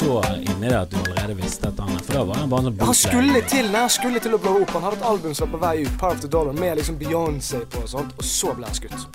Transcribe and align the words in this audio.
så 0.00 0.24
inni 0.40 0.68
det 0.68 0.78
at 0.78 0.90
du 0.90 0.96
allerede 0.96 1.34
visste 1.42 1.68
at 1.68 1.80
han 1.80 1.98
For 2.00 2.12
da 2.16 2.24
var 2.24 2.40
han 2.40 2.52
bare 2.52 2.68
sånn 2.68 2.84
Han 2.88 2.96
skulle 2.96 3.42
til 3.52 3.68
nei, 3.68 3.84
han 3.84 3.92
skulle 3.92 4.22
til 4.24 4.36
å 4.36 4.40
blowe 4.40 4.64
opp. 4.64 4.76
Han 4.78 4.86
hadde 4.88 5.00
et 5.02 5.08
album 5.12 5.34
som 5.36 5.48
var 5.48 5.58
på 5.58 5.64
vei 5.66 5.74
ut, 5.84 5.96
Power 6.00 6.16
of 6.16 6.22
the 6.24 6.30
Dollar, 6.30 6.56
med 6.56 6.78
liksom 6.80 6.96
Beyoncé 7.00 7.64
på 7.68 7.84
og 7.84 7.90
sånt, 7.92 8.14
og 8.16 8.24
så 8.24 8.54
ble 8.56 8.70
han 8.70 8.78
skutt. 8.78 9.10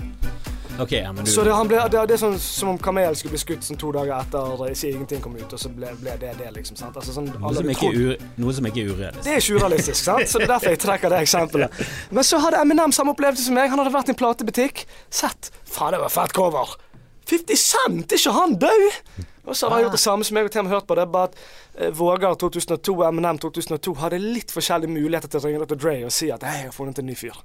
Okay, 0.75 0.99
ja, 0.99 1.13
men 1.13 1.23
du 1.23 1.31
Så 1.31 1.43
det, 1.47 1.53
han 1.55 1.69
ble, 1.71 1.79
det, 1.91 2.01
det 2.09 2.15
er 2.17 2.19
sånn 2.19 2.35
som 2.41 2.73
om 2.73 2.77
Kamel 2.83 3.15
skulle 3.15 3.31
bli 3.31 3.39
skutt 3.39 3.63
sånn 3.63 3.77
to 3.79 3.93
dager 3.95 4.17
etter 4.17 4.65
Ikke 4.67 4.89
ingenting 4.91 5.21
kom 5.23 5.37
ut, 5.37 5.53
og 5.55 5.61
så 5.61 5.71
ble, 5.71 5.93
ble 6.01 6.17
det 6.19 6.33
det, 6.35 6.49
liksom. 6.57 6.75
sant? 6.79 6.97
Altså, 6.99 7.15
sånn, 7.15 7.29
noe, 7.31 7.53
som 7.55 7.69
er 7.71 8.01
ur, 8.01 8.25
noe 8.43 8.55
som 8.57 8.67
ikke 8.67 8.83
er 8.83 8.89
urealistisk. 8.91 9.23
Det 9.23 9.35
er 9.35 9.43
ikke 9.43 9.61
urealistisk, 9.61 10.01
sant? 10.01 10.31
Så 10.31 10.41
det 10.41 10.49
er 10.49 10.53
derfor 10.57 10.75
jeg 10.75 10.81
trekker 10.83 11.15
det 11.15 11.21
eksempelet. 11.25 11.85
Men 12.17 12.27
så 12.27 12.41
hadde 12.43 12.59
Eminem 12.65 12.95
samme 12.95 13.15
opplevelse 13.15 13.47
som 13.47 13.55
meg. 13.55 13.71
Han 13.71 13.81
hadde 13.81 13.95
vært 13.95 14.11
i 14.11 14.15
en 14.15 14.19
platebutikk, 14.19 14.83
sett 15.21 15.51
Faen, 15.63 15.95
det 15.95 16.03
var 16.03 16.11
fett 16.11 16.35
cover. 16.35 16.75
50 17.31 17.57
Cent, 17.57 18.11
er 18.11 18.19
ikke 18.19 18.35
han 18.35 18.59
død? 18.61 19.25
Og 19.45 19.55
så 19.55 19.67
har 19.67 19.75
han 19.75 19.85
gjort 19.85 19.95
det 19.97 20.01
samme 20.01 20.25
som 20.25 20.37
jeg 20.39 20.47
og 20.49 20.51
Tim 20.55 20.67
har 20.69 20.79
hørt 20.79 20.87
på. 20.89 20.97
Det 20.97 21.05
er 21.05 21.13
bare 21.13 21.29
at 21.31 21.39
eh, 21.77 21.91
Vågar 21.93 22.35
2002 22.41 22.95
og 22.97 23.07
Eminem 23.07 23.39
2002 23.41 23.95
hadde 24.01 24.19
litt 24.21 24.53
forskjellige 24.53 24.91
muligheter 24.91 25.31
til 25.31 25.41
å 25.41 25.45
ringe 25.45 25.67
til 25.69 25.81
Dre 25.81 25.97
og 26.07 26.13
si 26.15 26.31
at 26.33 26.45
hei, 26.47 26.63
jeg 26.63 26.71
har 26.71 26.75
funnet 26.75 27.01
en 27.01 27.09
ny 27.09 27.17
fyr. 27.19 27.37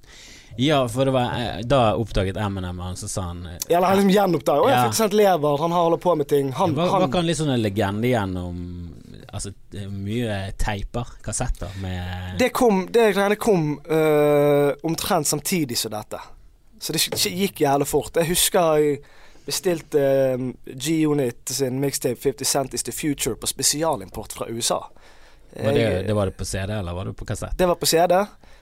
Ja, 0.58 0.80
for 0.90 1.06
det 1.06 1.14
var 1.14 1.36
eh, 1.38 1.60
da 1.68 1.82
oppdaget 2.00 2.40
Eminem 2.40 2.80
han, 2.82 2.96
så 2.98 3.08
sa 3.08 3.28
han 3.28 3.44
Ja, 3.68 3.76
Eller 3.78 3.92
han 3.92 4.00
liksom 4.00 4.14
gjenoppdaget. 4.16 4.64
Å, 4.64 4.70
Ja. 4.72 4.80
50 4.88 5.02
Cent 5.02 5.18
lever, 5.20 5.60
han 5.64 5.76
har 5.76 5.86
holder 5.86 6.02
på 6.02 6.16
med 6.16 6.28
ting. 6.28 6.52
Han, 6.58 6.74
Var, 6.74 6.90
var 6.90 7.06
ikke 7.06 7.22
han 7.22 7.30
litt 7.30 7.40
sånn 7.42 7.54
en 7.54 7.62
legende 7.62 8.10
gjennom 8.10 8.64
Altså 9.30 9.52
mye 9.94 10.40
teiper, 10.58 11.06
kassetter, 11.22 11.70
med 11.78 12.34
Det 12.40 12.48
kom, 12.50 12.80
det 12.90 13.12
greiene 13.14 13.36
kom 13.38 13.76
øh, 13.86 14.72
omtrent 14.82 15.28
samtidig 15.30 15.78
som 15.78 15.92
dette. 15.94 16.18
Så 16.82 16.96
det 16.96 17.04
gikk 17.30 17.62
jævlig 17.62 17.86
fort. 17.86 18.16
Jeg 18.18 18.32
husker 18.32 18.80
jeg 18.80 18.98
bestilte 19.50 20.00
øh, 20.00 20.46
G-Unit 20.70 21.50
sin 21.52 21.80
mixtape 21.82 22.20
50 22.22 22.48
Cent 22.48 22.74
Is 22.78 22.86
The 22.86 22.94
Future 22.94 23.36
på 23.36 23.50
spesialimport 23.50 24.32
fra 24.38 24.48
USA. 24.50 24.80
var 25.56 25.72
det, 25.74 26.06
det 26.06 26.14
Var 26.14 26.30
det 26.30 26.36
på 26.38 26.44
CD, 26.44 26.70
eller 26.78 26.94
var 26.94 27.04
det 27.04 27.16
på 27.16 27.24
kassett? 27.26 27.58
det 27.58 27.66
var 27.68 27.74
på 27.74 27.86
CD. 27.86 28.14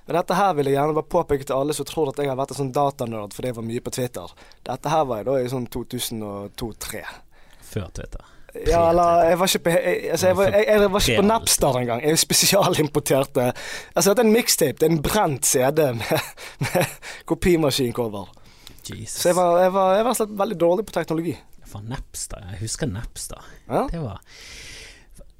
Men 0.09 0.16
dette 0.16 0.34
her 0.34 0.55
vil 0.56 0.70
jeg 0.70 0.78
gjerne 0.78 0.94
bare 0.97 1.05
påpeke 1.12 1.44
til 1.44 1.53
alle 1.53 1.75
som 1.77 1.84
tror 1.84 2.09
at 2.09 2.20
jeg 2.22 2.31
har 2.31 2.39
vært 2.39 2.55
en 2.55 2.61
sånn 2.62 2.70
datanerd 2.72 3.34
fordi 3.36 3.50
jeg 3.50 3.56
var 3.59 3.66
mye 3.66 3.83
på 3.84 3.92
Twitter. 3.92 4.31
Dette 4.64 4.89
her 4.89 5.05
var 5.05 5.20
jeg 5.20 5.27
da 5.28 5.34
i 5.42 5.50
sånn 5.53 5.66
2002-2003. 5.75 7.03
Før 7.69 7.91
Twitter. 7.92 8.25
Ja, 8.64 8.86
eller 8.89 9.28
jeg 9.28 9.39
var 9.39 9.50
ikke 9.53 9.61
på, 9.66 9.75
jeg, 9.77 9.98
altså, 10.14 10.31
jeg 10.31 10.36
var, 10.39 10.56
jeg 10.56 10.81
var 10.81 11.03
ikke 11.05 11.20
på 11.20 11.27
Napster 11.28 11.77
engang. 11.83 12.00
Jeg 12.09 12.19
spesialimporterte 12.25 13.50
Altså, 13.53 14.09
dette 14.09 14.25
er 14.25 14.31
en 14.31 14.33
mixtape. 14.33 14.81
Det 14.81 14.89
er 14.89 14.94
en 14.97 15.03
brent 15.05 15.47
CD 15.47 15.84
med, 16.00 16.33
med 16.64 16.97
kopimaskincover. 17.28 18.33
Jesus. 18.97 19.22
Så 19.22 19.28
jeg 19.28 19.36
var, 19.36 19.61
jeg 19.62 19.72
var, 19.72 19.94
jeg 19.97 20.05
var 20.08 20.14
slett 20.14 20.34
veldig 20.39 20.58
dårlig 20.58 20.86
på 20.86 20.92
teknologi. 20.97 21.36
For 21.69 21.81
Napster. 21.84 22.44
Jeg 22.53 22.61
husker 22.62 22.86
Napster. 22.89 23.44
Ja? 23.69 23.83
Det 23.92 24.00
var 24.00 24.20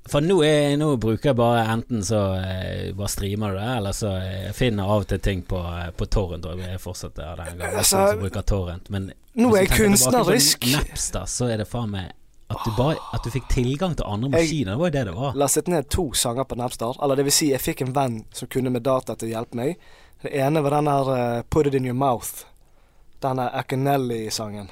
For 0.09 0.25
nå, 0.25 0.39
er, 0.45 0.75
nå 0.81 0.91
bruker 1.01 1.31
jeg 1.31 1.37
bare 1.37 1.65
enten 1.69 2.01
så 2.05 2.21
eh, 2.41 2.93
bare 2.97 3.11
streamer 3.13 3.53
du 3.53 3.59
det, 3.61 3.71
eller 3.77 3.93
så 3.97 4.13
eh, 4.17 4.53
finner 4.57 4.85
jeg 4.87 4.93
av 4.95 5.03
og 5.05 5.09
til 5.11 5.21
ting 5.25 5.43
på, 5.49 5.59
eh, 5.69 5.91
på 5.97 6.07
torrent. 6.09 6.47
Og 6.49 6.63
jeg 6.65 6.77
er 6.79 6.81
fortsatt 6.81 7.17
der 7.19 7.43
den 7.43 7.59
gangen 7.61 7.77
Altså, 7.83 8.05
som 8.15 8.23
bruker 8.23 8.47
torrent. 8.49 8.89
Men 8.95 9.11
Nå 9.39 9.51
er 9.55 9.67
jeg 9.67 9.75
kunstnerisk. 9.77 10.65
på. 10.65 10.73
Napster, 10.79 11.27
så 11.29 11.51
er 11.53 11.61
det 11.61 11.69
faen 11.69 11.93
meg 11.93 12.15
at 12.49 12.63
du, 12.65 12.71
bare, 12.79 12.97
at 13.13 13.21
du 13.25 13.29
fikk 13.35 13.51
tilgang 13.53 13.93
til 13.99 14.07
andre 14.09 14.31
Jeg- 14.33 14.47
maskiner. 14.49 14.73
Det 14.73 14.79
var 14.81 14.89
jo 14.89 14.95
det 14.97 15.05
det 15.11 15.15
var. 15.19 15.35
Lastet 15.37 15.67
ned 15.69 15.89
to 15.93 16.07
sanger 16.17 16.45
på 16.49 16.57
Napster. 16.57 16.97
Eller 17.05 17.17
det 17.21 17.27
vil 17.29 17.33
si, 17.37 17.51
jeg 17.53 17.61
fikk 17.61 17.83
en 17.85 17.93
venn 17.93 18.23
som 18.33 18.49
kunne 18.49 18.73
med 18.73 18.83
data 18.89 19.15
til 19.15 19.29
å 19.29 19.33
hjelpe 19.37 19.61
meg. 19.61 19.77
Det 20.25 20.33
ene 20.33 20.63
var 20.65 20.71
den 20.79 20.89
der 20.89 21.11
uh, 21.13 21.43
Put 21.53 21.69
It 21.69 21.75
In 21.77 21.85
Your 21.85 21.95
Mouth. 22.01 22.47
Denne 23.23 23.49
Akinelli-sangen. 23.61 24.69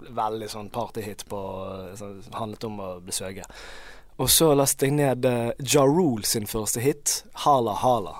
Veldig 0.00 0.48
sånn 0.48 0.68
partyhit 0.72 1.26
på 1.28 1.38
sånn, 1.96 2.18
handlet 2.36 2.64
om 2.68 2.80
å 2.80 2.90
bli 3.04 3.12
søge. 3.12 3.44
Og 4.20 4.28
så 4.32 4.50
lastet 4.56 4.88
jeg 4.88 4.96
ned 4.98 5.24
uh, 5.24 5.52
Ja 5.64 5.84
Rule 5.88 6.26
sin 6.28 6.48
første 6.48 6.80
hit, 6.84 7.22
Hala 7.44 7.76
Hala. 7.80 8.18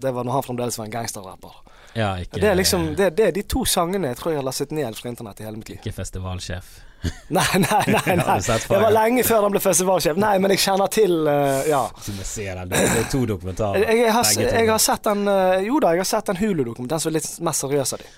Det 0.00 0.12
var 0.14 0.24
når 0.24 0.38
han 0.38 0.46
fremdeles 0.46 0.78
var 0.78 0.86
en 0.86 0.94
gangsterrapper. 0.94 1.56
Ja, 1.92 2.12
ikke, 2.22 2.38
Det 2.38 2.48
er 2.48 2.54
liksom, 2.54 2.94
det, 2.96 3.10
det 3.18 3.26
er 3.26 3.34
de 3.34 3.42
to 3.50 3.64
sangene 3.66 4.12
jeg 4.12 4.20
tror 4.20 4.32
jeg 4.32 4.38
har 4.38 4.46
lastet 4.46 4.70
ned 4.74 4.94
fra 4.94 5.10
internett 5.10 5.42
i 5.42 5.46
hele 5.48 5.58
mitt 5.58 5.72
liv. 5.72 5.80
ikke 5.82 5.92
festivalsjef. 5.96 6.70
Nei, 7.32 7.42
nei, 7.56 7.84
nei. 7.88 8.16
Nei. 8.20 8.36
Det 8.44 8.68
var 8.68 8.90
lenge 8.92 9.22
før 9.24 9.46
han 9.46 9.54
ble 9.54 9.62
festivalsjef. 9.64 10.18
Nei, 10.20 10.34
men 10.42 10.52
jeg 10.52 10.60
kjenner 10.66 10.90
til 10.92 11.14
uh, 11.24 11.62
Ja. 11.66 11.86
Ser. 12.20 12.60
Det 12.68 12.80
er 12.84 13.06
to 13.10 13.22
dokumentarer. 13.26 13.86
Jeg, 13.86 14.02
jeg, 14.04 14.12
har, 14.12 14.32
jeg 14.44 14.68
har 14.68 14.82
sett 14.84 15.08
den 15.08 15.24
eh, 15.32 15.62
Jo 15.64 15.80
da, 15.80 15.94
jeg 15.96 16.04
har 16.04 16.10
sett 16.10 16.28
den 16.28 16.38
Hulu-dokumentaren. 16.42 16.90
Den 16.92 17.02
som 17.02 17.10
er 17.10 17.16
litt 17.16 17.30
mest 17.48 17.64
seriøs 17.64 17.94
av 17.96 18.04
de. 18.04 18.10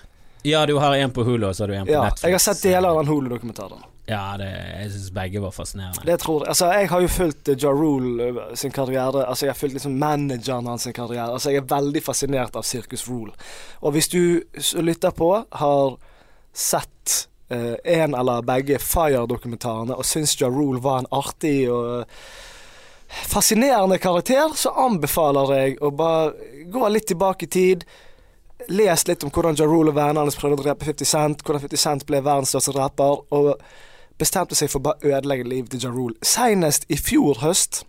Ja, 0.43 0.65
du 0.67 0.75
har 0.77 0.95
en 0.95 1.11
på 1.15 1.23
Hulu, 1.23 1.47
og 1.47 1.55
så 1.55 1.63
har 1.63 1.67
du 1.71 1.75
en 1.77 1.85
på 1.87 1.91
Ja, 1.93 2.03
Netflix. 2.03 2.23
jeg 2.23 2.33
har 2.35 2.39
sett 2.43 2.61
deler 2.63 2.89
av 2.89 2.97
den 3.01 3.07
Hulu-dokumentaren. 3.13 3.83
Ja, 4.05 4.35
det, 4.37 4.49
jeg 4.51 4.89
syns 4.91 5.11
begge 5.15 5.39
var 5.39 5.51
fascinerende. 5.55 6.01
Det 6.03 6.17
tror 6.19 6.41
jeg. 6.43 6.49
Altså, 6.51 6.67
jeg 6.75 6.89
har 6.91 7.01
jo 7.05 7.07
fulgt 7.07 7.47
eh, 7.53 7.55
Ja 7.63 7.71
Rule 7.71 8.25
eh, 8.27 8.55
sin 8.59 8.71
karriere. 8.75 9.23
Altså, 9.23 9.45
jeg 9.45 9.53
har 9.53 9.59
fulgt 9.61 9.77
liksom 9.77 9.93
manageren 10.01 10.67
hans 10.67 10.83
sin 10.83 10.93
karriere. 10.97 11.29
Altså, 11.31 11.53
jeg 11.53 11.63
er 11.63 11.69
veldig 11.71 12.01
fascinert 12.03 12.55
av 12.59 12.65
Circus 12.67 13.05
Rule. 13.07 13.31
Og 13.81 13.95
hvis 13.95 14.11
du 14.11 14.43
lytter 14.83 15.15
på, 15.15 15.29
har 15.51 15.95
sett 16.51 17.29
eh, 17.49 17.77
en 17.95 18.13
eller 18.19 18.43
begge 18.43 18.79
Fire-dokumentarene 18.83 19.95
og 19.95 20.03
syns 20.05 20.35
Ja 20.41 20.51
Rule 20.51 20.83
var 20.83 20.99
en 21.05 21.11
artig 21.15 21.69
og 21.71 22.03
fascinerende 23.31 23.97
karakter, 24.03 24.51
så 24.57 24.73
anbefaler 24.83 25.55
jeg 25.55 25.77
å 25.79 25.91
bare 25.95 26.33
gå 26.73 26.89
litt 26.89 27.07
tilbake 27.07 27.45
i 27.47 27.53
tid. 27.55 27.85
Les 28.69 29.07
litt 29.07 29.23
om 29.23 29.31
hvordan 29.33 29.57
Ja 29.59 29.65
Rule 29.65 29.91
og 29.91 29.97
vennene 29.97 30.23
hans 30.23 30.37
prøvde 30.39 30.61
å 30.61 30.63
drepe 30.63 30.85
50 30.87 31.09
Cent, 31.09 31.41
hvordan 31.43 31.63
50 31.65 31.81
Cent 31.81 32.05
ble 32.09 32.21
verdens 32.23 32.53
største 32.53 32.75
rapper, 32.77 33.23
og 33.33 33.55
bestemte 34.19 34.55
seg 34.55 34.71
for 34.71 34.79
å 34.79 34.87
bare 34.89 35.11
ødelegge 35.11 35.49
livet 35.49 35.73
til 35.73 35.83
Ja 35.87 35.91
Rule. 35.93 36.15
Senest 36.23 36.87
i 36.89 36.97
fjor 36.99 37.41
høst, 37.43 37.83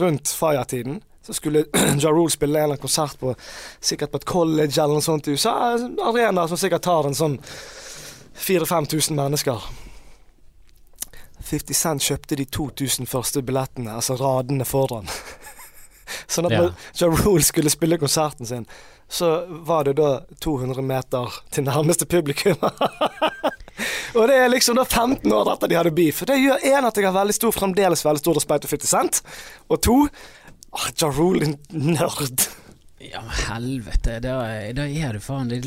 rundt 0.00 0.30
Fire-tiden, 0.30 1.02
så 1.26 1.36
skulle 1.36 1.66
Ja 2.02 2.10
Rule 2.10 2.30
spille 2.32 2.58
en 2.58 2.64
eller 2.64 2.76
annen 2.76 2.82
konsert 2.82 3.18
på 3.20 3.34
sikkert 3.80 4.14
på 4.14 4.22
et 4.22 4.28
college 4.28 4.74
eller 4.76 4.98
noe 4.98 5.04
sånt 5.04 5.28
i 5.28 5.36
USA. 5.36 5.74
En 5.76 6.00
arena 6.10 6.48
som 6.48 6.58
sikkert 6.60 6.86
tar 6.86 7.06
en 7.06 7.18
sånn 7.18 7.38
4000-5000 8.40 9.18
mennesker. 9.18 9.70
50 11.50 11.74
Cent 11.74 12.04
kjøpte 12.04 12.36
de 12.38 12.46
2000 12.46 13.08
første 13.10 13.42
billettene, 13.42 13.94
altså 13.96 14.16
radene 14.20 14.66
foran. 14.68 15.08
sånn 16.26 16.50
at 16.50 16.56
Ja. 16.56 16.62
når 16.62 16.72
Ja 17.00 17.10
Rule 17.10 17.44
skulle 17.44 17.70
spille 17.70 17.98
konserten 17.98 18.46
sin, 18.46 18.66
så 19.08 19.46
var 19.66 19.84
det 19.84 19.96
da 19.98 20.20
200 20.40 20.82
meter 20.82 21.40
til 21.50 21.64
nærmeste 21.64 22.06
publikum. 22.06 22.56
Og 24.14 24.28
det 24.28 24.36
er 24.36 24.48
liksom 24.50 24.76
da 24.76 24.84
15 24.84 25.32
år 25.32 25.52
etter 25.52 25.70
de 25.70 25.78
hadde 25.78 25.94
beef. 25.94 26.22
Det 26.26 26.38
gjør 26.38 26.62
én 26.66 26.86
at 26.86 26.96
jeg 26.96 27.06
har 27.06 27.16
veldig 27.16 27.34
stor, 27.34 27.54
fremdeles 27.54 28.04
veldig 28.04 28.22
stor 28.22 28.38
respekt 28.38 28.66
for 28.66 28.76
50 28.76 28.90
Cent. 28.90 29.20
Og 29.70 29.82
to 29.82 29.98
oh, 30.06 30.88
Ja 31.00 31.10
Rule, 31.10 31.54
nerd. 31.70 32.48
Ja, 33.00 33.22
men 33.24 33.32
helvete. 33.48 34.18
Da, 34.20 34.34
da 34.76 34.84
er 34.84 35.16
du 35.16 35.22
faen 35.24 35.48
Det, 35.48 35.62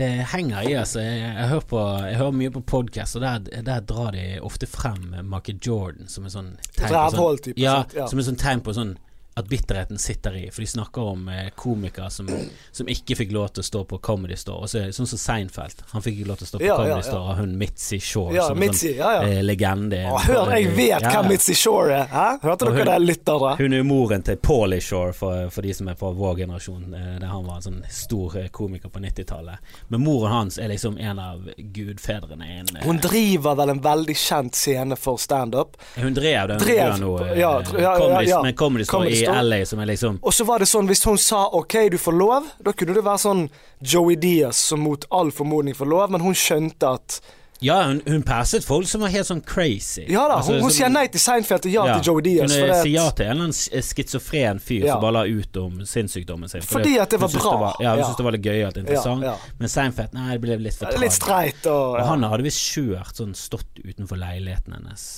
det 0.00 0.08
henger 0.32 0.64
i, 0.64 0.72
altså. 0.80 1.02
Jeg, 1.04 1.20
jeg, 1.20 1.48
hører, 1.50 1.66
på, 1.68 1.82
jeg 2.06 2.16
hører 2.16 2.38
mye 2.40 2.52
på 2.54 2.62
podkast, 2.72 3.18
og 3.18 3.26
der, 3.26 3.62
der 3.66 3.84
drar 3.84 4.14
de 4.16 4.24
ofte 4.40 4.66
frem 4.70 5.10
Michael 5.28 5.60
Jordan 5.60 6.08
som 6.08 6.24
en 6.24 6.32
sånn 6.32 6.48
tegn 6.78 6.96
på 7.12 7.12
sånn, 7.12 7.60
ja. 7.60 7.82
Ja. 7.92 8.08
som 8.08 8.22
en 8.22 8.28
sånn 8.30 8.40
tegn 8.40 8.64
på 8.64 8.72
sånn 8.76 8.96
at 9.38 9.46
bitterheten 9.48 9.98
sitter 10.02 10.34
i. 10.36 10.44
For 10.50 10.60
de 10.64 10.66
snakker 10.70 11.02
om 11.12 11.28
eh, 11.32 11.48
komikere 11.56 12.10
som, 12.10 12.28
som 12.74 12.88
ikke 12.90 13.16
fikk 13.20 13.32
lov 13.36 13.48
til 13.54 13.62
å 13.62 13.66
stå 13.68 13.84
på 13.90 13.98
Comedy 14.02 14.36
Store. 14.40 14.64
Og 14.66 14.70
så, 14.72 14.82
sånn 14.94 15.06
som 15.10 15.20
Seinfeld. 15.22 15.82
Han 15.92 16.02
fikk 16.04 16.18
ikke 16.20 16.28
lov 16.32 16.40
til 16.40 16.48
å 16.48 16.50
stå 16.52 16.60
på 16.62 16.66
Ja, 16.66 16.76
Comedy 16.76 16.90
ja, 16.94 16.96
ja. 16.98 17.06
Store, 17.06 17.22
og 17.32 17.38
hun 17.42 17.52
Mitzi 17.60 17.98
Shore 18.02 18.34
Ja, 18.36 18.48
som 18.50 18.62
en 18.66 18.74
sånn 18.74 19.02
eh, 19.28 19.42
legende. 19.46 20.00
Å, 20.10 20.18
hør, 20.26 20.52
jeg 20.56 20.72
vet 20.76 21.06
ja. 21.06 21.22
Mitzi 21.28 21.54
Shore 21.58 22.00
er. 22.02 22.08
Hæ? 22.12 22.26
Hørte 22.42 22.68
dere 22.68 22.78
hun- 22.82 22.90
det, 22.92 22.98
lyttere? 23.06 23.54
Hun 23.62 23.78
er 23.78 23.86
moren 23.86 24.22
til 24.26 24.36
Paulie 24.42 24.80
Shore, 24.84 25.12
for, 25.16 25.48
for 25.54 25.62
de 25.68 25.74
som 25.78 25.88
er 25.92 25.98
fra 26.00 26.10
vår 26.18 26.42
generasjon. 26.42 26.88
eh, 26.94 27.14
Der 27.22 27.30
han 27.30 27.46
var 27.46 27.60
en 27.60 27.66
sånn 27.68 27.80
stor 27.92 28.36
eh, 28.42 28.48
komiker 28.54 28.90
på 28.92 29.00
90-tallet. 29.04 29.70
Men 29.92 30.02
moren 30.04 30.32
hans 30.32 30.58
er 30.58 30.68
liksom 30.74 30.98
en 30.98 31.18
av 31.22 31.46
gudfedrene. 31.56 32.44
innen 32.58 32.76
eh, 32.76 32.86
Hun 32.86 32.98
driver 33.02 33.54
vel 33.62 33.74
en 33.76 33.80
veldig 33.84 34.16
kjent 34.18 34.54
scene 34.58 34.96
for 34.96 35.18
standup. 35.18 35.76
hun 35.96 36.14
drev 36.14 36.48
den. 36.48 36.58
Drev, 36.58 36.78
gjør 36.78 37.00
noe, 37.02 37.26
ja, 37.38 37.52
ja, 37.78 37.94
ja, 37.98 38.20
ja. 38.22 38.42
Men 38.42 38.54
Comedy 38.58 38.84
Store 38.84 39.04
Comedy 39.04 39.20
i 39.28 39.42
LA, 39.48 39.60
som 39.66 39.80
er 39.80 39.86
liksom 39.92 40.18
Og 40.22 40.32
så 40.34 40.44
var 40.48 40.58
det 40.64 40.68
sånn, 40.70 40.86
hvis 40.90 41.04
hun 41.08 41.18
sa 41.18 41.46
OK, 41.58 41.74
du 41.90 41.98
får 41.98 42.16
lov, 42.18 42.46
da 42.64 42.72
kunne 42.72 42.94
det 42.96 43.04
være 43.04 43.18
sånn 43.24 43.48
Joey 43.82 44.16
Diaz 44.16 44.56
som 44.56 44.80
mot 44.80 45.04
all 45.10 45.30
formodning 45.30 45.74
får 45.78 45.86
lov, 45.86 46.10
men 46.10 46.20
hun 46.24 46.34
skjønte 46.34 46.94
at 46.98 47.20
Ja, 47.60 47.80
hun, 47.88 48.00
hun 48.06 48.22
passet 48.22 48.62
folk 48.62 48.86
som 48.86 49.00
var 49.02 49.10
helt 49.10 49.26
sånn 49.26 49.40
crazy. 49.42 50.04
Ja 50.06 50.28
da, 50.30 50.36
Altså, 50.36 50.52
hun, 50.54 50.62
hun 50.62 50.70
sier 50.70 50.88
nei 50.94 51.08
til 51.10 51.18
Seinfeld 51.18 51.66
og 51.66 51.72
ja, 51.74 51.86
til 51.98 52.06
Joey 52.12 52.22
Diaz. 52.22 52.52
Hun 52.54 52.70
sier 52.84 52.92
ja 52.92 53.06
til 53.10 53.26
en 53.26 53.32
eller 53.32 53.48
annen 53.48 53.56
skizofren 53.58 53.88
schizofren 53.88 54.60
fyr 54.62 54.84
Ja. 54.86 54.92
som 54.94 55.02
bare 55.02 55.16
la 55.16 55.24
ut 55.26 55.56
om 55.58 55.80
sinnssykdommen 55.84 56.48
sin. 56.52 56.62
Fordi 56.62 56.98
at 57.02 57.10
det 57.10 57.18
var 57.18 57.28
bra. 57.34 57.40
bra. 57.42 57.56
var, 57.64 57.76
ja, 57.82 57.90
hun 57.96 57.98
Ja. 57.98 58.04
syntes 58.06 58.16
det 58.22 58.24
var 58.28 58.36
litt 58.38 58.46
gøyalt 58.46 58.76
interessant. 58.84 59.22
Ja, 59.26 59.32
ja. 59.34 59.54
Men 59.58 59.68
Seinfeld, 59.68 60.14
nei, 60.14 60.28
det 60.36 60.40
ble 60.46 60.56
litt 60.68 60.78
for 60.78 60.86
Det 60.86 60.94
er 60.94 61.00
Litt 61.02 61.12
streit 61.18 61.66
og, 61.66 61.98
Og 61.98 62.06
han 62.06 62.22
hadde 62.30 62.46
visst 62.46 62.62
kjørt 62.76 63.18
sånn, 63.18 63.34
stått 63.34 63.82
utenfor 63.82 64.16
leiligheten 64.22 64.78
hennes 64.78 65.08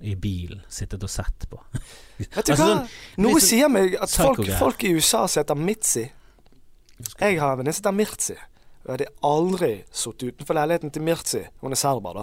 i 0.00 0.14
bilen, 0.14 0.60
sittet 0.68 1.02
og 1.02 1.10
sett 1.10 1.48
på. 1.50 1.58
Vet 2.18 2.30
du 2.34 2.38
Altså, 2.52 2.54
hva? 2.54 2.66
sånn- 2.66 3.22
Noe 3.24 3.40
sier 3.42 3.68
meg 3.72 3.96
at 3.98 4.10
folk, 4.10 4.44
folk 4.58 4.84
i 4.84 4.92
USA 4.94 5.24
som 5.28 5.40
heter 5.42 5.58
Mitzi 5.58 6.04
Jeg 7.20 7.38
har 7.40 7.52
en 7.52 7.58
venninne 7.60 7.74
som 7.74 7.82
heter 7.84 7.96
Mirzi. 7.98 8.36
Jeg 8.88 8.94
hadde 8.96 9.10
aldri 9.28 9.72
sittet 9.92 10.30
utenfor 10.32 10.56
leiligheten 10.56 10.90
til 10.94 11.02
Mirzi, 11.04 11.42
hun 11.60 11.74
er 11.76 11.76
serber, 11.80 12.22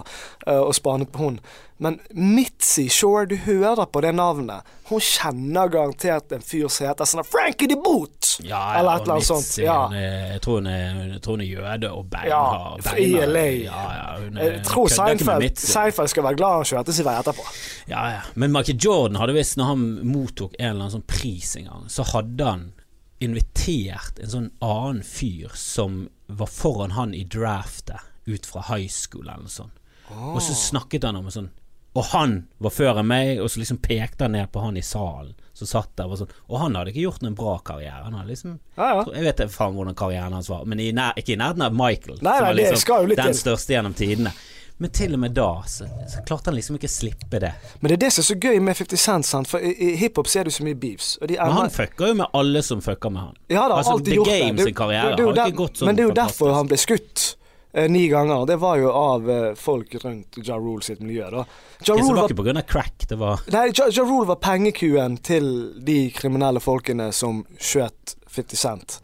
eh, 0.50 0.58
og 0.58 0.74
spanet 0.74 1.12
på 1.14 1.18
hun. 1.22 1.36
Men 1.78 2.00
Mitzi 2.16 2.88
Shore, 2.88 3.26
du 3.28 3.36
hører 3.36 3.84
på 3.92 4.00
det 4.02 4.14
navnet. 4.16 4.64
Hun 4.88 4.98
kjenner 5.04 5.68
garantert 5.68 6.32
en 6.32 6.40
fyr 6.42 6.70
som 6.72 6.86
heter 6.88 7.04
sånn 7.06 7.24
Frankie 7.28 7.68
de 7.68 7.76
Boot! 7.76 8.32
Ja, 8.42 8.78
Eller 8.78 8.96
et 8.96 9.02
eller 9.06 9.14
annet 9.18 9.28
sånt. 9.28 9.50
Ja. 9.62 9.76
er- 9.92 10.32
Jeg 10.32 10.40
tror 10.42 10.58
er, 10.66 11.12
jeg 11.12 11.20
tror 11.22 11.36
hun 11.36 11.40
er 11.40 11.50
jøde 11.50 11.90
og 11.92 12.10
Ja, 12.26 12.76
fra 12.82 12.96
ILA. 12.98 13.44
Ja, 13.64 13.84
ja, 13.92 14.42
Jeg 14.42 14.62
tror 14.64 14.88
Seinfeld, 14.88 15.56
Seinfeld 15.58 16.08
skal 16.08 16.22
være 16.24 16.36
glad 16.36 16.56
han 16.56 16.64
kjørte 16.64 16.92
sin 16.92 17.04
vei 17.04 17.14
etterpå. 17.20 17.44
Ja, 17.88 18.08
ja. 18.10 18.20
Men 18.34 18.52
Michael 18.52 18.78
Jordan 18.78 19.16
hadde 19.20 19.34
visst, 19.36 19.56
når 19.56 19.64
han 19.64 19.86
mottok 20.04 20.54
en 20.58 20.70
eller 20.70 20.80
annen 20.88 20.96
sånn 21.00 21.06
pris 21.06 21.56
en 21.56 21.64
gang, 21.70 21.84
så 21.88 22.02
hadde 22.14 22.44
han 22.44 22.72
invitert 23.18 24.18
en 24.20 24.30
sånn 24.30 24.50
annen 24.64 25.02
fyr 25.06 25.52
som 25.56 26.06
var 26.26 26.50
foran 26.50 26.96
han 26.96 27.14
i 27.14 27.24
draftet 27.24 28.00
ut 28.26 28.46
fra 28.46 28.64
high 28.68 28.90
school 28.90 29.28
eller 29.28 29.46
noe 29.46 29.52
sånt. 29.52 29.72
Og 30.10 30.42
så 30.42 30.54
snakket 30.54 31.06
han 31.06 31.16
om 31.18 31.24
en 31.26 31.34
sånn 31.34 31.48
Og 31.96 32.04
han 32.12 32.34
var 32.62 32.70
før 32.70 33.00
meg, 33.02 33.40
og 33.42 33.48
så 33.50 33.58
liksom 33.58 33.80
pekte 33.82 34.26
han 34.26 34.36
ned 34.36 34.52
på 34.52 34.60
han 34.60 34.76
i 34.76 34.82
salen 34.84 35.32
som 35.56 35.66
satt 35.66 35.94
der. 35.96 36.10
Og, 36.12 36.18
sånn, 36.20 36.34
og 36.46 36.58
han 36.60 36.76
hadde 36.76 36.92
ikke 36.92 37.06
gjort 37.06 37.22
noen 37.24 37.34
bra 37.38 37.54
karriere. 37.64 38.02
Han 38.04 38.18
hadde 38.18 38.28
liksom 38.28 38.58
Ja, 38.76 38.90
ja. 38.98 39.06
Jeg 39.14 39.24
vet 39.24 39.40
faen 39.54 39.78
hvordan 39.78 39.96
karrieren 39.96 40.36
hans 40.36 40.50
var, 40.52 40.66
men 40.68 40.82
i 40.84 40.90
nær, 40.92 41.16
ikke 41.16 41.32
i 41.32 41.38
nærheten 41.40 41.64
av 41.64 41.74
Michael. 41.74 42.18
Nei, 42.20 42.34
som 42.36 42.44
nei, 42.44 42.90
var 42.92 43.08
litt 43.08 43.22
den 43.22 43.38
største 43.40 43.72
gjennom 43.72 43.96
tidene. 43.96 44.34
Men 44.78 44.90
til 44.92 45.14
og 45.16 45.20
med 45.22 45.32
da 45.32 45.62
så, 45.64 45.86
så 46.12 46.20
klarte 46.28 46.50
han 46.50 46.56
liksom 46.58 46.76
ikke 46.76 46.90
slippe 46.92 47.38
det. 47.40 47.52
Men 47.80 47.88
det 47.88 47.96
er 47.96 48.00
det 48.02 48.10
som 48.12 48.20
er 48.20 48.26
så 48.28 48.34
gøy 48.36 48.58
med 48.60 48.76
50 48.76 49.00
Cent, 49.00 49.24
sant? 49.26 49.48
for 49.48 49.64
i, 49.64 49.70
i 49.72 49.94
hiphop 49.96 50.28
ser 50.28 50.44
du 50.44 50.52
så 50.52 50.66
mye 50.66 50.76
beefs. 50.76 51.14
Men 51.22 51.38
han 51.56 51.70
fucker 51.72 52.10
jo 52.12 52.18
med 52.20 52.28
alle 52.36 52.60
som 52.66 52.82
fucker 52.84 53.12
med 53.14 53.22
han. 53.22 53.38
Ja, 53.48 53.62
da, 53.72 53.78
altså, 53.80 53.96
The 54.04 54.18
gjort 54.18 54.28
det. 54.28 54.38
Game 54.42 54.58
sin 54.68 54.74
karriere 54.76 55.16
det- 55.16 55.24
det 55.24 55.32
det, 55.34 55.40
har 55.40 55.48
ikke 55.54 55.62
gått 55.62 55.80
sånn 55.80 55.88
Men 55.88 55.96
det 55.96 56.04
er 56.04 56.08
jo 56.10 56.14
fantastisk. 56.14 56.38
derfor 56.44 56.54
han 56.58 56.68
ble 56.68 56.76
skutt 56.82 57.24
eh, 57.72 57.88
ni 57.88 58.04
ganger. 58.12 58.46
Det 58.52 58.56
var 58.60 58.76
jo 58.76 58.92
av 58.92 59.30
eh, 59.30 59.54
folk 59.56 59.96
rundt 60.04 60.40
Ja 60.44 60.58
Rule 60.60 60.82
sitt 60.84 61.00
miljø, 61.00 61.30
da. 61.30 61.44
Ja 61.80 61.94
Rule 61.94 62.08
var 62.12 62.20
var, 62.20 62.28
ikke 62.36 62.44
pga. 62.44 62.62
crack, 62.68 63.08
det 63.08 63.18
var 63.18 63.40
nei, 63.52 63.66
ja, 63.72 63.88
ja 63.88 64.04
Rule 64.04 64.26
var 64.28 64.36
pengekuen 64.44 65.16
til 65.24 65.72
de 65.80 66.10
kriminelle 66.10 66.60
folkene 66.60 67.12
som 67.16 67.46
skjøt 67.56 68.16
50 68.28 68.56
Cent. 68.60 69.00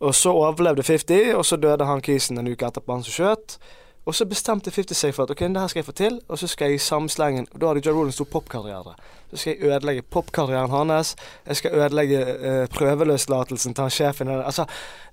Og 0.00 0.14
så 0.14 0.32
overlevde 0.34 0.82
50, 0.82 1.34
og 1.36 1.44
så 1.44 1.56
døde 1.60 1.86
han 1.86 2.00
kisen 2.02 2.38
en 2.40 2.48
uke 2.48 2.66
etterpå, 2.66 2.90
han 2.96 3.04
som 3.06 3.12
skjøt. 3.12 3.58
Og 4.10 4.14
så 4.18 4.26
bestemte 4.26 4.72
50 4.74 4.98
seg 4.98 5.12
for 5.14 5.28
at 5.28 5.30
ok, 5.30 5.44
det 5.54 5.60
her 5.62 5.70
skal 5.70 5.84
jeg 5.84 5.86
få 5.86 5.92
til, 5.94 6.16
og 6.26 6.38
så 6.40 6.48
skal 6.50 6.72
jeg 6.72 6.80
i 6.80 6.82
samme 6.82 7.10
slengen 7.12 7.44
da 7.52 7.68
hadde 7.68 7.84
John 7.86 7.94
Rollins 7.94 8.16
stor 8.18 8.26
popkarriere. 8.32 8.96
Så 9.30 9.38
skal 9.38 9.52
jeg 9.52 9.68
ødelegge 9.70 10.02
popkarrieren 10.02 10.72
hans. 10.74 11.12
Jeg 11.46 11.60
skal 11.60 11.76
ødelegge 11.78 12.22
eh, 12.24 12.64
prøveløslatelsen 12.74 13.76
til 13.76 13.86
han 13.86 13.94
sjefen. 13.94 14.32
Altså, 14.34 14.66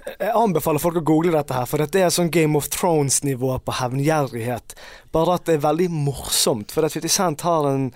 jeg 0.08 0.34
anbefaler 0.34 0.82
folk 0.82 0.98
å 0.98 1.06
google 1.06 1.36
dette 1.36 1.54
her, 1.54 1.70
for 1.70 1.84
dette 1.84 2.02
er 2.02 2.10
sånn 2.16 2.34
Game 2.34 2.58
of 2.58 2.72
Thrones-nivå 2.74 3.60
på 3.68 3.78
hevngjerrighet. 3.84 4.74
Bare 5.14 5.38
at 5.38 5.46
det 5.46 5.60
er 5.60 5.68
veldig 5.68 5.92
morsomt, 5.94 6.74
for 6.74 6.90
at 6.90 6.98
50 6.98 7.18
Cent 7.20 7.46
har 7.46 7.70
en 7.70 7.92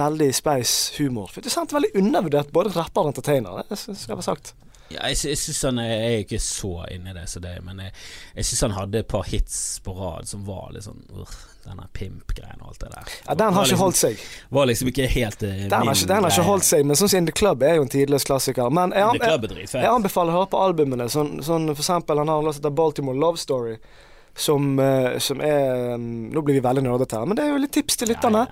veldig 0.00 0.30
speis 0.40 0.72
humor. 0.96 1.28
50 1.36 1.52
Cent 1.52 1.74
er 1.74 1.82
veldig 1.82 1.92
undervurdert, 2.00 2.56
både 2.56 2.72
rapper 2.78 3.04
og 3.04 3.12
entertainer. 3.12 3.60
Det 3.68 3.76
skal 3.84 4.16
være 4.16 4.28
sagt. 4.30 4.54
Ja, 4.90 5.08
Jeg, 5.08 5.16
jeg 5.30 5.38
synes 5.38 5.62
han 5.68 5.78
jeg 5.84 6.00
er 6.06 6.18
ikke 6.24 6.40
så 6.42 6.72
inne 6.90 7.12
i 7.12 7.16
det, 7.16 7.26
så 7.30 7.40
det 7.42 7.54
men 7.66 7.78
jeg, 7.84 7.94
jeg 8.36 8.48
syns 8.48 8.64
han 8.66 8.76
hadde 8.76 9.02
et 9.04 9.08
par 9.10 9.24
hits 9.30 9.56
på 9.84 9.94
rad 9.96 10.28
som 10.28 10.42
var 10.48 10.72
litt 10.74 10.86
sånn 10.88 11.00
uh, 11.14 11.38
Denne 11.60 11.84
pimp-greien 11.92 12.62
og 12.64 12.70
alt 12.70 12.80
det 12.80 12.88
der. 12.94 13.08
Ja, 13.26 13.34
Den 13.36 13.52
har 13.52 13.66
ikke 13.66 13.74
liksom, 13.74 13.80
holdt 13.84 13.98
seg. 14.00 14.20
Var 14.48 14.68
liksom 14.70 14.88
ikke 14.88 15.08
helt 15.12 15.42
uh, 15.44 15.50
Den 15.68 15.74
har 15.76 15.90
ikke, 15.92 16.08
den 16.08 16.24
har 16.24 16.32
ikke 16.32 16.46
holdt 16.46 16.64
seg, 16.64 16.86
men 16.88 16.96
sånn 16.96 17.10
som 17.12 17.20
In 17.20 17.28
The 17.28 17.34
Club 17.36 17.64
er 17.68 17.74
jo 17.76 17.82
en 17.84 17.92
tidløs 17.92 18.24
klassiker. 18.24 18.70
Men 18.72 18.94
jeg, 18.96 19.20
jeg, 19.20 19.50
jeg, 19.60 19.66
jeg 19.74 19.90
anbefaler 19.90 20.32
å 20.32 20.38
høre 20.40 20.48
på 20.54 20.62
albumene. 20.64 21.10
Sånn, 21.12 21.34
sånn 21.44 21.68
for 21.74 21.84
eksempel, 21.84 22.22
han 22.22 22.32
har 22.32 22.40
en 22.40 22.48
låt 22.48 22.56
som 22.56 22.64
heter 22.64 22.78
Baltimore 22.80 23.20
Love 23.20 23.42
Story. 23.42 23.76
Som, 24.40 24.78
eh, 24.78 25.18
som 25.18 25.40
er 25.42 25.96
mm, 25.98 26.30
Nå 26.32 26.40
blir 26.46 26.54
vi 26.54 26.60
veldig 26.64 26.84
nerdete 26.86 27.18
her, 27.18 27.26
men 27.28 27.36
det 27.36 27.44
er 27.44 27.50
jo 27.50 27.60
litt 27.60 27.74
tips 27.74 27.98
til 28.00 28.08
lytterne. 28.14 28.46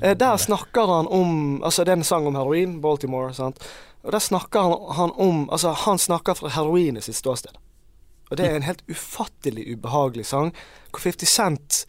Eh, 0.00 0.14
Der 0.16 0.38
snakker 0.40 0.88
han 0.88 1.10
om 1.10 1.34
Altså, 1.60 1.84
det 1.84 1.92
er 1.92 1.98
en 2.00 2.06
sang 2.06 2.28
om 2.30 2.38
heroin, 2.38 2.78
Baltimore, 2.80 3.34
sant. 3.36 3.60
Og 4.04 4.12
der 4.12 4.20
snakker 4.20 4.60
han, 4.60 4.96
han 4.96 5.12
om 5.16 5.48
Altså, 5.52 5.72
han 5.72 5.98
snakker 5.98 6.34
fra 6.34 6.52
heroinet 6.52 7.06
sitt 7.06 7.16
ståsted. 7.16 7.56
Og 8.30 8.38
det 8.38 8.46
er 8.46 8.56
en 8.56 8.66
helt 8.66 8.84
ufattelig 8.90 9.66
ubehagelig 9.72 10.26
sang, 10.26 10.52
hvor 10.90 11.00
50 11.04 11.28
Cent 11.28 11.84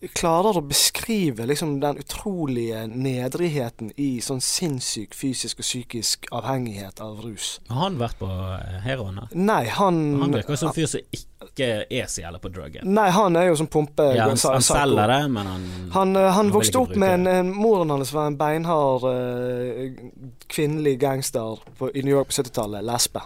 klarer 0.00 0.58
å 0.58 0.62
beskrive 0.64 1.46
liksom 1.48 1.78
den 1.80 1.98
utrolige 2.02 2.82
nedrigheten 2.90 3.92
i 3.96 4.18
sånn 4.24 4.42
sinnssyk 4.44 5.14
fysisk 5.16 5.62
og 5.62 5.66
psykisk 5.66 6.26
avhengighet 6.36 7.00
av 7.00 7.22
rus. 7.24 7.56
Har 7.70 7.86
han 7.86 7.96
vært 8.00 8.18
på 8.20 8.28
eh, 8.28 8.76
heroen? 8.84 9.22
Nei, 9.32 9.64
han 9.72 10.02
Han 10.20 10.34
virker 10.36 10.60
som 10.60 10.70
en 10.70 10.76
fyr 10.76 10.90
som 10.90 11.00
ikke 11.16 11.70
er 11.88 12.10
så 12.12 12.26
jævla 12.26 12.40
på 12.42 12.52
druggen. 12.52 12.90
Nei, 12.92 13.08
han 13.16 13.38
er 13.40 13.48
jo 13.48 13.56
som 13.62 13.70
pumpe... 13.72 14.10
Ja, 14.18 14.28
han, 14.28 14.36
han 14.36 14.66
selger 14.66 15.12
det, 15.14 15.22
men 15.32 15.48
han 15.52 15.64
Han, 15.94 16.16
eh, 16.20 16.32
han 16.36 16.52
vokste 16.52 16.82
opp 16.82 16.92
med 16.96 17.20
en, 17.20 17.30
en 17.32 17.54
Moren 17.56 17.94
hans 17.94 18.12
var 18.12 18.28
en 18.28 18.36
beinhard 18.36 19.06
uh, 19.08 19.96
kvinnelig 20.52 20.98
gangster 21.00 21.62
på, 21.78 21.88
i 21.94 22.04
New 22.04 22.12
York 22.12 22.28
på 22.28 22.42
70-tallet. 22.42 22.84
Lesbe. 22.84 23.24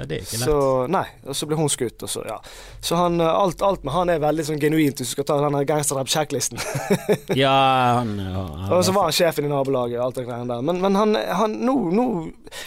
Ja, 0.00 0.06
det 0.08 0.16
er 0.16 0.22
ikke 0.24 0.38
lett. 0.40 0.48
Så, 0.48 0.58
nei, 0.88 1.04
og 1.28 1.36
så 1.36 1.46
ble 1.48 1.56
hun 1.58 1.68
skutt, 1.68 2.00
og 2.06 2.08
så, 2.08 2.22
ja. 2.24 2.38
Så 2.80 2.96
han, 2.96 3.20
eh, 3.20 3.28
alt, 3.28 3.60
alt 3.66 3.82
med 3.84 3.92
han 3.92 4.12
er 4.12 4.22
veldig 4.22 4.46
sånn 4.48 4.62
genuint, 4.62 4.96
hvis 4.96 5.12
du 5.12 5.16
skal 5.18 5.26
ta 5.28 5.36
den 5.44 5.58
gangsterrap-sjekklisten. 5.68 6.62
Ja, 7.36 7.52
han, 8.00 8.14
han 8.18 8.72
og 8.72 8.80
så 8.86 8.94
var 8.96 9.10
han 9.10 9.14
sjefen 9.14 9.44
i 9.44 9.50
nabolaget 9.52 9.98
og 10.00 10.06
alt 10.06 10.20
det 10.22 10.24
greiene 10.28 10.48
der. 10.54 10.64
Men, 10.64 10.80
men 10.80 10.96
han, 10.96 11.18
han 11.36 11.58
nå, 11.60 11.74
nå 11.94 12.06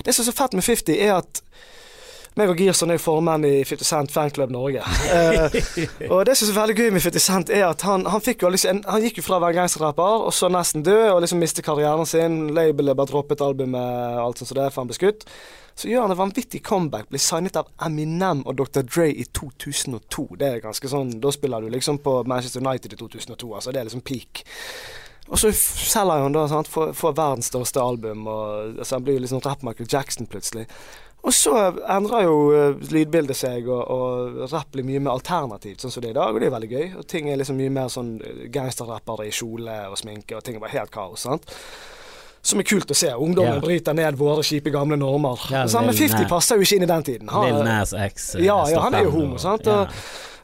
Det 0.05 0.13
som 0.13 0.23
er 0.23 0.29
så 0.29 0.35
fett 0.35 0.53
med 0.57 0.65
50, 0.65 0.93
er 0.93 1.15
at 1.17 1.41
meg 2.39 2.51
og 2.51 2.59
Girson 2.59 2.93
er 2.93 3.01
formenn 3.01 3.45
i 3.47 3.53
50 3.67 3.87
Cent 3.87 4.13
Fanklubb 4.13 4.53
Norge. 4.53 4.83
uh, 4.83 5.57
og 6.11 6.23
det 6.27 6.37
som 6.39 6.49
er 6.49 6.59
veldig 6.59 6.77
gøy 6.77 6.93
med 6.95 7.05
50 7.05 7.25
Cent, 7.25 7.53
er 7.53 7.67
at 7.69 7.85
han, 7.87 8.05
han, 8.09 8.23
jo 8.23 8.53
liksom, 8.53 8.83
han 8.89 9.03
gikk 9.05 9.19
jo 9.21 9.25
fra 9.25 9.39
å 9.39 9.43
være 9.43 9.59
gangsterrapper, 9.59 10.27
og 10.27 10.33
så 10.35 10.49
nesten 10.53 10.85
død, 10.85 11.09
og 11.11 11.21
liksom 11.25 11.43
mistet 11.43 11.65
karrieren 11.65 12.09
sin. 12.09 12.39
Labelet 12.55 12.97
bare 12.97 13.11
droppet 13.11 13.43
albumet, 13.45 14.17
alt 14.23 14.41
sånt 14.41 14.53
som 14.53 14.59
det, 14.61 14.71
for 14.71 14.83
han 14.83 14.91
ble 14.91 14.97
skutt. 14.97 15.27
Så 15.75 15.89
gjør 15.89 16.05
han 16.05 16.13
et 16.13 16.19
vanvittig 16.19 16.61
comeback, 16.65 17.07
blir 17.09 17.21
signet 17.21 17.57
av 17.57 17.69
Eminem 17.81 18.43
og 18.45 18.59
Dr. 18.59 18.83
Dre 18.85 19.07
i 19.09 19.25
2002. 19.25 20.27
Det 20.37 20.49
er 20.49 20.65
ganske 20.65 20.89
sånn, 20.89 21.15
Da 21.21 21.31
spiller 21.33 21.63
du 21.63 21.73
liksom 21.73 21.97
på 22.05 22.19
Manchester 22.29 22.61
United 22.61 22.93
i 22.93 22.99
2002, 22.99 23.55
altså 23.57 23.73
det 23.73 23.81
er 23.81 23.89
liksom 23.89 24.05
peak. 24.05 24.45
Og 25.31 25.39
så 25.39 25.49
selger 25.55 26.25
han 26.25 26.35
da, 26.35 26.43
sant, 26.51 26.69
får 26.69 27.15
verdens 27.15 27.49
største 27.49 27.81
album, 27.81 28.27
og 28.27 28.77
altså, 28.77 28.97
han 28.97 29.05
blir 29.05 29.17
jo 29.17 29.23
liksom 29.23 29.41
rapp-Michael 29.41 29.89
Jackson 29.89 30.29
plutselig. 30.29 30.67
Og 31.23 31.31
så 31.31 31.53
endrer 31.87 32.25
jo 32.25 32.35
eh, 32.51 32.81
lydbildet 32.91 33.37
seg, 33.39 33.67
og, 33.71 33.83
og 33.87 34.51
rapp 34.51 34.73
blir 34.75 34.83
mye 34.87 34.99
mer 35.05 35.15
alternativt, 35.15 35.79
sånn 35.79 35.93
som 35.93 36.03
det 36.03 36.11
er 36.11 36.17
i 36.17 36.19
dag, 36.19 36.35
og 36.35 36.43
det 36.43 36.49
er 36.49 36.55
veldig 36.57 36.71
gøy. 36.73 36.85
Og 36.99 37.07
ting 37.07 37.29
er 37.31 37.39
liksom 37.39 37.55
mye 37.61 37.71
mer 37.71 37.91
sånn 37.93 38.17
eh, 38.19 38.43
gangsterrappere 38.51 39.29
i 39.29 39.31
kjole 39.35 39.77
og 39.87 39.95
sminke, 40.01 40.35
og 40.35 40.43
ting 40.43 40.59
er 40.59 40.63
bare 40.65 40.75
helt 40.75 40.91
kaos. 40.91 41.23
sant? 41.23 41.47
Som 42.43 42.59
er 42.59 42.67
kult 42.67 42.91
å 42.91 42.97
se. 42.97 43.07
Ungdommen 43.15 43.55
yeah. 43.55 43.63
bryter 43.63 43.95
ned 43.95 44.19
våre 44.19 44.43
kjipe 44.43 44.73
gamle 44.73 44.97
normer. 44.99 45.39
Ja, 45.47 45.63
Sånn, 45.71 45.87
men 45.87 45.95
50 45.95 46.27
passer 46.27 46.59
jo 46.59 46.67
ikke 46.67 46.81
inn 46.81 46.83
i 46.83 46.91
den 46.91 47.07
tiden. 47.07 47.31
Han- 47.31 47.47
Lil 47.47 47.63
Nas 47.69 47.95
X 47.95 48.33
eh, 48.35 48.43
ja, 48.49 48.59
ja, 48.67 48.83
han 48.83 48.99
er 48.99 49.07
jo 49.07 49.15
homo, 49.15 49.39
sant? 49.39 49.69
Og, 49.71 49.95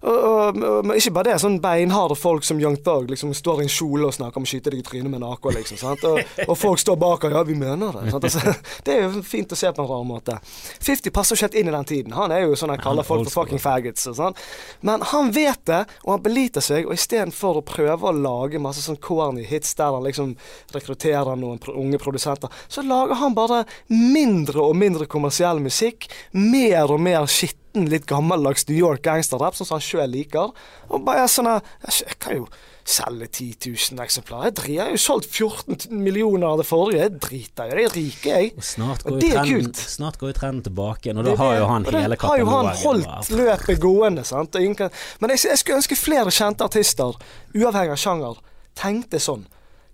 og, 0.02 0.18
og, 0.18 0.60
og, 0.64 0.92
ikke 0.96 1.14
bare 1.16 1.32
det, 1.32 1.40
sånn 1.44 1.60
beinharde 1.64 2.16
folk 2.20 2.46
som 2.48 2.60
Young 2.62 2.78
Thug 2.84 3.10
liksom 3.12 3.34
står 3.36 3.64
i 3.64 3.68
en 3.68 3.74
kjole 3.74 4.08
og 4.08 4.16
snakker 4.16 4.40
om 4.40 4.48
å 4.48 4.50
skyte 4.50 4.72
deg 4.74 4.82
i 4.82 4.86
trynet 4.86 5.12
med 5.12 5.20
en 5.22 5.28
AK, 5.34 5.50
liksom. 5.58 5.80
Sant? 5.82 6.06
Og, 6.08 6.20
og 6.46 6.56
folk 6.60 6.82
står 6.82 7.00
bak 7.00 7.28
og 7.28 7.36
ja, 7.36 7.44
vi 7.48 7.58
mener 7.60 8.00
det. 8.00 8.06
Sant? 8.14 8.30
Altså, 8.30 8.56
det 8.88 8.96
er 8.96 9.06
jo 9.06 9.24
fint 9.26 9.52
å 9.52 9.60
se 9.60 9.72
på 9.76 9.84
en 9.84 9.90
rar 9.90 10.06
måte. 10.08 10.38
50 10.86 11.16
passer 11.16 11.36
jo 11.36 11.40
ikke 11.40 11.50
helt 11.50 11.60
inn 11.62 11.72
i 11.72 11.76
den 11.76 11.90
tiden. 11.92 12.18
Han 12.18 12.34
er 12.36 12.46
jo 12.46 12.58
sånn 12.60 12.74
han 12.74 12.82
kaller 12.84 13.04
er 13.04 13.10
folk 13.10 13.28
for 13.28 13.42
fucking 13.42 13.62
faggots. 13.64 14.08
Og 14.12 14.18
sånn. 14.20 14.40
Men 14.86 15.04
han 15.12 15.34
vet 15.36 15.64
det, 15.70 15.84
og 16.06 16.16
han 16.16 16.26
beliter 16.26 16.64
seg, 16.64 16.88
og 16.88 16.96
istedenfor 16.96 17.60
å 17.60 17.66
prøve 17.66 18.10
å 18.10 18.16
lage 18.16 18.62
masse 18.62 18.84
sånn 18.86 19.00
corny 19.04 19.46
hits 19.50 19.76
der 19.80 19.96
han 19.96 20.06
liksom 20.08 20.36
rekrutterer 20.76 21.40
noen 21.40 21.60
pro 21.62 21.76
unge 21.80 22.00
produsenter, 22.02 22.52
så 22.72 22.84
lager 22.86 23.20
han 23.20 23.36
bare 23.38 23.64
mindre 23.92 24.64
og 24.64 24.78
mindre 24.80 25.10
kommersiell 25.10 25.62
musikk, 25.64 26.10
mer 26.32 26.92
og 26.92 27.02
mer 27.04 27.28
skitten, 27.70 27.90
litt 27.90 28.06
gammeldags 28.06 28.68
New 28.68 28.78
York 28.78 29.02
gangsterrap, 29.04 29.56
sånn 29.56 29.68
som 29.68 29.78
han 29.78 29.82
sjøl 29.86 30.10
liker. 30.12 30.52
Og 30.90 31.04
bare 31.06 31.28
sånn 31.28 31.50
Jeg 31.50 32.18
kan 32.20 32.36
jo 32.36 32.48
selge 32.90 33.28
10 33.28 33.94
000 33.94 34.02
eksemplarer. 34.04 34.52
Jeg 34.68 34.82
har 34.82 34.90
jo 34.90 34.98
solgt 34.98 35.30
14 35.30 35.92
millioner 35.92 36.48
av 36.48 36.58
det 36.58 36.66
forrige. 36.66 37.04
Jeg 37.04 37.20
driter 37.20 37.66
i 37.66 37.70
det. 37.70 37.82
Jeg 37.82 37.86
er 37.86 37.96
rik, 37.96 38.26
jeg. 38.26 38.54
Og 38.58 38.64
snart 38.64 39.06
Og 39.06 39.20
det 39.20 39.30
jo 39.30 39.36
er 39.38 39.44
trenden, 39.44 39.66
kult. 39.66 39.78
snart 39.78 40.18
går 40.20 40.32
jo 40.32 40.38
trenden 40.40 40.64
tilbake 40.64 41.06
igjen, 41.06 41.18
og 41.20 41.26
da 41.26 41.32
er 41.32 41.38
har 41.38 41.58
jo 41.60 41.66
han 41.70 41.86
hele 41.86 42.18
katalogen. 42.18 42.30
har 42.30 42.38
jo 42.40 42.46
han 42.50 42.76
holdt 42.84 43.30
løpet 43.30 43.80
gående, 43.80 44.24
sant. 44.26 44.56
Men 44.56 45.30
jeg, 45.36 45.46
jeg 45.46 45.58
skulle 45.62 45.78
ønske 45.84 45.96
flere 46.00 46.32
kjente 46.34 46.66
artister, 46.66 47.20
uavhengig 47.54 47.94
av 47.94 48.02
sjanger, 48.02 48.42
tenkte 48.80 49.20
sånn. 49.22 49.46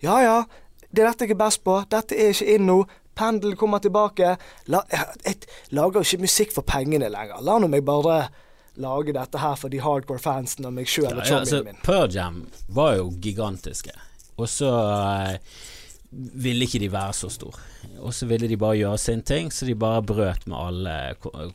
Ja 0.03 0.21
ja, 0.21 0.37
det 0.91 1.03
er 1.03 1.09
dette 1.11 1.25
jeg 1.27 1.35
er 1.35 1.43
best 1.43 1.63
på. 1.65 1.81
Dette 1.91 2.15
er 2.15 2.31
ikke 2.31 2.55
inn 2.55 2.69
nå. 2.69 2.85
Pendelen 3.15 3.57
kommer 3.59 3.79
tilbake. 3.83 4.35
La, 4.71 4.81
jeg, 4.91 5.45
lager 5.75 6.01
jo 6.01 6.07
ikke 6.09 6.25
musikk 6.25 6.55
for 6.55 6.67
pengene 6.67 7.09
lenger. 7.11 7.39
La 7.45 7.59
nå 7.61 7.69
meg 7.71 7.85
bare 7.87 8.25
lage 8.81 9.13
dette 9.15 9.39
her 9.39 9.55
for 9.55 9.71
de 9.71 9.79
hardcore 9.79 10.19
fansen 10.19 10.67
og 10.67 10.75
meg 10.75 10.89
sjøl 10.91 11.07
Ja, 11.07 11.15
og 11.21 11.29
ja, 11.29 11.39
altså, 11.39 11.61
min. 11.63 11.79
Pearl 11.85 12.11
Jam 12.11 12.41
var 12.75 12.97
jo 12.99 13.07
gigantiske. 13.23 13.95
Og 14.35 14.49
så 14.51 14.71
eh, 14.75 15.37
ville 16.11 16.65
ikke 16.67 16.79
de 16.79 16.89
være 16.93 17.13
så 17.17 17.29
stor. 17.33 17.55
Og 17.99 18.13
så 18.13 18.27
ville 18.29 18.47
de 18.47 18.57
bare 18.59 18.77
gjøre 18.79 18.97
sin 19.01 19.21
ting, 19.25 19.49
så 19.53 19.65
de 19.67 19.75
bare 19.79 20.01
brøt 20.05 20.45
med 20.47 20.57
alle 20.57 20.93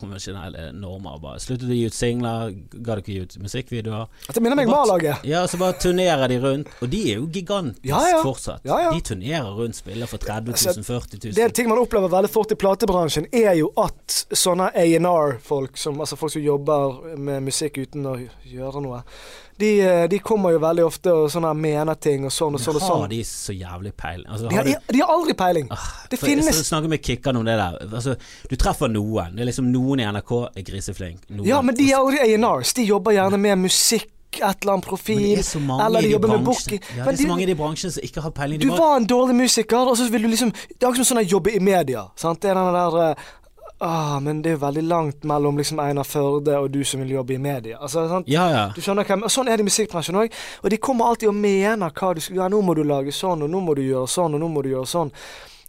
konvensjonelle 0.01 0.67
normer. 0.77 1.19
Bare 1.23 1.39
sluttet 1.41 1.69
å 1.69 1.75
gi 1.77 1.85
ut 1.89 1.95
singler, 1.95 2.51
ga 2.73 2.97
det 2.97 3.03
ikke 3.03 3.13
gi 3.15 3.23
ut 3.25 3.35
musikkvideoer. 3.45 4.09
Det 4.33 4.43
minner 4.43 4.59
meg 4.59 4.69
om 4.71 4.75
A-laget. 4.81 5.25
Ja, 5.27 5.43
så 5.49 5.59
bare 5.61 5.77
turnerer 5.81 6.27
de 6.31 6.39
rundt, 6.43 6.71
og 6.81 6.91
de 6.91 7.01
er 7.13 7.21
jo 7.21 7.27
gigantisk 7.31 7.87
Ja, 7.89 8.01
ja. 8.11 8.21
fortsatt. 8.25 8.65
Ja. 8.67 8.79
De 8.93 9.01
turnerer 9.11 9.51
rundt, 9.57 9.77
spiller 9.79 10.09
for 10.11 10.21
30 10.21 10.53
000, 10.55 10.85
40 10.87 11.21
000. 11.29 11.35
Det 11.37 11.45
er 11.45 11.51
en 11.51 11.57
ting 11.61 11.69
man 11.71 11.81
opplever 11.81 12.11
veldig 12.11 12.31
fort 12.33 12.51
i 12.53 12.59
platebransjen, 12.59 13.29
er 13.31 13.53
jo 13.61 13.71
at 13.81 14.21
sånne 14.37 14.71
A&R-folk, 14.77 15.77
altså 15.91 16.19
folk 16.19 16.35
som 16.35 16.43
jobber 16.45 17.15
med 17.17 17.47
musikk 17.47 17.81
uten 17.85 18.05
å 18.09 18.17
gjøre 18.47 18.83
noe, 18.83 19.03
de, 19.61 19.69
eh, 19.85 20.03
de 20.11 20.19
kommer 20.19 20.51
jo 20.55 20.59
veldig 20.63 20.83
ofte 20.87 21.13
og 21.13 21.29
sånne 21.33 21.51
mener 21.57 21.95
ting 22.01 22.25
og 22.27 22.33
sånn 22.35 22.57
og 22.57 22.61
sånn. 22.63 22.75
og 22.79 22.81
har 22.81 22.95
sånn. 23.05 23.09
de 23.13 23.21
så 23.29 23.53
jævlig 23.55 23.93
peiling? 23.97 24.27
Altså, 24.27 24.49
De 24.49 24.55
har 24.55 24.63
har, 24.65 24.71
de, 24.87 24.93
de 24.97 25.01
har 25.03 25.13
aldri 25.15 25.33
peiling. 25.37 25.67
Ah, 25.71 25.87
Det 26.09 26.19
finnes- 26.19 26.45
Jeg 26.51 26.65
snakker 26.65 26.89
med 26.89 27.01
Kikkan 27.01 27.37
om 27.37 27.45
det 27.45 27.55
der. 27.57 27.77
Altså, 27.87 28.15
du 28.49 28.55
treffer 28.55 28.89
noen. 28.91 29.35
Det 29.35 29.41
er 29.45 29.51
liksom 29.51 29.71
Noen 29.71 29.99
i 30.01 30.03
NRK 30.11 30.31
er 30.57 30.63
griseflink. 30.63 31.19
Noen, 31.29 31.45
Ja, 31.47 31.61
men 31.61 31.75
de 31.75 31.91
er 31.91 31.97
aldri 31.97 32.19
A&Rs. 32.19 32.73
De 32.73 32.83
jobber 32.85 33.11
gjerne 33.13 33.39
med 33.39 33.57
musikk, 33.59 34.09
et 34.33 34.61
eller 34.63 34.73
annet 34.77 34.85
profil. 34.87 35.37
Er 35.37 35.85
eller 35.85 36.01
de 36.01 36.07
de 36.07 36.11
jobber 36.13 36.29
med 36.29 36.39
bransjene 36.39 36.45
booking. 36.45 36.81
ja, 36.97 37.03
Det 37.05 37.13
er 37.19 37.23
så 37.23 37.27
mange 37.27 37.43
i 37.43 37.45
de 37.45 37.55
bransjene 37.55 37.91
som 37.91 38.03
ikke 38.03 38.21
har 38.23 38.31
peiling. 38.31 38.59
De 38.61 38.65
Du 38.69 38.71
var 38.77 38.95
en 38.97 39.05
dårlig 39.05 39.35
musiker, 39.35 39.77
og 39.91 39.97
så 39.97 40.09
vil 40.09 40.21
du 40.23 40.27
liksom 40.29 40.51
Det 40.53 40.81
er 40.83 40.87
akkurat 40.87 41.05
som 41.05 41.17
sånn 41.17 41.25
å 41.25 41.29
jobbe 41.29 41.55
i 41.55 41.59
media. 41.59 42.07
Sant? 42.15 42.39
Det 42.41 42.49
er 42.49 42.55
den 42.55 42.73
der 42.73 43.11
eh, 43.11 43.15
Ah, 43.83 44.19
men 44.21 44.43
det 44.45 44.51
er 44.51 44.53
jo 44.59 44.61
veldig 44.61 44.81
langt 44.85 45.23
mellom 45.25 45.57
liksom 45.57 45.79
Einar 45.81 46.05
Førde 46.05 46.53
og 46.61 46.67
du 46.69 46.83
som 46.85 47.01
vil 47.01 47.15
jobbe 47.15 47.33
i 47.33 47.39
media. 47.41 47.79
Altså, 47.81 48.03
sant? 48.11 48.27
Ja, 48.29 48.43
ja. 48.53 48.65
Du 48.75 48.81
skjønner 48.85 49.07
hvem, 49.09 49.23
og 49.25 49.33
Sånn 49.33 49.49
er 49.49 49.57
det 49.57 49.65
i 49.65 49.69
musikkbransjen 49.71 50.19
òg. 50.21 50.35
Og 50.61 50.69
de 50.69 50.77
kommer 50.77 51.09
alltid 51.09 51.31
og 51.31 51.39
mener 51.39 51.89
hva 51.89 52.11
du 52.13 52.21
skal 52.21 52.43
Ja, 52.43 52.49
nå 52.53 52.59
må 52.61 52.75
du 52.77 52.83
lage 52.85 53.13
sånn, 53.15 53.41
og 53.41 53.49
nå 53.49 53.63
må 53.65 53.73
du 53.73 53.81
gjøre 53.81 54.05
sånn, 54.05 54.37
og 54.37 54.43
nå 54.43 54.51
må 54.53 54.61
du 54.61 54.69
gjøre 54.75 54.85
sånn. 54.91 55.09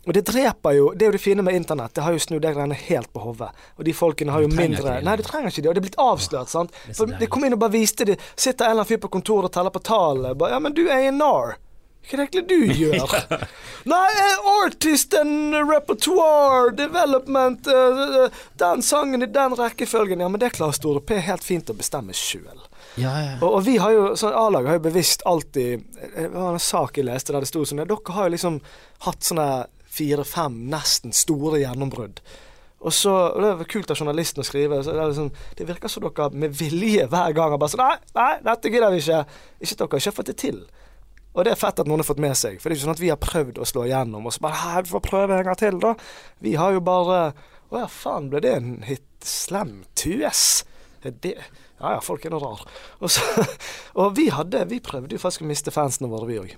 Og 0.02 0.12
det 0.16 0.24
dreper 0.26 0.76
jo 0.76 0.90
Det 0.92 1.06
er 1.06 1.12
jo 1.12 1.16
det 1.16 1.22
fine 1.22 1.42
med 1.46 1.56
internett. 1.56 1.94
Det 1.94 2.04
har 2.04 2.12
jo 2.12 2.20
snudd 2.20 2.42
de 2.44 2.52
greiene 2.52 2.76
helt 2.76 3.08
på 3.14 3.22
hodet. 3.22 3.48
Og 3.78 3.84
de 3.88 3.96
folkene 3.96 4.34
har 4.34 4.44
jo 4.44 4.52
mindre. 4.52 4.98
Nei, 5.00 5.16
du 5.16 5.22
trenger 5.24 5.48
ikke 5.48 5.62
det. 5.62 5.68
Og 5.70 5.74
det 5.74 5.80
er 5.82 5.88
blitt 5.88 6.00
avslørt, 6.04 6.52
sant. 6.52 6.74
For 6.92 7.06
de 7.06 7.28
kom 7.32 7.44
inn 7.46 7.56
og 7.56 7.62
bare 7.62 7.76
viste 7.78 8.04
det. 8.04 8.18
Sitter 8.36 8.66
en 8.66 8.74
eller 8.74 8.82
annen 8.82 8.92
fyr 8.92 9.00
på 9.06 9.12
kontoret 9.14 9.48
og 9.48 9.54
teller 9.56 9.72
på 9.72 9.80
tallene. 9.86 10.34
Ja, 10.52 10.58
men 10.58 10.74
du 10.76 10.84
er 10.88 11.06
i 11.06 11.14
nar. 11.14 11.56
Hva 12.02 12.16
er 12.16 12.20
det 12.20 12.24
egentlig 12.26 12.44
du 12.50 12.72
gjør? 12.82 13.12
Nei, 13.92 14.08
eh, 14.22 14.48
artist 14.64 15.14
and 15.14 15.54
repertoire, 15.68 16.72
development 16.76 17.66
uh, 17.70 18.28
Den 18.58 18.82
sangen 18.82 19.22
i 19.22 19.30
den 19.30 19.56
rekkefølgen. 19.58 20.20
Ja, 20.20 20.28
men 20.28 20.42
det 20.42 20.52
klarer 20.56 20.76
Store 20.76 21.00
P 21.00 21.18
helt 21.22 21.46
fint 21.46 21.70
å 21.70 21.76
bestemme 21.78 22.14
sjøl. 22.16 22.66
ja, 22.96 23.12
ja. 23.22 23.36
Og, 23.40 23.48
og 23.48 23.60
vi 23.66 23.78
har 23.82 23.94
jo, 23.94 24.06
sånn 24.18 24.34
A-laget 24.36 24.74
har 24.74 24.80
jo 24.80 24.86
bevisst 24.90 25.22
alltid 25.24 25.84
Det 25.94 26.26
var 26.34 26.52
en 26.52 26.60
sak 26.60 26.98
jeg 26.98 27.06
leste 27.08 27.32
der 27.32 27.44
det 27.44 27.48
sto 27.48 27.62
sånn 27.64 27.80
Dere 27.86 28.16
har 28.16 28.28
jo 28.28 28.34
liksom 28.34 28.58
hatt 29.06 29.24
sånne 29.24 29.48
fire-fem 29.92 30.56
nesten 30.72 31.12
store 31.12 31.60
gjennombrudd. 31.62 32.22
Og 32.82 32.92
så, 32.92 33.12
og 33.12 33.42
Det 33.42 33.50
er 33.52 33.70
kult 33.70 33.90
av 33.94 34.00
journalisten 34.00 34.42
å 34.42 34.46
skrive. 34.46 34.80
Så 34.82 34.94
det, 34.96 35.08
liksom, 35.12 35.30
det 35.58 35.66
virker 35.68 35.92
som 35.92 36.04
dere 36.06 36.30
med 36.34 36.54
vilje 36.58 37.06
hver 37.12 37.34
gang 37.36 37.54
har 37.54 37.60
bare 37.62 37.74
sånn 37.74 37.84
Nei, 37.84 37.98
nei, 38.16 38.32
dette 38.48 38.72
gidder 38.72 38.94
vi 38.94 39.02
ikke. 39.02 39.20
Ikke 39.62 39.78
dere 39.82 40.00
ikke 40.00 40.10
har 40.10 40.16
fått 40.18 40.32
det 40.32 40.38
til. 40.42 40.62
Og 41.32 41.46
det 41.46 41.54
er 41.54 41.60
fett 41.60 41.80
at 41.80 41.88
noen 41.88 42.02
har 42.02 42.08
fått 42.08 42.20
med 42.22 42.36
seg. 42.36 42.58
For 42.60 42.68
det 42.68 42.74
er 42.74 42.80
ikke 42.80 42.86
sånn 42.86 42.96
at 42.96 43.02
vi 43.02 43.12
har 43.12 43.20
prøvd 43.20 43.60
å 43.62 43.68
slå 43.68 43.86
igjennom, 43.88 44.26
og 44.28 44.34
så 44.34 44.44
bare 44.44 44.60
Hæ, 44.60 44.82
vi 44.84 44.92
får 44.92 45.04
prøve 45.06 45.38
en 45.38 45.48
gang 45.48 45.58
til, 45.60 45.78
da. 45.80 45.94
Vi 46.44 46.54
har 46.60 46.76
jo 46.76 46.84
bare 46.84 47.22
Å 47.72 47.80
ja, 47.80 47.88
faen, 47.88 48.28
ble 48.32 48.42
det 48.44 48.52
en 48.58 48.74
hit? 48.84 49.06
Slem 49.24 49.82
tues. 49.96 50.64
Det 51.02 51.32
Ja 51.82 51.96
ja, 51.96 52.00
folk 52.04 52.26
er 52.26 52.34
nå 52.34 52.40
rar. 52.42 52.66
Og, 53.00 53.08
så, 53.10 53.22
og 54.00 54.12
vi 54.18 54.28
hadde 54.34 54.66
Vi 54.70 54.82
prøvde 54.84 55.16
jo 55.16 55.22
faktisk 55.22 55.46
å 55.46 55.48
miste 55.48 55.74
fansene 55.74 56.10
våre, 56.12 56.28
vi 56.28 56.40
òg. 56.42 56.52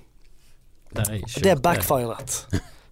Det. 0.94 1.06
Det 1.42 1.54
backfiret. 1.62 2.44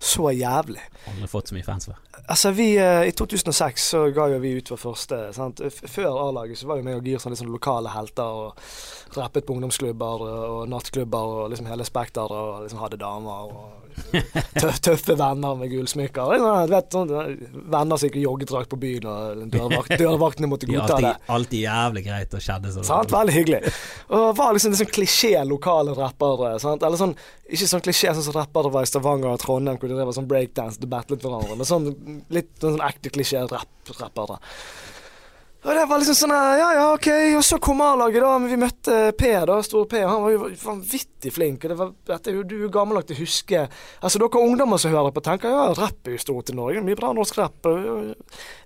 Så 0.02 0.32
jævlig. 0.34 0.82
Aldri 1.10 1.28
fått 1.30 1.50
så 1.50 1.54
mye 1.54 1.66
fans 1.66 1.86
før. 1.86 1.98
Altså, 2.26 2.50
vi 2.54 2.76
eh, 2.78 3.08
I 3.08 3.12
2006 3.18 3.88
så 3.90 4.02
ga 4.14 4.28
jo 4.30 4.38
vi 4.42 4.54
ut 4.54 4.70
vår 4.70 4.78
første 4.78 5.18
sant? 5.34 5.60
Før 5.90 6.20
A-laget 6.28 6.60
så 6.60 6.68
var 6.70 6.78
jo 6.78 6.86
meg 6.86 7.00
og 7.00 7.08
Gir 7.08 7.22
sånne, 7.22 7.38
sånne 7.38 7.54
lokale 7.54 7.90
helter 7.90 8.38
og 8.44 9.18
rappet 9.18 9.46
på 9.46 9.56
ungdomsklubber 9.56 10.22
og, 10.28 10.42
og 10.54 10.70
nattklubber 10.70 11.34
og 11.42 11.50
liksom 11.52 11.66
hele 11.68 11.86
spekteret 11.88 12.32
og 12.32 12.62
liksom 12.66 12.82
hadde 12.84 13.00
damer 13.02 13.50
og 13.50 13.91
tøff, 14.60 14.78
tøffe 14.84 15.16
venner 15.18 15.56
med 15.58 15.70
gullsmykker. 15.72 16.32
Liksom, 16.32 16.70
vet, 16.72 16.96
sånn, 16.96 17.12
venner 17.72 18.00
som 18.00 18.08
gikk 18.08 18.18
i 18.20 18.24
joggedrakt 18.24 18.70
på 18.72 18.78
byen 18.82 19.08
og 19.10 19.42
dørvakt, 19.52 19.94
dørvaktene 20.02 20.50
måtte 20.50 20.68
godta 20.70 20.98
det. 20.98 21.12
alltid, 21.14 21.32
alltid 21.36 21.64
jævlig 21.64 22.04
greit 22.08 22.36
å 22.36 22.42
skjedde 22.42 22.74
sånn. 22.76 22.88
Sant? 22.88 23.14
Veldig 23.14 23.36
hyggelig. 23.36 23.74
Og 24.12 24.28
var 24.38 24.56
liksom 24.56 24.76
sånn 24.78 24.92
klisjé 24.92 25.34
lokale 25.48 25.96
rappere. 25.98 26.54
Sant? 26.62 26.86
Eller 26.86 27.00
sånn, 27.00 27.16
ikke 27.48 27.70
sånn 27.74 27.84
klisjé 27.84 28.14
sånn 28.14 28.28
som 28.28 28.38
rappere 28.38 28.72
var 28.72 28.86
i 28.86 28.92
Stavanger 28.92 29.34
og 29.34 29.42
Trondheim, 29.42 29.80
hvor 29.80 29.92
de 29.92 29.98
drev 29.98 30.14
sånn 30.16 30.30
breakdance 30.30 30.80
og 30.82 30.90
battlet 30.92 31.26
hverandre. 31.26 31.58
Men 31.60 31.68
sånn 31.68 31.90
litt 32.32 32.52
sånn 32.62 32.82
ekte 32.84 33.12
klisjé-rappere. 33.14 34.40
Og 35.62 35.70
det 35.78 35.82
var 35.86 36.00
liksom 36.02 36.16
sånn 36.18 36.32
Ja 36.58 36.70
ja, 36.74 36.86
OK. 36.96 37.06
Og 37.38 37.44
så 37.46 37.58
kom 37.62 37.80
A-laget, 37.86 38.22
da. 38.24 38.32
Men 38.42 38.50
vi 38.50 38.56
møtte 38.58 38.96
P, 39.18 39.28
da. 39.46 39.60
Stor 39.62 39.84
P. 39.90 40.00
Han 40.02 40.24
var 40.24 40.32
jo 40.34 40.48
vanvittig 40.64 41.30
flink. 41.36 41.62
Og 41.62 41.70
det 41.70 41.76
var, 41.78 41.92
dette 42.10 42.32
er 42.32 42.38
jo 42.40 42.42
du 42.50 42.56
er 42.66 42.72
gammel 42.74 42.98
nok 42.98 43.06
til 43.06 43.14
å 43.14 43.22
huske 43.22 43.60
Altså, 44.02 44.18
dere 44.18 44.42
ungdommer 44.42 44.80
som 44.82 44.90
hører 44.90 45.14
på, 45.14 45.22
tenker 45.22 45.52
ja, 45.54 45.68
rapp 45.78 46.08
er 46.10 46.16
jo 46.16 46.22
stort 46.24 46.50
i 46.50 46.56
Norge. 46.58 46.82
Mye 46.82 46.98
bra 46.98 47.12
norsk 47.14 47.38
rapp. 47.38 47.68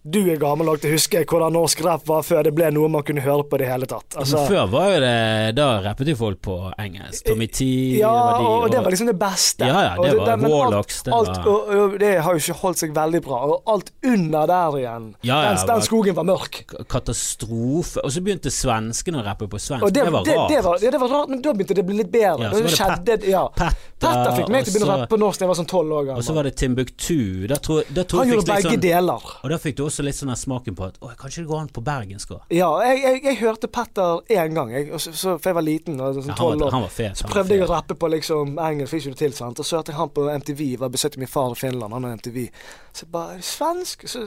Du 0.06 0.18
er 0.30 0.38
gammel 0.40 0.70
nok 0.70 0.80
til 0.80 0.92
å 0.94 0.96
huske 0.96 1.20
hvordan 1.28 1.52
norsk 1.58 1.82
rapp 1.84 2.06
var 2.08 2.24
før 2.24 2.46
det 2.48 2.54
ble 2.56 2.70
noe 2.72 2.88
man 2.96 3.04
kunne 3.04 3.20
høre 3.24 3.44
på 3.44 3.58
i 3.58 3.64
det 3.64 3.68
hele 3.74 3.88
tatt. 3.90 4.16
Altså, 4.16 4.40
Men 4.40 4.48
før 4.54 4.72
var 4.72 4.88
jo 4.94 5.02
det 5.04 5.14
Da 5.60 5.68
rappet 5.84 6.08
jo 6.12 6.16
folk 6.22 6.40
på 6.48 6.56
engelsk. 6.80 7.26
Tommy 7.28 7.50
T 7.52 7.68
Ja, 8.00 8.14
det 8.38 8.40
de, 8.40 8.48
og 8.56 8.70
det 8.72 8.80
var 8.86 8.94
liksom 8.96 9.10
det 9.12 9.18
beste. 9.20 9.68
Ja, 9.68 9.82
ja, 9.90 9.92
Og 10.00 10.06
det 10.08 10.16
var 10.22 10.40
men 10.40 10.52
Warlocks, 10.54 11.02
det 11.04 11.12
alt, 11.12 11.34
var- 11.34 11.52
og, 11.52 11.70
og 11.92 11.98
det 12.00 12.14
har 12.24 12.32
jo 12.32 12.44
ikke 12.46 12.58
holdt 12.62 12.80
seg 12.80 12.96
veldig 12.96 13.22
bra. 13.28 13.42
Og 13.52 13.72
alt 13.76 13.92
under 14.06 14.48
der 14.48 14.80
igjen, 14.80 15.10
Ja, 15.26 15.42
ja, 15.44 15.52
den, 15.52 15.66
den 15.74 15.84
skogen 15.90 16.16
var 16.16 16.24
mørk. 16.32 16.62
Katastrofe. 16.90 18.00
Og 18.04 18.12
så 18.14 18.22
begynte 18.24 18.50
svenskene 18.52 19.20
å 19.20 19.24
rappe 19.26 19.48
på 19.50 19.58
svensk. 19.60 19.86
Det, 19.90 20.04
det 20.04 20.12
var 20.14 20.24
rart. 20.24 20.48
det, 20.50 20.60
var, 20.64 20.78
ja, 20.82 20.90
det 20.94 21.00
var 21.02 21.12
rart, 21.12 21.28
men 21.32 21.42
da 21.44 21.52
begynte 21.56 21.76
det 21.78 21.84
å 21.84 21.88
bli 21.88 21.98
litt 22.00 22.10
bedre. 22.12 22.46
Ja, 22.46 22.52
så 22.52 22.62
var 22.62 22.68
det 22.68 22.76
skjedde, 22.76 23.30
ja. 23.30 23.42
Petter, 23.56 23.84
Petter 24.06 24.32
fikk 24.36 24.50
meg 24.52 24.66
til 24.66 24.72
å 24.72 24.74
begynne 24.76 24.88
å 24.88 24.92
rappe 25.00 25.10
på 25.14 25.18
norsk 25.20 25.40
da 25.40 25.46
jeg 25.46 25.50
var 25.52 25.58
sånn 25.60 25.70
tolv 25.70 25.96
år 25.98 26.06
gammel. 26.10 26.22
Og 26.22 26.26
så 26.28 26.36
var 26.36 26.48
det 26.48 26.54
Timbuktu. 26.60 27.18
Da 27.50 27.58
tror, 27.68 27.82
da 27.96 28.04
tror 28.04 28.22
Han 28.22 28.32
gjorde 28.34 28.48
begge 28.52 28.72
sånn, 28.74 28.82
deler. 28.86 29.28
Og 29.42 29.52
da 29.54 29.58
fikk 29.62 29.78
du 29.78 29.84
også 29.86 30.04
litt 30.06 30.18
sånn 30.18 30.34
smaken 30.36 30.76
på 30.78 30.88
at 30.90 30.98
Å, 31.00 31.12
kanskje 31.18 31.44
det 31.44 31.50
går 31.50 31.62
an 31.64 31.70
på 31.76 31.84
bergensk 31.86 32.34
òg. 32.36 32.42
Ja, 32.54 32.70
jeg, 32.86 33.02
jeg, 33.04 33.22
jeg 33.30 33.40
hørte 33.42 33.70
Petter 33.72 34.20
én 34.36 34.56
gang, 34.58 34.74
jeg, 34.76 34.90
så, 35.00 35.12
så, 35.16 35.36
for 35.40 35.52
jeg 35.52 35.58
var 35.60 35.66
liten. 35.66 36.00
og 36.00 36.18
Sånn 36.20 36.30
Ja, 36.30 36.34
han, 36.34 36.40
tolv 36.42 36.60
var- 36.60 36.68
år. 36.68 36.76
han 36.76 36.86
var 36.86 36.94
fet. 36.96 37.22
Så 37.22 37.30
prøvde 37.30 37.56
jeg 37.56 37.64
å 37.66 37.70
rappe 37.72 37.96
på 37.98 38.10
liksom 38.12 38.56
engelsk, 38.58 38.92
fikk 38.94 39.06
ikke 39.06 39.16
det 39.16 39.22
til, 39.24 39.36
sant. 39.40 39.62
Og 39.62 39.68
så 39.68 39.80
hørte 39.80 39.94
jeg 39.94 40.00
han 40.00 40.12
på 40.16 40.26
MTV, 40.36 40.62
var 40.84 40.92
besøkte 40.92 41.22
min 41.22 41.30
far 41.30 41.56
i 41.56 41.60
Finland, 41.60 41.96
han 41.96 42.04
har 42.08 42.18
MTV. 42.20 42.46
Så 42.92 43.04
jeg 43.06 43.12
bare 43.12 43.40
Svensk? 43.44 44.06
Så, 44.08 44.26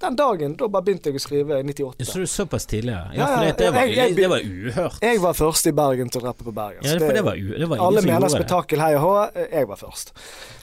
den 0.00 0.16
dagen, 0.16 0.56
da 0.58 0.66
bare 0.68 0.82
begynte 0.84 1.10
jeg 1.12 1.16
å 1.20 1.22
skrive 1.22 1.58
i 1.60 1.62
98. 1.64 1.94
Ja, 2.02 2.04
så 2.08 2.18
du 2.20 2.26
såpass 2.26 2.66
tidlig? 2.66 2.92
Ja, 2.92 3.04
Ja, 3.14 3.26
ja, 3.30 3.40
det, 3.44 3.56
det, 3.58 3.70
var, 3.72 3.80
jeg- 3.86 3.96
jeg- 3.96 4.16
det 4.16 4.28
var 4.28 4.40
uhørt. 4.40 4.98
Jeg 5.02 5.20
var 5.22 5.32
først 5.38 5.66
i 5.66 5.72
Bergen 5.72 6.08
til 6.10 6.20
å 6.20 6.24
rappe 6.26 6.44
på 6.44 6.52
Bergen. 6.54 6.82
Ja, 6.84 6.98
for 6.98 7.12
det 7.14 7.22
var, 7.24 7.34
det 7.36 7.68
var 7.70 7.78
alle 7.86 8.02
mener 8.02 8.20
det. 8.28 8.30
spetakkel 8.34 8.78
hei 8.82 8.94
og 8.96 9.02
hå, 9.04 9.12
jeg 9.52 9.68
var 9.68 9.76
først. 9.76 10.12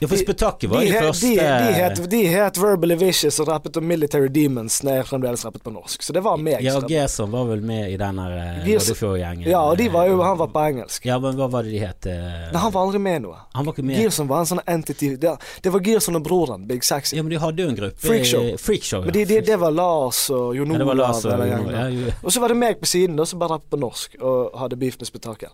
Ja, 0.00 0.06
for 0.06 0.16
De- 0.16 0.22
spetakkel 0.24 0.68
var 0.70 0.80
de, 0.80 0.86
de, 0.86 0.92
he- 0.92 1.02
første 1.06 1.20
de, 1.28 1.36
de, 1.36 1.72
het, 1.80 2.10
de 2.10 2.22
het 2.26 2.56
Verbally 2.62 2.96
Vicious 3.00 3.40
og 3.40 3.48
rappet 3.48 3.76
om 3.76 3.86
Military 3.88 4.28
Demons 4.28 4.82
når 4.82 4.92
jeg 5.00 5.06
fremdeles 5.06 5.44
rappet 5.44 5.62
på 5.62 5.72
norsk. 5.72 6.02
Så 6.02 6.12
det 6.12 6.22
var 6.22 6.36
meg. 6.36 6.60
Ja, 6.62 6.76
og. 6.76 6.88
Gerson 6.88 7.30
var 7.30 7.44
vel 7.46 7.62
med 7.62 7.90
i 7.90 7.96
den 7.96 8.16
der 8.16 8.36
eh, 8.36 8.66
Loddefjord-gjengen. 8.68 9.46
ja, 9.48 9.60
og 9.62 9.78
de 9.78 9.88
var 9.88 10.06
jo, 10.08 10.20
han 10.22 10.36
var 10.38 10.48
på 10.48 10.60
engelsk. 10.68 11.04
Ja, 11.06 11.18
men 11.18 11.34
hva 11.36 11.48
var 11.50 11.62
det 11.62 11.72
de 11.72 11.78
het? 11.78 12.06
eh? 12.06 12.50
Nei, 12.52 12.60
han 12.60 12.72
var 12.72 12.82
aldri 12.86 13.00
med 13.00 13.22
noe. 13.22 13.36
Han 13.54 13.64
var 13.64 13.72
ikke 13.72 13.84
med. 13.84 13.96
Gerson 13.96 14.28
var 14.28 14.40
en 14.40 14.46
sånn 14.46 14.60
entity 14.66 15.16
Det, 15.16 15.32
det 15.62 15.72
var 15.72 15.80
Gerson 15.80 16.16
og 16.16 16.22
broren, 16.24 16.66
Big 16.66 16.82
Sexy. 16.84 17.16
Ja, 17.16 17.22
men 17.22 17.30
de 17.30 17.38
hadde 17.38 17.56
jo 17.62 17.68
en 17.68 17.76
gruppe 17.76 17.96
Freakshow. 17.98 18.56
Freakshow 18.58 18.81
ja. 18.90 19.00
Men 19.04 19.14
de, 19.14 19.24
de, 19.28 19.40
det 19.46 19.56
var 19.60 19.72
Lars 19.74 20.24
og 20.34 20.56
Jon 20.56 20.74
Olav. 20.74 21.18
Ja, 21.22 21.58
og 21.58 21.72
ja. 21.72 22.12
Og 22.22 22.34
så 22.34 22.42
var 22.42 22.52
det 22.52 22.58
meg 22.60 22.80
på 22.80 22.88
siden, 22.88 23.16
da, 23.18 23.26
som 23.28 23.40
bare 23.42 23.58
på 23.62 23.78
norsk 23.80 24.16
og 24.20 24.56
hadde 24.58 24.78
beef 24.80 24.98
med 25.00 25.08
spetakkel. 25.08 25.52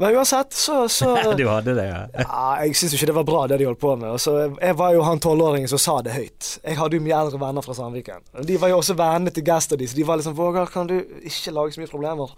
Men 0.00 0.16
uansett, 0.16 0.54
så, 0.56 0.82
så 0.88 1.12
Du 1.40 1.46
hadde 1.48 1.74
det, 1.76 1.86
ja. 1.88 2.00
Ja, 2.24 2.44
jeg 2.64 2.76
syns 2.80 2.96
ikke 2.96 3.10
det 3.12 3.16
var 3.20 3.26
bra, 3.28 3.44
det 3.50 3.60
de 3.62 3.68
holdt 3.68 3.82
på 3.82 3.94
med. 4.00 4.10
Og 4.14 4.20
så 4.22 4.36
jeg 4.48 4.78
var 4.80 4.94
jo 4.96 5.04
han 5.06 5.22
tolvåringen 5.22 5.70
som 5.70 5.80
sa 5.82 5.98
det 6.06 6.14
høyt. 6.16 6.52
Jeg 6.64 6.78
hadde 6.80 6.98
jo 6.98 7.04
mye 7.04 7.20
eldre 7.20 7.40
venner 7.42 7.66
fra 7.66 7.76
Sandviken. 7.76 8.24
De 8.46 8.60
var 8.60 8.72
jo 8.72 8.80
også 8.80 8.96
vennene 8.98 9.34
til 9.34 9.46
Gaster, 9.46 9.80
di, 9.80 9.88
så 9.90 9.98
de 9.98 10.06
var 10.08 10.20
liksom 10.20 10.38
Vågar, 10.40 10.70
kan 10.72 10.88
du 10.88 10.96
ikke 11.26 11.52
lage 11.52 11.74
så 11.74 11.82
mye 11.82 11.90
problemer? 11.90 12.32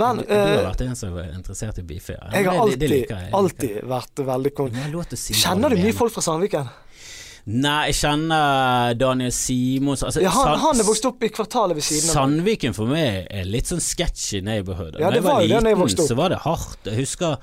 Men 0.00 0.20
Du, 0.20 0.24
du 0.28 0.34
har 0.34 0.52
eh, 0.58 0.66
vært 0.68 0.84
en 0.84 0.96
som 0.98 1.14
var 1.14 1.32
interessert 1.34 1.80
i 1.80 1.84
beefe. 1.86 2.14
Ja. 2.18 2.28
jeg 2.36 2.48
har 2.48 2.60
alltid, 2.62 2.94
jeg. 3.00 3.30
Alltid 3.36 3.80
vært 3.90 4.22
veldig 4.28 4.52
kon... 4.56 4.70
Du 4.70 4.78
må 4.78 4.84
ha 4.86 4.92
lov 4.92 5.08
til 5.10 5.18
å 5.18 5.22
si 5.22 5.36
Kjenner 5.40 5.72
du 5.72 5.80
mye 5.80 5.96
folk 5.96 6.14
fra 6.14 6.24
Sandviken? 6.24 6.70
Nei, 7.46 7.86
jeg 7.88 7.96
kjenner 8.02 8.94
Daniel 9.00 9.32
Simons 9.32 10.02
altså, 10.04 10.20
Ja, 10.20 10.30
han, 10.34 10.58
han 10.60 10.80
er 10.82 10.84
vokst 10.84 11.06
opp 11.08 11.22
i 11.24 11.30
kvartalet 11.32 11.78
ved 11.78 11.86
siden 11.86 12.10
av. 12.10 12.14
Sandviken 12.18 12.76
for 12.76 12.90
meg 12.90 13.26
er 13.32 13.48
litt 13.48 13.70
sånn 13.70 13.80
sketchy 13.80 14.42
neighborhood. 14.44 14.98
Ja, 15.00 15.08
Da 15.08 15.16
jeg 15.16 15.24
var 15.24 15.40
var 15.40 15.88
liten. 15.88 16.06
Så 16.06 16.18
var 16.18 16.34
det 16.34 16.42
hardt. 16.44 16.84
Jeg 16.84 17.00
husker 17.06 17.38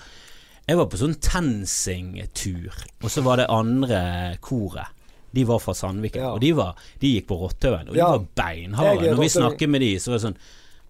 jeg 0.68 0.75
var 0.75 0.89
på 0.92 0.98
sånn 1.00 1.16
TenSing-tur, 1.24 2.74
og 3.00 3.12
så 3.12 3.22
var 3.24 3.39
det 3.39 3.46
andre 3.50 4.00
koret. 4.44 4.94
De 5.32 5.44
var 5.48 5.60
fra 5.63 5.74
Sandviken, 5.75 6.22
Ja. 6.22 6.32
og 6.34 6.42
de, 6.42 6.51
var, 6.56 6.75
de 7.00 7.12
gikk 7.16 7.27
på 7.30 7.38
Rottøven, 7.39 7.88
og 7.89 7.96
de 7.96 8.01
var 8.01 8.25
beinharde. 8.36 9.12
Når 9.13 9.22
vi 9.22 9.30
snakket 9.30 9.70
med 9.70 9.82
de, 9.82 9.94
så 10.00 10.12
var 10.12 10.18
det 10.20 10.25
sånn 10.27 10.38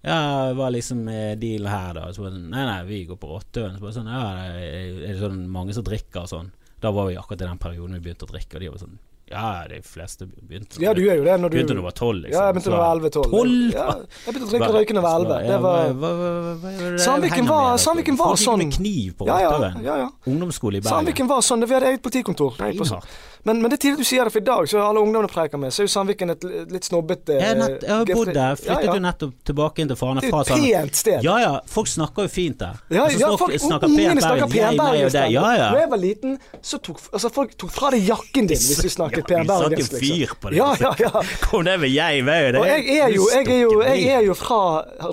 Ja, 0.02 0.18
hva 0.54 0.68
liksom 0.70 1.08
eh, 1.10 1.34
dealen 1.36 1.66
her, 1.66 1.94
da? 1.94 2.12
Så 2.14 2.22
var 2.22 2.30
det 2.30 2.38
sånn 2.38 2.50
Nei, 2.50 2.64
nei, 2.68 2.82
vi 2.86 3.00
går 3.06 3.18
på 3.18 3.30
Rottøven. 3.32 3.78
Så 3.78 3.92
sånn 3.98 4.06
Ja, 4.10 4.22
er 4.58 5.12
det 5.12 5.18
sånn 5.18 5.40
mange 5.50 5.74
som 5.74 5.84
drikker 5.86 6.22
og 6.22 6.30
sånn? 6.30 6.50
Da 6.80 6.90
var 6.94 7.06
vi 7.10 7.16
akkurat 7.18 7.40
i 7.42 7.44
den 7.48 7.58
perioden 7.58 7.94
vi 7.98 8.00
begynte 8.08 8.26
å 8.26 8.32
drikke, 8.32 8.54
og 8.54 8.60
de 8.60 8.68
var 8.70 8.78
sånn 8.84 8.98
Ja, 9.28 9.48
de 9.68 9.82
fleste 9.84 10.24
begynte 10.24 10.80
Ja, 10.80 10.94
du 10.94 11.02
gjør 11.04 11.18
jo 11.20 11.24
det 11.26 11.34
når 11.40 11.50
du 11.52 11.56
Begynte 11.58 11.74
da 11.74 11.80
du 11.80 11.84
var 11.84 11.96
tolv, 11.98 12.22
liksom. 12.24 12.38
Ja, 12.38 12.46
jeg 12.46 12.54
begynte 12.54 12.70
da 12.70 12.76
jeg 12.78 12.84
var 12.84 12.94
11-12. 12.96 13.72
Ja, 13.74 13.88
jeg 14.24 14.34
begynte 14.34 14.46
å 14.46 14.52
drikke 14.52 14.70
røyken 14.78 14.94
da 14.96 15.02
jeg 15.02 15.08
var 15.08 15.18
11. 15.18 15.48
Det 15.48 15.58
var 15.66 16.98
Sandviken 17.04 17.46
var-? 17.50 17.76
Sandviken 17.82 18.16
var 18.16 18.26
Folk 18.30 18.38
gikk 18.40 18.46
sånn- 18.48 18.62
med 18.64 18.72
kniv 18.78 19.16
på 19.18 19.26
Ja, 19.28 19.38
ja, 19.40 19.72
ja, 19.82 19.96
ja. 20.04 20.08
Ungdomsskole 20.26 20.78
i 20.78 20.80
Bergen. 20.80 20.92
Sandviken 20.94 21.28
var 21.28 21.40
sånn. 21.44 21.66
Vi 21.66 21.74
hadde 21.74 21.90
eget 21.92 22.02
politikontor. 22.02 22.56
Nei, 22.62 22.72
sånn. 22.72 22.86
Beinhardt. 22.88 23.18
Men, 23.48 23.62
men 23.62 23.72
det 23.72 23.78
er 23.78 23.82
tidlig 23.86 24.04
du 24.04 24.08
sier 24.08 24.28
det, 24.28 24.32
for 24.34 24.42
i 24.42 24.44
dag 24.44 24.68
så 24.68 24.82
alle 24.84 25.00
ungdommene 25.00 25.30
preiker 25.32 25.60
med, 25.60 25.72
så 25.72 25.82
er 25.82 25.88
jo 25.88 25.92
Sandviken 25.94 26.34
et 26.34 26.44
litt 26.68 26.84
snobbete 26.84 27.38
Jeg, 27.38 27.54
er 27.54 27.56
nett, 27.56 27.84
jeg 27.86 27.94
har 27.94 28.10
bodd 28.10 28.32
der. 28.36 28.58
Flyttet 28.60 28.88
ja, 28.88 28.96
jo 28.98 29.04
nettopp 29.04 29.36
tilbake 29.48 29.82
inn 29.84 29.92
til 29.92 29.98
Fana 29.98 30.24
Det 30.24 30.28
er 30.28 30.40
et 30.42 30.50
pent 30.52 30.98
sted. 31.00 31.24
Ja 31.24 31.36
ja, 31.40 31.52
folk 31.72 31.88
snakker 31.88 32.26
jo 32.28 32.32
fint 32.32 32.58
der. 32.60 32.76
Ja, 32.92 33.06
Og 33.06 33.14
ja, 33.14 33.18
snakker- 33.22 33.40
folk, 33.44 33.54
snakker 33.64 33.88
ungene 33.88 34.20
snakker 34.24 34.52
pen 34.52 34.80
bergensk. 34.82 35.16
deg. 35.16 35.32
Ja 35.32 35.46
ja. 35.56 35.70
Når 35.72 35.80
jeg 35.80 35.90
var 35.94 36.02
liten, 36.02 36.36
så 36.60 36.80
tok 36.84 37.00
altså, 37.12 37.30
folk 37.38 37.56
tok 37.58 37.72
fra 37.72 37.92
deg 37.94 38.04
jakken 38.08 38.50
din 38.52 38.60
hvis 38.68 38.82
du 38.84 38.90
snakket 38.92 39.32
Ja, 39.32 39.40
vi 39.40 39.48
satte 39.48 39.62
jo 39.62 39.86
penbergensk. 39.88 39.96
fyr 40.02 40.34
på 40.42 40.52
det. 40.52 40.60
Ja, 40.60 40.68
ja, 40.84 40.92
ja. 41.06 41.24
Kom 41.48 41.64
det 41.64 41.78
med 41.80 41.94
jeg, 41.94 42.24
vei, 42.28 42.38
og. 42.52 42.60
Og 42.60 42.66
jeg 42.68 42.98
er 42.98 43.14
jo, 43.14 43.28
jeg 43.32 43.48
er 43.48 43.60
jo, 43.62 43.82
jeg 43.86 44.04
er 44.18 44.26
jo 44.26 44.36
fra 44.38 44.60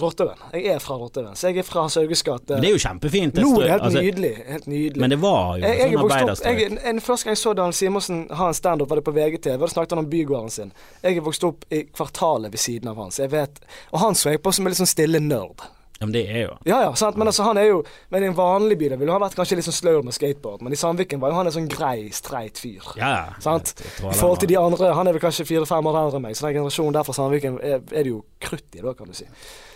Rotteren. 0.02 0.44
Jeg 0.54 0.76
er 0.76 0.84
fra 0.84 1.00
Rotteren, 1.00 1.36
så 1.40 1.54
jeg 1.54 1.64
er 1.64 1.68
fra 1.68 1.88
Sauges 1.90 2.24
gate. 2.26 2.60
Det 2.60 2.70
er 2.70 2.76
jo 2.76 2.82
kjempefint. 2.84 3.40
Nå 3.40 3.54
er 3.62 3.64
det 3.64 3.72
helt 3.76 3.88
altså, 3.90 4.04
nydelig. 4.04 4.34
Helt 4.50 4.68
nydelig. 4.68 5.02
Men 5.02 5.16
det 5.16 5.22
var 5.22 5.58
jo 5.58 5.64
jeg, 5.64 5.80
jeg 5.80 5.96
sånn 5.96 6.04
arbeiderstrøk. 6.04 7.04
Første 7.06 7.28
gang 7.30 7.36
jeg 7.36 7.42
så 7.42 7.54
Dan 7.56 7.74
Simonsen 7.76 8.25
ha 8.32 8.48
en 8.48 8.54
standup, 8.54 8.90
var 8.90 8.96
det 8.98 9.06
på 9.06 9.14
VGTV. 9.14 9.54
og 9.62 9.68
Da 9.70 9.74
snakket 9.74 9.92
han 9.96 10.00
om 10.06 10.10
bygården 10.10 10.50
sin. 10.52 10.72
Jeg 11.04 11.18
er 11.18 11.22
vokst 11.22 11.44
opp 11.44 11.66
i 11.72 11.84
kvartalet 11.92 12.52
ved 12.52 12.60
siden 12.60 12.88
av 12.90 12.96
hans. 12.98 13.18
Jeg 13.20 13.30
vet, 13.32 13.60
Og 13.94 14.00
han 14.00 14.14
så 14.16 14.32
jeg 14.32 14.42
på 14.44 14.54
som 14.54 14.66
en 14.66 14.72
litt 14.72 14.78
sånn 14.80 14.88
stille 14.88 15.20
nerd. 15.20 15.62
Ja, 16.02 16.06
men 16.06 16.12
det 16.12 16.26
er 16.28 16.42
jo 16.42 16.58
Ja 16.68 16.82
ja, 16.82 16.94
sant? 16.94 17.16
men 17.16 17.26
altså 17.28 17.44
han 17.46 17.58
er 17.58 17.70
jo 17.70 17.78
Men 18.12 18.22
i 18.24 18.26
en 18.28 18.34
vanlig 18.36 18.76
by 18.78 18.90
da 18.90 18.96
ville 19.00 19.14
han 19.14 19.22
vært 19.22 19.36
kanskje 19.38 19.56
litt 19.56 19.64
sånn 19.66 19.78
sløv 19.80 20.04
med 20.04 20.14
skateboard, 20.14 20.62
men 20.62 20.74
i 20.74 20.76
Sandviken 20.76 21.22
var 21.22 21.30
jo 21.32 21.36
han 21.38 21.48
en 21.48 21.54
sånn 21.56 21.70
grei, 21.72 22.10
streit 22.12 22.58
fyr. 22.60 22.84
Ja, 22.98 23.08
ja. 23.16 23.34
Sant? 23.40 23.72
Jeg 23.80 24.12
I 24.12 24.18
forhold 24.20 24.40
til 24.40 24.50
de 24.50 24.58
andre, 24.60 24.94
han 24.94 25.08
er 25.08 25.14
vel 25.16 25.22
kanskje 25.24 25.46
fire-fem 25.48 25.86
år 25.88 25.96
eldre 26.02 26.18
enn 26.20 26.22
meg, 26.28 26.36
så 26.36 26.48
den 26.50 26.58
generasjonen 26.60 26.94
der 26.94 27.04
fra 27.08 27.14
Sandviken 27.16 27.60
er, 27.64 27.80
er 27.80 28.04
det 28.04 28.12
jo 28.12 28.26
krutt 28.44 28.76
i, 28.76 28.82
da, 28.84 28.92
kan 28.94 29.08
du 29.08 29.14
si. 29.16 29.24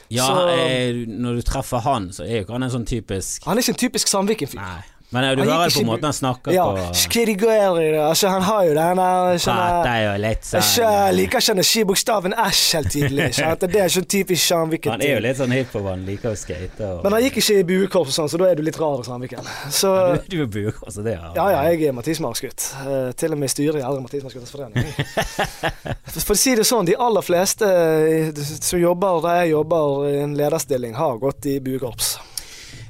Ja, 0.09 0.25
Så- 0.25 0.47
er, 0.59 1.05
når 1.07 1.35
du 1.35 1.41
treffer 1.41 1.79
han, 1.87 2.09
så 2.11 2.23
er 2.27 2.35
jo 2.35 2.43
ikke 2.43 2.51
han 2.57 2.63
en 2.63 2.69
sånn 2.75 2.85
typisk 2.85 3.45
Han 3.45 3.57
er 3.57 3.61
ikke 3.61 3.69
en 3.77 3.83
typisk 3.87 4.07
Sandviken-fyr. 4.11 4.59
Men 5.09 5.25
ja, 5.25 5.35
du 5.37 5.41
hører 5.41 5.71
jo 5.71 5.79
på 5.79 5.85
måten 5.87 6.09
han 6.09 6.17
snakker 6.17 6.53
Ja, 6.53 6.65
på 6.69 6.89
altså 8.03 8.29
han 8.29 8.43
har 8.45 8.65
jo 8.67 8.73
den 8.77 8.99
der 8.99 9.39
sånn 9.41 9.61
jo 10.03 10.81
Jeg 10.83 11.15
liker 11.17 11.41
ikke 11.41 11.63
å 11.63 11.65
si 11.69 11.85
bokstaven 11.87 12.35
æsj 12.37 12.65
helt 12.77 12.91
tydelig. 12.93 13.29
Det 13.63 13.79
er 13.79 13.93
sånn 13.95 14.09
typisk 14.09 14.43
Sandviken. 14.49 14.93
Han 14.97 15.05
er 15.05 15.15
jo 15.15 15.23
litt 15.23 15.39
sånn 15.39 15.55
hiphop, 15.55 15.87
han 15.89 16.05
liker 16.07 16.33
å 16.33 16.37
skate 16.37 16.91
og 16.91 17.01
Men 17.05 17.17
han 17.17 17.25
gikk 17.25 17.39
ikke 17.41 17.57
i 17.61 17.65
buekorps 17.71 18.11
og 18.13 18.17
sånn, 18.19 18.31
så 18.33 18.41
da 18.41 18.51
er 18.51 18.59
du 18.59 18.63
litt 18.65 18.77
rar 18.79 19.01
i 19.01 19.07
Sandviken. 19.07 19.49
Så 19.73 19.95
Du, 20.27 20.35
du 20.35 20.37
er 20.43 20.51
buekorps, 20.59 20.99
det 21.01 21.15
er 21.15 21.25
Ja, 21.39 21.49
ja, 21.55 21.65
jeg 21.71 21.89
er 21.89 21.97
Matismarksgutt. 21.97 22.69
Uh, 22.83 23.09
til 23.17 23.33
og 23.33 23.41
med 23.41 23.51
styrer 23.51 23.69
styret 23.69 23.83
i 23.83 23.85
Eldre 23.85 24.01
Matismarksgutters 24.01 24.51
forening. 24.51 24.91
For, 26.09 26.21
for 26.27 26.35
å 26.35 26.39
si 26.39 26.55
det 26.57 26.65
sånn, 26.67 26.87
de 26.89 26.97
aller 26.99 27.25
fleste 27.25 27.69
eh, 27.69 28.43
som 28.59 28.81
jobber 28.81 29.21
der 29.25 29.43
jeg 29.43 29.53
jobber 29.55 30.09
i 30.09 30.17
en 30.23 30.35
lederstilling, 30.37 30.97
har 30.99 31.21
gått 31.21 31.49
i 31.49 31.59
buekorps. 31.63 32.17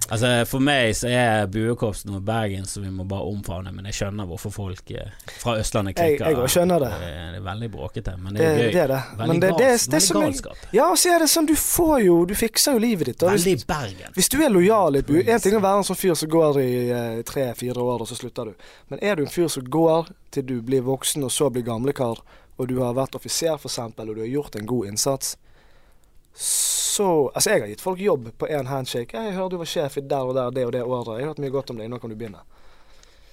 Altså 0.09 0.29
For 0.49 0.59
meg 0.63 0.95
så 0.97 1.07
er 1.13 1.45
buekorps 1.51 2.05
noe 2.09 2.19
Bergen 2.25 2.65
som 2.65 2.83
vi 2.83 2.89
må 2.93 3.03
bare 3.09 3.27
omfavne, 3.29 3.71
men 3.75 3.85
jeg 3.89 3.97
skjønner 3.99 4.25
hvorfor 4.29 4.51
folk 4.53 4.91
eh, 4.91 5.11
fra 5.41 5.57
Østlandet 5.61 5.97
Jeg, 5.97 6.15
klikker. 6.17 6.31
jeg 6.33 6.39
også 6.39 6.59
skjønner 6.59 6.79
det. 6.85 6.89
Det 7.03 7.09
er 7.39 7.43
veldig 7.45 7.69
bråkete, 7.75 8.15
men 8.17 8.33
det 8.39 8.45
er 8.45 8.57
gøy. 8.57 8.71
det 8.73 8.81
er 8.83 8.93
det. 8.93 9.01
Veldig, 9.19 9.27
Men 9.27 9.39
det, 9.43 9.51
det, 9.57 9.67
gals, 9.69 9.85
det, 9.85 9.91
det, 9.91 9.99
veldig 9.99 10.07
som 10.07 10.21
jeg, 10.21 10.31
galskap. 10.33 10.63
Ja, 10.79 10.87
og 10.89 10.97
så 11.03 11.13
er 11.15 11.19
det 11.25 11.29
sånn, 11.33 11.49
du 11.49 11.55
får 11.55 11.95
jo 12.05 12.17
Du 12.29 12.33
fikser 12.39 12.77
jo 12.77 12.83
livet 12.85 13.11
ditt. 13.11 13.27
Veldig 13.29 13.55
hvis- 13.59 13.67
Bergen. 13.69 14.13
Hvis 14.17 14.29
du 14.33 14.37
er 14.41 14.49
lojal 14.49 14.95
i 14.95 15.03
bue 15.05 15.21
En 15.27 15.39
ting 15.43 15.53
er 15.53 15.59
å 15.59 15.65
være 15.67 15.83
en 15.83 15.87
sånn 15.91 16.01
fyr 16.01 16.15
som 16.15 16.29
går 16.29 16.59
i 16.63 16.71
eh, 16.89 17.21
tre-fire 17.29 17.77
år, 17.85 18.01
og 18.01 18.07
så 18.09 18.15
slutter 18.17 18.45
du. 18.51 18.67
Men 18.89 18.99
er 19.03 19.15
du 19.15 19.23
en 19.27 19.31
fyr 19.31 19.47
som 19.47 19.63
går 19.63 20.09
til 20.31 20.43
du 20.45 20.61
blir 20.61 20.81
voksen, 20.85 21.23
og 21.23 21.31
så 21.31 21.49
blir 21.53 21.63
gamlekar, 21.67 22.23
og 22.57 22.67
du 22.67 22.79
har 22.81 22.93
vært 22.97 23.15
offiser 23.15 23.55
f.eks., 23.57 23.77
og 23.79 24.15
du 24.15 24.21
har 24.21 24.27
gjort 24.33 24.55
en 24.59 24.65
god 24.65 24.87
innsats, 24.91 25.37
så 26.33 26.78
Altså, 27.35 27.49
jeg 27.51 27.61
har 27.61 27.67
gitt 27.71 27.81
folk 27.81 27.99
jobb 27.99 28.31
på 28.37 28.47
én 28.47 28.67
handshake. 28.67 29.13
'Jeg 29.13 29.33
hører 29.33 29.49
du 29.49 29.57
var 29.57 29.65
sjef 29.65 29.97
i 29.97 30.01
der 30.01 30.23
og 30.23 30.35
der 30.35 30.51
det 30.51 30.65
og 30.65 30.71
det 30.71 30.83
året. 30.83 31.19
Jeg 31.19 31.25
har 31.25 31.33
hørt 31.33 31.39
mye 31.39 31.49
godt 31.51 31.69
om 31.69 31.77
deg. 31.77 31.89
Nå 31.89 31.99
kan 31.99 32.09
du 32.09 32.15
begynne.' 32.15 32.45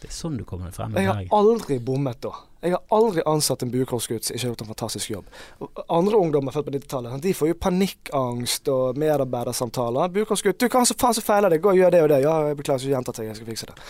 Det 0.00 0.10
er 0.10 0.12
sånn 0.12 0.36
du 0.36 0.44
kommer 0.44 0.70
frem 0.76 0.92
i 0.92 1.00
Jeg 1.00 1.08
har 1.08 1.30
aldri 1.32 1.78
bommet 1.80 2.20
da. 2.20 2.30
Jeg 2.62 2.74
har 2.74 2.82
aldri 2.92 3.22
ansatt 3.26 3.62
en 3.64 3.70
buekorpsgutt 3.72 4.26
som 4.26 4.36
ikke 4.36 4.44
har 4.44 4.52
gjort 4.52 4.64
en 4.64 4.68
fantastisk 4.74 5.10
jobb. 5.10 5.24
Andre 5.88 6.20
ungdommer 6.20 6.52
født 6.52 6.66
på 6.66 6.74
90-tallet, 6.74 7.22
de 7.22 7.32
får 7.34 7.48
jo 7.48 7.54
panikkangst 7.54 8.68
og 8.68 9.00
medarbeidersamtaler. 9.00 10.12
Buekorpsgutt 10.12 10.60
'Du, 10.60 10.68
kan 10.68 10.86
så 10.86 10.94
faen 10.98 11.14
så 11.14 11.24
feiler 11.24 11.48
det? 11.48 11.62
Gå 11.62 11.72
og 11.72 11.80
gjør 11.80 11.90
det 11.90 12.02
og 12.02 12.08
det.' 12.08 12.22
'Ja, 12.22 12.46
jeg 12.48 12.56
beklager, 12.56 12.78
så 12.78 12.88
gjentar 12.92 13.18
jeg. 13.18 13.26
Jeg 13.26 13.36
skal 13.36 13.46
fikse 13.46 13.66
det.' 13.66 13.80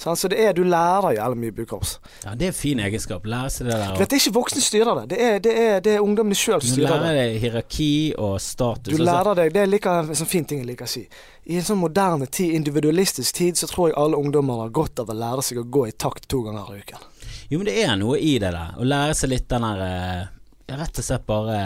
Så 0.00 0.28
det 0.32 0.38
er, 0.40 0.54
du 0.56 0.62
lærer 0.64 1.12
jævlig 1.18 1.40
mye 1.42 1.54
buekorps. 1.58 1.98
Ja, 2.24 2.32
det 2.38 2.46
er 2.48 2.54
fin 2.56 2.80
egenskap. 2.80 3.26
Lære 3.28 3.50
seg 3.52 3.68
det 3.68 3.74
der. 3.76 3.90
Og... 3.92 3.98
Det 4.00 4.06
er 4.16 4.22
ikke 4.22 4.32
voksne 4.38 4.62
styrer 4.64 5.00
det. 5.00 5.04
Det 5.10 5.18
er, 5.26 5.34
det 5.44 5.56
er, 5.64 5.82
det 5.84 5.92
er 5.94 6.04
ungdommene 6.04 6.38
sjøl 6.38 6.62
som 6.64 6.80
Du 6.80 6.86
lærer 6.86 7.18
deg 7.18 7.36
hierarki 7.42 7.90
og 8.16 8.38
status. 8.40 8.88
Du 8.88 8.96
altså. 8.96 9.08
lærer 9.10 9.40
deg, 9.42 9.52
Det 9.56 9.62
er 9.62 9.70
like, 9.70 9.94
en 10.00 10.20
sånn 10.22 10.30
fin 10.30 10.48
ting 10.48 10.62
jeg 10.64 10.70
liker 10.72 10.88
å 10.88 10.92
si. 10.94 11.04
I 11.50 11.60
en 11.60 11.68
sånn 11.68 11.80
moderne 11.82 12.28
tid, 12.32 12.54
individualistisk 12.56 13.36
tid, 13.36 13.60
så 13.60 13.68
tror 13.68 13.90
jeg 13.90 13.98
alle 14.00 14.20
ungdommer 14.20 14.64
har 14.64 14.74
godt 14.80 15.04
av 15.04 15.12
å 15.12 15.16
lære 15.20 15.44
seg 15.44 15.60
å 15.60 15.68
gå 15.68 15.86
i 15.90 15.92
takt 15.92 16.30
to 16.32 16.42
ganger 16.48 16.72
i 16.72 16.80
uken. 16.80 17.06
Jo, 17.50 17.60
men 17.60 17.68
det 17.68 17.78
er 17.84 17.96
noe 18.00 18.16
i 18.16 18.36
det 18.40 18.54
der. 18.56 18.76
Å 18.80 18.88
lære 18.88 19.16
seg 19.20 19.34
litt 19.34 19.48
den 19.52 19.66
der 19.68 19.86
eh, 19.86 20.28
Rett 20.70 21.00
og 21.00 21.02
slett 21.02 21.24
bare 21.26 21.56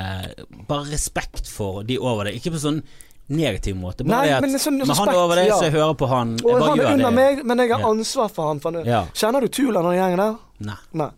Bare 0.65 0.87
respekt 0.89 1.51
for 1.53 1.83
de 1.85 1.99
over 2.01 2.25
deg. 2.25 2.39
Ikke 2.39 2.55
på 2.55 2.63
sånn 2.63 2.81
negativ 3.27 3.77
måte. 3.77 4.05
Bare 4.05 4.21
Nei, 4.21 4.27
det 4.29 4.35
at 4.37 4.45
men 4.45 4.59
sånn 4.61 4.79
men 4.79 4.91
han 4.91 5.09
er 5.09 5.19
over 5.21 5.37
deg, 5.41 5.49
ja. 5.49 5.57
så 5.59 5.69
jeg 5.69 5.73
hører 5.79 5.95
på 6.01 6.09
han. 6.11 6.35
Jeg 6.39 6.45
Og 6.45 6.59
bare 6.61 6.71
han 6.71 6.81
er 6.81 6.91
under 6.93 7.11
det. 7.11 7.15
meg, 7.15 7.45
men 7.45 7.59
jeg 7.65 7.73
har 7.73 7.87
ansvar 7.89 8.29
for 8.33 8.51
han. 8.51 8.61
For 8.61 8.73
han. 8.81 9.09
Kjenner 9.15 9.41
du 9.41 9.49
Tula 9.49 9.81
og 9.81 9.89
den 9.91 9.99
gjengen 10.01 10.21
der? 10.25 10.37
Nei, 10.69 10.77
Nei. 10.93 11.11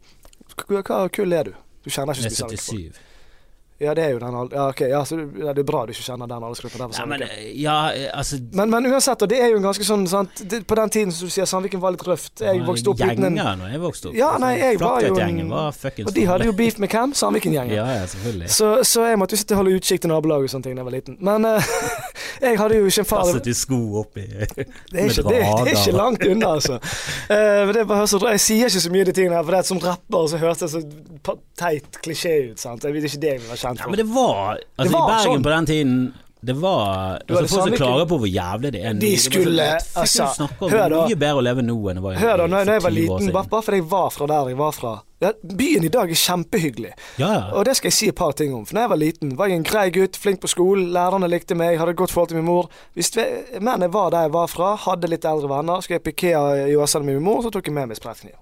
Hva 0.56 1.00
kull 1.12 1.32
er 1.36 1.50
du? 1.50 1.52
Du 1.84 1.90
kjenner 1.90 2.14
ikke 2.16 2.30
så 2.30 2.46
mye 2.46 2.58
spesielt 2.58 2.66
folk. 2.70 2.94
77. 2.94 3.05
Ja, 3.78 3.92
det 3.94 4.04
er 4.06 4.14
jo 4.14 4.18
den 4.18 4.36
Ja, 4.52 4.68
ok. 4.70 4.80
Ja, 4.80 5.04
så, 5.04 5.18
ja, 5.20 5.52
det 5.52 5.60
er 5.60 5.66
bra 5.68 5.82
du 5.84 5.92
ikke 5.92 6.04
kjenner 6.06 6.28
den 6.30 6.44
aldersgruppa. 6.46 6.86
Ja, 6.96 7.04
men 7.08 7.22
eh, 7.26 7.48
ja, 7.60 7.76
eh, 7.92 8.06
altså 8.12 8.38
Men, 8.52 8.70
men 8.72 8.86
uansett, 8.88 9.22
og 9.22 9.28
det 9.28 9.40
er 9.42 9.50
jo 9.52 9.58
en 9.60 9.66
ganske 9.66 9.84
sånn 9.84 10.06
sant? 10.08 10.40
Det, 10.48 10.62
På 10.68 10.78
den 10.78 10.92
tiden 10.94 11.12
som 11.12 11.28
du 11.28 11.34
sier 11.34 11.48
Sandviken 11.48 11.82
var 11.82 11.92
litt 11.92 12.04
røft. 12.06 12.40
Jeg 12.40 12.62
vokste 12.64 12.94
opp 12.94 13.02
uten 13.02 13.28
en 13.28 13.36
Gjenger 13.36 13.58
når 13.60 13.74
jeg 13.74 13.82
vokste 13.82 14.08
opp. 14.10 14.16
Ja, 14.16 14.30
nei, 14.40 14.54
jeg 14.62 14.80
var 14.80 15.04
jo 15.04 15.18
en- 15.20 15.50
var 15.50 15.76
fuckings 15.76 16.08
Og 16.08 16.14
de 16.16 16.24
hadde 16.30 16.48
jo 16.48 16.54
beef 16.56 16.78
med 16.80 16.88
hvem? 16.94 17.12
Sandviken-gjengen. 17.20 17.76
Ja, 17.76 17.86
ja, 18.00 18.06
selvfølgelig. 18.06 18.50
Så, 18.56 18.70
så 18.84 19.04
jeg 19.10 19.20
måtte 19.20 19.36
jo 19.36 19.42
sitte 19.42 19.56
og 19.58 19.62
holde 19.62 19.76
utkikk 19.76 20.04
til 20.06 20.12
nabolaget 20.14 20.48
og 20.48 20.54
sånne 20.56 20.68
ting 20.70 20.78
da 20.78 20.80
jeg 20.80 20.88
var 20.88 20.96
liten. 20.96 21.18
Men 21.20 21.44
uh, 21.44 21.70
jeg 22.46 22.60
hadde 22.62 22.80
jo 22.80 22.88
ikke 22.88 23.04
en 23.04 23.10
far 23.12 23.24
Passet 23.26 23.44
du 23.44 23.54
sko 23.56 23.80
oppi 24.00 24.24
med 24.24 24.56
ikke, 24.56 25.22
det, 25.28 25.42
er 25.42 25.70
ikke 25.74 25.92
langt 25.96 26.24
unna, 26.24 26.54
altså. 26.56 26.80
Uh, 27.28 27.68
det 27.72 27.82
er 27.84 27.88
bare 27.88 28.08
så, 28.08 28.20
jeg 28.32 28.40
sier 28.40 28.72
ikke 28.72 28.84
så 28.86 28.92
mye 28.94 29.04
av 29.04 29.10
de 29.10 29.16
tingene 29.20 29.36
her, 29.36 29.44
for 29.44 29.56
det 29.56 29.60
er 29.60 29.68
som 29.68 29.82
rapper 29.84 30.30
så 30.32 30.40
høres 30.40 30.64
det 30.64 30.70
så 30.72 30.82
teit 31.58 32.00
klisjé 32.04 32.34
ut. 32.50 32.60
sant? 32.60 32.84
Jeg 32.84 32.94
vet 32.96 33.08
ikke 33.08 33.22
det 33.22 33.32
jeg 33.34 33.42
vil 33.42 33.50
være 33.52 33.62
kjent 33.66 33.82
Ja, 33.82 33.90
men 33.90 33.98
det 34.02 34.06
var 34.14 34.60
Altså, 34.78 34.92
var 34.92 35.02
i 35.02 35.10
Bergen 35.10 35.32
sånn. 35.34 35.42
på 35.42 35.56
den 35.56 35.66
tiden 35.72 35.98
det 36.46 36.54
var 36.54 37.18
Du 37.26 37.32
var 37.34 37.42
altså, 37.42 37.56
Folk 37.56 37.62
som 37.66 37.72
klager 37.74 38.06
på 38.06 38.16
hvor 38.22 38.28
jævlig 38.30 38.70
det 38.72 38.80
er 38.84 38.92
nå. 38.94 39.00
De 39.00 39.08
det 39.10 39.18
skulle- 39.18 39.64
altså, 39.96 40.26
snakker 40.36 40.62
om 40.66 40.70
hør 40.70 40.88
da. 40.92 41.00
Mye 41.08 41.16
bedre 41.18 41.40
å 41.40 41.42
leve 41.42 41.62
nå 41.64 41.76
enn 41.90 41.96
det 41.98 42.02
var 42.04 42.12
i- 42.12 42.20
Hør 42.20 42.36
da, 42.36 42.46
når, 42.46 42.58
jeg 42.58 42.66
var 42.66 42.80
for 42.80 42.90
20 42.90 43.08
år 43.10 43.18
liten, 43.18 43.32
bare, 43.32 43.48
bare 43.50 43.62
fordi 43.66 43.76
jeg 43.80 43.88
var 43.90 44.10
fra 44.10 44.26
der 44.26 44.48
jeg 44.52 44.56
var 44.60 44.72
fra 44.76 44.92
ja, 45.24 45.32
Byen 45.42 45.84
i 45.84 45.88
dag 45.88 46.10
er 46.10 46.14
kjempehyggelig, 46.14 46.92
Ja, 47.18 47.50
og 47.56 47.64
det 47.64 47.76
skal 47.76 47.88
jeg 47.88 47.92
si 47.94 48.08
et 48.08 48.14
par 48.14 48.32
ting 48.32 48.54
om. 48.54 48.66
For 48.66 48.74
når 48.76 48.82
jeg 48.82 48.90
var 48.90 48.96
liten, 49.00 49.36
var 49.36 49.46
jeg 49.48 49.56
en 49.56 49.62
grei 49.64 49.90
gutt, 49.90 50.14
flink 50.14 50.40
på 50.42 50.48
skolen, 50.52 50.92
lærerne 50.92 51.26
likte 51.32 51.56
meg, 51.56 51.78
hadde 51.78 51.90
et 51.96 51.96
godt 51.96 52.12
forhold 52.12 52.28
til 52.28 52.36
min 52.36 52.44
mor. 52.44 52.68
Hvis 52.94 53.10
vi, 53.16 53.24
men 53.58 53.80
jeg 53.80 53.92
var 53.94 54.10
der 54.10 54.28
jeg 54.28 54.32
var 54.32 54.46
fra, 54.46 54.76
hadde 54.76 55.08
litt 55.08 55.24
eldre 55.24 55.48
venner, 55.48 55.80
skulle 55.80 55.96
jeg 55.98 56.04
på 56.04 56.12
Ikea 56.12 56.66
i 56.68 56.76
Åsane 56.76 57.04
med 57.06 57.14
min 57.14 57.24
mor, 57.24 57.40
så 57.42 57.50
tok 57.50 57.64
jeg 57.66 57.74
med 57.74 57.88
meg 57.88 57.96
sprettkniv. 57.96 58.36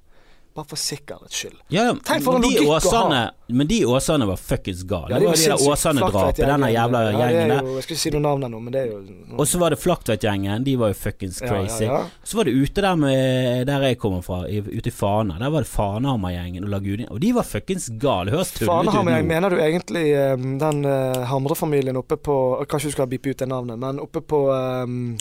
Bare 0.55 0.69
for 0.71 0.79
sikkerhets 0.79 1.35
skyld. 1.35 1.57
Ja, 1.75 1.89
Tenk 2.07 2.23
for 2.23 2.39
en 2.39 2.45
logikk 2.45 2.69
å 2.71 2.77
ha. 2.79 3.23
Men 3.51 3.67
de 3.67 3.81
åsene 3.91 4.27
var 4.29 4.39
fuckings 4.39 4.85
gale. 4.87 5.11
Ja, 5.11 5.19
det 5.19 5.27
var 5.27 5.35
var 5.35 5.41
de 5.41 5.49
der. 5.51 5.73
Åsane-drapet, 5.73 6.43
denne 6.47 6.69
jævla 6.71 7.01
ja, 7.03 7.15
gjengen 7.19 7.41
er 7.41 7.51
der. 7.51 7.71
Jeg 7.75 7.87
skulle 7.89 8.03
si 8.05 8.13
noe 8.15 8.23
navn 8.23 8.47
ennå, 8.47 8.61
men 8.63 8.77
det 8.77 8.85
er 8.85 8.93
jo 8.93 9.01
Og 9.35 9.49
så 9.51 9.59
var 9.59 9.75
det 9.75 9.81
Flaktveit-gjengen, 9.83 10.63
de 10.69 10.77
var 10.79 10.93
jo 10.93 10.99
fuckings 11.01 11.41
crazy. 11.43 11.89
Så 12.23 12.39
var 12.39 12.47
det 12.47 12.55
ute 12.55 12.87
der 12.87 12.95
med 13.03 13.67
Der 13.67 13.89
jeg 13.89 13.99
kommer 13.99 14.23
fra, 14.23 14.45
ute 14.47 14.93
i 14.93 14.95
Fana. 14.95 15.41
Der 15.43 15.51
var 15.57 15.67
det 15.67 15.73
Fanahammer-gjengen 15.73 16.69
og 16.69 16.71
Lagudin. 16.77 17.11
Og 17.11 17.19
de 17.27 17.35
var 17.35 17.51
fuckings 17.51 17.91
gale. 17.99 18.31
Høres 18.31 18.55
tullete 18.55 18.95
ut 18.95 19.11
nå. 19.11 19.19
mener 19.27 19.51
du 19.51 19.59
egentlig 19.59 20.07
eh, 20.15 20.39
den 20.39 20.87
uh, 20.87 21.27
Hamre-familien 21.35 21.99
oppe 21.99 22.17
på 22.17 22.39
Kanskje 22.71 22.95
du 22.95 22.99
skal 23.01 23.11
bipe 23.11 23.35
ut 23.35 23.43
det 23.43 23.51
navnet, 23.51 23.79
men 23.83 23.99
oppe 23.99 24.23
på 24.23 24.47
um, 24.55 25.17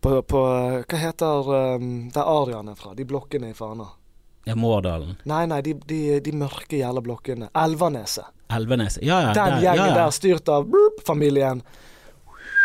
på, 0.00 0.22
på 0.24 0.44
Hva 0.88 1.04
heter 1.04 1.56
um, 1.76 1.88
der 2.14 2.24
Arian 2.24 2.72
er 2.72 2.80
fra? 2.80 2.96
De 2.96 3.04
blokkene 3.04 3.52
i 3.52 3.56
Fana. 3.56 3.92
Ja, 4.48 4.56
Mårdalen. 4.56 5.16
Nei, 5.28 5.44
nei, 5.50 5.60
de, 5.62 5.74
de, 5.86 6.00
de 6.24 6.32
mørke 6.32 6.80
jævla 6.80 7.02
blokkene. 7.04 7.50
Elveneset. 7.54 8.24
Elvenes. 8.50 8.98
Ja, 9.02 9.20
ja. 9.20 9.34
Den 9.34 9.44
der, 9.44 9.62
gjengen 9.62 9.84
ja, 9.84 9.86
ja. 9.92 9.94
der, 10.04 10.10
styrt 10.10 10.48
av 10.48 10.66
blup, 10.70 11.02
familien. 11.06 11.62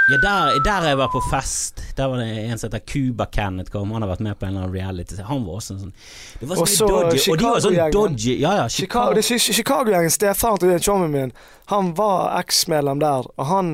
Ja, 0.05 0.17
der, 0.21 0.59
der 0.65 0.88
jeg 0.88 0.97
var 0.97 1.09
på 1.09 1.19
fest, 1.31 1.81
der 1.97 2.09
var 2.11 2.19
det 2.21 2.27
en 2.29 2.59
som 2.61 2.69
heter 2.69 2.83
Cuba 2.85 3.25
Kenneth 3.25 3.71
kom. 3.73 3.91
Han 3.91 4.05
har 4.05 4.11
vært 4.11 4.21
med 4.21 4.38
på 4.38 4.45
en 4.45 4.53
eller 4.53 4.67
annen 4.67 4.75
reality. 4.75 5.17
Han 5.17 5.45
var 5.47 5.59
også 5.59 5.75
en 5.75 5.79
sånn 5.81 5.93
Det 6.41 6.49
var 6.49 6.59
så 6.61 6.65
så 6.69 6.89
mye 6.89 7.05
dodgy. 7.09 7.31
Og 7.31 7.39
de 7.41 7.47
var 7.47 7.63
sånn 7.65 7.79
dodgy. 7.95 8.35
Ja, 8.41 8.51
ja, 8.61 8.65
Chicago, 8.69 9.21
Chicago-gjengen, 9.21 10.13
stefaren 10.13 10.61
til 10.61 10.75
chommen 10.85 11.13
min, 11.13 11.33
han 11.73 11.93
var 11.97 12.35
eksmedlem 12.43 13.01
der, 13.01 13.31
og 13.33 13.49
han 13.49 13.71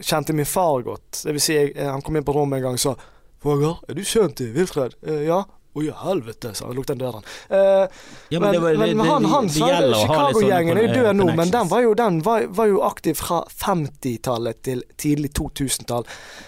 kjente 0.00 0.36
min 0.36 0.48
far 0.48 0.80
godt. 0.88 1.20
Det 1.20 1.36
vil 1.36 1.44
si, 1.44 1.58
jeg, 1.58 1.74
han 1.84 2.04
kom 2.04 2.16
inn 2.16 2.24
på 2.24 2.32
rommet 2.36 2.62
en 2.62 2.70
gang 2.70 2.80
og 2.80 2.84
sa 2.84 2.96
'Fager, 3.44 3.76
er 3.88 3.94
du 3.94 4.04
sønnen 4.08 4.32
til 4.32 4.54
Wilfred?' 4.56 4.96
Uh, 5.04 5.20
'Ja.' 5.20 5.44
Oi, 5.74 5.88
helvete, 6.04 6.52
sa 6.54 6.68
han. 6.68 6.82
den 6.86 6.98
døren. 7.00 7.24
Uh, 7.50 7.88
Ja, 8.30 8.38
men, 8.40 8.60
men, 8.62 8.78
det- 8.78 8.94
det- 8.94 9.06
han, 9.08 9.24
han 9.24 9.48
sånne 9.48 9.94
Chicago-gjengen 10.00 10.78
er 10.78 10.82
jo 10.86 11.02
død 11.02 11.16
nå, 11.18 11.26
men 11.36 11.50
den 11.50 11.68
var 11.68 11.82
jo, 11.82 11.94
den 11.98 12.20
var, 12.22 12.46
var 12.46 12.66
jo 12.70 12.82
aktiv 12.86 13.14
fra 13.18 13.40
50-tallet 13.48 14.62
til 14.62 14.82
tidlig 14.96 15.32
2000-tall. 15.34 16.04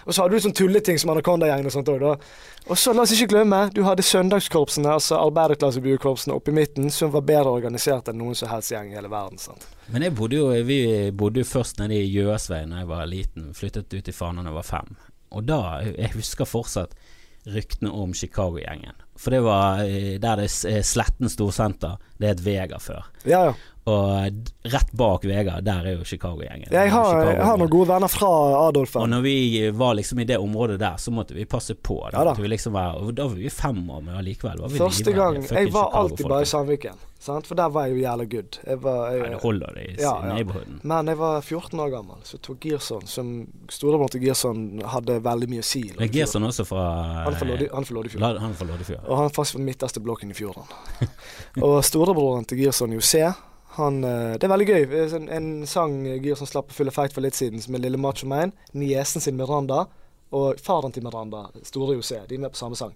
Og 0.06 0.14
så 0.14 0.22
hadde 0.22 0.36
du 0.38 0.44
sånn 0.46 0.54
tulleting 0.54 0.98
som 1.02 1.10
Anaconda-gjengen 1.14 1.66
og 1.66 1.74
sånt 1.74 1.90
òg, 1.90 2.00
da. 2.04 2.14
Og 2.66 2.78
så 2.78 2.94
la 2.94 3.02
oss 3.02 3.12
ikke 3.14 3.28
glemme, 3.34 3.60
du 3.74 3.82
hadde 3.86 4.02
søndagskorpsene, 4.02 4.90
altså 4.98 5.18
arbeiderklassebuekorpsene 5.22 6.34
oppe 6.34 6.50
i 6.50 6.56
midten, 6.56 6.88
som 6.90 7.12
var 7.14 7.22
bedre 7.26 7.52
organisert 7.54 8.08
enn 8.10 8.18
noen 8.18 8.34
som 8.38 8.50
helst 8.50 8.72
gjeng 8.74 8.90
i 8.90 8.96
hele 8.98 9.10
verden. 9.10 9.38
sant? 9.38 9.66
Men 9.90 10.02
jeg 10.02 10.14
bodde 10.18 10.40
jo, 10.40 10.48
vi 10.66 11.10
bodde 11.14 11.42
jo 11.42 11.50
først 11.50 11.78
nede 11.82 11.94
i 12.00 12.08
Gjøasveien 12.10 12.70
da 12.74 12.82
jeg 12.82 12.90
var 12.90 13.06
liten. 13.10 13.52
Flyttet 13.54 13.94
ut 13.94 14.08
i 14.10 14.14
Fana 14.14 14.42
da 14.42 14.50
jeg 14.50 14.58
var 14.58 14.66
fem. 14.66 14.96
Og 15.36 15.46
da, 15.46 15.60
jeg 15.86 16.10
husker 16.14 16.44
fortsatt 16.48 16.94
ryktene 17.46 17.90
om 17.90 18.14
Chicago-gjengen. 18.14 18.94
For 19.16 19.34
det 19.34 19.40
var 19.46 19.84
eh, 19.84 20.16
der 20.20 20.42
det 20.42 20.48
er 20.50 20.76
eh, 20.76 20.82
Sletten 20.84 21.30
storsenter. 21.32 21.96
Det 22.18 22.34
het 22.34 22.44
Vega 22.44 22.78
før. 22.82 23.06
Ja, 23.24 23.44
ja. 23.50 23.54
Og 23.86 24.40
rett 24.66 24.88
bak 24.98 25.22
Vegard, 25.30 25.62
der 25.62 25.84
er 25.86 25.92
jo 26.00 26.04
Chicago-gjengen. 26.04 26.72
Jeg 26.74 26.90
har, 26.90 27.04
Chicago- 27.06 27.44
har 27.46 27.58
noen 27.60 27.70
gode 27.70 27.86
venner 27.92 28.10
fra 28.10 28.30
Adolf. 28.66 28.96
Og 28.98 29.06
når 29.12 29.20
vi 29.22 29.34
var 29.70 29.94
liksom 29.94 30.18
i 30.18 30.24
det 30.26 30.38
området 30.42 30.80
der, 30.82 30.96
så 30.98 31.12
måtte 31.14 31.36
vi 31.36 31.44
passe 31.46 31.74
på. 31.78 32.00
Da, 32.10 32.18
Ja 32.18 32.24
da. 32.24 32.32
vi 32.34 32.48
liksom 32.50 32.74
være, 32.74 32.96
og 32.98 33.14
da 33.14 33.28
var 33.30 33.36
vi 33.38 33.48
fem 33.48 33.78
år, 33.90 34.00
men 34.02 34.16
allikevel 34.18 34.58
var 34.64 34.68
vi 34.74 34.80
Første 34.82 35.12
gang 35.14 35.38
Jeg 35.46 35.70
var 35.72 35.94
alltid 35.94 36.26
bare 36.26 36.42
i 36.42 36.50
Sandviken, 36.50 36.98
sant? 37.22 37.46
for 37.46 37.54
der 37.54 37.70
var 37.70 37.86
jeg 37.86 37.94
jo 37.94 38.02
jævla 38.02 38.26
good. 38.34 38.58
Jeg 38.66 38.82
var, 38.82 38.98
Ja, 39.06 39.22
jeg, 39.22 39.30
det 39.30 39.40
holder 39.46 39.74
det 39.78 39.86
i 39.86 40.02
Ja, 40.02 40.14
ja. 40.34 40.44
men 40.82 41.06
jeg 41.06 41.18
var 41.22 41.40
14 41.40 41.78
år 41.86 41.90
gammel, 41.94 42.16
så 42.26 42.38
tok 42.42 42.58
Girson, 42.66 43.06
som 43.06 43.32
storebroren 43.70 44.10
til 44.10 44.20
Girson, 44.26 44.80
hadde 44.82 45.20
veldig 45.22 45.48
mye 45.48 45.62
å 45.62 45.70
si. 45.70 45.82
Det 45.94 46.10
er 46.10 46.14
Gerson 46.18 46.42
også 46.42 46.66
fra 46.66 46.90
Han 47.22 47.32
er 47.34 47.38
fra 47.38 47.46
han 47.46 47.84
er 47.86 47.92
Loddefjord. 47.94 48.22
Han 48.42 48.50
er 48.50 48.58
fra 48.58 48.66
Loddefjord. 48.66 49.06
Og 49.06 49.16
han 49.22 49.30
er 49.30 49.34
faktisk 49.38 49.60
fra 49.60 49.62
midterste 49.70 50.00
blokken 50.02 50.34
i 50.34 50.34
Fjorden. 50.34 50.66
og 51.62 51.84
storebroren 51.86 52.44
til 52.50 52.58
Girson, 52.66 52.90
José, 52.98 53.30
han 53.76 54.02
eh, 54.04 54.34
Det 54.38 54.44
er 54.48 54.52
veldig 54.52 54.66
gøy. 54.68 54.82
Er 54.92 55.08
sånn- 55.12 55.30
En 55.32 55.66
sang 55.66 55.94
som 56.36 56.46
slapp 56.46 56.68
på 56.68 56.74
full 56.80 56.88
effekt 56.88 57.14
for 57.14 57.20
litt 57.24 57.34
siden, 57.34 57.60
som 57.62 57.74
er 57.74 57.78
Lille 57.84 57.98
Macho 58.00 58.26
Man. 58.26 58.52
Niesen 58.74 59.20
sin 59.20 59.36
Miranda. 59.36 59.86
Og 60.32 60.58
faren 60.58 60.92
til 60.92 61.04
Miranda, 61.04 61.46
store 61.62 61.94
José. 61.96 62.26
De 62.26 62.34
er 62.34 62.40
med 62.42 62.52
på 62.52 62.58
samme 62.58 62.76
sang. 62.76 62.92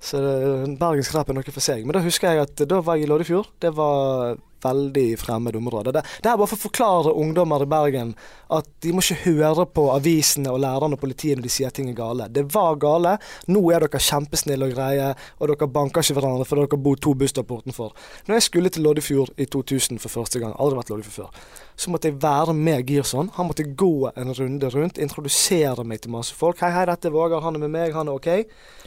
Så 0.00 0.18
det- 0.20 0.78
bergensk 0.78 1.14
rap 1.14 1.28
er 1.30 1.34
noe 1.34 1.42
for 1.42 1.60
seg. 1.60 1.84
Men 1.86 1.92
da 1.94 2.00
husker 2.00 2.28
jeg 2.34 2.40
at 2.42 2.68
da 2.68 2.80
var 2.80 2.96
jeg 2.96 3.06
i 3.06 3.08
Loddefjord. 3.08 3.46
Det 3.60 3.72
var 3.74 4.36
veldig 4.64 5.06
fremmed 5.20 5.56
område. 5.58 5.92
Det, 5.96 6.04
det 6.22 6.30
er 6.30 6.38
bare 6.38 6.50
for 6.50 6.58
å 6.58 6.66
forklare 6.66 7.14
ungdommer 7.18 7.64
i 7.64 7.70
Bergen 7.70 8.14
at 8.54 8.68
de 8.84 8.92
må 8.94 9.02
ikke 9.02 9.32
høre 9.32 9.66
på 9.66 9.88
avisene 9.94 10.52
og 10.54 10.60
lærerne 10.62 10.94
og 10.94 11.02
politiet 11.02 11.38
når 11.38 11.48
de 11.48 11.54
sier 11.56 11.74
ting 11.74 11.90
er 11.90 11.98
gale. 11.98 12.28
Det 12.30 12.46
var 12.54 12.78
gale. 12.82 13.16
Nå 13.50 13.64
er 13.74 13.86
dere 13.86 14.02
kjempesnille 14.02 14.68
og 14.68 14.76
greie, 14.76 15.12
og 15.40 15.50
dere 15.50 15.70
banker 15.72 16.04
ikke 16.04 16.18
hverandre 16.20 16.46
fordi 16.46 16.66
dere 16.66 16.82
bor 16.86 17.00
to 17.02 17.16
busstopp 17.18 17.50
bortenfor. 17.50 17.92
Når 18.28 18.38
jeg 18.38 18.46
skulle 18.48 18.72
til 18.72 18.86
Loddefjord 18.86 19.34
i 19.36 19.48
2000 19.50 20.00
for 20.02 20.20
første 20.20 20.42
gang, 20.42 20.54
aldri 20.60 20.80
vært 20.80 20.94
Loddefjord 20.94 21.16
før, 21.16 21.30
så 21.76 21.92
måtte 21.92 22.10
jeg 22.10 22.20
være 22.22 22.54
med 22.56 22.86
Girson. 22.88 23.30
Han 23.36 23.50
måtte 23.50 23.66
gå 23.76 24.10
en 24.16 24.32
runde 24.38 24.70
rundt, 24.72 25.00
introdusere 25.02 25.84
meg 25.84 26.02
til 26.04 26.14
masse 26.14 26.34
folk. 26.36 26.60
Hei, 26.64 26.72
hei, 26.74 26.86
dette 26.88 27.10
er 27.10 27.14
Vågar, 27.14 27.44
han 27.44 27.58
er 27.58 27.64
med 27.66 27.74
meg, 27.74 27.94
han 27.96 28.08
er 28.10 28.16
OK. 28.16 28.30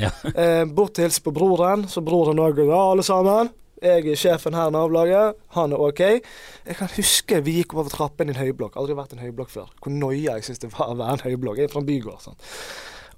Ja. 0.02 0.14
Eh, 0.30 0.66
bort 0.66 0.96
til 0.96 1.08
hilse 1.08 1.24
på 1.26 1.34
broren, 1.36 1.88
så 1.90 2.04
broren 2.06 2.42
òg 2.42 2.60
Ja, 2.60 2.80
alle 2.92 3.06
sammen. 3.06 3.50
Jeg 3.80 4.08
er 4.12 4.20
sjefen 4.20 4.58
her 4.58 4.68
i 4.68 4.76
nabolaget. 4.76 5.40
Han 5.56 5.72
er 5.72 5.80
OK. 5.80 6.02
Jeg 6.02 6.76
kan 6.76 6.92
huske 6.98 7.42
vi 7.46 7.60
gikk 7.62 7.74
over 7.78 7.90
trappen 7.94 8.28
i 8.28 8.36
en 8.36 8.42
høyblokk. 8.42 8.76
Aldri 8.80 8.98
vært 8.98 9.16
i 9.16 9.20
en 9.20 9.24
høyblokk 9.24 9.54
før. 9.54 9.72
Hvor 9.80 9.96
noia 9.96 10.36
jeg 10.38 10.50
syns 10.50 10.60
det 10.66 10.74
var 10.76 10.92
å 10.92 10.98
være 11.00 11.20
en 11.20 11.26
høyblokk. 11.30 11.62
Jeg 11.62 11.70
er 11.70 11.74
fra 11.74 11.84
en 11.84 11.88
bygård. 11.88 12.22
Sånn. 12.26 12.40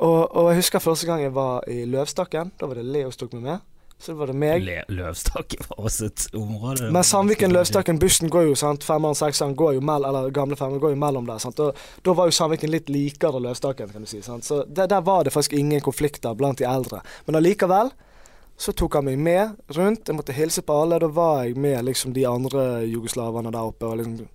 Og, 0.02 0.22
og 0.38 0.52
jeg 0.52 0.62
husker 0.62 0.82
første 0.82 1.10
gang 1.10 1.26
jeg 1.26 1.34
var 1.34 1.66
i 1.70 1.84
Løvstakken. 1.90 2.54
Da 2.62 2.70
var 2.70 2.78
det 2.78 2.86
Leo 2.90 3.10
som 3.10 3.24
tok 3.24 3.38
meg 3.40 3.48
med. 3.50 3.68
Så 4.02 4.16
var 4.18 4.32
det 4.32 4.36
meg. 4.42 4.64
Le 4.66 4.80
Løvstakken 4.90 5.66
var 5.70 5.82
også 5.86 6.08
et 6.10 6.24
område 6.34 6.88
Men 6.90 7.06
Sandviken, 7.06 7.54
Løvstakken, 7.54 8.00
bussen 8.02 8.32
går 8.34 8.48
jo, 8.48 8.56
sant. 8.58 8.86
Femmeren, 8.86 9.18
sekseren 9.18 9.54
går 9.58 9.76
jo 9.78 9.84
mellom 9.86 10.10
eller 10.10 10.34
gamle 10.34 10.58
femmeren 10.58 10.82
går 10.82 10.96
jo 10.96 11.02
mellom 11.04 11.28
der. 11.30 11.42
sant. 11.44 11.62
Og 11.62 11.78
da 12.06 12.16
var 12.18 12.30
jo 12.30 12.34
Sandviken 12.38 12.74
litt 12.74 12.90
likere 12.90 13.42
Løvstakken, 13.42 13.92
kan 13.94 14.02
du 14.02 14.10
si. 14.10 14.24
sant. 14.26 14.46
Så 14.48 14.64
der, 14.66 14.90
der 14.90 15.06
var 15.06 15.26
det 15.26 15.34
faktisk 15.34 15.54
ingen 15.54 15.86
konflikter 15.86 16.34
blant 16.34 16.58
de 16.58 16.66
eldre. 16.66 17.04
Men 17.28 17.38
allikevel 17.38 17.94
så 18.62 18.74
tok 18.78 19.00
han 19.00 19.08
meg 19.08 19.18
med 19.18 19.56
rundt. 19.74 20.10
Jeg 20.10 20.16
måtte 20.18 20.36
hilse 20.38 20.62
på 20.62 20.76
alle. 20.84 21.00
Da 21.02 21.08
var 21.10 21.46
jeg 21.48 21.58
med 21.58 21.82
liksom 21.88 22.14
de 22.14 22.28
andre 22.30 22.84
jugoslaverne 22.86 23.54
der 23.54 23.72
oppe. 23.72 23.96
liksom 23.98 24.28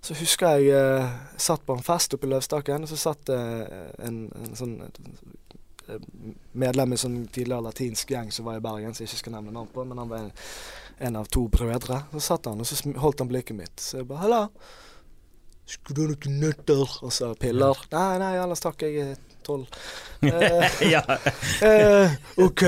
så 0.00 0.16
husker 0.16 0.56
jeg 0.56 0.72
eh, 0.72 1.08
satt 1.36 1.64
på 1.66 1.76
en 1.76 1.84
fest 1.84 2.14
oppe 2.16 2.28
i 2.28 2.30
Løvstakken, 2.30 2.84
og 2.84 2.88
så 2.88 2.96
satt 2.96 3.26
det 3.28 3.40
en, 4.00 4.22
en 4.32 4.54
sånn 4.56 4.76
eh, 4.84 5.98
medlem 6.56 6.94
i 6.94 6.96
en 6.96 7.02
sånn 7.02 7.18
tidligere 7.28 7.66
latinsk 7.68 8.14
gjeng 8.14 8.30
som 8.32 8.48
var 8.48 8.56
i 8.56 8.64
Bergen, 8.64 8.96
som 8.96 9.04
jeg 9.04 9.10
ikke 9.10 9.24
skal 9.26 9.36
nevne 9.36 9.52
navn 9.56 9.68
på, 9.74 9.84
men 9.84 10.00
han 10.00 10.12
var 10.12 10.24
en, 10.24 10.30
en 11.08 11.20
av 11.20 11.28
to 11.28 11.46
brødre. 11.52 12.02
Så 12.14 12.24
satt 12.30 12.48
han, 12.48 12.60
og 12.64 12.68
så 12.68 12.94
holdt 13.00 13.20
han 13.20 13.32
blikket 13.32 13.60
mitt. 13.60 13.76
Så 13.76 14.00
jeg 14.00 14.08
bare 14.08 14.24
'Halla, 14.24 14.42
skulle 15.68 15.96
du 15.96 16.02
ha 16.06 16.14
noen 16.14 16.40
nøtter?' 16.46 16.96
Og 17.04 17.12
så 17.12 17.34
piller. 17.36 17.84
'Nei, 17.92 18.18
nei, 18.24 18.34
ellers 18.40 18.64
takk, 18.64 18.88
jeg 18.88 19.04
er 19.04 19.29
tolv'. 19.46 19.66
Eh, 20.20 20.90
ja. 20.90 21.00
Eh, 21.64 22.10
OK, 22.36 22.62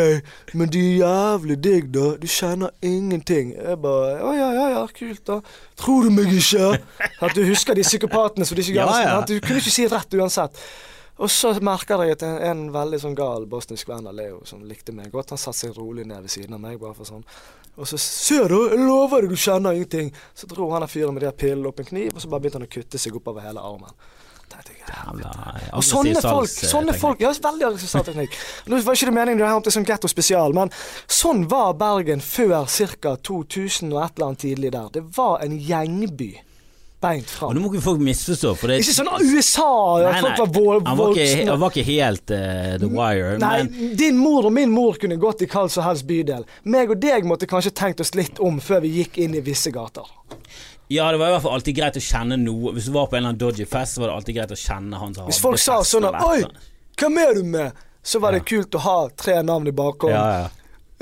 men 0.56 0.70
de 0.72 0.80
er 0.80 1.02
jævlig 1.02 1.56
digg, 1.61 1.90
da. 1.92 2.14
Du 2.16 2.24
kjenner 2.26 2.70
ingenting. 2.80 3.50
Jeg 3.52 3.76
bare 3.82 4.22
Å 4.24 4.30
ja, 4.32 4.46
ja, 4.56 4.68
ja, 4.72 4.87
kult, 4.96 5.20
da. 5.28 5.37
Tror 5.76 6.08
du 6.08 6.14
meg 6.16 6.32
ikke? 6.32 6.78
At 7.20 7.37
du 7.37 7.42
husker 7.44 7.76
de 7.76 7.85
psykopatene 7.85 8.48
som 8.48 8.56
de 8.56 8.64
ikke 8.64 8.78
ga 8.80 9.02
ja. 9.04 9.20
Du 9.28 9.37
kunne 9.44 9.61
ikke 9.61 9.74
si 9.74 9.85
rett 9.85 10.16
uansett. 10.16 10.56
Og 11.20 11.30
så 11.30 11.52
merker 11.61 12.00
jeg 12.02 12.16
at 12.16 12.24
en, 12.24 12.38
en 12.48 12.62
veldig 12.72 13.02
sånn 13.02 13.16
gal 13.18 13.44
bosnisk 13.50 13.90
venn 13.90 14.08
av 14.08 14.16
Leo 14.16 14.40
som 14.48 14.64
likte 14.64 14.94
meg 14.96 15.12
godt, 15.12 15.35
han 15.35 15.40
satte 15.40 15.66
seg 15.66 15.76
rolig 15.76 16.06
ned 16.08 16.24
ved 16.24 16.32
siden 16.32 16.56
av 16.56 16.62
meg, 16.64 16.80
bare 16.80 16.96
for 16.96 17.08
sånn. 17.08 17.26
Og 17.76 17.88
så 17.88 17.98
ser 18.00 18.48
du, 18.52 18.58
jeg 18.68 18.80
lover 18.80 19.24
deg, 19.24 19.32
du 19.32 19.40
kjenner 19.40 19.76
ingenting. 19.76 20.11
Så 20.37 20.48
dro 20.48 20.68
han 20.74 20.85
fyren 20.88 21.14
med 21.16 21.24
de 21.24 21.32
pillene 21.37 21.68
opp 21.70 21.80
en 21.80 21.88
kniv, 21.88 22.11
og 22.14 22.20
så 22.20 22.32
bare 22.32 22.44
begynte 22.44 22.61
han 22.61 22.68
å 22.68 22.72
kutte 22.72 23.00
seg 23.00 23.16
oppover 23.16 23.44
hele 23.46 23.62
armen. 23.64 23.94
Og 25.72 25.85
sånne 25.87 26.20
folk, 26.20 26.50
sånne 26.52 26.94
folk 26.98 27.22
Ja, 27.22 27.32
veldig 27.32 27.66
aggressiv 27.70 27.92
salgsteknikk. 27.94 28.37
Nå 28.68 28.80
var 28.85 28.98
ikke 28.98 29.08
det 29.11 29.16
meningen 29.16 29.40
du 29.40 29.46
har 29.46 29.61
det 29.64 29.72
som 29.74 29.87
getto 29.88 30.11
spesial, 30.11 30.54
men 30.56 30.72
sånn 31.08 31.46
var 31.50 31.74
Bergen 31.80 32.20
før 32.20 32.68
ca. 32.68 33.16
2000 33.16 33.92
og 33.92 34.00
et 34.04 34.16
eller 34.16 34.26
annet 34.30 34.42
tidlig 34.44 34.72
der. 34.74 34.88
Det 34.92 35.04
var 35.16 35.44
en 35.44 35.58
gjengby. 35.58 36.32
Beint 37.02 37.26
Og 37.26 37.35
fram. 37.35 37.56
nå 37.56 37.62
må 37.64 37.70
ikke 37.72 37.82
folk 37.82 38.02
misforstå, 38.06 38.52
for 38.54 38.70
det 38.70 38.76
Ikke 38.82 38.94
sånn 38.94 39.08
USA, 39.26 39.70
ja, 39.98 40.12
Nei, 40.14 40.20
folk 40.22 40.38
nei, 40.38 40.46
var 40.54 40.82
han 40.87 40.98
var 41.00 41.16
ikke, 41.16 41.46
han 41.48 41.58
var 41.58 41.72
ikke 41.72 41.87
helt 41.88 42.30
uh, 42.30 42.76
The 42.78 42.90
Wire, 42.92 43.32
Nei, 43.42 43.56
men 43.64 43.96
din 43.98 44.20
mor 44.22 44.46
og 44.46 44.54
min 44.54 44.70
mor 44.70 45.00
kunne 45.02 45.18
gått 45.18 45.42
i 45.42 45.48
hva 45.50 45.64
som 45.72 45.82
helst 45.87 46.06
bydel. 46.06 46.46
Meg 46.62 46.94
og 46.94 47.02
deg 47.02 47.26
måtte 47.26 47.48
kanskje 47.50 47.74
tenkt 47.74 48.02
oss 48.04 48.14
litt 48.14 48.38
om 48.38 48.61
før 48.62 48.85
vi 48.87 48.94
gikk 49.00 49.18
inn 49.24 49.35
i 49.35 49.42
visse 49.42 49.74
gater. 49.74 50.06
Ja, 50.92 51.11
det 51.12 51.18
var 51.20 51.28
i 51.31 51.35
hvert 51.37 51.42
fall 51.46 51.57
alltid 51.59 51.76
greit 51.78 51.96
å 51.98 52.05
kjenne 52.05 52.37
noe. 52.40 52.72
Hvis 52.76 52.87
du 52.88 52.92
var 52.94 53.07
på 53.11 53.16
en 53.16 53.22
eller 53.22 53.33
annen 53.35 53.40
dodgy 53.42 53.66
fest, 53.68 53.96
så 53.96 54.02
var 54.05 54.12
det 54.12 54.16
alltid 54.20 54.37
greit 54.40 54.55
å 54.55 54.59
kjenne 54.62 55.00
han 55.00 55.14
som 55.16 55.26
Hvis 55.31 55.40
folk 55.42 55.59
sa 55.62 55.81
sånn 55.87 56.09
at, 56.11 56.18
Oi, 56.26 56.42
hvem 57.00 57.18
er 57.22 57.35
du 57.38 57.42
med? 57.44 57.72
Så 58.02 58.18
var 58.22 58.33
det 58.35 58.42
Ja. 58.42 58.48
kult 58.50 58.74
å 58.74 58.81
ha 58.83 58.96
tre 59.16 59.42
navn 59.46 59.68
i 59.68 59.72
bakhånd. 59.72 60.11
Ja, 60.12 60.26
ja. 60.42 60.48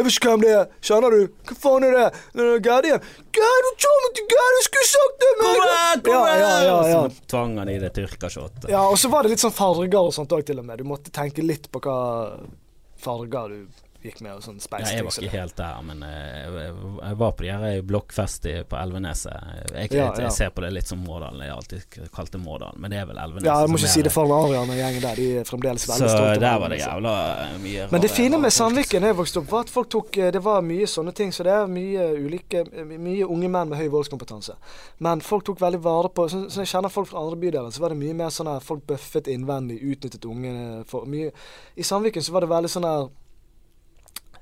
Jeg 0.01 0.05
vet 0.07 0.15
ikke 0.17 0.31
hvem 0.33 0.41
det 0.47 0.51
er. 0.57 0.67
Kjenner 0.81 1.11
du? 1.13 1.29
Hva 1.49 1.55
faen 1.61 1.85
er 1.85 1.93
det? 1.97 2.05
Det 2.33 2.45
er 2.45 2.61
Gerd 2.65 2.87
igjen. 2.89 3.03
Gerd, 3.37 3.67
du 3.69 3.87
til 4.17 4.27
Gerd! 4.33 4.55
Jeg 4.57 4.65
skulle 4.69 4.89
sagt 4.89 5.19
det! 5.21 5.33
men- 5.41 5.47
Kom 5.47 5.61
her, 5.69 6.01
kom 6.07 6.27
her! 6.27 6.39
ja, 6.41 6.55
ja, 6.65 6.89
ja. 6.89 7.03
Så 7.09 7.27
tvang 7.29 7.59
han 7.59 7.69
i 7.69 7.79
det 7.79 7.91
tyrkershotet. 7.99 8.69
ja, 8.71 8.81
og 8.89 8.97
så 8.97 9.11
var 9.13 9.23
det 9.23 9.31
litt 9.35 9.41
sånn 9.45 9.53
farger 9.53 9.99
og 10.01 10.15
sånt 10.17 10.33
òg, 10.33 10.45
til 10.47 10.59
og 10.59 10.65
med. 10.65 10.79
Du 10.79 10.85
måtte 10.85 11.11
tenke 11.13 11.45
litt 11.45 11.69
på 11.71 11.81
hva 11.85 11.99
farger 13.01 13.49
du 13.49 13.67
gikk 14.03 14.21
med 14.25 14.33
og 14.35 14.43
sånn 14.43 14.59
Ja, 14.61 14.79
jeg 14.95 15.05
var 15.05 15.13
ikke 15.13 15.31
helt 15.31 15.57
der, 15.57 15.83
men 15.83 16.03
eh, 16.03 16.49
jeg 17.09 17.17
var 17.21 17.33
på 17.33 17.45
de 17.45 17.51
her 17.53 17.83
blokkfest 17.83 18.47
i- 18.47 18.63
på 18.65 18.77
Elveneset. 18.81 19.33
Jeg, 19.75 19.93
Ja, 19.93 20.07
ja. 20.07 20.21
jeg 20.23 20.33
ser 20.33 20.51
på 20.51 20.63
det 20.63 20.73
litt 20.73 20.87
som 20.87 20.99
Mårdalen. 21.05 21.41
Jeg 21.41 21.51
har 21.51 21.57
alltid 21.57 22.11
kalt 22.15 22.31
det 22.33 22.41
Mårdalen, 22.41 22.81
men 22.81 22.91
det 22.91 22.99
er 23.01 23.07
vel 23.07 23.17
Elveneset. 23.19 23.45
Ja, 23.47 23.61
jeg 23.61 23.69
må 23.71 23.77
ikke 23.79 23.89
si 23.93 24.03
det 24.03 24.13
foran 24.13 24.31
Arian 24.45 24.71
og 24.71 24.77
gjengen 24.77 25.01
der. 25.03 25.15
De 25.17 25.39
er 25.41 25.45
fremdeles 25.45 25.85
Så 25.85 25.93
veldig 25.93 26.11
stolte. 26.11 26.31
av 26.35 26.41
der 26.41 26.59
var 26.61 26.69
det 26.69 26.79
jævla 26.81 27.15
mye 27.61 27.89
Men 27.93 28.01
det 28.01 28.11
fine 28.11 28.39
med. 28.41 28.51
Sandviken 28.53 29.03
jeg 29.03 29.17
vokste 29.17 29.39
opp, 29.41 29.51
var 29.51 29.61
at 29.61 29.71
folk 29.71 29.89
tok 29.91 30.17
eh, 30.19 30.31
Det 30.31 30.43
var 30.43 30.63
mye 30.63 30.87
sånne 30.87 31.15
ting. 31.15 31.31
Så 31.33 31.43
det 31.45 31.53
er 31.53 31.67
mye 31.67 32.09
ulike 32.17 32.65
Mye 32.99 33.25
unge 33.29 33.49
menn 33.49 33.69
med 33.69 33.79
høy 33.79 33.89
voldskompetanse. 33.89 34.55
Men 34.99 35.21
folk 35.21 35.45
tok 35.45 35.59
veldig 35.61 35.81
vare 35.83 36.09
på 36.09 36.29
Så, 36.31 36.49
så 36.51 36.61
jeg 36.65 36.69
kjenner 36.69 36.89
folk 36.91 37.09
fra 37.09 37.19
andre 37.21 37.37
bydeler, 37.37 37.71
så 37.71 37.81
var 37.81 37.89
det 37.91 37.99
mye 37.99 38.15
mer 38.15 38.29
sånn 38.31 38.47
her 38.47 38.61
folk 38.61 38.87
bøffet 38.87 39.27
innvendig, 39.29 39.81
utnyttet 39.83 40.25
unge 40.25 40.85
for 40.87 41.05
mye 41.07 41.31
I 41.77 41.83
Sandviken 41.83 42.23
så 42.23 42.33
var 42.33 42.41
det 42.41 42.49
veldig 42.51 42.69
sånn 42.71 42.85
her 42.85 43.09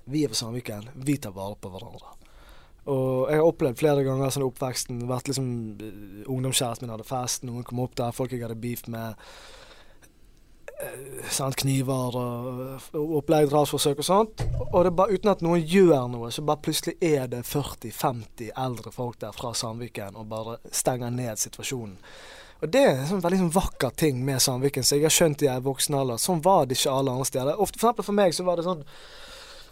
Vi 0.08 0.24
er 0.24 0.32
fra 0.32 0.38
Sandviken, 0.40 0.88
vi 1.04 1.18
tar 1.20 1.34
vare 1.36 1.58
på 1.60 1.70
hverandre. 1.72 2.14
Og 2.88 3.28
jeg 3.28 3.36
har 3.36 3.44
opplevd 3.44 3.80
flere 3.80 4.04
ganger 4.06 4.32
sånn 4.32 4.46
oppveksten 4.46 5.02
vært 5.10 5.28
liksom 5.28 5.48
eh, 5.84 6.24
Ungdomskjæresten 6.24 6.86
min 6.86 6.94
hadde 6.94 7.04
fest, 7.08 7.44
noen 7.44 7.66
kom 7.66 7.82
opp 7.84 7.98
der, 8.00 8.14
folk 8.16 8.32
jeg 8.32 8.46
hadde 8.46 8.56
beef 8.60 8.86
med. 8.88 9.18
Sånn, 11.34 11.56
kniver 11.58 12.16
og, 12.16 12.88
opplegg, 13.18 13.48
drapsforsøk 13.50 14.00
og 14.00 14.06
sånt. 14.06 14.44
Og 14.70 14.86
det 14.86 14.94
bare 14.96 15.18
uten 15.18 15.32
at 15.34 15.44
noen 15.44 15.64
gjør 15.66 16.06
noe, 16.12 16.30
så 16.32 16.44
bare 16.46 16.62
plutselig 16.64 16.94
er 17.04 17.26
det 17.28 17.42
40-50 17.50 18.52
eldre 18.54 18.94
folk 18.94 19.18
der 19.20 19.34
fra 19.36 19.52
Sandviken 19.58 20.16
og 20.16 20.30
bare 20.30 20.58
stenger 20.70 21.12
ned 21.12 21.42
situasjonen. 21.42 21.98
Og 22.62 22.70
det 22.74 22.80
er 22.82 22.96
en 22.96 23.10
sånn 23.10 23.22
veldig 23.22 23.44
sånn 23.44 23.54
vakker 23.54 23.92
ting 24.00 24.22
med 24.26 24.40
Sandviken, 24.42 24.86
så 24.86 24.96
jeg 24.96 25.06
har 25.06 25.14
skjønt 25.14 25.44
i 25.44 25.50
voksen 25.62 25.98
alder. 25.98 26.22
Sånn 26.22 26.40
var 26.46 26.64
det 26.66 26.78
ikke 26.78 26.94
alle 26.94 27.12
andre 27.14 27.28
steder. 27.28 27.58
Ofte, 27.58 27.78
for 27.78 27.90
eksempel 27.90 28.08
for 28.08 28.18
meg 28.18 28.34
så 28.34 28.46
var 28.46 28.58
det 28.58 28.66
sånn 28.66 28.86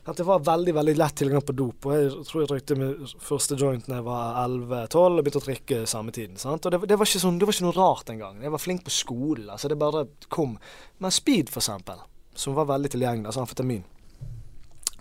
At 0.06 0.20
det 0.20 0.26
var 0.26 0.44
veldig 0.46 0.74
veldig 0.76 0.94
lett 0.96 1.16
tilgang 1.18 1.42
på 1.42 1.54
dop. 1.58 1.88
Og 1.88 1.96
jeg 1.96 2.10
tror 2.28 2.42
jeg 2.42 2.50
røykte 2.52 2.78
med 2.78 3.14
første 3.26 3.58
joint 3.58 3.88
da 3.88 3.98
jeg 3.98 4.06
var 4.06 4.38
11-12 4.44 5.00
og 5.02 5.18
begynte 5.18 5.42
å 5.42 5.46
drikke 5.48 5.80
samme 5.90 6.14
tiden. 6.14 6.38
Sant? 6.38 6.68
Og 6.68 6.74
det, 6.74 6.82
det, 6.86 6.98
var 7.00 7.10
ikke 7.10 7.24
sånn, 7.24 7.40
det 7.40 7.48
var 7.48 7.56
ikke 7.56 7.66
noe 7.66 7.78
rart 7.78 8.14
engang. 8.14 8.38
Jeg 8.44 8.54
var 8.54 8.62
flink 8.62 8.86
på 8.86 8.94
skolen. 8.94 9.50
altså 9.50 9.72
Det 9.72 9.80
bare 9.80 10.06
kom. 10.30 10.54
Men 11.02 11.14
speed, 11.14 11.50
for 11.50 11.64
eksempel, 11.64 12.06
som 12.38 12.54
var 12.54 12.70
veldig 12.70 12.94
tilgjengelig, 12.94 13.32
altså 13.32 13.42
amfetamin 13.42 13.84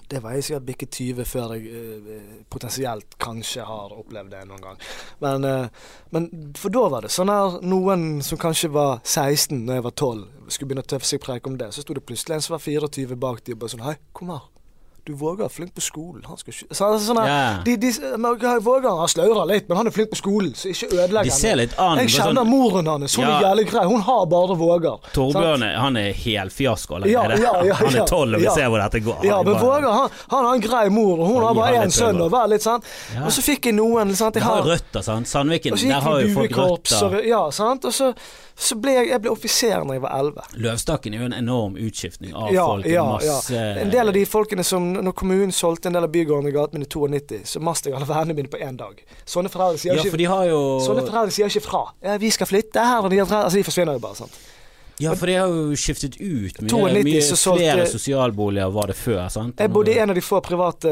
det 0.09 0.21
var 0.21 0.35
jeg 0.35 0.45
sikkert 0.45 0.65
bikket 0.67 0.97
20 0.99 1.25
før 1.25 1.53
jeg 1.55 1.69
eh, 1.73 2.33
potensielt 2.51 3.15
kanskje 3.21 3.65
har 3.65 3.93
opplevd 3.95 4.35
det 4.35 4.43
noen 4.45 4.61
gang. 4.61 4.81
Men, 5.23 5.47
eh, 5.49 5.85
men 6.13 6.27
for 6.59 6.73
da 6.73 6.85
var 6.93 7.05
det 7.05 7.13
sånn 7.15 7.31
her 7.33 7.57
noen 7.65 8.21
som 8.25 8.39
kanskje 8.41 8.69
var 8.75 8.99
16 9.01 9.63
når 9.65 9.79
jeg 9.79 9.87
var 9.87 9.95
12, 9.95 10.25
skulle 10.45 10.69
begynne 10.69 10.85
å 10.85 10.91
tøffe 10.93 11.09
seg 11.09 11.23
preik 11.25 11.49
om 11.49 11.57
det, 11.57 11.71
så 11.73 11.81
sto 11.81 11.97
det 11.97 12.05
plutselig 12.05 12.37
en 12.37 12.45
som 12.45 12.57
var 12.57 12.67
24 12.67 13.17
bak 13.17 13.41
de 13.45 13.57
og 13.57 13.63
bare 13.63 13.73
sånn 13.73 13.87
Hei, 13.87 13.97
kom 14.13 14.33
her 14.35 14.45
du 15.05 15.13
våger 15.13 15.49
flink 15.49 15.75
på 15.75 15.81
skolen. 15.81 16.23
Han 16.25 16.37
skal 16.37 16.53
ikke 16.53 16.75
så, 16.75 16.87
sånn, 16.97 17.19
yeah. 17.21 17.59
de, 17.65 17.75
de, 17.77 17.91
Vågar 18.65 18.95
Han 18.97 19.09
slører 19.11 19.45
litt, 19.51 19.67
men 19.69 19.77
han 19.77 19.89
er 19.89 19.93
flink 19.93 20.09
på 20.09 20.17
skolen, 20.17 20.55
så 20.57 20.71
ikke 20.71 20.89
ødelegg 20.95 21.29
ham. 21.29 21.99
Jeg 22.01 22.13
kjenner 22.15 22.39
sånn, 22.41 22.49
moren 22.49 22.89
hans. 22.89 23.17
Hun 23.19 23.25
ja. 23.27 23.35
er 23.35 23.45
jævlig 23.45 23.65
grei. 23.69 23.83
Hun 23.91 24.01
har 24.07 24.23
bare 24.31 24.57
Vågar. 24.57 25.11
Torbjørn 25.13 25.65
han 25.77 25.99
er 26.01 26.09
helfiasko 26.17 26.97
allerede. 26.97 27.37
Ja, 27.43 27.53
ja, 27.69 27.77
han 27.83 27.99
er 28.01 28.09
tolv, 28.09 28.39
og 28.39 28.41
vi 28.41 28.49
ser 28.55 28.71
hvor 28.73 28.81
dette 28.81 29.03
går. 29.05 29.21
Ja, 29.29 29.41
men 29.45 29.59
Vågar 29.61 29.99
han, 29.99 30.17
han, 30.33 30.39
har 30.39 30.51
en 30.55 30.65
grei 30.65 30.85
mor, 30.93 31.19
og 31.19 31.29
hun 31.29 31.45
har 31.45 31.59
bare 31.59 31.83
én 31.83 31.93
sønn. 31.93 32.23
Og, 32.25 32.39
litt, 32.49 32.65
sant? 32.65 32.89
og 33.21 33.29
så 33.35 33.45
fikk 33.45 33.69
jeg 33.69 33.77
noen 33.77 34.15
sant? 34.17 34.41
Jeg 34.41 34.47
har, 34.47 34.63
har 34.63 34.73
røtter, 34.73 35.05
sant. 35.05 35.29
Sandviken, 35.29 35.77
der 35.85 36.01
har 36.09 36.25
jo 36.25 36.33
folk 36.39 36.59
røtter. 36.63 37.21
ja, 37.29 37.45
sant. 37.53 37.85
Og 37.85 37.93
så 37.93 38.09
så 38.57 38.77
ble 38.79 38.93
jeg, 38.95 39.09
jeg 39.11 39.21
ble 39.23 39.31
offiser 39.33 39.83
når 39.83 39.97
jeg 39.97 40.03
var 40.05 40.13
11. 40.15 40.45
Løvstakken 40.63 41.15
er 41.15 41.19
jo 41.19 41.27
en 41.27 41.35
enorm 41.35 41.75
utskiftning 41.75 42.31
av 42.31 42.53
ja, 42.55 42.63
folk. 42.69 42.87
Ja, 42.87 43.03
masse... 43.17 43.51
ja. 43.51 43.65
En 43.81 43.91
del 43.91 44.11
av 44.11 44.15
de 44.15 44.23
folkene 44.29 44.63
som 44.63 44.87
Når 44.95 45.15
kommunen 45.17 45.51
solgte 45.55 45.91
en 45.91 45.97
del 45.97 46.07
av 46.07 46.13
bygården 46.13 46.47
i 46.47 46.55
gaten 46.55 46.79
min 46.79 46.87
i 46.87 46.89
92, 46.89 47.41
så 47.51 47.59
mastet 47.59 47.91
jeg 47.91 47.99
alle 47.99 48.07
vennene 48.07 48.37
mine 48.37 48.51
på 48.51 48.61
én 48.63 48.79
dag. 48.79 49.01
Sånne 49.27 49.51
foreldre 49.51 49.81
sier, 49.81 49.99
ja, 49.99 50.05
ikke, 50.07 50.39
jo... 50.47 50.61
sier 51.35 51.51
ikke 51.51 51.65
fra. 51.67 51.83
Ja, 52.05 52.15
'Vi 52.21 52.31
skal 52.31 52.47
flytte 52.47 52.85
her', 52.85 53.03
og 53.03 53.11
de, 53.11 53.19
altså, 53.25 53.57
de 53.57 53.67
forsvinner 53.67 53.99
jo 53.99 54.05
bare. 54.07 54.23
sant 54.23 54.43
ja, 55.01 55.15
for 55.15 55.31
de 55.31 55.39
har 55.39 55.51
jo 55.51 55.75
skiftet 55.79 56.19
ut 56.21 56.61
mye, 56.61 56.69
92, 56.69 57.03
mye 57.07 57.23
flere 57.41 57.87
sosialboliger 57.91 58.71
var 58.75 58.91
det 58.91 58.99
før. 58.99 59.25
sant? 59.33 59.59
Jeg 59.59 59.73
bodde 59.73 59.95
i 59.95 59.99
en 59.99 60.13
av 60.13 60.17
de 60.17 60.23
få 60.23 60.39
private 60.45 60.91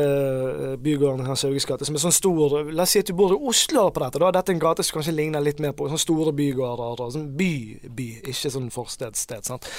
bygårdene 0.84 1.04
bygårdene 1.04 1.24
i 1.24 1.28
Hans 1.28 1.44
Hauges 1.44 1.66
gate, 1.66 1.86
som 1.86 1.96
er 1.96 2.04
sånn 2.04 2.16
stor 2.16 2.56
La 2.74 2.86
oss 2.86 2.94
si 2.96 3.02
at 3.02 3.10
du 3.10 3.16
bor 3.18 3.34
i 3.34 3.38
Oslo 3.50 3.88
på 3.94 4.04
dette. 4.04 4.20
da 4.22 4.32
Dette 4.32 4.52
er 4.52 4.56
en 4.56 4.64
gate 4.64 4.84
som 4.86 4.98
kanskje 4.98 5.16
ligner 5.16 5.44
litt 5.44 5.60
mer 5.64 5.74
på 5.74 5.88
sånne 5.90 6.02
store 6.02 6.34
bygårder. 6.38 7.04
Sånn 7.16 7.30
by-by, 7.38 8.10
ikke 8.32 8.52
sånn 8.54 8.70
forstedssted. 8.74 9.46
sant? 9.48 9.70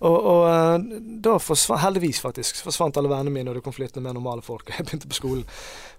Og, 0.00 0.16
og 0.16 0.44
uh, 0.48 1.00
da 1.24 1.38
forsvant, 1.42 1.82
heldigvis 1.84 2.22
faktisk, 2.24 2.62
forsvant 2.66 3.00
alle 3.00 3.12
vennene 3.12 3.34
mine, 3.34 3.50
og 3.50 3.58
det 3.58 3.64
kom 3.66 3.76
flyttende 3.76 4.06
med 4.06 4.18
normale 4.18 4.44
folk, 4.44 4.66
og 4.68 4.78
jeg 4.78 4.88
begynte 4.88 5.10
på 5.10 5.20
skolen. 5.20 5.44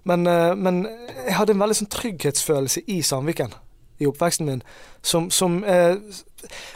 Men, 0.08 0.26
uh, 0.28 0.52
men 0.56 0.84
jeg 1.24 1.38
hadde 1.38 1.56
en 1.56 1.64
veldig 1.64 1.80
sånn 1.82 1.94
trygghetsfølelse 1.94 2.86
i 2.92 3.00
Sandviken 3.04 3.54
i 4.02 4.08
oppveksten 4.10 4.48
min 4.48 4.62
som, 5.06 5.28
som 5.30 5.60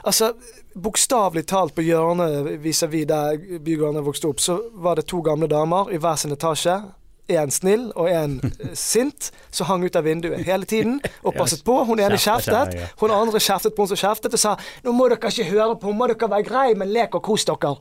Altså 0.05 0.33
bokstavelig 0.79 1.47
talt 1.51 1.75
på 1.75 1.85
hjørnet 1.87 2.59
vis-à-vis 2.63 3.09
der 3.09 3.39
bygården 3.65 4.05
vokste 4.07 4.31
opp, 4.31 4.41
så 4.41 4.59
var 4.75 4.99
det 4.99 5.09
to 5.11 5.23
gamle 5.25 5.49
damer 5.51 5.91
i 5.93 6.01
hver 6.01 6.19
sin 6.21 6.35
etasje. 6.35 6.77
Én 7.29 7.53
snill 7.53 7.91
og 7.95 8.09
én 8.09 8.39
eh, 8.45 8.73
sint, 8.79 9.31
som 9.51 9.69
hang 9.69 9.85
ut 9.85 9.97
av 9.99 10.07
vinduet 10.09 10.47
hele 10.47 10.69
tiden 10.69 10.99
og 11.23 11.35
passet 11.41 11.65
på. 11.67 11.77
Hun 11.89 12.01
ene 12.01 12.17
kjeftet, 12.21 12.77
hun 13.01 13.15
andre 13.15 13.43
kjeftet 13.43 13.77
på 13.77 13.85
hun 13.85 13.93
som 13.93 14.01
kjeftet, 14.01 14.35
og 14.35 14.41
sa 14.41 14.57
'Nå 14.85 14.93
må 14.97 15.09
dere 15.13 15.33
ikke 15.33 15.51
høre 15.51 15.77
på, 15.77 15.93
må 15.93 16.09
dere 16.09 16.31
være 16.31 16.49
greie, 16.49 16.75
men 16.75 16.93
lek 16.93 17.15
og 17.15 17.23
kos 17.23 17.45
dere'. 17.49 17.77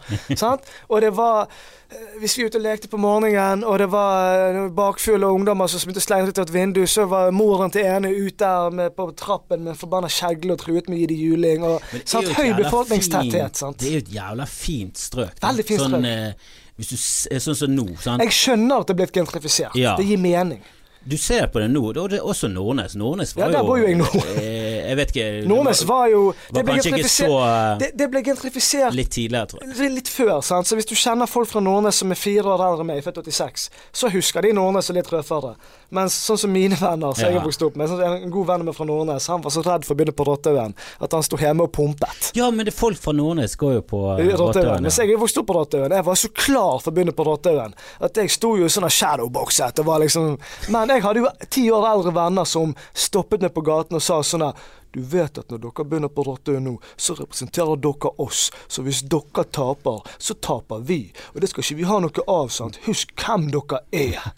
og 0.91 1.01
det 1.01 1.15
var 1.15 1.47
Eh, 1.89 2.19
hvis 2.19 2.33
vi 2.35 2.43
er 2.43 2.49
ute 2.51 2.59
og 2.59 2.65
lekte 2.65 2.89
på 2.91 2.99
morgenen, 2.99 3.63
og 3.63 3.79
det 3.79 3.87
var 3.93 4.49
eh, 4.51 4.65
bakfulle 4.75 5.29
ungdommer 5.31 5.69
som 5.71 5.79
begynte 5.85 6.01
å 6.03 6.03
slenge 6.03 6.33
ut 6.33 6.41
av 6.41 6.43
et 6.43 6.51
vindu, 6.51 6.81
så 6.89 7.05
var 7.07 7.31
moren 7.31 7.71
til 7.71 7.87
ene 7.87 8.11
ute 8.11 8.43
der 8.43 8.75
med, 8.75 8.91
på 8.97 9.07
trappen 9.15 9.63
med 9.63 9.79
forbanna 9.79 10.09
kjegle 10.11 10.57
og 10.57 10.59
truet 10.65 10.89
med 10.91 10.97
å 10.97 10.99
gi 10.99 11.07
dem 11.13 11.21
juling. 11.21 11.63
Og, 11.63 11.93
sant, 12.03 12.27
høy 12.35 12.51
befolkningstetthet. 12.59 13.59
Sant? 13.61 13.79
Det 13.79 13.87
er 13.91 13.95
jo 13.95 14.03
et 14.03 14.15
jævla 14.17 14.47
fint 14.51 14.99
strøk. 14.99 15.39
Veldig 15.43 15.67
fint 15.69 15.85
sånn, 15.85 15.95
strøk. 15.95 16.11
Eh, 16.11 16.65
hvis 16.77 16.93
du, 16.93 16.97
sånn 17.41 17.57
som 17.57 17.73
nå. 17.73 17.87
Sant? 18.01 18.21
Jeg 18.21 18.35
skjønner 18.37 18.83
at 18.83 18.89
det 18.89 18.95
er 18.95 18.99
blitt 19.01 19.15
gentrifisert. 19.17 19.77
Ja. 19.77 19.95
Det 19.97 20.05
gir 20.05 20.21
mening. 20.21 20.61
Du 21.07 21.15
ser 21.17 21.47
på 21.47 21.61
det 21.61 21.69
nå, 21.71 21.81
er 21.93 22.09
det 22.11 22.19
også 22.19 22.49
Nordnes. 22.51 22.95
Nordnes 22.99 23.31
var 23.37 23.47
ja, 23.47 23.57
der 23.57 23.67
bor 23.67 23.77
jo 23.79 23.87
jeg 23.87 23.95
nå. 23.95 24.07
Eh, 24.35 24.89
jeg 24.89 24.97
vet 24.99 25.13
ikke 25.13 25.27
Nordnes 25.47 25.81
var 25.87 26.07
jo 26.11 26.21
Det 26.51 26.63
ble 26.67 26.75
gentrifisert 26.79 27.79
det, 27.81 27.89
det, 27.99 28.07
ble 28.11 28.21
gentrifisert 28.23 28.95
Litt 28.95 29.13
tidligere, 29.15 29.49
tror 29.51 29.63
jeg. 29.63 29.91
Litt 29.95 30.11
før, 30.11 30.35
sant. 30.43 30.67
Så 30.67 30.75
hvis 30.75 30.89
du 30.89 30.95
kjenner 30.99 31.29
folk 31.31 31.47
fra 31.47 31.63
Nordnes 31.63 32.01
som 32.03 32.11
er 32.11 32.19
fire 32.19 32.51
år 32.51 32.65
eldre 32.65 32.83
enn 32.83 32.91
meg, 32.91 33.01
født 33.05 33.21
86, 33.23 33.69
så 34.01 34.11
husker 34.11 34.43
de 34.43 34.51
Nordnes 34.57 34.91
litt 34.95 35.11
røffere. 35.13 35.53
Mens 35.89 36.15
sånn 36.19 36.39
som 36.41 36.51
mine 36.51 36.75
venner 36.75 37.13
som 37.15 37.23
ja. 37.23 37.29
jeg 37.29 37.39
har 37.39 37.45
vokst 37.47 37.63
opp 37.63 37.77
med, 37.79 37.87
sånn, 37.87 38.01
en 38.03 38.31
god 38.33 38.47
venn 38.49 38.65
med 38.67 38.75
fra 38.75 38.87
Nordnes, 38.87 39.27
han 39.31 39.43
var 39.43 39.53
så 39.55 39.63
redd 39.63 39.87
for 39.87 39.95
å 39.95 39.99
begynne 39.99 40.15
på 40.17 40.25
Rottehaugen 40.27 40.75
at 40.75 41.15
han 41.15 41.23
sto 41.23 41.39
hjemme 41.39 41.67
og 41.67 41.71
pumpet. 41.75 42.31
Ja, 42.35 42.49
men 42.51 42.67
det 42.67 42.73
er 42.73 42.79
folk 42.79 42.99
fra 42.99 43.13
Nordnes 43.15 43.55
går 43.59 43.77
jo 43.77 43.85
på 43.93 44.01
uh, 44.09 44.23
Rottøyen. 44.41 44.83
Mens 44.83 44.99
jeg 44.99 45.13
vokste 45.13 45.21
vokst 45.23 45.41
opp 45.41 45.49
på 45.51 45.57
Rottehaugen, 45.59 45.95
Jeg 45.95 46.07
var 46.09 46.19
så 46.19 46.31
klar 46.33 46.81
for 46.81 46.91
å 46.91 46.97
begynne 46.97 47.15
på 47.15 47.27
Rottehaugen 47.27 47.77
at 48.03 48.19
jeg 48.19 48.33
sto 48.35 48.55
jo 48.59 48.67
sånn 48.71 48.89
shadowboxet. 48.91 49.79
Det 49.79 49.87
var 49.87 50.03
liksom 50.03 50.35
Men 50.73 50.91
jeg 50.91 51.05
hadde 51.05 51.23
jo 51.23 51.31
ti 51.49 51.67
år 51.71 51.87
eldre 51.93 52.13
venner 52.15 52.47
som 52.47 52.75
stoppet 52.93 53.45
meg 53.45 53.55
på 53.55 53.63
gaten 53.65 53.99
og 53.99 54.03
sa 54.03 54.19
sånn 54.23 54.49
du 54.95 55.01
vet 55.03 55.37
at 55.37 55.51
når 55.51 55.59
dere 55.61 55.83
begynner 55.85 56.09
på 56.09 56.23
Rottøyen 56.25 56.63
nå, 56.65 56.77
så 56.95 57.13
representerer 57.17 57.77
dere 57.83 58.11
oss. 58.23 58.47
Så 58.71 58.81
hvis 58.85 59.03
dere 59.05 59.43
taper, 59.53 59.99
så 60.17 60.33
taper 60.41 60.81
vi. 60.87 61.11
Og 61.35 61.43
det 61.43 61.51
skal 61.51 61.65
ikke 61.65 61.77
vi 61.81 61.89
ha 61.89 61.99
noe 62.01 62.25
av, 62.31 62.49
sant. 62.55 62.79
Husk 62.87 63.11
hvem 63.19 63.49
dere 63.53 63.83
er. 63.93 64.31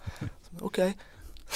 OK. 0.66 0.82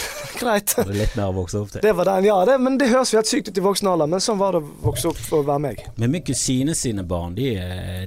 Greit. 0.40 0.76
Det 0.76 0.96
litt 0.96 1.16
mer 1.18 1.30
å 1.30 1.36
vokse 1.36 1.60
opp 1.62 1.72
til. 1.74 1.84
Det 1.84 1.94
var 1.96 2.10
den, 2.10 2.28
ja. 2.28 2.38
Det, 2.48 2.58
men 2.62 2.78
det 2.82 2.90
høres 2.92 3.14
jo 3.14 3.20
helt 3.20 3.30
sykt 3.30 3.52
ut 3.52 3.60
i 3.60 3.64
voksen 3.64 3.90
alder, 3.92 4.10
men 4.10 4.24
sånn 4.24 4.40
var 4.42 4.58
det 4.58 4.64
å 4.64 4.72
vokse 4.88 5.12
opp 5.12 5.20
for 5.22 5.44
å 5.44 5.48
være 5.48 5.64
meg. 5.68 5.84
Men 6.02 6.14
min 6.16 6.26
kusine 6.26 6.76
sine 6.78 7.06
barn, 7.08 7.36
de, 7.38 7.54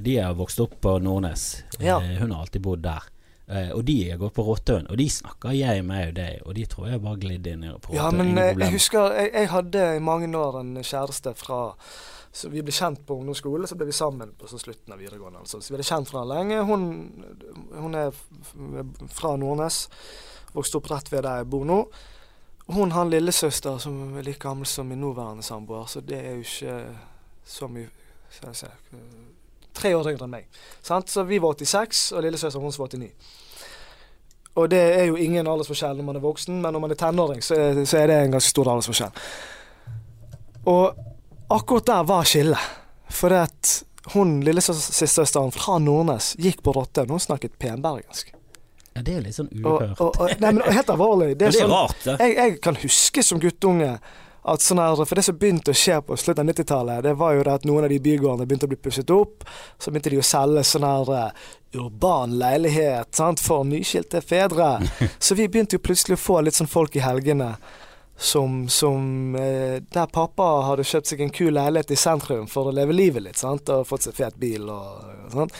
de 0.03 0.17
er 0.21 0.35
vokst 0.37 0.61
opp 0.63 0.75
på 0.83 0.97
Nordnes. 1.03 1.47
Ja. 1.79 2.01
Eh, 2.01 2.17
hun 2.21 2.33
har 2.35 2.43
alltid 2.45 2.65
bodd 2.67 2.83
der. 2.85 3.07
Uh, 3.47 3.71
og 3.77 3.85
de 3.87 3.95
har 4.09 4.19
gått 4.19 4.35
på 4.35 4.43
Rottøen, 4.43 4.89
og 4.91 4.99
de 4.99 5.05
snakker 5.07 5.53
jeg 5.55 5.83
med 5.87 6.17
deg, 6.17 6.41
og 6.43 6.57
de 6.57 6.65
tror 6.67 6.89
jeg 6.91 6.99
bare 6.99 7.19
glidde 7.21 7.53
inn 7.55 7.63
på 7.63 7.93
Rottøen. 7.93 7.95
Ja, 7.95 8.09
men 8.11 8.33
jeg, 8.35 8.57
jeg 8.59 8.73
husker 8.73 9.15
jeg, 9.15 9.31
jeg, 9.31 9.49
hadde 9.53 9.85
i 9.95 10.01
mange 10.03 10.27
år 10.35 10.59
en 10.59 10.73
kjæreste 10.83 11.31
fra 11.39 11.61
så 12.37 12.51
Vi 12.53 12.61
ble 12.61 12.73
kjent 12.75 12.99
på 13.07 13.15
ungdomsskolen, 13.17 13.65
så 13.65 13.73
ble 13.79 13.87
vi 13.87 13.95
sammen 13.95 14.33
på 14.37 14.45
slutten 14.51 14.93
av 14.93 14.99
videregående. 15.01 15.39
Altså. 15.41 15.57
Så 15.57 15.71
vi 15.71 15.77
hadde 15.77 15.87
kjent 15.87 16.09
fra 16.11 16.21
henne 16.21 16.35
lenge. 16.35 16.59
Hun, 16.67 16.83
hun 17.71 17.95
er 17.97 18.11
fra 19.09 19.31
Nordnes. 19.41 19.87
Vokste 20.55 20.79
opp 20.79 20.91
rett 20.91 21.11
ved 21.11 21.25
der 21.25 21.41
jeg 21.41 21.49
bor 21.51 21.65
nå. 21.67 21.81
Hun 22.67 22.91
har 22.91 23.05
en 23.05 23.11
lillesøster 23.11 23.77
som 23.79 24.17
er 24.17 24.25
like 24.27 24.43
gammel 24.43 24.67
som 24.67 24.87
min 24.87 24.99
nåværende 25.01 25.43
samboer, 25.43 25.85
så 25.87 26.01
det 26.03 26.19
er 26.19 26.35
jo 26.35 26.43
ikke 26.43 26.79
så 27.47 27.69
mye 27.71 27.87
skal 28.29 28.51
jeg 28.51 28.55
si, 28.55 28.71
Tre 29.77 29.91
år 29.93 30.09
yngre 30.09 30.25
enn 30.25 30.33
meg. 30.33 30.47
Sant? 30.81 31.11
Så 31.13 31.21
vi 31.27 31.37
var 31.39 31.53
86, 31.53 31.99
og 32.17 32.23
lillesøster 32.25 32.59
hennes 32.59 32.79
var 32.81 32.89
89. 32.89 33.11
Og 34.57 34.71
det 34.73 34.79
er 34.81 35.03
jo 35.05 35.19
ingen 35.21 35.45
aldersforskjell 35.45 35.99
når 35.99 36.07
man 36.07 36.17
er 36.17 36.23
voksen, 36.23 36.55
men 36.63 36.73
når 36.73 36.81
man 36.81 36.93
er 36.95 36.97
tenåring, 36.97 37.43
så 37.45 37.59
er, 37.61 37.83
så 37.85 37.99
er 38.01 38.09
det 38.09 38.15
en 38.23 38.33
ganske 38.33 38.49
stor 38.49 38.71
aldersforskjell. 38.73 39.27
Og 40.73 40.97
akkurat 41.53 41.91
der 41.91 42.07
var 42.09 42.25
skillet. 42.25 42.73
For 43.13 43.31
at 43.37 43.75
hun 44.15 44.39
lillesøsteren 44.43 45.53
fra 45.55 45.77
Nordnes 45.79 46.33
gikk 46.41 46.63
på 46.65 46.73
Rottøyen. 46.75 47.13
Hun 47.13 47.21
snakket 47.21 47.55
penbergensk. 47.61 48.33
Ja, 48.97 49.03
Det 49.05 49.13
er 49.13 49.25
litt 49.27 49.37
sånn 49.37 49.51
uhørt. 49.53 49.99
Og, 49.99 50.07
og, 50.07 50.21
og, 50.23 50.39
nei, 50.41 50.53
men 50.57 50.63
helt 50.73 50.89
alvorlig. 50.89 51.33
Det 51.35 51.51
er, 51.51 51.51
det 51.53 51.59
er 51.59 51.67
sånn, 51.67 51.75
rart, 51.75 51.99
det. 52.03 52.15
Jeg, 52.23 52.37
jeg, 52.39 52.55
kan 52.65 52.79
huske 52.81 53.23
som 53.25 53.41
guttunge 53.43 53.91
at 54.47 54.63
sånn 54.63 54.79
her, 54.79 55.01
For 55.03 55.19
det 55.19 55.25
som 55.27 55.37
begynte 55.37 55.73
å 55.73 55.77
skje 55.77 55.99
på 56.07 56.17
slutten 56.17 56.47
av 56.47 56.53
90-tallet, 56.53 57.03
det 57.03 57.13
var 57.19 57.35
jo 57.35 57.43
det 57.45 57.55
at 57.59 57.65
noen 57.67 57.85
av 57.85 57.91
de 57.91 57.99
bygårdene 58.01 58.47
begynte 58.47 58.69
å 58.69 58.71
bli 58.71 58.79
pusset 58.79 59.11
opp. 59.13 59.43
Så 59.77 59.91
begynte 59.91 60.13
de 60.13 60.21
å 60.21 60.25
selge 60.25 60.63
sånn 60.65 60.87
her 60.87 61.11
uh, 61.11 61.49
urban 61.77 62.37
leilighet 62.39 63.11
sant, 63.19 63.43
for 63.43 63.67
nyskilte 63.67 64.23
fedre. 64.23 64.77
så 65.25 65.37
vi 65.37 65.49
begynte 65.51 65.77
jo 65.77 65.83
plutselig 65.83 66.17
å 66.17 66.23
få 66.23 66.39
litt 66.41 66.57
sånn 66.57 66.71
folk 66.71 66.95
i 66.95 67.03
helgene 67.03 67.53
som, 68.17 68.63
som 68.69 69.35
eh, 69.35 69.77
Der 69.93 70.07
pappa 70.09 70.45
hadde 70.65 70.87
kjøpt 70.87 71.11
seg 71.11 71.19
en 71.21 71.29
kul 71.29 71.53
leilighet 71.53 71.91
i 71.93 71.99
sentrum 72.01 72.47
for 72.49 72.71
å 72.71 72.73
leve 72.73 72.95
livet 72.95 73.21
litt, 73.27 73.37
sant, 73.37 73.69
og 73.69 73.85
fått 73.85 74.07
seg 74.07 74.17
fet 74.17 74.39
bil 74.41 74.65
og, 74.73 75.03
og 75.27 75.35
sånn. 75.35 75.53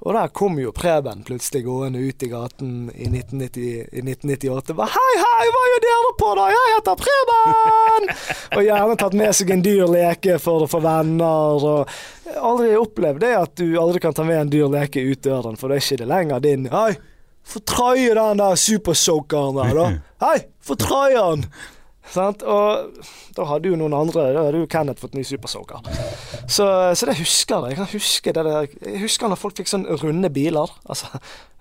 Og 0.00 0.14
der 0.16 0.30
kom 0.32 0.56
jo 0.56 0.70
Preben 0.72 1.20
plutselig 1.28 1.66
gående 1.66 2.00
ut 2.00 2.22
i 2.24 2.28
gaten 2.30 2.88
i, 2.94 3.04
1990, 3.04 3.64
i 3.92 4.00
1998. 4.00 4.76
Bare, 4.78 4.88
hei, 4.94 5.16
hei, 5.20 5.48
hva 5.52 5.64
gjør 5.68 5.82
dere 5.84 6.12
på 6.22 6.30
da? 6.38 6.46
Jeg 6.54 6.70
heter 6.74 7.00
Preben! 7.02 8.06
og 8.56 8.64
gjerne 8.64 8.96
tatt 9.02 9.16
med 9.20 9.36
seg 9.36 9.52
en 9.52 9.64
dyr 9.66 9.84
leke 9.92 10.38
for 10.40 10.64
å 10.64 10.70
få 10.70 10.80
venner. 10.84 11.66
Og 11.72 12.40
aldri 12.40 12.72
opplevd 12.80 13.20
det 13.26 13.34
at 13.36 13.52
du 13.60 13.66
aldri 13.80 14.00
kan 14.00 14.16
ta 14.16 14.24
med 14.24 14.40
en 14.40 14.54
dyr 14.54 14.72
leke 14.72 15.04
ut 15.04 15.20
døren, 15.26 15.60
for 15.60 15.68
da 15.68 15.76
er 15.76 15.84
ikke 15.84 16.00
det 16.00 16.08
lenger 16.08 16.46
din. 16.48 16.64
Hei, 16.72 16.94
få 17.44 17.60
traie 17.68 18.16
den 18.16 18.40
der 18.40 18.56
supersokeren 18.64 19.60
der, 19.60 19.76
da. 19.76 19.90
Hei, 20.30 20.38
få 20.64 20.80
traie 20.80 21.20
den! 21.20 21.44
Sant? 22.10 22.42
Og 22.42 23.04
da 23.36 23.44
hadde 23.46 23.70
jo 23.70 23.76
noen 23.78 23.94
andre 23.94 24.30
Da 24.34 24.46
hadde 24.46 24.62
jo 24.62 24.68
Kenneth 24.70 25.02
fått 25.02 25.14
ny 25.14 25.22
supersoaker. 25.26 25.84
Så, 26.48 26.66
så 26.96 27.06
det 27.06 27.18
husker 27.20 27.66
jeg. 27.68 27.74
Jeg 27.74 27.80
kan 27.80 27.90
huske 27.92 28.34
det 28.34 28.44
der 28.46 28.66
Jeg 28.88 29.04
husker 29.04 29.30
når 29.30 29.40
folk 29.40 29.60
fikk 29.60 29.70
sånn 29.70 29.86
runde 30.00 30.32
biler. 30.34 30.72
Altså 30.90 31.20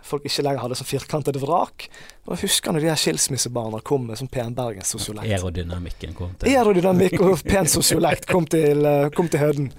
folk 0.10 0.25
ikke 0.25 0.45
lenger 0.47 0.63
hadde 0.63 0.80
sånn 0.80 0.89
firkantede 0.89 1.41
vrak. 1.43 1.89
Og 2.25 2.34
jeg 2.36 2.47
husker 2.47 2.73
når 2.73 2.86
de 2.86 2.91
her 2.91 2.99
skilsmissebarna 2.99 3.82
kom 3.86 4.08
med 4.10 4.19
sånn 4.21 4.32
pen 4.32 4.56
bergenssosiolekt. 4.58 5.30
Aerodynamikken 5.30 6.15
kom 6.17 6.34
til 6.39 6.56
Aerodynamikk 6.56 7.19
og 7.25 7.43
pen 7.45 7.69
sosiolekt 7.69 8.30
kom 8.30 8.47
til, 8.49 8.86
eh, 8.86 9.10
kom 9.15 9.30
til 9.30 9.43
høyden. 9.43 9.73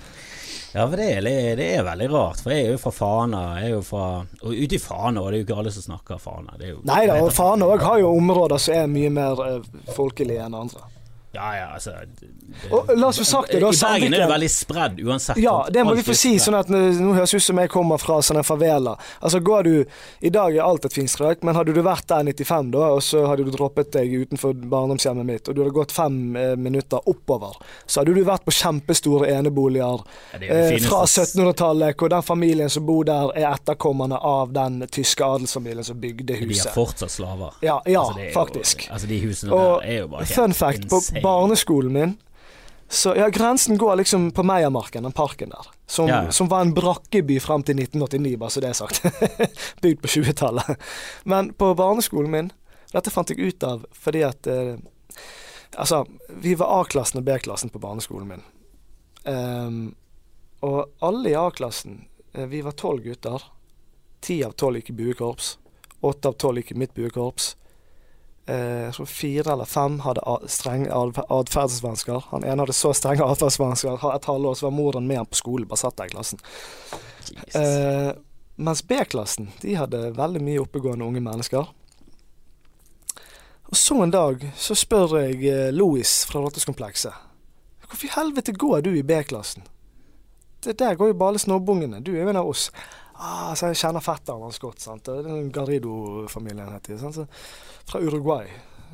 Ja, 0.72 0.84
for 0.86 0.96
det 0.96 1.06
er, 1.16 1.56
det 1.58 1.66
er, 1.74 1.82
veldig 1.82 2.06
rart. 2.12 2.40
For 2.44 2.54
jeg 2.54 2.68
er 2.68 2.74
jo 2.76 2.78
fra 2.78 2.92
Fana. 2.94 3.40
Jeg 3.58 3.70
er 3.70 3.74
jo 3.74 3.80
fra, 3.82 4.04
og 4.44 4.54
ute 4.54 4.76
i 4.76 4.82
Fana, 4.82 5.22
og 5.22 5.32
det 5.32 5.40
er 5.40 5.42
jo 5.42 5.46
ikke 5.48 5.58
alle 5.62 5.72
som 5.74 5.86
snakker 5.88 6.20
Fana. 6.22 6.54
Nei 6.86 7.02
da, 7.10 7.18
og 7.24 7.32
Fana 7.34 7.66
har 7.82 7.98
jo 7.98 8.12
områder 8.14 8.62
som 8.62 8.78
er 8.78 8.90
mye 8.92 9.10
mer 9.14 9.42
uh, 9.42 9.82
folkelige 9.96 10.46
enn 10.46 10.54
andre. 10.54 10.86
Ja, 11.32 11.56
ja, 11.56 11.66
altså 11.74 11.90
det, 11.90 12.28
og, 12.70 12.88
La 12.96 13.06
oss 13.06 13.18
få 13.18 13.24
sagt 13.24 13.52
det, 13.52 13.60
da. 13.62 13.68
I 13.70 13.78
Bergen 13.78 14.14
er 14.16 14.24
det 14.24 14.28
veldig 14.32 14.48
spredd 14.50 14.96
uansett. 15.06 15.38
Ja, 15.38 15.68
det 15.70 15.84
må 15.86 15.94
vi 15.94 16.02
få 16.02 16.14
si. 16.18 16.32
sånn 16.42 16.56
at 16.58 16.70
Nå 16.70 17.12
høres 17.14 17.34
ut 17.36 17.44
som 17.44 17.60
jeg 17.62 17.70
kommer 17.70 18.00
fra 18.02 18.16
sånne 18.24 18.42
favela. 18.46 18.96
Altså 19.20 19.38
går 19.38 19.68
du 19.68 19.74
I 20.26 20.32
dag 20.34 20.56
er 20.56 20.64
alt 20.64 20.88
et 20.88 20.96
fint 20.96 21.10
strøk, 21.10 21.44
men 21.46 21.54
hadde 21.54 21.74
du 21.76 21.78
vært 21.86 22.08
der 22.10 22.26
95, 22.26 22.72
da, 22.74 22.88
og 22.96 23.04
så 23.06 23.22
hadde 23.30 23.46
du 23.46 23.52
droppet 23.54 23.92
deg 23.94 24.10
utenfor 24.24 24.56
barndomshjemmet 24.72 25.28
mitt, 25.28 25.46
og 25.46 25.54
du 25.54 25.62
hadde 25.62 25.74
gått 25.76 25.94
fem 25.94 26.18
eh, 26.36 26.56
minutter 26.58 27.06
oppover, 27.10 27.54
så 27.86 28.02
hadde 28.02 28.16
du 28.18 28.24
vært 28.26 28.44
på 28.48 28.56
kjempestore 28.56 29.30
eneboliger 29.30 30.02
ja, 30.34 30.42
eh, 30.42 30.74
fra 30.82 31.04
1700-tallet, 31.06 31.94
hvor 32.00 32.10
den 32.10 32.26
familien 32.26 32.72
som 32.72 32.86
bor 32.88 33.06
der, 33.06 33.30
er 33.38 33.52
etterkommerne 33.52 34.18
av 34.18 34.50
den 34.56 34.82
tyske 34.90 35.24
adelsfamilien 35.24 35.86
som 35.86 36.02
bygde 36.02 36.40
huset. 36.42 36.50
De 36.50 36.60
er 36.72 36.74
fortsatt 36.74 37.14
slaver. 37.14 37.54
Ja, 37.62 37.78
ja 37.86 38.02
altså, 38.02 38.28
faktisk. 38.34 38.86
Jo, 38.88 38.98
altså, 38.98 39.10
de 39.14 39.22
husene 39.22 39.54
og, 39.54 39.70
der 39.84 39.94
er 39.94 40.02
jo 40.02 40.12
bare 40.16 40.26
helt 40.26 40.36
fun 40.36 40.56
fact, 40.56 40.84
insane. 40.90 41.19
På 41.19 41.19
barneskolen 41.22 41.92
min 41.94 42.18
så 42.92 43.14
ja, 43.16 43.28
grensen 43.28 43.78
går 43.78 43.96
liksom 43.96 44.30
på 44.30 44.42
Meiermarken, 44.42 45.02
den 45.02 45.12
parken 45.12 45.48
der. 45.48 45.66
Som, 45.86 46.08
ja. 46.08 46.30
som 46.30 46.48
var 46.48 46.60
en 46.60 46.74
brakkeby 46.74 47.40
fram 47.40 47.62
til 47.62 47.78
1989, 47.78 48.38
bare 48.38 48.50
så 48.50 48.60
det 48.60 48.68
er 48.68 48.72
sagt. 48.72 49.02
Bygd 49.82 50.02
på 50.02 50.08
20-tallet. 50.08 50.74
Men 51.22 51.52
på 51.54 51.70
barneskolen 51.74 52.30
min 52.30 52.50
Dette 52.90 53.12
fant 53.14 53.30
jeg 53.30 53.38
ut 53.38 53.62
av 53.62 53.84
fordi 53.94 54.24
at 54.26 54.46
eh, 54.50 54.74
Altså, 55.78 56.02
vi 56.42 56.56
var 56.58 56.80
A-klassen 56.80 57.20
og 57.20 57.28
B-klassen 57.28 57.70
på 57.70 57.78
barneskolen 57.78 58.26
min. 58.26 58.42
Um, 59.22 59.94
og 60.66 60.90
alle 60.98 61.30
i 61.30 61.36
A-klassen 61.38 62.08
eh, 62.34 62.48
Vi 62.50 62.64
var 62.66 62.74
tolv 62.74 63.06
gutter. 63.06 63.46
Ti 64.18 64.40
av 64.42 64.58
tolv 64.58 64.80
gikk 64.80 64.90
i 64.90 64.98
buekorps. 64.98 65.52
Åtte 66.00 66.34
av 66.34 66.40
tolv 66.42 66.58
gikk 66.58 66.74
i 66.74 66.80
mitt 66.82 66.98
buekorps 66.98 67.52
eh, 68.50 68.90
tror 68.94 69.06
fire 69.06 69.52
eller 69.52 69.68
fem 69.68 70.00
hadde 70.04 70.38
strenge 70.50 70.90
atferdsvansker. 71.28 72.24
Han 72.30 72.44
ene 72.44 72.64
hadde 72.64 72.76
så 72.76 72.92
strenge 72.96 73.26
atferdsvansker 73.26 74.06
et 74.14 74.28
halvår, 74.30 74.58
så 74.58 74.68
var 74.68 74.76
moren 74.76 75.06
med 75.06 75.22
han 75.22 75.30
på 75.30 75.38
skolen, 75.40 75.68
bare 75.70 75.84
satt 75.84 75.98
der 76.00 76.10
i 76.10 76.14
klassen. 76.14 76.42
Eh, 77.54 78.10
mens 78.60 78.82
B-klassen 78.86 79.50
de 79.62 79.76
hadde 79.78 80.10
veldig 80.18 80.42
mye 80.44 80.62
oppegående 80.62 81.06
unge 81.06 81.22
mennesker. 81.24 81.70
Og 83.70 83.76
så 83.78 84.00
en 84.02 84.12
dag 84.12 84.42
så 84.58 84.74
spør 84.74 85.20
jeg 85.22 85.44
eh, 85.46 85.68
Louis 85.74 86.24
fra 86.26 86.42
Rotteskomplekset 86.42 87.28
Hvorfor 87.86 88.06
i 88.06 88.14
helvete 88.14 88.54
går 88.54 88.82
du 88.86 88.90
i 88.94 89.02
B-klassen? 89.06 89.62
Det 90.62 90.76
der 90.78 90.94
går 90.94 91.10
jo 91.10 91.14
bare 91.18 91.32
alle 91.32 91.42
snobbungene. 91.42 92.02
Du 92.04 92.12
er 92.12 92.22
jo 92.22 92.28
en 92.30 92.38
av 92.38 92.50
oss. 92.50 92.68
Ah, 93.20 93.54
så 93.56 93.70
jeg 93.70 93.80
kjenner 93.80 94.04
fetteren 94.04 94.44
hans 94.44 94.60
godt. 94.60 94.80
sant? 94.80 95.04
Det 95.04 95.24
er 95.24 95.48
Garrido-familien 95.52 96.70
heter 96.72 97.00
det. 97.00 97.26
Fra 97.90 98.00
Uruguay. 98.00 98.46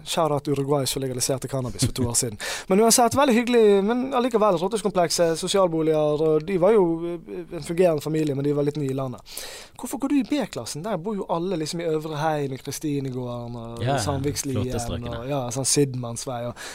Shout-out 0.07 0.49
Uruguay 0.49 0.87
som 0.87 1.03
legaliserte 1.03 1.49
cannabis 1.49 1.85
for 1.85 1.93
to 1.93 2.05
år 2.09 2.15
siden. 2.15 2.39
Men 2.67 2.81
uansett, 2.81 3.15
veldig 3.15 3.35
hyggelig. 3.35 3.85
Men 3.85 4.15
allikevel, 4.15 4.59
rådhuskomplekset, 4.59 5.39
sosialboliger. 5.39 6.41
De 6.47 6.59
var 6.63 6.73
jo 6.73 6.85
eh, 7.11 7.57
en 7.57 7.63
fungerende 7.63 8.01
familie, 8.01 8.35
men 8.35 8.45
de 8.45 8.53
var 8.55 8.63
litt 8.63 8.79
nye 8.79 8.91
i 8.91 8.95
landet. 8.95 9.37
Hvorfor 9.81 9.99
går 9.99 10.15
du 10.15 10.17
i 10.21 10.25
B-klassen? 10.31 10.87
Der 10.87 10.97
bor 10.97 11.19
jo 11.19 11.27
alle 11.29 11.59
liksom 11.59 11.83
i 11.83 11.91
Øvre 11.91 12.23
Heim, 12.23 12.55
i 12.55 12.63
Kristinegården 12.63 13.57
og 13.57 13.85
ja, 13.85 13.99
Sandvikslien 13.99 14.63
og 14.71 15.29
ja, 15.29 15.43
sånn 15.53 15.69
Sidmannsvei. 15.69 16.45
Og, 16.53 16.67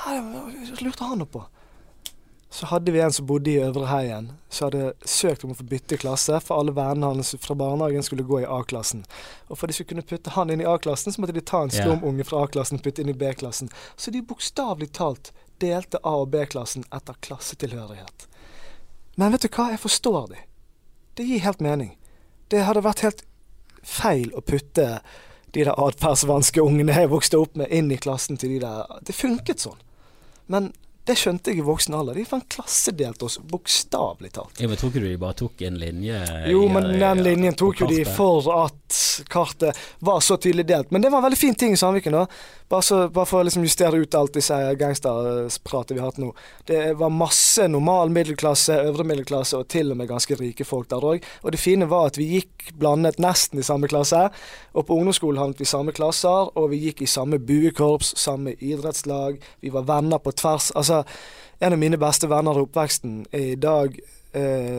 nei, 0.00 0.18
lurte 0.80 1.12
han 1.12 1.26
på 1.28 1.44
så 2.52 2.66
hadde 2.66 2.92
vi 2.92 3.00
en 3.00 3.12
som 3.12 3.26
bodde 3.26 3.50
i 3.50 3.60
Øvre 3.62 3.86
Heien, 3.86 4.32
som 4.48 4.66
hadde 4.66 4.92
søkt 5.06 5.44
om 5.46 5.52
å 5.54 5.58
få 5.58 5.64
bytte 5.70 6.00
klasse, 6.02 6.40
for 6.42 6.58
alle 6.58 6.74
vennene 6.74 7.12
hans 7.12 7.30
fra 7.38 7.54
barnehagen 7.54 8.02
skulle 8.02 8.26
gå 8.26 8.40
i 8.42 8.48
A-klassen. 8.48 9.04
Og 9.46 9.60
for 9.60 9.70
de 9.70 9.76
skulle 9.76 9.92
kunne 9.92 10.06
putte 10.10 10.34
han 10.34 10.50
inn 10.50 10.64
i 10.64 10.66
A-klassen, 10.66 11.14
så 11.14 11.22
måtte 11.22 11.36
de 11.36 11.44
ta 11.46 11.62
en 11.62 11.70
slumunge 11.70 12.26
fra 12.26 12.42
A-klassen 12.42 12.80
og 12.80 12.82
putte 12.82 13.04
inn 13.04 13.12
i 13.12 13.14
B-klassen. 13.14 13.70
Så 13.94 14.10
de 14.10 14.24
bokstavelig 14.26 14.90
talt 14.98 15.30
delte 15.62 16.02
A- 16.02 16.16
og 16.24 16.32
B-klassen 16.34 16.88
etter 16.90 17.22
klassetilhørighet. 17.22 18.26
Men 19.14 19.30
vet 19.30 19.46
du 19.46 19.48
hva, 19.54 19.70
jeg 19.70 19.84
forstår 19.86 20.28
de. 20.34 20.42
Det 21.14 21.30
gir 21.30 21.46
helt 21.46 21.62
mening. 21.62 21.94
Det 22.50 22.66
hadde 22.66 22.82
vært 22.82 23.06
helt 23.06 23.24
feil 23.86 24.34
å 24.34 24.42
putte 24.42 25.00
de 25.54 25.64
der 25.64 25.78
atferdsvanske 25.78 26.62
ungene 26.62 26.98
jeg 26.98 27.14
vokste 27.14 27.38
opp 27.38 27.54
med, 27.58 27.70
inn 27.70 27.94
i 27.94 27.98
klassen 27.98 28.38
til 28.38 28.56
de 28.56 28.62
der 28.66 28.90
Det 29.06 29.14
funket 29.14 29.62
sånn. 29.62 29.78
Men 30.50 30.72
det 31.10 31.16
skjønte 31.18 31.50
jeg 31.52 31.60
i 31.60 31.66
voksen 31.66 31.96
alder. 31.98 32.16
De 32.20 32.24
faen 32.28 32.44
klassedelte 32.54 33.26
oss, 33.26 33.38
bokstavelig 33.50 34.30
talt. 34.36 34.60
Men 34.62 34.78
Tror 34.80 34.92
ikke 34.92 35.02
du 35.02 35.08
de 35.10 35.18
bare 35.20 35.38
tok 35.42 35.64
en 35.66 35.78
linje? 35.80 36.20
Jo, 36.52 36.62
men 36.72 36.88
den 37.00 37.22
linjen 37.26 37.58
tok 37.58 37.82
jo 37.82 37.90
de 37.90 38.04
for 38.08 38.46
at 38.54 39.00
kartet 39.30 39.78
var 40.06 40.22
så 40.24 40.38
tydelig 40.40 40.68
delt. 40.70 40.90
Men 40.94 41.02
det 41.02 41.10
var 41.12 41.22
en 41.22 41.28
veldig 41.28 41.40
fin 41.40 41.54
ting 41.58 41.74
i 41.74 41.80
Sandviken. 41.80 42.16
da. 42.20 42.26
Bare, 42.70 42.82
så, 42.86 43.08
bare 43.10 43.26
for 43.26 43.42
å 43.42 43.46
liksom 43.48 43.64
justere 43.66 43.98
ut 43.98 44.14
alt 44.14 44.36
disse 44.36 44.54
gangsterpratet 44.78 45.96
vi 45.96 45.98
har 45.98 46.12
hatt 46.12 46.20
nå. 46.22 46.28
Det 46.68 46.92
var 47.00 47.10
masse 47.10 47.66
normal 47.66 48.12
middelklasse, 48.14 48.76
øvre 48.86 49.06
middelklasse 49.08 49.58
og 49.58 49.66
til 49.74 49.90
og 49.90 49.98
med 49.98 50.06
ganske 50.12 50.38
rike 50.38 50.66
folk 50.68 50.86
der 50.92 51.02
òg. 51.02 51.26
Og 51.42 51.50
det 51.50 51.58
fine 51.58 51.88
var 51.90 52.12
at 52.12 52.20
vi 52.20 52.28
gikk 52.36 52.70
blandet 52.78 53.18
nesten 53.18 53.58
i 53.58 53.66
samme 53.66 53.90
klasse. 53.90 54.28
Og 54.70 54.86
på 54.86 55.00
ungdomsskolen 55.00 55.42
havnet 55.42 55.58
vi 55.58 55.66
i 55.66 55.72
samme 55.72 55.94
klasser, 55.96 56.52
og 56.54 56.70
vi 56.70 56.78
gikk 56.84 57.02
i 57.02 57.10
samme 57.10 57.42
buekorps, 57.42 58.14
samme 58.22 58.54
idrettslag. 58.54 59.42
Vi 59.66 59.74
var 59.74 59.90
venner 59.90 60.22
på 60.22 60.30
tvers. 60.38 60.70
Altså, 60.78 61.02
en 61.58 61.74
av 61.74 61.82
mine 61.82 61.98
beste 61.98 62.30
venner 62.30 62.54
i 62.54 62.62
oppveksten 62.68 63.24
er 63.34 63.48
i 63.50 63.58
dag 63.58 63.98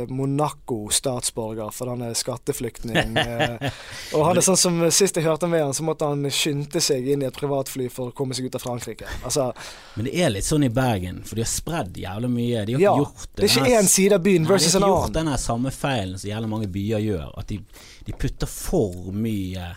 Monaco-statsborger, 0.08 1.72
for 1.76 1.92
han 1.92 2.02
er 2.08 2.14
skatteflyktning. 2.18 3.18
Eh, 3.32 3.72
og 4.18 4.24
han 4.26 4.38
er 4.40 4.44
sånn 4.44 4.58
som 4.58 4.78
Sist 4.94 5.16
jeg 5.18 5.26
hørte 5.26 5.48
med 5.50 5.62
han, 5.64 5.74
så 5.76 5.84
måtte 5.86 6.08
han 6.10 6.24
skynde 6.34 6.82
seg 6.84 7.06
inn 7.14 7.22
i 7.24 7.28
et 7.28 7.36
privatfly 7.36 7.88
for 7.94 8.10
å 8.10 8.16
komme 8.16 8.36
seg 8.36 8.48
ut 8.50 8.56
av 8.58 8.64
Frankrike. 8.64 9.08
Altså, 9.28 9.50
Men 9.96 10.08
det 10.08 10.14
er 10.24 10.34
litt 10.34 10.48
sånn 10.48 10.66
i 10.66 10.72
Bergen, 10.74 11.22
for 11.28 11.38
de 11.38 11.46
har 11.46 11.52
spredd 11.52 12.00
jævlig 12.02 12.32
mye. 12.34 12.64
De 12.68 12.76
har 12.78 12.84
ja, 12.84 12.96
gjort 13.04 13.28
det. 13.36 13.46
er 13.46 13.52
ikke 13.52 13.78
én 13.80 13.92
side 13.92 14.18
av 14.18 14.26
byen 14.26 14.48
versus 14.50 14.76
en 14.76 14.84
annen. 14.84 14.90
De 14.90 14.92
har 14.92 15.06
ikke 15.06 15.20
gjort 15.20 15.30
den 15.32 15.46
samme 15.46 15.74
feilen 15.76 16.18
som 16.18 16.32
jævlig 16.32 16.52
mange 16.56 16.72
byer 16.72 17.06
gjør, 17.06 17.30
at 17.44 17.52
de, 17.52 17.60
de 18.08 18.18
putter 18.26 18.52
for 18.52 19.12
mye 19.16 19.70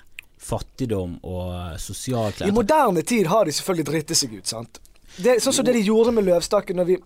fattigdom 0.45 1.19
og 1.25 1.81
sosial 1.81 2.35
I 2.45 2.53
moderne 2.53 3.03
tid 3.03 3.31
har 3.33 3.47
de 3.47 3.55
selvfølgelig 3.57 3.89
drittet 3.91 4.21
seg 4.21 4.35
ut, 4.37 4.47
sant. 4.49 4.81
Det, 5.17 5.39
sånn 5.43 5.55
som 5.55 5.67
det 5.67 5.77
de 5.77 5.85
gjorde 5.87 6.13
med 6.15 6.27
Løvstakken 6.27 6.81
når 6.81 6.89
vi 6.89 6.97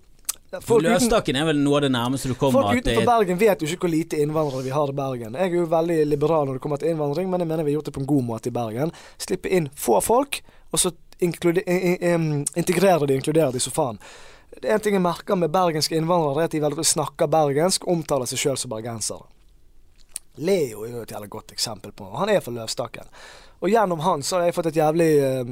Folk 0.48 0.80
Løvstakken 0.80 1.36
er 1.36 1.44
vel 1.44 1.58
noe 1.60 1.76
av 1.76 1.84
det 1.84 1.90
nærmeste 1.92 2.30
du 2.30 2.36
kommer 2.40 2.64
Folk 2.64 2.80
utenfor 2.80 3.04
Bergen 3.04 3.40
vet 3.40 3.60
jo 3.60 3.68
ikke 3.68 3.84
hvor 3.84 3.92
lite 3.92 4.20
innvandrere 4.22 4.64
vi 4.64 4.72
har 4.72 4.88
i 4.88 4.94
Bergen. 4.96 5.36
Jeg 5.36 5.52
er 5.52 5.58
jo 5.60 5.66
veldig 5.68 5.98
liberal 6.08 6.48
når 6.48 6.56
det 6.56 6.62
kommer 6.64 6.80
til 6.80 6.94
innvandring, 6.94 7.28
men 7.28 7.44
jeg 7.44 7.50
mener 7.50 7.66
vi 7.66 7.74
har 7.74 7.80
gjort 7.80 7.90
det 7.90 7.96
på 7.98 8.00
en 8.00 8.08
god 8.08 8.24
måte 8.30 8.48
i 8.48 8.54
Bergen. 8.56 8.94
Slippe 9.20 9.52
inn 9.52 9.68
få 9.76 10.00
folk, 10.04 10.40
og 10.72 10.80
så 10.80 10.94
integrere 11.20 13.06
de, 13.06 13.18
inkludere 13.18 13.52
de 13.52 13.60
så 13.60 13.74
faen. 13.74 14.00
Det 14.56 14.70
er 14.70 14.78
En 14.78 14.80
ting 14.80 14.96
jeg 14.96 15.04
merker 15.04 15.36
med 15.36 15.52
bergenske 15.52 15.96
innvandrere, 15.98 16.46
er 16.46 16.48
at 16.48 16.56
de 16.56 16.62
veldig 16.64 16.84
snakker 16.96 17.28
bergensk 17.28 17.84
omtaler 17.88 18.26
seg 18.30 18.40
sjøl 18.40 18.56
som 18.56 18.72
bergensere. 18.72 19.28
Leo 20.38 20.86
er 20.86 20.94
jo 20.94 21.02
et 21.02 21.12
jævlig 21.12 21.28
godt 21.30 21.52
eksempel 21.52 21.92
på 21.92 22.06
Han 22.14 22.30
er 22.30 22.40
fra 22.40 22.54
Løvstakken. 22.54 23.08
Og 23.58 23.72
gjennom 23.72 24.00
han 24.00 24.22
så 24.22 24.38
har 24.38 24.46
jeg 24.46 24.54
fått 24.54 24.70
et 24.70 24.78
jævlig 24.78 25.08
uh, 25.18 25.48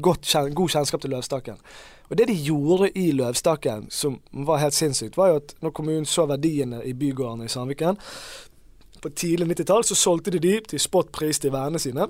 godt, 0.00 0.30
god 0.56 0.72
kjennskap 0.72 1.02
til 1.04 1.12
Løvstakken. 1.12 1.60
Og 2.14 2.18
det 2.18 2.28
de 2.30 2.34
gjorde 2.46 2.92
i 2.94 3.08
Løvstakken 3.10 3.88
som 3.90 4.20
var 4.46 4.60
helt 4.62 4.76
sinnssykt, 4.76 5.16
var 5.18 5.32
jo 5.32 5.38
at 5.40 5.54
når 5.66 5.72
kommunen 5.74 6.04
så 6.06 6.28
verdiene 6.30 6.78
i 6.86 6.92
bygårdene 6.94 7.48
i 7.48 7.50
Sandviken 7.50 7.98
På 9.02 9.10
tidlig 9.10 9.48
90-tall 9.50 9.82
så 9.82 9.96
solgte 9.98 10.30
de 10.30 10.38
de 10.38 10.52
til 10.70 10.78
spotpris 10.78 11.42
til 11.42 11.50
vennene 11.50 11.82
sine. 11.82 12.06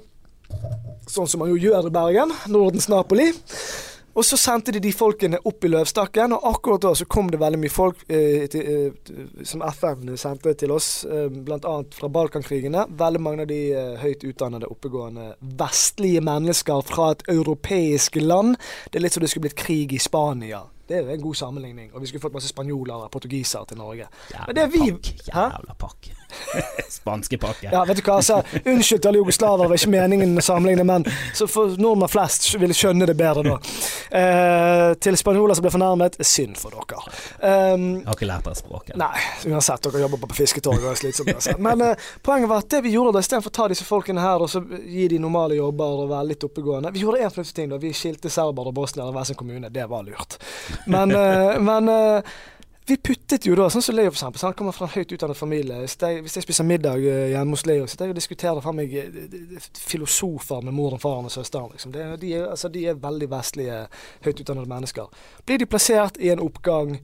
Sånn 1.09 1.25
som 1.25 1.41
man 1.41 1.49
jo 1.49 1.57
gjør 1.57 1.89
i 1.89 1.95
Bergen. 1.97 2.37
Nordens 2.53 2.91
Napoli. 2.93 3.31
Og 4.15 4.23
så 4.25 4.37
sendte 4.39 4.71
de 4.75 4.81
de 4.85 4.93
folkene 4.95 5.39
opp 5.49 5.65
i 5.67 5.69
Løvstakken, 5.73 6.33
og 6.37 6.45
akkurat 6.53 6.85
da 6.85 6.93
så 6.95 7.07
kom 7.11 7.31
det 7.33 7.41
veldig 7.43 7.59
mye 7.65 7.73
folk 7.75 8.05
eh, 8.09 8.45
til, 8.53 8.69
eh, 8.95 9.45
som 9.47 9.65
FN 9.75 10.13
sendte 10.21 10.55
til 10.61 10.71
oss, 10.71 11.05
eh, 11.05 11.27
bl.a. 11.29 11.75
fra 11.97 12.11
Balkankrigene. 12.15 12.87
Veldig 12.95 13.21
mange 13.25 13.43
av 13.43 13.51
de 13.51 13.59
eh, 13.75 13.97
høyt 14.05 14.23
utdannede, 14.29 14.71
oppegående 14.71 15.33
vestlige 15.59 16.23
mennesker 16.25 16.85
fra 16.87 17.11
et 17.17 17.27
europeisk 17.35 18.21
land. 18.23 18.55
Det 18.91 19.01
er 19.01 19.07
litt 19.09 19.17
som 19.19 19.25
det 19.25 19.33
skulle 19.33 19.49
blitt 19.49 19.59
krig 19.65 19.93
i 19.93 19.99
Spania 20.03 20.63
Det 20.87 20.99
er 20.99 21.07
jo 21.07 21.15
en 21.17 21.23
god 21.25 21.35
sammenligning. 21.41 21.91
Og 21.95 22.03
vi 22.03 22.07
skulle 22.11 22.21
fått 22.27 22.35
masse 22.37 22.51
spanjoler 22.53 23.07
og 23.07 23.11
portugisere 23.15 23.67
til 23.71 23.79
Norge. 23.81 24.07
Jævla 24.31 24.47
Men 24.47 24.57
det 24.59 24.67
vi- 24.75 24.91
pakk. 24.93 25.13
Jævla 25.31 25.75
pakk. 25.81 26.11
Spanske 26.99 27.39
pakke. 27.41 27.69
Ja, 27.73 27.85
vet 27.89 27.99
du 27.99 28.03
hva, 28.07 28.19
altså, 28.21 28.41
Unnskyld 28.65 29.01
til 29.03 29.11
alle 29.11 29.21
jugoslaver, 29.21 29.65
det 29.65 29.73
var 29.75 29.81
ikke 29.81 29.93
meningen 29.95 30.39
å 30.41 30.45
sammenligne, 30.45 30.85
men 30.89 31.05
så 31.37 31.49
for 31.51 31.75
nordmenn 31.81 32.11
flest 32.13 32.49
vil 32.61 32.73
skjønne 32.77 33.09
det 33.11 33.17
bedre 33.19 33.45
da. 33.47 33.57
Eh, 34.15 34.91
til 35.03 35.19
spanjoler 35.19 35.59
som 35.59 35.67
ble 35.67 35.73
fornærmet, 35.75 36.19
synd 36.25 36.57
for 36.61 36.75
dere. 36.75 37.03
Um, 37.45 37.85
Jeg 38.01 38.07
har 38.09 38.17
ikke 38.19 38.29
lært 38.31 38.47
dere 38.49 38.59
språket. 38.59 38.97
Nei, 39.01 39.25
uansett, 39.51 39.85
dere 39.89 40.05
jobber 40.05 40.23
på 40.25 40.39
fisketorget 40.39 40.87
og 40.87 40.93
er 40.95 41.01
slitsomme. 41.03 41.35
uansett. 41.37 41.61
Men 41.65 41.83
eh, 41.89 42.09
poenget 42.25 42.51
var 42.53 42.65
at 42.65 42.71
det 42.77 42.83
vi 42.87 42.95
gjorde 42.95 43.17
da, 43.19 43.25
istedenfor 43.25 43.53
å 43.53 43.57
ta 43.59 43.69
disse 43.73 43.87
folkene 43.89 44.25
her 44.25 44.45
og 44.45 44.51
så 44.53 44.63
gi 44.65 45.09
de 45.11 45.21
normale 45.23 45.59
jobber 45.59 46.05
og 46.05 46.11
være 46.13 46.31
litt 46.33 46.45
oppegående 46.47 46.93
Vi 46.95 47.03
gjorde 47.05 47.23
én 47.25 47.33
fornuftig 47.35 47.59
ting 47.59 47.71
da. 47.73 47.79
Vi 47.83 47.93
skilte 47.97 48.31
serbere 48.33 48.71
og 48.73 48.77
bosniere 48.77 49.11
i 49.13 49.17
hver 49.17 49.29
sin 49.29 49.39
kommune. 49.39 49.71
Det 49.75 49.87
var 49.91 50.05
lurt. 50.07 50.39
Men, 50.87 51.11
eh, 51.15 51.59
men 51.63 51.89
eh, 51.93 52.35
vi 52.87 52.97
puttet 53.01 53.47
jo 53.49 53.55
da, 53.57 53.71
sånn 53.73 53.83
som 53.85 53.97
Leo 53.97 54.11
for 54.11 54.19
eksempel, 54.19 54.43
han 54.45 54.57
kommer 54.59 54.75
fra 54.77 54.85
en 54.85 54.93
høyt 54.93 55.13
utdannet 55.17 55.39
familie. 55.39 55.79
Hvis 55.81 55.97
jeg, 56.03 56.21
hvis 56.27 56.37
jeg 56.37 56.45
spiser 56.45 56.67
middag 56.69 57.01
eh, 57.01 57.31
hjemme 57.33 57.57
hos 57.57 57.65
Leo, 57.65 57.87
sitter 57.89 58.11
jeg 58.11 58.13
og 58.13 58.19
diskuterer 58.19 58.61
for 58.65 58.77
meg 58.77 58.93
eh, 59.01 59.69
filosofer 59.89 60.67
med 60.67 60.77
moren, 60.77 61.01
faren 61.01 61.31
og 61.31 61.33
søsteren. 61.33 61.73
Liksom. 61.73 61.95
De, 61.95 62.05
de, 62.21 62.35
altså, 62.45 62.69
de 62.69 62.85
er 62.91 63.01
veldig 63.01 63.31
vestlige, 63.33 63.79
høyt 64.27 64.43
utdannede 64.45 64.73
mennesker. 64.75 65.25
Blir 65.49 65.63
de 65.63 65.71
plassert 65.71 66.21
i 66.21 66.29
en 66.35 66.45
oppgang 66.45 66.99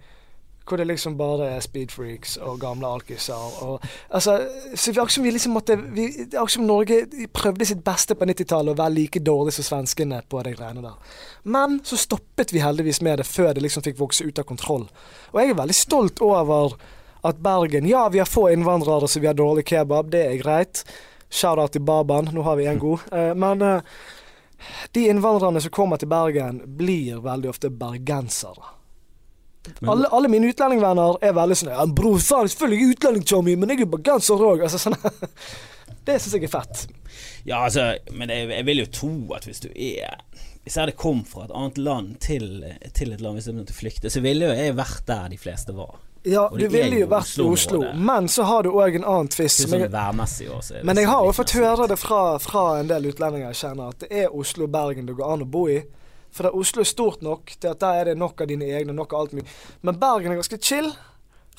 hvor 0.69 0.79
det 0.79 0.87
liksom 0.87 1.17
bare 1.19 1.49
er 1.57 1.65
speedfreaks 1.65 2.37
og 2.47 2.61
gamle 2.63 2.87
alkiser. 2.87 3.57
Og, 3.65 3.87
altså, 4.09 4.37
så 4.75 4.93
vi, 4.93 5.01
er 5.01 5.11
som 5.11 5.25
vi 5.25 5.33
liksom 5.35 5.57
måtte 5.57 5.77
vi, 5.81 6.07
det 6.31 6.39
er 6.39 6.53
som 6.53 6.67
Norge 6.67 7.03
prøvde 7.35 7.67
sitt 7.67 7.83
beste 7.87 8.15
på 8.15 8.29
90-tallet 8.29 8.75
å 8.75 8.79
være 8.83 8.95
like 8.95 9.23
dårlig 9.27 9.57
som 9.57 9.67
svenskene 9.67 10.23
på 10.31 10.45
de 10.47 10.55
greiene 10.55 10.85
der. 10.85 11.19
Men 11.43 11.81
så 11.85 11.99
stoppet 11.99 12.55
vi 12.55 12.63
heldigvis 12.63 13.03
med 13.03 13.21
det 13.23 13.29
før 13.29 13.53
det 13.55 13.65
liksom 13.67 13.87
fikk 13.87 13.99
vokse 14.01 14.27
ut 14.27 14.39
av 14.39 14.49
kontroll. 14.49 14.87
Og 15.33 15.43
jeg 15.43 15.53
er 15.53 15.61
veldig 15.61 15.79
stolt 15.81 16.23
over 16.25 16.79
at 17.27 17.43
Bergen 17.43 17.89
Ja, 17.89 18.09
vi 18.09 18.23
har 18.23 18.31
få 18.31 18.49
innvandrere, 18.53 19.09
så 19.09 19.21
vi 19.21 19.29
har 19.29 19.37
dårlig 19.37 19.67
kebab. 19.69 20.11
Det 20.11 20.25
er 20.27 20.41
greit. 20.41 20.85
Shout-out 21.31 21.73
til 21.73 21.85
Baban. 21.85 22.31
Nå 22.33 22.43
har 22.43 22.57
vi 22.57 22.67
en 22.67 22.81
god. 22.81 23.07
Eh, 23.13 23.35
men 23.39 23.63
eh, 23.63 23.83
de 24.97 25.07
innvandrerne 25.09 25.61
som 25.61 25.71
kommer 25.71 26.01
til 26.01 26.09
Bergen, 26.11 26.63
blir 26.77 27.21
veldig 27.25 27.51
ofte 27.51 27.71
bergensere. 27.71 28.80
Men- 29.81 29.91
Alle, 29.93 30.09
alle 30.17 30.29
mine 30.33 30.49
utlendingvenner 30.49 31.19
er 31.23 31.35
veldig 31.37 31.57
sånn 31.61 31.73
ja, 31.75 31.85
'Bror, 31.87 32.19
faen, 32.19 32.49
selvfølgelig 32.49 32.81
er 32.87 32.95
utlending, 32.95 33.25
Tommy, 33.29 33.57
men 33.57 33.69
jeg 33.75 33.83
er 33.85 33.91
bergenser 33.93 34.41
òg.' 34.41 34.63
Altså, 34.65 34.81
sånn, 34.81 34.97
det 36.07 36.17
syns 36.21 36.33
jeg 36.39 36.45
er 36.49 36.55
fett. 36.55 36.87
Ja, 37.45 37.65
altså, 37.65 37.95
men 38.13 38.33
jeg, 38.33 38.49
jeg 38.49 38.67
vil 38.67 38.79
jo 38.85 38.87
tro 38.93 39.13
at 39.37 39.45
hvis 39.49 39.61
du 39.61 39.69
er 39.75 40.21
Hvis 40.65 40.77
jeg 40.77 40.83
hadde 40.83 40.97
kommet 41.01 41.27
fra 41.27 41.47
et 41.47 41.53
annet 41.57 41.79
land 41.79 42.19
til, 42.21 42.65
til 42.93 43.13
et 43.15 43.21
land 43.25 43.39
hvis 43.39 43.47
jeg 43.49 43.57
måtte 43.57 43.73
flykte, 43.73 44.11
så 44.13 44.21
ville 44.21 44.45
jo 44.45 44.53
jeg 44.53 44.77
vært 44.77 45.07
der 45.09 45.29
de 45.33 45.39
fleste 45.41 45.73
var. 45.73 45.95
Ja, 46.29 46.49
du 46.53 46.67
ville 46.69 46.99
jo 47.01 47.07
vært 47.09 47.33
i 47.41 47.47
Oslo, 47.49 47.81
men 47.97 48.29
så 48.29 48.45
har 48.45 48.67
du 48.67 48.75
òg 48.77 48.99
en 48.99 49.07
annen 49.09 49.31
tvist. 49.33 49.63
Sånn 49.65 49.81
det 49.81 49.89
Men 50.85 51.01
jeg 51.01 51.09
har 51.09 51.25
jo 51.25 51.33
fått 51.33 51.55
høre 51.57 51.89
det 51.89 51.97
fra, 51.97 52.37
fra 52.39 52.65
en 52.83 52.91
del 52.91 53.09
utlendinger 53.09 53.55
jeg 53.55 53.61
kjenner, 53.63 53.95
at 53.95 54.05
det 54.05 54.13
er 54.13 54.37
Oslo 54.37 54.69
og 54.69 54.75
Bergen 54.75 55.09
det 55.09 55.17
går 55.17 55.33
an 55.33 55.47
å 55.47 55.49
bo 55.49 55.65
i. 55.73 55.81
For 56.35 56.51
Oslo 56.55 56.85
er 56.85 56.89
stort 56.89 57.22
nok 57.26 57.55
til 57.59 57.72
at 57.72 57.81
der 57.83 58.01
er 58.01 58.11
det 58.11 58.18
nok 58.18 58.41
av 58.41 58.51
dine 58.51 58.68
egne, 58.70 58.95
nok 58.97 59.14
av 59.14 59.24
alt 59.24 59.39
mye. 59.39 59.47
Men 59.83 59.99
Bergen 60.01 60.33
er 60.33 60.41
ganske 60.41 60.61
chill. 60.62 60.93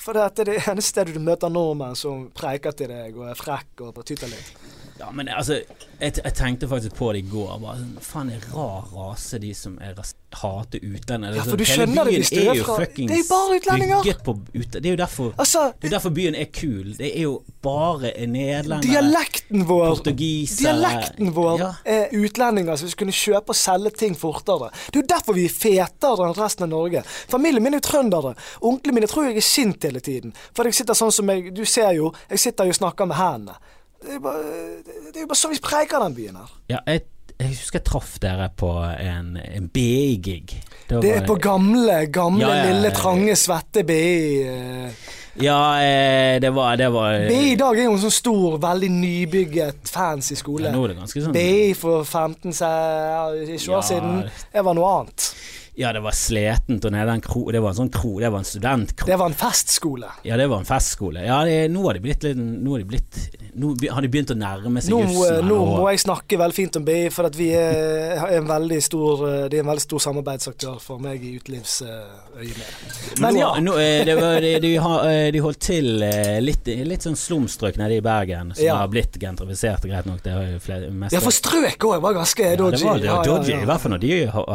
For 0.01 0.17
det 0.17 0.23
er 0.41 0.47
det 0.47 0.61
eneste 0.63 0.95
stedet 0.95 1.13
du 1.13 1.21
møter 1.21 1.51
nordmenn 1.51 1.97
som 1.99 2.29
preiker 2.33 2.73
til 2.73 2.89
deg 2.89 3.17
og 3.19 3.27
er 3.29 3.37
frekk 3.37 3.83
og 3.85 3.99
tyter 4.07 4.31
litt. 4.31 4.55
Ja, 5.01 5.07
men 5.17 5.29
altså, 5.33 5.55
jeg, 6.01 6.13
jeg 6.23 6.33
tenkte 6.37 6.67
faktisk 6.69 6.93
på 6.99 7.07
det 7.15 7.23
i 7.23 7.29
går. 7.31 7.55
Bare, 7.63 7.79
sånn, 7.81 7.95
faen, 8.05 8.29
en 8.35 8.43
rar 8.53 8.85
rase, 8.93 9.39
de 9.41 9.49
som 9.57 9.79
er 9.81 9.95
hater 10.41 10.79
utlendinger. 10.85 11.33
Ja, 11.35 11.41
Altså, 11.41 11.49
for 11.55 11.57
du 11.59 11.63
hele 11.65 11.73
skjønner 11.87 12.05
det 12.07 12.13
hvis 12.19 12.29
du 12.31 12.37
er 12.41 12.55
jo 12.59 12.63
fra- 12.67 12.85
Det 12.85 13.07
er 13.09 13.17
jo 13.17 13.25
bare 13.31 13.55
utlendinger! 13.57 14.11
på. 14.27 14.35
Det 14.53 14.85
er 14.85 14.89
jo 14.93 14.99
derfor 15.01 15.33
Altså, 15.41 15.63
Det 15.81 15.89
er 15.89 15.95
derfor 15.97 16.13
byen 16.15 16.35
er 16.37 16.45
kul. 16.53 16.93
Det 16.99 17.09
er 17.17 17.21
jo 17.25 17.33
bare 17.65 18.13
nederlendere, 18.27 18.91
dialekten 18.91 19.65
vår 19.67 20.03
Dialekten 20.05 21.33
vår 21.35 21.59
Ja. 21.59 21.71
er 21.85 22.07
utlendinger 22.13 22.77
som 22.77 22.89
kunne 23.01 23.11
kjøpe 23.11 23.49
og 23.49 23.55
selge 23.55 23.91
ting 23.97 24.15
fortere. 24.15 24.69
Det 24.91 24.95
er 24.99 25.01
jo 25.01 25.07
derfor 25.15 25.33
vi 25.33 25.45
er 25.45 25.49
fetere 25.57 26.29
enn 26.29 26.37
resten 26.37 26.63
av 26.63 26.69
Norge. 26.69 27.03
Familien 27.27 27.63
min 27.63 27.73
er 27.73 27.79
trøndere. 27.83 28.35
Onklene 28.61 28.93
mine 29.01 29.07
tror 29.07 29.27
jeg 29.27 29.37
er 29.37 29.41
sint 29.41 29.83
hele 29.83 29.99
tiden. 29.99 30.33
For 30.53 30.63
jeg 30.69 30.73
sitter 30.73 30.93
sånn 30.93 31.11
som 31.11 31.27
jeg 31.27 31.53
Du 31.53 31.65
ser 31.65 31.91
jo, 31.97 32.13
jeg 32.29 32.39
sitter 32.39 32.63
jo 32.65 32.69
og 32.69 32.75
snakker 32.75 33.07
med 33.07 33.17
hendene. 33.17 33.55
Det 34.01 34.09
er 34.09 34.13
jo 34.17 34.19
bare, 34.19 34.43
det 35.13 35.21
er 35.21 35.27
bare 35.29 35.37
sånn 35.37 35.51
vi 35.53 35.59
preiker 35.61 36.01
den 36.01 36.15
byen 36.17 36.37
her. 36.41 36.53
Ja, 36.71 36.79
jeg, 36.89 37.03
jeg 37.37 37.51
husker 37.53 37.79
jeg 37.79 37.85
traff 37.85 38.15
dere 38.23 38.47
på 38.57 38.69
en, 38.97 39.35
en 39.37 39.67
BI-gig. 39.73 40.55
Det, 40.89 41.01
Det 41.03 41.11
er 41.19 41.25
på 41.27 41.35
gamle, 41.41 41.99
gamle, 42.11 42.41
Ja, 42.47 42.55
ja, 42.63 42.69
lille, 42.73 42.91
trange, 42.97 43.35
svette 43.39 43.83
BI. 43.87 44.41
eh. 44.43 45.09
Ja, 45.41 45.59
eh, 45.79 46.39
det 46.43 46.49
var, 46.53 46.75
det 46.75 46.89
var 46.91 47.13
BI 47.29 47.53
i 47.53 47.55
dag 47.55 47.77
er 47.79 47.85
jo 47.87 47.93
en 47.93 48.01
sånn 48.03 48.11
stor, 48.11 48.57
veldig 48.59 48.89
nybygget, 48.91 49.87
fancy 49.87 50.35
skole. 50.35 50.65
ja, 50.67 50.73
Nå 50.75 50.81
er 50.83 50.91
det 50.91 50.97
ganske 50.97 51.23
sånn 51.23 51.31
BI 51.37 51.71
for 51.79 52.03
15 52.03 52.51
se- 52.57 53.45
ikke 53.55 53.71
år 53.71 53.77
Ja. 53.77 53.81
siden, 53.93 54.17
det 54.51 54.65
var 54.65 54.73
noe 54.75 54.89
annet. 54.99 55.29
Ja, 55.81 55.91
det 55.95 56.01
var 56.05 56.13
sletent, 56.15 56.85
og 56.85 56.93
nede 56.93 57.15
en 57.17 57.21
kro 57.25 57.43
Det 57.51 57.61
var 57.63 57.73
en 57.73 57.79
sånn 57.81 57.91
kro, 57.93 58.13
det 58.21 58.29
var 58.31 58.43
en 58.43 58.47
studentkro. 58.47 59.07
Det 59.09 59.17
var 59.19 59.31
en 59.31 59.37
festskole. 59.37 60.09
Ja, 60.27 60.37
det 60.37 60.45
var 60.51 60.61
en 60.61 60.69
festskole. 60.69 61.23
Ja, 61.25 61.41
det, 61.47 61.57
nå 61.73 61.83
har 61.87 61.97
de 61.97 62.03
blitt 62.05 62.23
litt 62.27 62.37
Nå 62.37 62.75
har 62.75 62.83
de 62.83 62.89
blitt 62.91 63.17
Nå 63.61 63.73
har 63.91 64.05
de 64.05 64.07
begynt 64.13 64.31
å 64.31 64.37
nærme 64.39 64.79
seg 64.79 64.93
Nå, 64.93 64.99
jussen. 65.09 65.41
eh, 65.41 65.43
nå 65.43 65.57
må 65.73 65.89
jeg 65.91 65.99
snakke 66.05 66.37
veldig 66.39 66.55
fint 66.55 66.77
om 66.79 66.85
BI, 66.87 66.99
for 67.11 67.27
at 67.27 67.35
vi 67.35 67.49
er, 67.57 68.13
er 68.23 68.37
en 68.37 68.45
veldig 68.47 68.77
stor, 68.85 69.25
eh, 69.27 69.41
de 69.51 69.57
er 69.59 69.65
en 69.65 69.71
veldig 69.73 69.83
stor 69.83 69.99
samarbeidsaktør 70.05 70.77
for 70.79 71.01
meg 71.03 71.19
i 71.27 71.33
utelivsøyemed. 71.35 73.19
Men 73.19 73.35
ja, 73.41 73.49
nå, 73.59 73.73
eh, 73.81 74.05
det 74.07 74.15
var, 74.21 74.37
de, 74.41 74.53
de, 74.63 74.71
har, 74.85 75.03
de 75.35 75.41
holdt 75.43 75.59
til 75.67 75.89
litt, 76.45 76.69
litt 76.87 77.03
sånn 77.05 77.17
slumstrøk 77.19 77.75
nede 77.81 77.97
i 77.99 78.03
Bergen, 78.05 78.53
som 78.55 78.63
Ja. 78.65 78.77
har 78.81 78.87
blitt 78.93 79.19
gentrifisert, 79.19 79.83
greit 79.83 80.07
nok. 80.07 80.21
Det 80.23 80.31
har 80.35 80.47
jo 80.53 80.59
flere, 80.63 80.87
mest 80.91 81.13
Ja, 81.17 81.19
for 81.23 81.35
strøk 81.35 81.83
òg 81.91 81.99
var 82.07 82.15
ganske 82.21 82.45
ja, 82.53 82.55
dodgy. 82.55 82.77
det 82.77 82.87
var, 82.87 82.99
det 83.03 83.09
var 83.11 83.19
Ja, 83.19 83.19
ja, 83.19 83.35
dodgy, 83.35 83.51
ja. 83.51 83.61
i 83.61 83.65
hvert 83.69 83.81
fall 83.83 83.91
når 83.97 84.01
de 84.05 84.11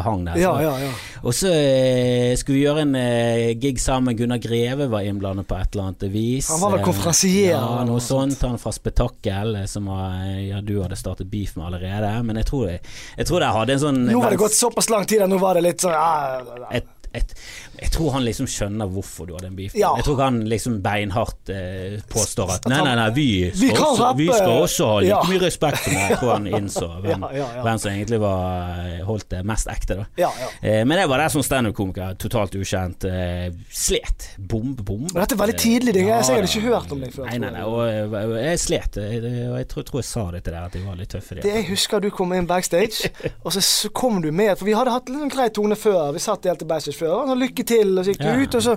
hang 0.09 0.25
der. 0.25 0.41
Ja, 0.41 0.53
ja, 0.65 0.73
ja. 0.87 0.91
Og 1.23 1.35
så 1.35 1.51
eh, 1.51 2.33
skulle 2.37 2.57
vi 2.57 2.65
gjøre 2.65 2.83
en 2.85 2.95
eh, 2.99 3.53
gig 3.59 3.79
sammen. 3.81 4.15
Gunnar 4.17 4.41
Greve 4.43 4.89
var 4.91 5.05
innblandet 5.07 5.47
på 5.49 5.57
et 5.57 5.73
eller 5.73 5.89
annet 5.91 6.07
vis. 6.13 6.51
Han 6.53 6.61
var 6.63 6.75
vel 6.75 6.81
Eh, 6.81 6.85
konferansier 6.85 7.55
Ja, 7.55 7.83
noe 7.87 8.01
sånt. 8.03 8.41
Han 8.45 8.59
fra 8.61 8.73
Spetakkel, 8.75 9.55
eh, 9.61 9.65
som 9.69 9.89
var, 9.91 10.19
eh, 10.25 10.49
ja, 10.49 10.61
du 10.61 10.77
hadde 10.81 10.99
startet 10.99 11.29
beef 11.31 11.55
med 11.57 11.67
allerede. 11.69 12.11
Men 12.27 12.41
jeg 12.41 12.49
tror, 12.51 12.67
jeg, 12.71 12.83
jeg 13.17 13.29
tror 13.29 13.45
jeg 13.45 13.57
hadde 13.59 13.77
en 13.77 13.83
sånn 13.85 14.03
Nå 14.07 14.21
var 14.21 14.35
det 14.35 14.41
gått 14.41 14.57
såpass 14.57 14.91
lang 14.93 15.07
tid 15.09 15.25
og 15.25 15.33
nå 15.33 15.41
var 15.41 15.57
det 15.57 15.65
litt 15.65 15.83
sånn 15.83 15.95
ja. 15.95 16.67
et, 16.75 16.87
et, 17.17 17.33
jeg 17.77 17.91
tror 17.93 18.15
han 18.15 18.25
liksom 18.25 18.47
skjønner 18.49 18.89
hvorfor 18.89 19.27
du 19.29 19.35
hadde 19.35 19.51
en 19.51 19.57
beef. 19.57 19.75
Ja. 19.77 19.91
Jeg 19.99 20.07
tror 20.07 20.21
han 20.23 20.39
liksom 20.49 20.79
beinhardt 20.85 21.51
eh, 21.53 21.97
påstår 22.09 22.55
at 22.55 22.67
nei, 22.71 22.79
nei, 22.85 22.95
nei, 22.97 23.07
vi 23.13 23.27
skal, 23.51 23.61
Vi 23.61 23.71
også, 23.75 24.09
vi 24.17 24.27
skal 24.31 24.53
også 24.63 24.87
ha 24.89 24.95
like 25.03 25.11
Ja. 25.11 25.19
mye 25.29 25.41
respekt 25.43 25.87
meg. 25.91 25.99
Jeg 26.11 26.19
tror 26.21 26.33
han 26.33 26.47
innså 26.51 26.87
hvem, 27.05 27.25
Ja, 27.37 27.47
hvem 27.65 27.81
som 27.83 27.91
egentlig 27.91 28.19
var 28.23 28.87
holdt 29.07 29.29
det 29.35 29.43
mest 29.47 29.69
ekte, 29.71 29.99
da. 30.01 30.31
Eh, 30.61 30.81
men 30.87 30.97
jeg 30.97 31.11
var 31.11 31.23
der 31.23 31.33
som 31.33 31.45
standup-komiker, 31.45 32.17
totalt 32.21 32.57
ukjent. 32.57 33.05
Eh, 33.07 33.51
slet. 33.69 34.29
Bombe, 34.37 34.81
bombe. 34.81 35.11
Men 35.13 35.21
dette 35.23 35.37
er 35.37 35.41
veldig 35.43 35.57
tidlig, 35.61 35.93
det, 35.99 36.05
så 36.07 36.33
jeg 36.33 36.41
hadde 36.41 36.51
ikke 36.51 36.73
hørt 36.73 36.95
om 36.95 37.05
deg 37.05 37.13
før. 37.13 37.29
Nei, 37.29 37.37
nei, 37.45 37.53
nei. 37.59 37.65
Og 37.67 37.83
jeg, 37.85 38.33
jeg 38.47 38.63
slet. 38.65 38.99
og 39.01 39.13
jeg, 39.13 39.35
jeg 39.61 39.69
tror, 39.73 39.87
tror 39.91 40.01
jeg 40.01 40.09
sa 40.09 40.25
det 40.33 40.43
til 40.47 40.57
deg, 40.57 40.65
at 40.71 40.79
jeg 40.79 40.87
var 40.87 40.99
litt 41.03 41.13
tøff 41.13 41.31
i 41.31 41.37
det. 41.37 41.45
Det 41.45 41.53
jeg 41.59 41.69
husker 41.71 42.03
du 42.03 42.09
kom 42.13 42.33
inn 42.33 42.49
backstage, 42.49 43.11
og 43.45 43.53
så, 43.53 43.63
kom 43.97 44.19
du 44.23 44.31
med 44.35 44.55
For 44.57 44.67
vi 44.67 44.75
hadde 44.77 44.91
hatt 44.93 45.09
sånn 45.11 45.31
grei 45.31 45.47
tone 45.53 45.77
før. 45.79 46.11
Vi 46.15 46.21
satt 46.23 46.45
helt 46.49 46.61
til 46.63 46.69
backstage 46.69 46.97
før. 46.97 47.15
Og 47.27 47.37
lykke 47.39 47.66
til, 47.67 47.93
og 47.99 48.05
så 48.05 48.13
gikk 48.13 48.23
du 48.23 48.29
Ja. 48.31 48.37
ut, 48.43 48.55
og 48.59 48.63
så, 48.65 48.75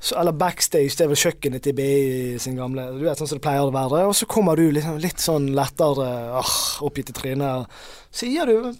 så 0.00 0.16
Eller 0.20 0.32
backstage, 0.32 0.94
det 0.96 1.04
er 1.04 1.10
vel 1.12 1.18
kjøkkenet 1.20 1.62
til 1.66 1.74
BI 1.76 2.38
sin 2.40 2.54
gamle 2.56 2.86
Du 2.96 3.02
vet 3.04 3.18
sånn 3.20 3.28
som 3.28 3.36
det 3.36 3.44
pleier 3.44 3.66
å 3.68 3.72
være. 3.74 4.06
Og 4.08 4.14
så 4.16 4.24
kommer 4.26 4.56
du 4.56 4.70
liksom 4.72 4.96
litt 5.02 5.20
sånn 5.20 5.50
lettere 5.54 6.06
åh, 6.40 6.54
oppgitt 6.88 7.10
i 7.12 7.16
trynet. 7.18 7.66
Sier 8.10 8.48
du 8.48 8.70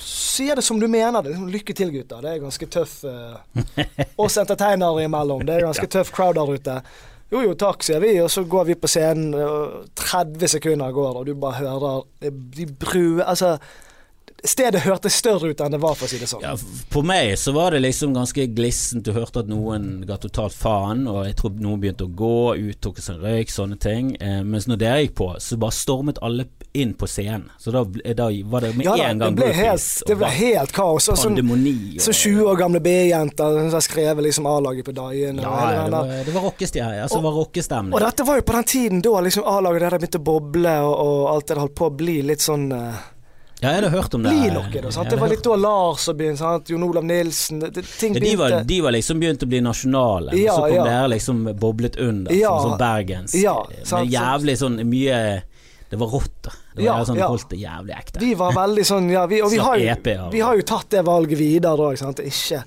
Sier 0.00 0.56
det 0.56 0.64
som 0.64 0.80
du 0.80 0.88
mener 0.88 1.20
det. 1.22 1.34
Liksom, 1.34 1.50
Lykke 1.52 1.74
til, 1.76 1.92
gutter. 1.92 2.22
Det 2.24 2.32
er 2.32 2.40
ganske 2.46 2.66
tøff 2.72 2.94
eh, 3.04 4.08
Oss 4.16 4.38
entertainere 4.40 5.04
imellom. 5.04 5.44
Det 5.46 5.58
er 5.58 5.66
ganske 5.68 5.86
tøff 5.98 6.10
crowd 6.16 6.40
der 6.40 6.54
ute. 6.56 6.78
Jo 7.32 7.40
jo, 7.42 7.54
takk, 7.58 7.82
sier 7.82 7.98
vi, 8.00 8.12
og 8.22 8.28
så 8.30 8.44
går 8.46 8.68
vi 8.68 8.74
på 8.78 8.86
scenen, 8.86 9.32
og 9.34 9.88
30 9.98 10.46
sekunder 10.52 10.92
går, 10.94 11.16
og 11.18 11.24
du 11.26 11.32
bare 11.34 11.58
hører 11.58 12.04
eh, 12.22 12.30
de 12.54 12.66
brue 12.70 13.24
Altså, 13.26 13.56
stedet 14.50 14.82
hørtes 14.84 15.18
større 15.20 15.50
ut 15.52 15.60
enn 15.62 15.74
det 15.76 15.80
var, 15.82 15.96
for 15.98 16.08
å 16.08 16.10
si 16.10 16.20
det 16.20 16.28
sånn. 16.30 16.44
Ja, 16.44 16.54
på 16.92 17.02
meg 17.06 17.34
så 17.40 17.54
var 17.56 17.74
det 17.74 17.82
liksom 17.84 18.14
ganske 18.16 18.46
glissent. 18.56 19.04
Du 19.06 19.12
hørte 19.16 19.44
at 19.44 19.50
noen 19.50 20.04
ga 20.08 20.18
totalt 20.20 20.56
faen, 20.56 21.06
og 21.10 21.24
jeg 21.28 21.36
tror 21.40 21.56
noen 21.62 21.82
begynte 21.82 22.06
å 22.06 22.12
gå, 22.12 22.36
uttok 22.72 23.00
seg 23.02 23.22
røyk, 23.22 23.52
sånne 23.52 23.78
ting. 23.82 24.14
Eh, 24.20 24.42
mens 24.46 24.68
når 24.70 24.80
dere 24.82 25.02
gikk 25.04 25.16
på, 25.20 25.32
så 25.42 25.58
bare 25.60 25.76
stormet 25.76 26.20
alle 26.26 26.48
inn 26.76 26.92
på 26.94 27.08
scenen. 27.08 27.48
Så 27.58 27.72
da, 27.72 27.84
da 28.16 28.28
var 28.44 28.66
det 28.66 28.72
med 28.76 28.84
Ja 28.84 28.96
da, 28.96 29.08
en 29.08 29.18
det 29.18 29.24
gang 29.24 29.36
ble 29.38 29.50
helt, 29.56 29.86
det 30.08 30.16
ble 30.20 30.30
helt 30.36 30.74
kaos. 30.76 31.08
Og 31.12 31.18
sånn, 31.20 31.38
så 32.02 32.12
20 32.12 32.50
år 32.50 32.60
gamle 32.60 32.82
B-jenter 32.84 33.60
som 33.62 33.78
har 33.78 33.84
skrevet 33.84 34.26
liksom 34.26 34.48
A-laget 34.50 34.84
på 34.86 34.94
Dagen. 34.96 35.40
Ja, 35.42 35.48
og 35.50 35.58
hele 35.62 35.76
ja, 35.76 35.86
det 35.86 35.96
var, 35.96 36.24
det 36.28 36.36
var 36.36 36.48
rockestemning. 36.50 37.02
Altså, 37.06 37.20
og. 37.22 37.96
Og 37.96 38.00
dette 38.04 38.28
var 38.28 38.40
jo 38.40 38.46
på 38.46 38.56
den 38.58 38.70
tiden 38.76 39.04
da 39.04 39.20
liksom 39.24 39.48
A-laget 39.48 39.86
der 39.86 39.98
begynte 39.98 40.20
å 40.20 40.26
boble, 40.30 40.78
og, 40.84 40.94
og 41.06 41.20
alt 41.32 41.46
det 41.46 41.54
hadde 41.56 41.64
holdt 41.66 41.78
på 41.80 41.88
å 41.88 41.96
bli 42.04 42.16
litt 42.28 42.44
sånn 42.44 42.68
eh, 42.76 43.04
Ja, 43.62 43.70
jeg 43.72 43.78
hadde 43.80 43.90
hørt 43.94 44.14
om 44.14 44.22
det. 44.26 44.30
bli 44.36 44.50
noe. 44.52 44.68
Da, 44.82 44.90
sant? 44.92 45.08
Det 45.10 45.16
var 45.18 45.28
litt 45.32 45.42
da 45.46 45.54
Lars 45.56 46.02
og 46.12 46.16
begynte, 46.18 46.38
sant? 46.42 46.68
Jon 46.68 46.82
Olav 46.84 47.04
Nilsen 47.08 47.62
det, 47.62 47.70
det, 47.78 47.84
Ting 47.98 48.12
Ja, 48.14 48.20
de, 48.20 48.32
var, 48.36 48.50
begynte 48.50 48.66
de 48.68 48.80
var 48.84 48.92
liksom 48.92 49.20
begynt 49.22 49.42
å 49.42 49.48
bli 49.48 49.60
nasjonale, 49.64 50.34
Ja, 50.36 50.52
så 50.58 50.66
kom 50.66 50.74
ja. 50.76 50.84
dere 50.84 51.08
liksom 51.14 51.40
boblet 51.58 51.96
under 51.96 52.32
Ja. 52.36 52.50
som 52.60 52.70
sånn 52.74 52.78
bergensk. 52.82 53.34
Ja, 53.40 53.54
med 53.70 53.86
sant, 53.88 54.10
jævlig 54.12 54.58
sånn 54.60 54.76
mye 54.90 55.20
Det 55.88 55.96
var 55.96 56.08
rått, 56.10 56.36
da. 56.42 56.50
Det 56.74 56.82
var 56.82 56.84
Ja, 56.98 57.04
sånn, 57.06 57.16
ja. 57.16 57.28
holdt 57.30 57.48
det 57.48 57.58
jævlig 57.62 57.94
ekte. 57.96 58.20
Vi 58.20 58.34
var 58.34 58.52
veldig 58.52 58.84
sånn 58.84 59.08
Ja, 59.10 59.24
vi, 59.30 59.40
og 59.40 59.50
vi 59.50 59.56
har, 59.62 59.76
jo, 59.78 59.88
av. 60.26 60.32
vi 60.32 60.40
har 60.40 60.56
jo 60.56 60.62
tatt 60.62 60.90
det 60.90 61.04
valget 61.06 61.38
videre 61.38 61.92
ikke 61.94 62.02
sant. 62.04 62.18
Ikke, 62.20 62.62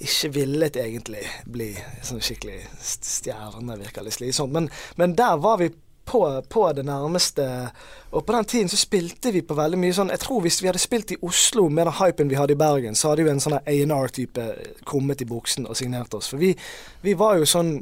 ikke 0.00 0.30
villet 0.34 0.76
egentlig 0.80 1.22
bli 1.46 1.74
sånn 2.02 2.20
skikkelig 2.22 2.60
st- 2.80 3.06
stjerne, 3.30 3.76
virker 3.78 4.02
litt 4.06 4.14
slitsomt. 4.18 4.52
Men, 4.52 4.68
men 4.96 5.14
der 5.14 5.36
var 5.42 5.58
vi 5.58 5.70
på, 6.10 6.42
på 6.48 6.72
det 6.72 6.84
nærmeste. 6.84 7.46
Og 8.10 8.26
på 8.26 8.32
den 8.32 8.44
tiden 8.44 8.68
så 8.68 8.76
spilte 8.76 9.30
vi 9.30 9.42
på 9.46 9.54
veldig 9.54 9.78
mye 9.78 9.94
sånn 9.94 10.10
Jeg 10.10 10.22
tror 10.24 10.42
hvis 10.42 10.58
vi 10.62 10.66
hadde 10.70 10.82
spilt 10.82 11.14
i 11.14 11.20
Oslo 11.26 11.68
med 11.68 11.86
den 11.86 11.96
hypen 12.00 12.32
vi 12.32 12.38
hadde 12.38 12.56
i 12.56 12.58
Bergen, 12.58 12.98
så 12.98 13.12
hadde 13.12 13.26
jo 13.26 13.30
en 13.30 13.42
sånn 13.42 13.60
A&R-type 13.60 14.50
kommet 14.88 15.22
i 15.22 15.28
buksen 15.30 15.68
og 15.70 15.78
signert 15.78 16.14
oss. 16.18 16.32
For 16.32 16.42
vi, 16.42 16.50
vi 17.04 17.14
var 17.18 17.38
jo 17.38 17.46
sånn 17.46 17.76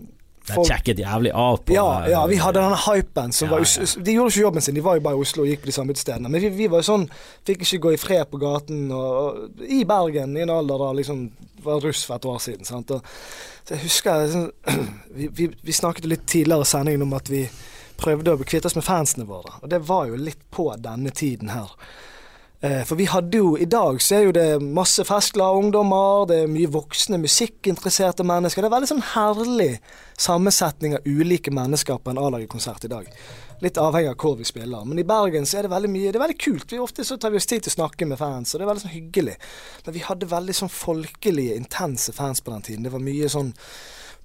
Det 0.49 0.65
sjekket 0.69 1.01
jævlig 1.01 1.33
av 1.37 1.59
på 1.61 1.75
ja, 1.77 1.87
ja, 2.09 2.21
vi 2.29 2.39
hadde 2.41 2.61
denne 2.61 2.77
hypen 2.85 3.33
som 3.37 3.49
Ja, 3.49 3.57
var 3.57 3.65
ja. 3.65 3.89
De 4.05 4.15
gjorde 4.17 4.33
ikke 4.33 4.45
jobben 4.45 4.65
sin, 4.65 4.77
de 4.77 4.85
var 4.85 4.97
jo 4.97 5.05
bare 5.09 5.17
i 5.17 5.25
Oslo 5.25 5.45
og 5.45 5.51
gikk 5.51 5.65
på 5.65 5.71
de 5.71 5.77
samme 5.77 5.97
utestedene. 5.97 6.29
Men 6.29 6.45
vi, 6.45 6.53
vi 6.61 6.69
var 6.73 6.85
jo 6.85 6.91
sånn 6.91 7.09
Fikk 7.49 7.65
ikke 7.65 7.83
gå 7.87 7.95
i 7.97 8.01
fred 8.01 8.29
på 8.29 8.41
gaten 8.45 8.87
og, 8.93 9.09
og, 9.23 9.65
i 9.65 9.81
Bergen 9.89 10.37
i 10.37 10.45
en 10.45 10.53
alder 10.53 10.85
da 10.85 10.91
liksom 11.01 11.25
var 11.65 11.81
russ 11.83 12.05
for 12.05 12.21
et 12.21 12.29
år 12.29 12.39
siden. 12.45 12.69
Sant? 12.69 12.93
Og, 12.93 13.17
så 13.65 13.77
jeg 13.77 13.87
husker 13.87 14.23
liksom, 14.27 14.47
vi, 15.19 15.33
vi, 15.41 15.51
vi 15.65 15.81
snakket 15.81 16.13
litt 16.13 16.29
tidligere 16.29 16.69
i 16.69 16.73
sendingen 16.77 17.09
om 17.09 17.17
at 17.17 17.33
vi 17.33 17.47
prøvde 17.99 18.35
å 18.35 18.45
kvitte 18.45 18.71
oss 18.71 18.79
med 18.79 18.87
fansene 18.87 19.27
våre. 19.29 19.59
Og 19.63 19.73
det 19.73 19.83
var 19.89 20.07
jo 20.11 20.21
litt 20.21 20.45
på 20.55 20.71
denne 20.79 21.11
tiden 21.11 21.51
her. 21.55 21.75
Eh, 22.61 22.85
For 22.85 22.97
vi 22.99 23.05
hadde 23.07 23.39
jo, 23.39 23.57
i 23.59 23.69
dag 23.71 24.01
så 24.03 24.17
er 24.17 24.25
jo 24.27 24.33
det 24.35 24.63
masse 24.63 25.05
festglade 25.07 25.61
ungdommer, 25.61 26.27
det 26.27 26.39
er 26.43 26.51
mye 26.51 26.71
voksne 26.75 27.21
musikkinteresserte 27.23 28.27
mennesker. 28.27 28.63
Det 28.63 28.71
er 28.71 28.75
veldig 28.75 28.91
sånn 28.91 29.05
herlig 29.13 29.69
sammensetning 30.19 30.97
av 30.99 31.07
ulike 31.07 31.55
mennesker 31.55 32.01
på 32.03 32.11
en 32.11 32.19
A-laget-konsert 32.19 32.89
i 32.89 32.91
dag. 32.91 33.13
Litt 33.63 33.79
avhengig 33.79 34.11
av 34.11 34.19
hvor 34.19 34.35
vi 34.39 34.47
spiller. 34.47 34.83
Men 34.87 34.99
i 34.99 35.07
Bergen 35.07 35.47
så 35.47 35.59
er 35.59 35.67
det 35.67 35.73
veldig 35.75 35.91
mye, 35.91 36.11
det 36.11 36.19
er 36.19 36.25
veldig 36.25 36.39
kult. 36.43 36.75
Vi 36.75 36.83
ofte 36.83 37.07
så 37.07 37.19
tar 37.19 37.31
vi 37.35 37.39
oss 37.39 37.47
tid 37.47 37.63
til 37.63 37.75
å 37.75 37.79
snakke 37.79 38.11
med 38.11 38.19
fans, 38.19 38.55
og 38.55 38.59
det 38.59 38.67
er 38.67 38.73
veldig 38.73 38.85
sånn 38.87 38.97
hyggelig. 38.97 39.39
Men 39.87 39.95
vi 39.95 40.07
hadde 40.09 40.31
veldig 40.35 40.59
sånn 40.59 40.75
folkelige, 40.75 41.59
intense 41.59 42.15
fans 42.15 42.43
på 42.43 42.55
den 42.55 42.67
tiden. 42.67 42.87
Det 42.87 42.95
var 42.95 43.07
mye 43.07 43.31
sånn 43.31 43.55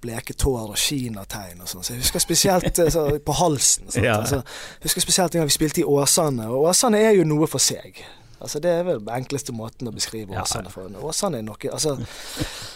bleke 0.04 0.36
tår 0.38 0.74
og 0.74 0.80
kinategn 0.80 1.64
og 1.64 1.70
sånn. 1.72 1.86
Så 1.86 1.96
jeg 1.96 2.04
husker 2.04 2.24
spesielt 2.24 2.80
eh, 2.84 2.92
så, 2.94 3.06
på 3.24 3.38
halsen. 3.40 3.88
Sånt, 3.90 4.04
Ja. 4.10 4.20
Altså, 4.20 4.42
jeg 4.44 4.90
husker 4.90 5.06
spesielt 5.06 5.36
en 5.36 5.44
gang 5.44 5.50
vi 5.50 5.56
spilte 5.56 5.84
i 5.84 5.88
Åsane, 5.88 6.50
og 6.52 6.68
Åsane 6.72 7.00
er 7.00 7.16
jo 7.18 7.26
noe 7.28 7.48
for 7.50 7.64
seg. 7.64 8.04
Altså 8.44 8.60
Det 8.60 8.72
er 8.76 8.84
vel 8.84 9.00
den 9.00 9.14
enkleste 9.16 9.54
måten 9.56 9.88
å 9.88 9.94
beskrive 9.96 10.36
Ja, 10.36 10.44
Åsane 10.44 10.72
for. 10.72 10.92
Åsane 11.08 11.40
er 11.40 11.46
noe 11.48 11.70
altså. 11.72 11.96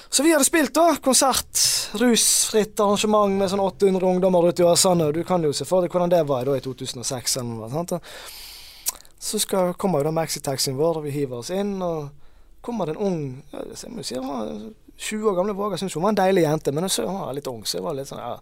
Så 0.08 0.24
vi 0.24 0.32
hadde 0.32 0.48
spilt, 0.48 0.72
da. 0.78 0.94
Konsert. 1.04 1.60
Rusfritt 2.00 2.80
arrangement 2.80 3.36
med 3.36 3.52
sånn 3.52 3.64
800 3.64 4.08
ungdommer 4.08 4.48
ute 4.48 4.64
i 4.64 4.68
Åsane. 4.68 5.10
Og 5.10 5.18
du 5.18 5.26
kan 5.28 5.44
jo 5.44 5.52
se 5.56 5.68
for 5.68 5.84
deg 5.84 5.92
hvordan 5.92 6.14
det 6.14 6.24
var 6.30 6.48
da 6.48 6.56
i 6.56 6.64
2006 6.64 7.36
eller 7.42 7.76
noe. 7.76 8.00
Så 9.20 9.42
skal, 9.44 9.74
kommer 9.76 10.00
jo 10.00 10.08
da 10.08 10.16
maxitaxien 10.16 10.80
vår, 10.80 11.02
og 11.02 11.08
vi 11.10 11.18
hiver 11.18 11.42
oss 11.42 11.52
inn. 11.52 11.76
Og 11.84 12.08
kommer 12.64 12.88
det 12.88 12.96
en 12.96 13.04
ung 13.10 13.20
ja, 13.52 13.68
Jeg 13.68 13.92
må 13.92 14.04
jo 14.06 14.08
si 14.08 14.22
20 14.98 15.30
år 15.30 15.36
gamle 15.38 15.54
Våga. 15.54 15.78
syntes 15.78 15.96
hun 15.96 16.04
var 16.04 16.16
en 16.16 16.22
deilig 16.22 16.44
jente, 16.44 16.72
men 16.74 16.88
jeg 16.88 16.92
så 16.92 17.08
hun 17.08 17.20
var 17.22 17.34
litt 17.38 17.48
ung, 17.48 17.66
så 17.66 17.78
jeg 17.78 17.86
var 17.86 17.98
litt 17.98 18.10
sånn 18.10 18.22
ja. 18.24 18.38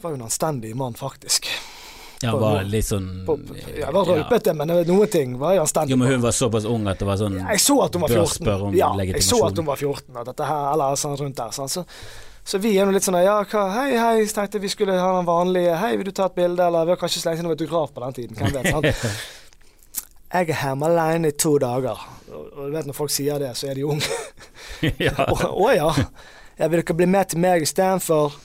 Var 0.00 0.14
jo 0.14 0.16
en 0.16 0.24
anstendig 0.26 0.72
mann, 0.76 0.96
faktisk. 0.96 1.46
Ja, 2.20 2.34
var 2.36 2.66
litt 2.68 2.84
sånn 2.84 3.22
På, 3.24 3.38
jeg 3.56 3.92
var 3.94 4.04
rølpete, 4.04 4.52
men 4.56 4.68
noen 4.68 5.08
ting 5.08 5.36
var 5.40 5.54
jo 5.56 5.62
anstendig. 5.64 5.94
Jo, 5.94 6.00
men 6.02 6.10
hun 6.12 6.24
var 6.24 6.34
såpass 6.36 6.66
ung 6.68 6.88
at 6.90 7.00
det 7.00 7.08
var 7.08 7.20
sånn 7.20 7.38
Jeg 7.38 7.62
så 7.64 7.78
at 7.86 7.96
hun 7.96 8.04
var 8.04 8.12
14. 8.12 8.50
om 8.66 8.76
ja, 8.76 8.90
jeg 9.00 9.24
så 9.24 9.38
at 9.46 9.56
hun 9.56 9.68
var 9.68 9.80
14, 9.80 10.10
og 10.12 10.26
dette 10.28 10.50
her, 10.50 10.66
eller 10.74 11.00
sånn 11.00 11.16
rundt 11.20 11.38
der. 11.38 11.54
Sånn. 11.56 11.72
Så, 11.72 11.86
så 12.44 12.60
vi 12.60 12.74
er 12.76 12.88
nå 12.88 12.92
litt 12.96 13.06
sånn 13.06 13.16
Ja, 13.24 13.38
hva, 13.48 13.64
hei, 13.78 13.88
hei, 13.96 14.26
tenkte 14.36 14.60
vi 14.60 14.72
skulle 14.72 14.98
ha 15.00 15.14
den 15.16 15.28
vanlige 15.28 15.78
Hei, 15.80 15.94
vil 16.00 16.10
du 16.10 16.12
ta 16.16 16.28
et 16.28 16.36
bilde, 16.36 16.66
eller 16.66 16.88
Vi 16.88 16.96
har 16.96 17.00
kanskje 17.00 17.22
siden 17.22 17.44
det 17.46 17.52
var 17.52 17.56
autograf 17.56 17.94
på 17.96 18.04
den 18.04 18.18
tiden. 18.20 18.36
Hvem 18.36 18.56
vet. 18.58 18.70
Sant? 18.74 19.39
Jeg 20.30 20.50
er 20.50 20.60
hjemme 20.62 20.86
alene 20.86 21.32
i 21.32 21.34
to 21.34 21.56
dager. 21.58 21.98
Og, 22.30 22.50
du 22.54 22.74
vet 22.76 22.86
når 22.86 22.94
folk 22.94 23.10
sier 23.10 23.40
det, 23.42 23.50
så 23.58 23.70
er 23.70 23.80
de 23.80 23.86
unge. 23.88 24.18
ja. 25.06 25.26
Å 25.64 25.72
ja. 25.74 25.88
ja. 26.58 26.68
Vil 26.68 26.78
dere 26.84 26.96
bli 27.00 27.08
med 27.10 27.32
til 27.32 27.42
meg 27.42 27.66
istedenfor? 27.66 28.36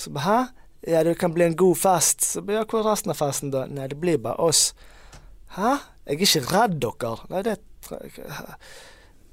Så 0.00 0.14
hæ? 0.16 0.38
Ja, 0.88 1.02
det 1.04 1.18
kan 1.20 1.34
bli 1.36 1.44
en 1.44 1.58
god 1.60 1.76
fest. 1.76 2.24
Så 2.24 2.40
ja, 2.48 2.64
hvor 2.64 2.80
er 2.80 2.88
resten 2.88 3.12
av 3.12 3.20
festen, 3.20 3.52
da? 3.52 3.66
Nei, 3.68 3.90
det 3.92 4.00
blir 4.00 4.16
bare 4.24 4.40
oss. 4.40 4.70
Hæ? 5.58 5.76
Jeg 6.08 6.16
er 6.16 6.24
ikke 6.24 6.44
redd 6.54 6.80
dere. 6.80 7.12
Nei, 7.28 7.44
det? 7.44 7.58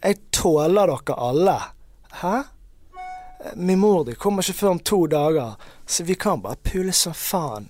Jeg 0.03 0.21
tåler 0.35 0.91
dere 0.91 1.19
alle. 1.29 1.57
Hæ? 2.19 2.35
Min 3.55 3.79
mor 3.79 4.03
di 4.03 4.17
kommer 4.17 4.43
ikke 4.43 4.59
før 4.59 4.75
om 4.75 4.79
to 4.83 5.05
dager, 5.07 5.55
så 5.85 6.03
vi 6.03 6.17
kan 6.19 6.41
bare 6.43 6.59
pule 6.67 6.91
som 6.91 7.15
faen. 7.15 7.69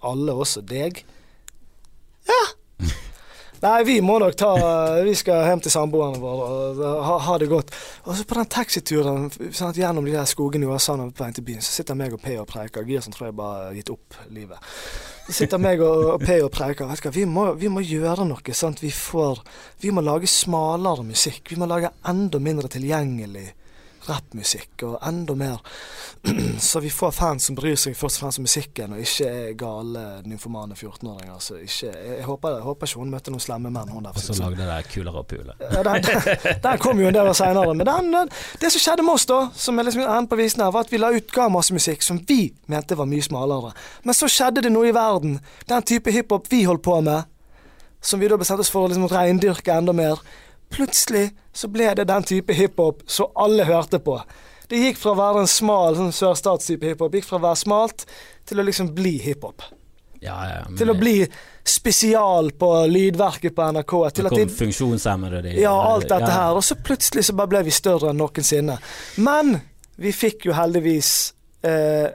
Alle, 0.00 0.32
også 0.32 0.64
deg? 0.66 1.04
Ja. 2.28 2.42
Nei, 3.64 3.78
vi 3.88 3.94
må 4.04 4.18
nok 4.20 4.34
ta 4.36 4.50
Vi 5.06 5.14
skal 5.16 5.46
hjem 5.48 5.62
til 5.64 5.72
samboerne 5.72 6.20
våre 6.20 6.48
og 6.74 6.82
ha, 7.06 7.14
ha 7.28 7.36
det 7.40 7.48
godt. 7.48 7.72
Og 8.04 8.18
så 8.18 8.26
på 8.28 8.36
den 8.36 8.50
taxituren 8.52 9.30
sant, 9.32 9.78
gjennom 9.80 10.04
de 10.04 10.12
der 10.12 10.28
skogene 10.28 10.68
i 10.68 10.74
Åsane 10.74 11.08
på 11.08 11.24
vei 11.24 11.30
til 11.32 11.46
byen, 11.46 11.64
så 11.64 11.72
sitter 11.78 11.96
meg 11.96 12.12
og 12.12 12.20
P 12.20 12.36
og 12.36 12.48
preiker. 12.50 12.84
Girsen 12.84 13.14
tror 13.14 13.30
jeg 13.30 13.38
bare 13.38 13.70
har 13.70 13.78
gitt 13.78 13.92
opp 13.94 14.18
livet. 14.34 14.74
Så 15.24 15.38
sitter 15.38 15.62
meg 15.62 15.80
og, 15.80 16.04
og 16.18 16.26
P 16.26 16.36
og 16.44 16.52
preiker. 16.52 16.90
Vet 16.90 17.00
du 17.00 17.08
hva, 17.08 17.14
vi 17.16 17.24
må, 17.24 17.46
vi 17.60 17.72
må 17.72 17.84
gjøre 17.84 18.28
noe. 18.28 18.56
Sant? 18.58 18.84
Vi, 18.84 18.92
får, 18.92 19.40
vi 19.80 19.94
må 19.96 20.04
lage 20.04 20.28
smalere 20.28 21.06
musikk. 21.06 21.54
Vi 21.54 21.60
må 21.60 21.70
lage 21.70 21.94
enda 22.10 22.42
mindre 22.42 22.68
tilgjengelig 22.74 23.48
rappmusikk, 24.08 24.84
og 24.86 24.98
enda 25.06 25.34
mer 25.38 25.60
så 26.58 26.80
vi 26.80 26.90
får 26.90 27.10
fans 27.12 27.48
som 27.48 27.56
bryr 27.58 27.76
seg 27.78 27.96
først 27.98 28.18
og 28.18 28.24
fremst 28.24 28.40
om 28.40 28.46
musikken, 28.46 28.94
og 28.96 29.02
ikke 29.02 29.28
er 29.28 29.56
gale 29.60 30.04
nymfomane 30.24 30.76
14-åringer. 30.76 31.40
Så 31.42 31.58
ikke, 31.60 31.90
jeg, 31.90 32.16
jeg, 32.18 32.24
håper, 32.28 32.56
jeg 32.58 32.66
håper 32.68 32.90
ikke 32.90 33.02
hun 33.02 33.12
møtte 33.12 33.34
noen 33.34 33.44
slemme 33.44 33.72
menn, 33.74 33.92
hun 33.92 34.06
der. 34.06 34.16
Og 34.16 34.24
så 34.24 34.36
lagde 34.38 34.68
det 34.68 34.78
kulere 34.92 35.22
og 35.22 35.28
pule. 35.30 35.56
Ja, 35.60 35.82
den, 35.88 36.06
den, 36.08 36.46
den 36.66 36.82
kom 36.84 37.02
jo 37.02 37.10
en 37.10 37.18
del 37.18 37.32
år 37.32 37.38
seinere. 37.38 37.74
Men 37.74 37.88
den, 37.90 38.12
den, 38.14 38.32
det 38.62 38.72
som 38.72 38.84
skjedde 38.86 39.06
med 39.06 39.18
oss, 39.18 39.28
da, 39.30 39.40
som 39.66 39.78
er 39.78 39.88
liksom 39.88 40.04
enden 40.06 40.30
på 40.30 40.40
visen 40.40 40.64
her, 40.64 40.72
var 40.74 40.88
at 40.88 40.94
vi 40.94 41.02
la 41.02 41.12
ut 41.14 41.34
ga 41.34 41.50
masse 41.52 41.76
musikk 41.76 42.04
som 42.04 42.20
vi 42.28 42.40
mente 42.72 42.98
var 42.98 43.10
mye 43.10 43.24
smalere. 43.24 43.74
Men 44.04 44.16
så 44.16 44.30
skjedde 44.30 44.64
det 44.64 44.72
noe 44.72 44.88
i 44.90 44.96
verden. 44.96 45.38
Den 45.70 45.86
type 45.86 46.12
hiphop 46.14 46.48
vi 46.52 46.64
holdt 46.68 46.84
på 46.84 47.00
med, 47.04 47.30
som 48.04 48.20
vi 48.20 48.28
da 48.28 48.36
bestemte 48.40 48.64
oss 48.64 48.72
for 48.72 48.84
å 48.84 48.92
liksom 48.92 49.08
reindyrke 49.08 49.76
enda 49.76 49.94
mer. 49.96 50.20
Plutselig 50.74 51.28
så 51.54 51.70
ble 51.70 51.92
det 51.94 52.08
den 52.10 52.26
type 52.26 52.56
hiphop 52.56 53.04
som 53.06 53.30
alle 53.38 53.66
hørte 53.68 54.00
på. 54.02 54.18
Det 54.68 54.80
gikk 54.80 54.98
fra 54.98 55.12
å 55.12 55.18
være 55.18 55.44
en 55.44 55.50
smal 55.50 55.96
sånn 55.98 56.12
sørstatstype 56.14 56.92
hiphop, 56.92 57.14
gikk 57.14 57.28
fra 57.28 57.38
å 57.38 57.44
være 57.44 57.60
smalt 57.60 58.06
til 58.48 58.60
å 58.60 58.66
liksom 58.66 58.92
bli 58.96 59.16
hiphop. 59.22 59.62
Ja, 60.24 60.38
ja, 60.48 60.62
men 60.68 60.78
Til 60.80 60.88
å 60.88 60.94
bli 60.96 61.18
spesial 61.68 62.48
på 62.56 62.70
lydverket 62.88 63.52
på 63.56 63.66
NRK. 63.76 63.94
Til 64.16 64.24
det 64.24 64.32
kom 64.32 64.40
de, 64.40 64.56
funksjonshemmede 64.56 65.42
de, 65.44 65.54
ja, 65.60 65.74
alt 65.74 66.08
dette 66.08 66.30
ja. 66.30 66.38
her. 66.38 66.56
Og 66.56 66.64
så 66.64 66.78
plutselig 66.80 67.26
så 67.28 67.36
bare 67.36 67.52
ble 67.52 67.64
vi 67.66 67.74
større 67.76 68.12
enn 68.12 68.20
noensinne. 68.22 68.78
Men 69.20 69.58
vi 70.00 70.14
fikk 70.16 70.48
jo 70.48 70.56
heldigvis 70.56 71.10
eh, 71.62 72.10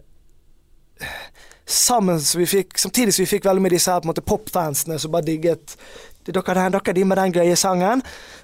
Sammen 1.69 2.17
så 2.19 2.39
vi 2.41 2.47
fikk, 2.49 2.73
Samtidig 2.81 3.13
som 3.13 3.23
vi 3.23 3.29
fikk 3.29 3.45
veldig 3.45 3.61
med 3.61 3.71
disse 3.75 3.93
her 3.93 4.01
på 4.01 4.07
en 4.07 4.09
måte 4.09 4.25
popfansene 4.25 4.97
som 4.99 5.13
bare 5.13 5.27
digget 5.27 5.75
er 6.29 6.35
dere, 6.35 6.65
dere 6.73 6.93
de 6.93 7.03
med 7.05 7.17
den 7.17 7.35
gøye 7.37 7.55
sangen. 7.57 8.01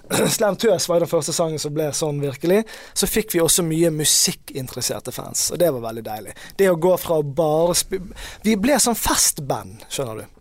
Slam 0.35 0.57
Tøs 0.61 0.89
var 0.89 1.01
den 1.03 1.09
første 1.09 1.33
sangen 1.35 1.61
som 1.61 1.73
ble 1.75 1.89
sånn, 1.95 2.21
virkelig. 2.23 2.63
Så 2.93 3.09
fikk 3.09 3.35
vi 3.35 3.43
også 3.43 3.65
mye 3.65 3.91
musikkinteresserte 3.95 5.13
fans, 5.15 5.49
og 5.51 5.61
det 5.61 5.71
var 5.73 5.85
veldig 5.87 6.05
deilig. 6.05 6.37
Det 6.57 6.69
å 6.71 6.79
gå 6.79 6.95
fra 7.01 7.19
å 7.21 7.25
bare 7.25 7.75
spille 7.77 8.15
Vi 8.45 8.55
ble 8.59 8.77
sånn 8.81 8.97
festband, 8.97 9.85
skjønner 9.89 10.23
du. 10.23 10.34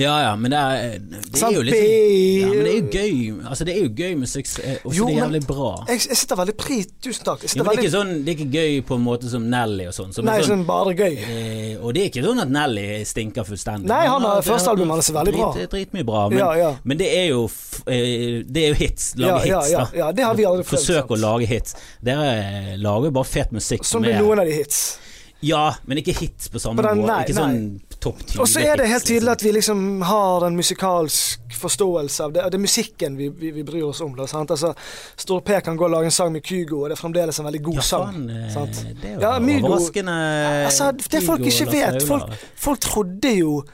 Ja 0.00 0.14
ja, 0.24 0.30
men 0.40 0.50
det 0.54 0.58
er, 0.58 0.94
det 1.04 1.42
er 1.44 1.52
jo 1.52 1.62
litt 1.66 1.74
sånn- 1.76 2.40
ja, 2.40 2.48
men 2.54 2.64
det 2.64 2.70
er 2.72 2.78
jo 2.78 2.86
gøy. 2.94 3.48
Altså, 3.50 3.66
det 3.68 3.74
er 3.76 3.80
jo 3.84 3.90
gøy 3.98 4.14
musikk, 4.20 4.46
så 4.48 4.62
er 4.64 4.78
det 4.80 4.94
er 4.96 5.10
jævlig 5.20 5.40
bra. 5.46 5.70
Jeg, 5.90 6.00
jeg 6.08 6.16
sitter 6.22 6.38
veldig 6.40 6.54
pris 6.56 6.86
Tusen 7.04 7.24
takk. 7.26 7.44
Jo, 7.44 7.50
men 7.64 7.68
det 7.68 7.74
er 7.74 7.82
ikke 7.82 7.92
sånn 7.94 8.12
Det 8.24 8.32
er 8.32 8.38
ikke 8.38 8.54
gøy 8.56 8.78
på 8.88 8.96
en 8.96 9.04
måte 9.04 9.28
som 9.32 9.44
Nelly 9.52 9.86
og 9.90 9.94
sånn. 9.96 10.14
Som 10.16 10.24
er 10.24 10.30
nei, 10.32 10.38
sånn, 10.40 10.52
sånn 10.62 10.64
bare 10.70 10.94
gøy. 10.96 11.18
eh, 11.20 11.74
og 11.84 11.92
det 11.94 12.02
er 12.02 12.08
ikke 12.10 12.24
sånn 12.24 12.40
at 12.46 12.48
Nelly 12.56 12.86
stinker 13.04 13.44
fullstendig. 13.44 13.88
Nei, 13.92 14.00
han 14.06 14.22
har- 14.22 14.40
første 14.46 14.72
albumet 14.72 14.96
hans 14.96 15.10
er 15.12 15.18
veldig 15.20 15.36
bra. 15.36 15.52
Drit, 15.58 15.70
dritmye 15.76 16.06
bra, 16.06 16.24
men, 16.30 16.38
Ja, 16.38 16.50
ja. 16.56 16.70
men 16.84 16.96
det 16.98 17.10
er 17.18 17.28
jo 17.34 17.44
eh, 17.86 18.42
Det 18.48 18.64
er 18.64 18.68
jo 18.72 18.74
hits. 18.80 19.14
Lage 19.16 19.28
Ja, 19.28 19.44
ja, 19.44 19.60
hits, 19.60 19.70
ja, 19.72 19.84
da. 19.84 19.90
ja, 20.00 20.12
det 20.12 20.24
har 20.24 20.34
vi 20.34 20.44
aldri 20.44 20.64
prøvd, 20.64 20.80
Forsøk 20.80 21.12
å 21.12 21.20
lage 21.20 21.46
hits. 21.46 21.74
Dere 22.02 22.32
eh, 22.40 22.76
lager 22.80 23.04
jo 23.10 23.10
bare 23.20 23.24
fet 23.28 23.52
musikk 23.52 23.84
Som 23.84 24.02
blir 24.02 24.14
er 24.16 24.22
noen 24.22 24.40
av 24.40 24.46
de 24.46 24.52
hits. 24.56 24.98
Ja, 25.42 25.74
men 25.88 25.96
ikke 26.02 26.12
hits 26.18 26.48
på 26.52 26.60
samme 26.60 26.76
På 26.82 26.88
den- 26.88 26.98
måte. 27.00 27.06
nei, 27.14 27.24
Ikke 27.24 27.34
sånn 27.34 27.80
topp 28.00 28.18
20 28.26 28.40
Og 28.42 28.46
så 28.48 28.60
er 28.60 28.76
det 28.76 28.88
helt 28.88 29.04
tydelig 29.04 29.22
liksom. 29.24 29.32
at 29.32 29.42
vi 29.42 29.52
liksom 29.52 30.02
har 30.02 30.44
en 30.46 30.56
musikalsk 30.56 31.40
forståelse 31.60 32.24
av 32.24 32.32
det. 32.34 32.42
Og 32.44 32.50
det 32.50 32.58
er 32.58 32.62
musikken 32.66 33.16
vi, 33.16 33.28
vi, 33.28 33.50
vi 33.50 33.62
bryr 33.62 33.84
oss 33.88 34.00
om. 34.04 34.14
Da, 34.16 34.26
sant? 34.26 34.50
Altså, 34.50 34.74
Store 35.16 35.40
P 35.40 35.60
kan 35.64 35.76
gå 35.76 35.84
og 35.84 35.90
lage 35.90 36.04
en 36.04 36.10
sang 36.10 36.32
med 36.32 36.42
Kygo, 36.44 36.82
og 36.84 36.90
det 36.90 36.98
er 36.98 37.00
fremdeles 37.02 37.38
en 37.40 37.46
veldig 37.46 37.62
god 37.62 37.74
Ja, 37.74 37.80
sang. 37.80 38.30
eh, 38.30 38.50
sant? 38.52 38.84
det 39.00 39.04
er 39.04 39.14
jo 39.14 39.20
Ja, 39.20 39.38
Mygo- 39.38 39.66
overraskende 39.70 40.18
Altså, 40.66 40.92
det 41.10 41.22
folk 41.24 41.40
ikke 41.40 41.70
vet 41.72 42.02
folk, 42.02 42.32
folk 42.56 42.80
trodde 42.80 43.36
jo 43.38 43.64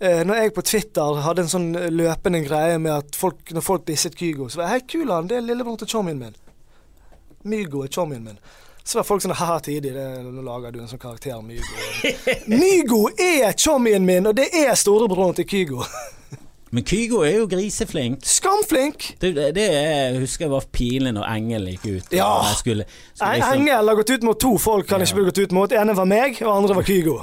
eh, 0.00 0.24
når 0.24 0.34
jeg 0.42 0.52
på 0.54 0.62
Twitter 0.62 1.20
hadde 1.22 1.38
en 1.40 1.48
sånn 1.48 1.72
løpende 1.90 2.44
greie 2.46 2.78
med 2.78 2.92
at 2.92 3.16
folk, 3.16 3.38
når 3.50 3.62
folk 3.62 3.86
disset 3.86 4.14
Kygo, 4.14 4.48
så 4.48 4.56
var 4.60 4.68
jeg 4.68 4.82
hei, 4.82 4.86
Kulan, 4.92 5.26
det 5.28 5.38
er 5.38 5.40
lillebroren 5.40 5.78
til 5.78 5.88
chommien 5.88 6.18
min. 6.18 6.34
Mygo 7.44 7.82
er 7.84 7.88
chommien 7.88 8.22
min. 8.24 8.38
Så 8.84 8.98
var 8.98 9.06
folk 9.08 9.22
sånn 9.24 9.32
haha, 9.32 9.60
det, 9.64 9.92
nå 10.20 10.42
lager 10.44 10.74
du 10.74 10.82
en 10.82 10.88
sånn 10.90 11.00
karakter 11.00 11.40
Mygo. 11.40 11.64
Mygo 12.52 13.06
er 13.16 13.54
chommien 13.56 14.04
min, 14.04 14.26
og 14.28 14.36
det 14.36 14.50
er 14.52 14.74
storebroren 14.76 15.32
til 15.38 15.46
Kygo. 15.48 15.86
Men 16.74 16.84
Kygo 16.84 17.22
er 17.24 17.36
jo 17.38 17.46
griseflink. 17.48 18.24
Skamflink! 18.26 19.12
Det, 19.22 19.30
det, 19.36 19.46
det 19.56 19.64
er, 19.78 20.18
husker 20.18 20.48
jeg 20.48 20.52
var 20.52 20.66
pilen 20.74 21.14
når 21.16 21.28
Engel 21.30 21.68
gikk 21.70 21.84
ut. 21.86 22.12
Ja. 22.18 22.28
Skulle, 22.58 22.84
skulle 23.14 23.38
liksom, 23.38 23.62
Engel 23.62 23.88
har 23.92 24.00
gått 24.02 24.10
ut 24.10 24.26
mot 24.26 24.40
to 24.42 24.52
folk 24.58 24.90
han 24.90 25.00
Ja. 25.00 25.06
ikke 25.08 25.20
burde 25.20 25.30
gått 25.32 25.42
ut 25.46 25.54
mot. 25.54 25.72
ene 25.72 25.94
var 25.96 26.10
meg, 26.10 26.40
og 26.42 26.50
andre 26.56 26.76
var 26.80 26.88
Kygo. 26.88 27.20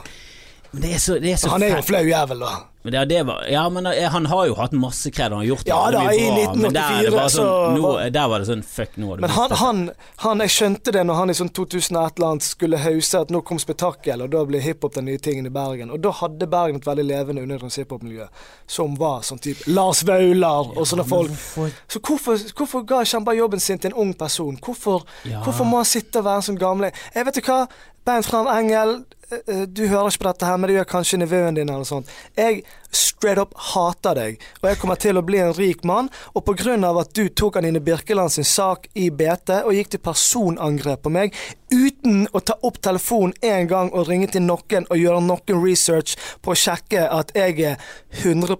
men 0.71 0.85
det 0.87 0.93
er 0.95 1.03
så, 1.03 1.19
det 1.19 1.33
er 1.35 1.41
så 1.41 1.51
Han 1.51 1.67
er 1.67 1.75
jo 1.75 1.81
flau 1.83 2.01
jævel, 2.07 2.45
da. 2.47 2.53
Men 2.83 2.93
det, 2.95 3.01
det 3.11 3.23
var, 3.27 3.43
ja, 3.51 3.63
men 3.69 3.85
eh, 3.85 4.07
han 4.09 4.25
har 4.25 4.47
jo 4.49 4.55
hatt 4.57 4.71
masse 4.73 5.11
kred, 5.13 5.29
han 5.31 5.43
har 5.43 5.45
gjort 5.51 5.65
det 5.67 5.69
Ja 5.69 5.91
da, 5.93 5.99
i 6.09 6.23
1984, 6.29 6.61
men 6.61 6.73
der, 6.73 6.95
er 6.97 7.11
det 7.13 7.25
sånn, 7.29 7.45
så 7.45 7.75
nå, 7.77 7.91
der 8.15 8.29
var 8.31 8.41
det 8.41 8.47
sånn 8.49 8.63
fuck, 8.65 8.95
nå 8.97 9.11
har 9.11 9.19
du 9.19 9.21
Men 9.21 9.33
han, 9.35 9.49
det. 9.51 9.59
han, 9.61 9.81
han, 10.23 10.41
jeg 10.47 10.53
skjønte 10.55 10.93
det 10.95 11.03
når 11.05 11.19
han 11.19 11.29
i 11.29 11.35
sånn 11.37 11.51
2001 11.53 12.17
eller 12.17 12.27
annet 12.31 12.47
skulle 12.47 12.79
hause 12.81 13.21
at 13.21 13.29
nå 13.35 13.43
kom 13.45 13.61
spetakkel, 13.61 14.23
og 14.25 14.31
da 14.33 14.41
ble 14.49 14.63
hiphop 14.65 14.95
den 14.97 15.05
nye 15.11 15.21
tingen 15.21 15.45
i 15.45 15.53
Bergen. 15.53 15.93
Og 15.93 16.01
da 16.01 16.09
hadde 16.23 16.49
Bergen 16.49 16.81
et 16.81 16.89
veldig 16.89 17.05
levende 17.11 17.45
undergrunnshiphop-miljø 17.45 18.25
som 18.71 18.97
var 18.97 19.21
sånn 19.29 19.39
type 19.45 19.69
Lars 19.69 20.01
Vaular 20.07 20.73
og 20.73 20.81
sånne 20.89 21.05
ja, 21.05 21.11
folk. 21.13 21.77
Så 21.91 22.01
hvorfor, 22.01 22.41
hvorfor 22.57 22.81
ga 22.89 23.03
ikke 23.05 23.19
han 23.19 23.29
bare 23.29 23.41
jobben 23.43 23.61
sin 23.61 23.77
til 23.79 23.93
en 23.93 23.99
ung 24.07 24.13
person? 24.17 24.57
Hvorfor, 24.57 25.05
Ja. 25.29 25.43
hvorfor 25.45 25.65
må 25.69 25.77
han 25.83 25.85
sitte 25.85 26.19
og 26.19 26.25
være 26.25 26.41
en 26.41 26.49
sånn 26.49 26.57
gamle 26.61 26.91
Jeg 27.13 27.25
vet 27.25 27.35
du 27.37 27.41
hva, 27.45 27.67
bein 28.05 28.23
fram, 28.25 28.47
Engel. 28.49 29.03
eh, 29.31 29.37
eh, 29.47 29.65
Du 29.69 29.83
hører 29.87 30.09
ikke 30.09 30.23
på 30.25 30.27
dette 30.31 30.45
her, 30.49 30.57
men 30.57 30.67
det 30.69 30.75
gjør 30.79 30.89
kanskje 30.97 31.19
nevøen 31.21 31.55
din 31.55 31.69
eller 31.69 31.85
sånt. 31.87 32.09
Jeg 32.37 32.63
straight 32.91 33.39
up 33.39 33.53
hater 33.55 34.15
deg, 34.17 34.41
og 34.61 34.69
jeg 34.69 34.79
kommer 34.81 34.99
til 34.99 35.19
å 35.19 35.23
bli 35.25 35.39
en 35.41 35.53
rik 35.55 35.85
mann. 35.87 36.09
Og 36.35 36.49
av 36.83 36.97
at 37.01 37.13
du 37.15 37.29
tok 37.29 37.57
Anine 37.57 37.79
Birkeland 37.79 38.31
sin 38.31 38.47
sak 38.47 38.87
i 38.93 39.09
BT 39.09 39.63
og 39.63 39.73
gikk 39.75 39.93
til 39.93 40.03
personangrep 40.03 41.03
på 41.03 41.13
meg 41.13 41.35
uten 41.71 42.25
å 42.35 42.41
ta 42.43 42.57
opp 42.67 42.81
telefonen 42.83 43.33
en 43.41 43.67
gang 43.67 43.91
og 43.95 44.09
ringe 44.09 44.27
til 44.27 44.43
noen 44.43 44.87
og 44.89 44.99
gjøre 44.99 45.21
noen 45.23 45.63
research 45.63 46.17
på 46.43 46.51
å 46.51 46.57
sjekke 46.57 47.05
at 47.07 47.31
jeg 47.37 47.61
er 47.63 47.79
100 48.25 48.57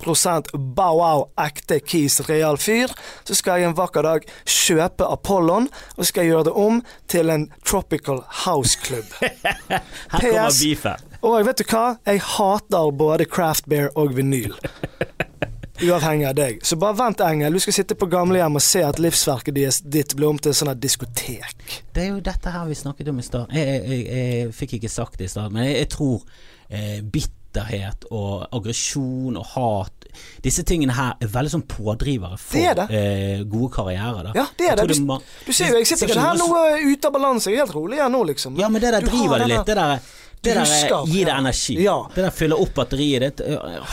bow-wow 0.55 1.27
ekte 1.43 1.81
Kis 1.83 2.21
real 2.29 2.57
fyr, 2.61 2.93
så 3.27 3.35
skal 3.35 3.59
jeg 3.59 3.71
en 3.71 3.77
vakker 3.77 4.07
dag 4.07 4.27
kjøpe 4.47 5.11
Apollon 5.11 5.67
og 5.97 6.07
skal 6.07 6.29
gjøre 6.29 6.49
det 6.51 6.55
om 6.55 6.81
til 7.11 7.35
en 7.35 7.49
tropical 7.67 8.23
house-klubb. 8.45 9.11
Her 9.21 10.19
kommer 10.21 10.47
PS. 10.47 11.10
Og 11.21 11.37
vet 11.45 11.61
du 11.61 11.65
hva? 11.69 11.85
Jeg 12.07 12.21
hater 12.25 12.91
både 12.97 13.27
craft 13.29 13.67
beer 13.69 13.91
og 13.95 14.15
vinyl. 14.17 14.55
Uavhengig 15.81 16.27
av 16.29 16.35
deg. 16.37 16.59
Så 16.65 16.75
bare 16.77 16.93
vent, 16.99 17.21
Engel. 17.25 17.55
Du 17.57 17.61
skal 17.63 17.73
sitte 17.73 17.95
på 17.97 18.05
gamlehjem 18.09 18.57
og 18.59 18.61
se 18.61 18.83
at 18.85 18.99
livsverket 19.01 19.55
ditt 19.89 20.13
blir 20.17 20.29
om 20.29 20.37
til 20.41 20.53
sånn 20.53 20.75
diskotek. 20.81 21.55
Det 21.95 22.03
er 22.03 22.11
jo 22.11 22.19
dette 22.25 22.53
her 22.53 22.67
vi 22.69 22.77
snakket 22.77 23.09
om 23.09 23.21
i 23.21 23.25
stad. 23.25 23.53
Jeg, 23.55 23.65
jeg, 23.65 23.87
jeg, 23.89 24.27
jeg 24.43 24.51
fikk 24.59 24.75
ikke 24.77 24.91
sagt 24.93 25.17
det 25.21 25.29
i 25.29 25.33
stad, 25.33 25.53
men 25.55 25.65
jeg, 25.71 25.87
tror 25.93 26.21
eh, 26.69 26.99
bitterhet 27.01 28.05
og 28.13 28.45
aggresjon 28.59 29.39
og 29.41 29.49
hat 29.55 29.97
Disse 30.43 30.65
tingene 30.67 30.91
her 30.91 31.13
er 31.23 31.29
veldig 31.31 31.51
sånn 31.53 31.61
pådrivere 31.71 32.35
for 32.35 32.59
Det 32.59 32.71
det. 32.81 32.85
Eh, 32.99 33.43
gode 33.47 33.69
karrierer. 33.71 34.25
Da. 34.27 34.33
Ja, 34.35 34.43
det 34.59 34.67
er 34.73 34.81
det. 34.81 34.97
Du, 34.99 35.13
du 35.47 35.51
ser 35.55 35.71
jo, 35.71 35.77
jeg 35.79 35.87
sitter 35.87 36.11
ikke 36.11 36.25
her 36.25 36.35
noe- 36.35 36.51
noe 36.51 36.89
ute 36.91 37.07
av 37.07 37.15
balanse. 37.15 37.47
Jeg 37.47 37.61
er 37.61 37.63
helt 37.63 37.77
rolig 37.77 38.01
her 38.03 38.11
nå, 38.11 38.19
liksom. 38.27 38.59
Ja, 38.59 38.67
men 38.69 38.83
det 38.83 38.91
der 38.91 39.05
Du 39.07 39.13
driver 39.13 39.39
det 39.39 39.47
litt. 39.53 39.63
Det 39.71 39.77
der, 39.79 40.03
det 40.41 40.53
Du 40.55 40.57
der 40.57 40.65
husker, 40.65 41.05
gir 41.05 41.25
deg 41.29 41.37
energi. 41.37 41.75
Ja. 41.83 41.95
Det 42.15 42.23
der 42.25 42.31
fyller 42.33 42.61
opp 42.63 42.71
batteriet 42.73 43.21
ditt. 43.37 43.41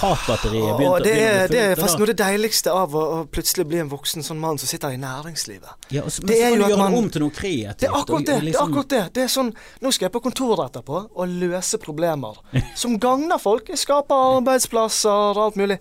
Hatbatteriet 0.00 0.78
begynte 0.78 1.02
det 1.04 1.12
å 1.12 1.24
er, 1.28 1.42
bli 1.48 1.56
det 1.56 1.64
er 1.64 1.74
faktisk 1.76 1.98
noe 2.00 2.06
av 2.06 2.10
det 2.12 2.16
deiligste 2.22 2.72
av 2.72 2.94
å, 2.96 3.02
å 3.18 3.18
plutselig 3.28 3.66
bli 3.68 3.80
en 3.82 3.90
voksen 3.92 4.24
sånn 4.24 4.40
mann 4.40 4.56
som 4.60 4.70
sitter 4.70 4.94
i 4.96 5.00
næringslivet. 5.02 5.88
ja, 5.92 6.02
og 6.06 6.12
så, 6.14 6.22
Men 6.24 6.30
det 6.32 6.38
så 6.38 6.48
kan 6.48 6.58
du 6.58 6.64
gjøre 6.64 6.78
man- 6.78 6.92
det 6.94 6.98
om 7.02 7.10
til 7.10 7.22
noe 7.26 7.34
kreativt. 7.36 7.78
Det 7.82 7.88
er 7.90 7.96
akkurat 7.98 8.10
og 8.10 8.24
det. 8.24 8.26
det, 8.26 8.36
er 8.38 8.46
liksom- 8.48 8.68
akkurat 8.72 8.88
det. 8.94 9.02
det 9.18 9.22
er 9.22 9.32
sånn, 9.34 9.52
nå 9.84 9.92
skal 9.92 10.06
jeg 10.08 10.12
på 10.16 10.22
kontoret 10.24 10.64
etterpå 10.70 11.02
og 11.14 11.28
løse 11.28 11.78
problemer 11.84 12.40
som 12.74 12.96
gagner 12.98 13.38
folk. 13.38 13.68
Jeg 13.68 13.78
skaper 13.84 14.24
arbeidsplasser 14.40 15.36
og 15.36 15.42
alt 15.48 15.56
mulig. 15.60 15.78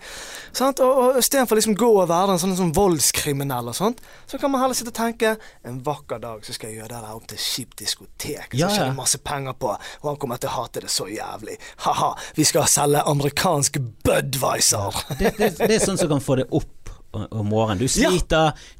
Sant? 0.52 0.80
Og, 0.84 0.92
og 1.16 1.18
Istedenfor 1.22 1.56
liksom 1.56 1.76
gå 1.80 1.90
og 2.02 2.08
være 2.10 2.36
en 2.36 2.40
sånn, 2.44 2.58
sånn 2.60 2.74
voldskriminell 2.76 3.68
og 3.72 3.76
sånt, 3.78 4.02
så 4.28 4.38
kan 4.40 4.52
man 4.52 4.62
heller 4.62 4.76
sitte 4.76 4.92
og 4.92 5.00
tenke 5.00 5.38
en 5.64 5.80
vakker 5.84 6.20
dag 6.20 6.44
så 6.44 6.54
skal 6.54 6.70
jeg 6.72 6.82
gjøre 6.82 6.92
det 6.96 7.02
der 7.08 7.16
opp 7.16 7.28
til 7.32 7.38
kjipt 7.38 7.78
diskotek. 7.80 8.52
Så 8.52 8.58
Ja, 8.60 8.68
tjener 8.68 8.86
ja. 8.88 8.92
jeg 8.92 9.00
masse 9.00 9.18
penger 9.24 9.54
på, 9.54 9.72
og 9.78 10.08
han 10.12 10.18
kommer 10.18 10.38
til 10.42 10.50
å 10.58 10.64
hate 10.66 10.82
det 10.84 10.90
så 10.94 11.06
jævlig. 11.12 11.58
Ha-ha, 11.86 12.10
vi 12.38 12.46
skal 12.48 12.68
selge 12.72 13.04
amerikansk 13.08 13.78
Budwiser. 14.08 14.98
det, 15.20 15.34
det, 15.38 15.52
det 15.62 15.72
er 15.78 15.84
sånn 15.86 16.00
som 16.02 16.10
kan 16.12 16.24
få 16.24 16.40
det 16.42 16.48
opp 16.52 16.92
om 17.18 17.48
morgenen. 17.50 17.80
Du 17.82 17.88
Ja. 18.02 18.10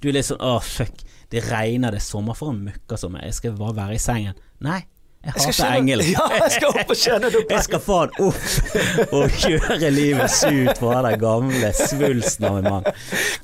du 0.02 0.10
er 0.10 0.18
litt 0.20 0.28
sånn 0.28 0.42
åh, 0.44 0.60
fuck, 0.62 1.04
det 1.32 1.46
regner, 1.50 1.92
det 1.96 2.02
er 2.02 2.06
sommer, 2.08 2.36
for 2.38 2.54
en 2.54 2.64
møkka 2.68 2.98
som 3.00 3.12
meg, 3.16 3.26
jeg 3.30 3.38
skal 3.40 3.58
bare 3.60 3.76
være 3.78 3.96
i 3.98 4.02
sengen. 4.02 4.38
Nei, 4.64 4.82
jeg 5.28 5.44
hater 5.46 5.76
engel. 5.78 6.04
Ja, 6.16 6.26
jeg 6.34 6.52
skal 6.56 6.76
opp 6.82 6.92
og 6.94 7.00
kjenne 7.00 7.30
det 7.32 7.42
opp. 7.42 7.52
Jeg 7.52 7.66
skal 7.68 7.82
faen 7.84 8.14
opp 8.28 9.14
og 9.18 9.38
kjøre 9.44 9.90
livet 9.94 10.34
surt 10.34 10.80
for 10.82 10.96
den 11.08 11.20
gamle 11.22 11.72
svulsten 11.76 12.48
av 12.50 12.60
en 12.62 12.70
mann. 12.72 12.90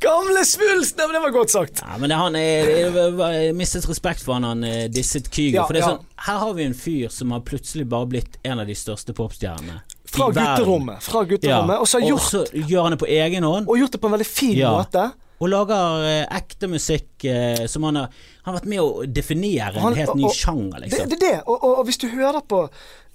Gamle 0.03 0.45
svulsten! 0.47 1.03
Men 1.07 1.17
Det 1.17 1.23
var 1.27 1.35
godt 1.35 1.53
sagt. 1.53 1.83
Ja, 1.83 1.97
men 2.01 2.13
han 2.15 2.37
er, 2.39 2.71
jeg, 2.95 3.55
mistet 3.57 3.87
respekt 3.89 4.23
for 4.25 4.37
han, 4.37 4.47
han 4.47 4.63
eh, 4.67 4.85
disset 4.93 5.29
Kygo. 5.33 5.59
Ja, 5.61 5.65
for 5.67 5.75
det 5.75 5.83
er 5.83 5.87
ja. 5.87 5.95
sånn, 5.95 6.05
her 6.27 6.39
har 6.45 6.53
vi 6.57 6.67
en 6.69 6.77
fyr 6.77 7.11
som 7.13 7.33
har 7.35 7.43
plutselig 7.47 7.87
bare 7.91 8.09
blitt 8.15 8.39
en 8.47 8.63
av 8.63 8.69
de 8.69 8.77
største 8.77 9.15
popstjernene. 9.17 9.81
Fra 10.13 10.29
gutterommet. 10.29 11.01
Fra 11.03 11.23
gutterommet. 11.25 11.81
Og 11.81 11.89
så 11.89 11.99
gjort 12.03 12.53
gjør 12.53 12.85
han 12.87 12.93
det 12.95 13.01
på 13.01 13.09
egen 13.09 13.43
hånd. 13.47 13.67
og 13.67 13.79
gjort 13.81 13.95
det 13.95 14.01
på 14.03 14.09
en 14.11 14.15
veldig 14.17 14.29
fin 14.29 14.57
Ja. 14.57 14.71
måte. 14.77 15.09
Og 15.41 15.49
lager 15.49 16.03
eh, 16.07 16.37
ekte 16.37 16.67
musikk 16.71 17.25
eh, 17.25 17.65
som 17.67 17.83
han 17.89 17.95
har 18.03 18.09
Han 18.43 18.53
har 18.53 18.59
vært 18.61 18.69
med 18.69 18.79
å 18.83 19.05
definere 19.07 19.79
Han- 19.79 19.93
en 19.93 19.97
helt 19.99 20.15
ny 20.19 20.25
og- 20.27 20.35
sjanger, 20.35 20.79
Det 20.79 20.81
liksom. 20.89 21.09
det 21.09 21.17
er 21.17 21.23
det. 21.31 21.43
Og, 21.47 21.63
og, 21.63 21.77
og 21.79 21.85
hvis 21.87 21.97
du 21.97 22.07
hører 22.11 22.41
på 22.47 22.69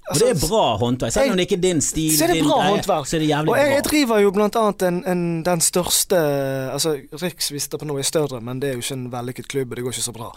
og 0.09 0.19
det 0.19 0.29
er 0.29 0.39
bra 0.41 0.63
håndverk. 0.81 1.13
Selv 1.13 1.31
om 1.31 1.37
det 1.37 1.45
ikke 1.45 1.57
er 1.59 1.63
din 1.63 1.81
stil, 1.85 2.09
så 2.17 2.25
er 2.25 2.31
det 2.33 2.39
din 2.39 2.47
bra 2.47 2.57
greie, 2.59 2.71
håndverk. 2.73 3.07
så 3.09 3.15
er 3.17 3.23
det 3.23 3.29
jævlig 3.29 3.53
og 3.53 3.59
jeg, 3.59 3.71
jeg 3.75 3.83
driver 3.89 4.21
jo 4.23 4.31
blant 4.35 4.57
annet 4.61 4.85
en, 4.87 4.99
en, 5.11 5.23
den 5.45 5.61
største 5.63 6.19
Altså, 6.69 6.95
Riks 7.21 7.51
visste 7.53 7.79
på 7.79 7.87
noe 7.89 8.01
er 8.01 8.07
større, 8.07 8.39
men 8.45 8.61
det 8.61 8.71
er 8.71 8.77
jo 8.77 8.83
ikke 8.83 8.97
en 8.97 9.05
vellykket 9.13 9.49
klubb, 9.51 9.71
og 9.71 9.79
det 9.79 9.85
går 9.85 9.95
ikke 9.97 10.05
så 10.05 10.15
bra. 10.15 10.29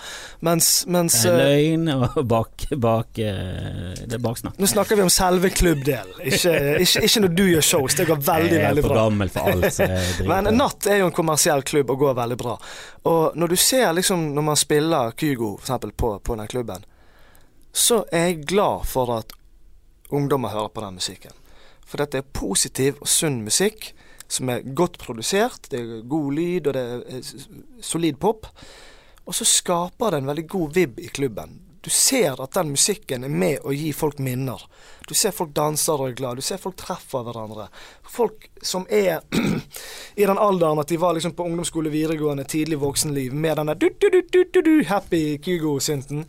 Mens, 0.49 0.71
mens 0.93 1.19
Det 1.25 1.33
er 1.33 1.41
eh, 1.41 1.63
løgn 1.73 1.93
og 1.95 2.21
bak, 2.35 2.67
bak 2.77 3.23
eh, 3.23 4.05
Det 4.05 4.19
er 4.19 4.23
baksnakk. 4.23 4.61
Nå 4.61 4.71
snakker 4.71 5.01
vi 5.01 5.07
om 5.07 5.13
selve 5.13 5.53
klubbdelen, 5.55 6.21
ikke, 6.21 6.55
ikke, 6.85 7.05
ikke 7.09 7.25
når 7.27 7.35
du 7.41 7.45
gjør 7.49 7.69
shows. 7.73 7.99
Det 7.99 8.09
går 8.09 8.23
veldig, 8.29 8.55
jeg 8.57 8.63
er 8.63 8.69
veldig 8.71 8.87
for 8.87 8.95
bra. 8.95 9.03
gammel 9.07 9.33
for 9.33 9.53
alt, 9.53 9.69
så 9.73 9.89
jeg 9.89 10.09
driter 10.21 10.33
Men. 10.33 10.53
Natt 10.63 10.87
er 10.91 11.03
jo 11.03 11.11
en 11.11 11.17
kommersiell 11.17 11.65
klubb 11.67 11.91
og 11.93 12.05
går 12.07 12.17
veldig 12.21 12.41
bra. 12.41 12.57
Og 13.11 13.37
når 13.39 13.55
du 13.55 13.61
ser 13.61 13.93
liksom 13.97 14.29
når 14.37 14.51
man 14.53 14.59
spiller 14.61 15.15
Kygo 15.19 15.55
for 15.57 15.65
eksempel, 15.65 15.93
på, 15.97 16.17
på 16.25 16.37
den 16.39 16.51
klubben, 16.51 16.85
så 17.73 18.03
er 18.13 18.29
jeg 18.31 18.43
glad 18.53 18.85
for 18.89 19.17
at 19.17 19.33
ungdommer 20.13 20.53
hører 20.55 20.73
på 20.73 20.85
den 20.85 21.01
musikken. 21.01 21.35
For 21.87 22.01
dette 22.01 22.23
er 22.23 22.33
positiv 22.37 23.01
og 23.03 23.11
sunn 23.11 23.43
musikk 23.45 23.91
som 24.33 24.49
er 24.53 24.65
godt 24.77 24.97
produsert. 25.03 25.69
Det 25.71 25.81
er 25.81 26.07
god 26.09 26.33
lyd, 26.33 26.71
og 26.71 26.77
det 26.77 26.87
er 26.87 27.27
solid 27.85 28.17
pop. 28.21 28.49
Og 29.27 29.37
så 29.37 29.47
skaper 29.47 30.11
det 30.11 30.23
en 30.23 30.33
veldig 30.33 30.47
god 30.49 30.73
vibb 30.75 31.03
i 31.03 31.11
klubben. 31.13 31.61
Du 31.83 31.91
ser 31.91 32.39
at 32.43 32.55
den 32.55 32.71
musikken 32.71 33.25
er 33.27 33.31
med 33.43 33.65
å 33.67 33.73
gi 33.75 33.89
folk 33.93 34.21
minner. 34.23 34.61
Du 35.09 35.15
ser 35.19 35.35
folk 35.35 35.51
danser 35.57 35.99
og 35.99 36.13
er 36.13 36.19
glad. 36.21 36.39
Du 36.39 36.47
ser 36.47 36.61
folk 36.63 36.77
treffer 36.79 37.25
hverandre. 37.27 37.67
Folk 38.07 38.47
som 38.63 38.87
er 38.87 39.25
i 40.21 40.23
den 40.23 40.39
alderen 40.39 40.79
at 40.79 40.93
de 40.93 41.01
var 41.03 41.17
liksom 41.17 41.35
på 41.35 41.47
ungdomsskole, 41.49 41.91
videregående, 41.91 42.47
tidlig 42.47 42.79
voksenliv 42.85 43.35
med 43.35 43.59
denne 43.59 43.75
du-du-du-du-du 43.75 44.85
happy 44.87 45.41
Kygo-synten. 45.43 46.29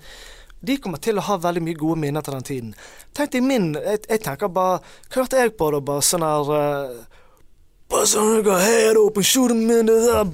De 0.64 0.78
kommer 0.80 1.02
til 1.04 1.20
å 1.20 1.26
ha 1.28 1.40
veldig 1.44 1.64
mye 1.66 1.80
gode 1.80 2.00
minner 2.00 2.24
til 2.24 2.38
den 2.38 2.48
tiden. 2.48 2.76
Tenk 3.16 3.34
deg 3.36 3.44
min 3.46 3.74
Jeg, 3.76 4.06
jeg 4.08 4.22
tenker 4.24 4.52
bare 4.54 4.80
Hva 5.10 5.20
hørte 5.22 5.42
jeg 5.42 5.58
på 5.60 5.68
da? 5.76 5.82
Bare 5.84 6.06
sånn 6.08 6.24
her 6.26 6.54
eh, 6.58 7.02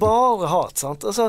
bare 0.00 0.48
hat, 0.48 0.78
sant. 0.80 1.04
Altså, 1.04 1.26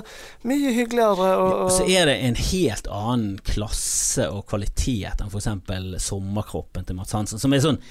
mye 0.47 0.71
hyggeligere 0.77 1.31
og, 1.41 1.49
Og 1.65 1.73
så 1.75 1.87
er 1.89 2.07
det 2.07 2.15
en 2.23 2.37
helt 2.39 2.87
annen 2.87 3.41
klasse 3.47 4.29
og 4.31 4.45
kvalitet 4.51 5.19
enn 5.19 5.33
f.eks. 5.33 5.49
Sommerkroppen 6.05 6.87
til 6.87 6.99
Mats 6.99 7.17
Hansen, 7.17 7.41
som 7.41 7.51
er 7.51 7.65
sånn 7.65 7.81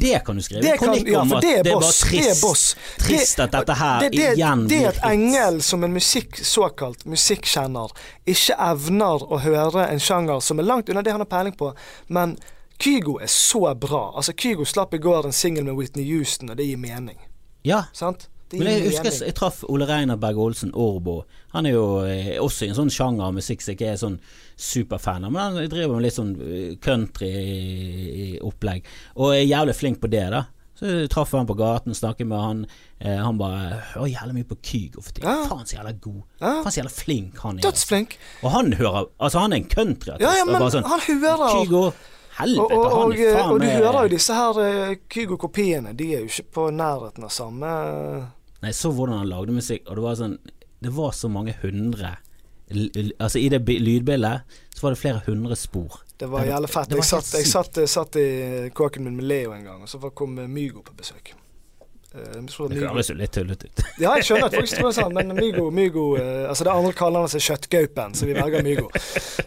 det 0.00 0.20
kan 0.26 0.36
du 0.36 0.42
skrive 0.42 0.62
Det 0.62 0.78
kan- 0.78 0.94
ja, 1.06 1.24
for 1.24 1.40
det 1.40 1.52
er 1.58 1.62
det 1.62 1.72
er 1.72 1.74
boss, 1.80 2.00
bare 2.02 2.10
det 2.10 2.18
er 2.18 2.28
trist, 2.28 2.42
boss. 2.42 2.76
trist 2.98 3.40
at 3.40 3.52
dette 3.52 3.76
her 3.78 4.00
det, 4.00 4.10
det, 4.12 4.32
igjen 4.38 4.66
det 4.68 4.80
at. 4.90 4.98
Engel 5.10 5.62
som 5.62 5.84
en 5.84 5.92
musikk, 5.94 6.36
såkalt 6.44 7.04
musikkjenner 7.04 7.90
ikke 8.26 8.56
evner 8.58 9.24
å 9.30 9.40
høre 9.44 9.88
en 9.90 9.98
sjanger 10.02 10.40
som 10.42 10.58
er 10.58 10.68
langt 10.68 10.88
unna 10.88 11.02
det 11.02 11.12
han 11.14 11.20
har 11.20 11.30
peiling 11.30 11.56
på, 11.56 11.74
men 12.08 12.36
Kygo 12.78 13.18
er 13.22 13.30
så 13.30 13.74
bra. 13.78 14.12
Altså 14.16 14.32
Kygo 14.36 14.64
slapp 14.66 14.94
i 14.94 14.98
går 14.98 15.26
en 15.26 15.32
singel 15.32 15.64
med 15.64 15.76
Whitney 15.78 16.04
Houston, 16.10 16.50
og 16.50 16.56
det 16.56 16.66
gir 16.66 16.76
mening. 16.76 17.18
Ja, 17.64 17.84
Sant? 17.92 18.28
Men 18.52 18.66
jeg 18.68 18.82
husker 18.90 19.10
jeg, 19.10 19.20
jeg 19.26 19.34
traff 19.34 19.64
Ole 19.68 19.86
Reinar 19.88 20.18
Berg 20.20 20.38
Olsen, 20.38 20.70
Orbo. 20.74 21.24
Han 21.54 21.66
er 21.66 21.72
jo 21.74 21.86
eh, 22.06 22.36
også 22.38 22.66
i 22.66 22.68
en 22.68 22.76
sånn 22.76 22.90
sjanger 22.92 23.24
av 23.26 23.34
musikk 23.34 23.62
som 23.64 23.74
ikke 23.74 23.88
er 23.90 23.96
sånn 23.98 24.18
superfan 24.56 25.26
av, 25.26 25.34
men 25.34 25.42
han 25.42 25.70
driver 25.70 25.96
med 25.96 26.06
litt 26.06 26.18
sånn 26.18 26.34
eh, 26.40 26.74
country-opplegg, 26.84 28.80
og 29.18 29.34
er 29.34 29.46
jævlig 29.46 29.76
flink 29.78 30.02
på 30.02 30.10
det, 30.12 30.26
da. 30.34 30.46
Så 30.74 30.88
traff 31.10 31.30
jeg 31.30 31.38
han 31.38 31.46
på 31.46 31.54
gaten, 31.54 31.94
snakket 31.94 32.26
med 32.26 32.40
han. 32.42 32.62
Eh, 32.98 33.20
han 33.22 33.36
bare 33.38 33.76
Å, 34.00 34.08
jævlig 34.10 34.40
mye 34.40 34.48
på 34.48 34.56
Kygo 34.58 35.04
for 35.04 35.14
tiden. 35.14 35.28
Ja. 35.30 35.44
Faen 35.46 35.68
så 35.70 35.76
jævla 35.76 35.92
god. 36.02 36.24
Ja. 36.40 36.50
Faen 36.64 36.74
så 36.74 36.80
jævla 36.80 36.94
flink 36.96 37.38
han 37.44 37.52
er. 37.52 37.60
altså. 37.60 37.68
Dødsflink. 37.68 38.16
Og 38.42 38.50
han 38.50 38.72
hører 38.80 39.06
Altså, 39.06 39.44
han 39.44 39.54
er 39.54 39.62
en 39.62 39.68
countryartist. 39.70 40.26
Ja, 40.26 40.32
ja, 40.40 40.48
men 40.48 40.66
sånn, 40.74 40.88
han 40.90 41.04
hører 41.06 41.44
Kygo, 41.60 41.84
og, 41.84 42.02
og, 42.34 42.74
og, 42.74 42.88
han 42.96 43.14
er 43.14 43.38
faen 43.38 43.54
og 43.54 43.62
du 43.62 43.68
hører 43.70 44.00
jo 44.00 44.12
disse 44.16 44.40
her 44.40 44.58
eh, 44.64 44.96
Kygo-kopiene. 45.14 45.94
De 45.94 46.08
er 46.16 46.24
jo 46.24 46.32
ikke 46.32 46.48
på 46.58 46.66
nærheten 46.74 47.28
av 47.28 47.30
samme 47.34 47.70
Nei, 48.64 48.72
så 48.74 48.90
hvordan 48.96 49.20
han 49.20 49.30
lagde 49.30 49.54
musikk, 49.54 49.84
og 49.86 49.98
det 49.98 50.02
var 50.02 50.18
sånn 50.18 50.38
Det 50.82 50.90
var 50.96 51.14
så 51.14 51.30
mange 51.30 51.54
hundre 51.62 52.16
Altså, 53.20 53.38
i 53.38 53.48
det 53.48 53.60
bi- 53.64 53.78
lydbildet 53.78 54.40
så 54.74 54.82
var 54.82 54.90
det 54.94 54.98
flere 54.98 55.20
hundre 55.26 55.56
spor. 55.56 56.00
Det 56.20 56.26
var 56.30 56.44
jævlig 56.48 56.70
fett. 56.70 56.88
var 56.90 56.96
Jeg 56.96 57.04
satt, 57.04 57.32
jeg 57.34 57.46
satt, 57.46 57.76
jeg 57.76 57.88
satt 57.88 58.16
i 58.16 58.70
kåken 58.74 59.04
min 59.04 59.16
med 59.16 59.24
Leo 59.24 59.52
en 59.52 59.64
gang, 59.64 59.82
og 59.82 59.88
så 59.88 59.98
kom 60.14 60.34
Mygo 60.48 60.80
på 60.82 60.94
besøk. 60.96 61.34
Eh, 62.14 62.42
Det 62.70 62.78
høres 62.78 63.08
jo 63.10 63.14
litt 63.18 63.32
tullete 63.34 63.66
ut. 63.66 63.80
Ja, 63.98 64.12
jeg 64.14 64.26
skjønner 64.28 64.46
at 64.46 64.54
folk 64.54 64.70
tror 64.70 64.86
det 64.86 64.94
sånn, 65.00 65.14
men 65.16 65.32
Mygo, 65.34 65.64
Mygo 65.74 66.04
uh, 66.14 66.44
Altså 66.46 66.66
det 66.68 66.70
andre 66.70 66.92
kaller 66.94 67.24
han 67.24 67.30
seg 67.32 67.42
Kjøttgaupen, 67.42 68.14
så 68.14 68.28
vi 68.28 68.36
velger 68.36 68.62
Mygo. 68.62 68.84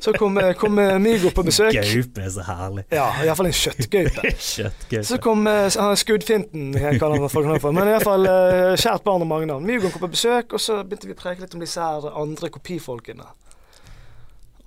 Så 0.04 0.12
kom, 0.18 0.36
eh, 0.42 0.52
kom 0.60 0.76
eh, 0.84 0.98
Mygo 1.00 1.32
på 1.32 1.46
besøk. 1.48 1.72
Gaupe 1.78 2.26
er 2.26 2.34
så 2.36 2.44
herlig. 2.44 2.84
Ja, 2.92 3.06
iallfall 3.24 3.48
en 3.48 3.56
kjøttgaupe. 3.56 4.34
Kjøttgaupe. 4.50 5.04
Så 5.08 5.20
kom 5.24 5.48
uh, 5.48 5.64
han 5.72 5.96
Skuddfinten, 6.02 6.76
kaller 7.00 7.24
han 7.24 7.32
folk 7.32 7.48
for. 7.64 7.76
Men 7.78 7.94
iallfall 7.94 8.28
uh, 8.28 8.74
kjært 8.76 9.08
barn 9.08 9.24
og 9.24 9.32
mange 9.32 9.48
navn. 9.48 9.64
Mygo 9.68 9.94
kom 9.94 10.04
på 10.04 10.12
besøk, 10.18 10.58
og 10.58 10.64
så 10.64 10.82
begynte 10.84 11.08
vi 11.08 11.16
å 11.16 11.22
preke 11.22 11.46
litt 11.46 11.56
om 11.56 11.64
disse 11.64 11.88
her 11.88 12.10
andre 12.20 12.52
kopifolkene. 12.52 13.32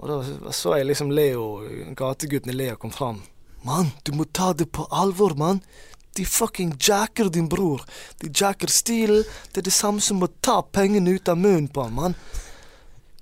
Og 0.01 0.09
da 0.09 0.55
så 0.57 0.78
jeg 0.80 0.88
liksom 0.88 1.12
Leo, 1.12 1.51
gategutten 2.01 2.55
i 2.55 2.57
Leo 2.57 2.80
kom 2.80 2.96
fram. 2.96 3.20
Mann, 3.68 3.92
du 4.09 4.14
må 4.16 4.24
ta 4.24 4.55
det 4.57 4.70
på 4.72 4.88
alvor, 4.88 5.36
mann. 5.36 5.61
De 6.16 6.24
fucking 6.26 6.74
jacker 6.78 7.30
din 7.30 7.48
bror. 7.48 7.84
De 8.20 8.30
jacker 8.34 8.68
stilen. 8.68 9.24
Det 9.52 9.62
er 9.62 9.68
det 9.68 9.74
samme 9.74 10.00
som 10.00 10.22
å 10.22 10.30
ta 10.40 10.61
pengene 10.62 11.16
ut 11.16 11.28
av 11.28 11.38
munnen 11.38 11.68
på 11.68 11.86
ham, 11.86 11.98
mann. 11.98 12.18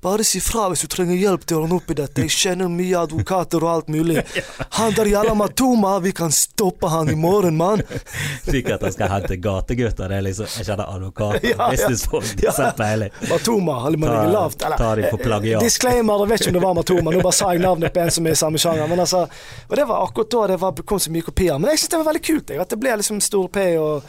Bare 0.01 0.23
si 0.25 0.39
fra 0.39 0.69
hvis 0.71 0.85
du 0.85 0.91
trenger 0.93 1.17
hjelp 1.19 1.43
til 1.43 1.57
å 1.59 1.65
ordne 1.65 1.75
opp 1.81 1.89
i 1.91 1.95
dette. 1.99 2.23
Jeg 2.23 2.31
kjenner 2.31 2.69
mye 2.71 3.01
advokater 3.01 3.65
og 3.67 3.71
alt 3.73 3.89
mulig. 3.91 4.23
Han 4.79 4.93
der 4.95 5.11
jævla 5.11 5.33
Matoma, 5.35 5.97
vi 6.05 6.13
kan 6.15 6.31
stoppe 6.31 6.87
han 6.93 7.11
i 7.11 7.17
morgen, 7.19 7.57
mann. 7.59 7.83
Slik 8.47 8.71
at 8.71 8.85
han 8.87 8.95
skal 8.95 9.11
hente 9.11 9.37
gategutter. 9.43 10.07
Det 10.13 10.21
er 10.21 10.25
liksom 10.29 10.47
Jeg 10.55 10.69
kjenner 10.69 10.93
advokater, 10.93 11.49
Ja, 11.51 11.71
businessfolk, 11.73 12.31
Ja. 12.45 12.53
ja. 12.55 12.69
peiling. 12.79 13.11
Matoma, 13.27 13.81
eller 13.89 13.99
man 13.99 14.15
ligger 14.15 14.33
lavt. 14.37 14.63
Eller, 14.63 14.79
ta 14.85 14.95
de 15.01 15.11
på 15.11 15.19
plagiat. 15.25 15.67
Disclaimer, 15.67 16.23
jeg 16.23 16.31
vet 16.33 16.45
ikke 16.47 16.53
om 16.55 16.59
det 16.61 16.65
var 16.69 16.79
Matoma, 16.79 17.17
nå 17.17 17.27
bare 17.27 17.39
sa 17.41 17.51
jeg 17.57 17.65
navnet 17.67 17.95
på 17.99 18.05
en 18.05 18.15
som 18.15 18.31
er 18.31 18.39
i 18.39 18.43
samme 18.45 18.63
sjanger. 18.63 18.87
Men 18.95 19.03
altså, 19.03 19.25
og 19.67 19.77
det 19.83 19.89
var 19.91 20.07
akkurat 20.07 20.31
da 20.37 20.47
det 20.55 20.61
var, 20.63 20.83
kom 20.95 21.03
så 21.03 21.11
mye 21.15 21.27
kopier. 21.27 21.59
Men 21.59 21.75
jeg 21.75 21.83
syns 21.83 21.97
det 21.97 22.03
var 22.05 22.11
veldig 22.13 22.27
kult, 22.31 22.55
jeg, 22.55 22.63
at 22.63 22.71
det 22.77 22.79
ble 22.87 22.95
liksom 23.03 23.19
Stor 23.25 23.51
P 23.51 23.67
og 23.83 24.07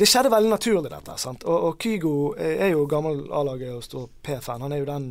Det 0.00 0.08
skjedde 0.08 0.32
veldig 0.32 0.50
naturlig, 0.54 0.90
dette. 0.90 1.16
sant? 1.20 1.44
Og, 1.44 1.64
og 1.68 1.80
Kygo 1.82 2.12
er 2.40 2.70
jo 2.72 2.86
gammel 2.88 3.26
A-laget 3.36 3.74
og 3.76 3.82
Stor 3.84 4.06
P-fan. 4.24 4.64
Han 4.64 4.72
er 4.72 4.80
jo 4.80 4.88
den 4.88 5.10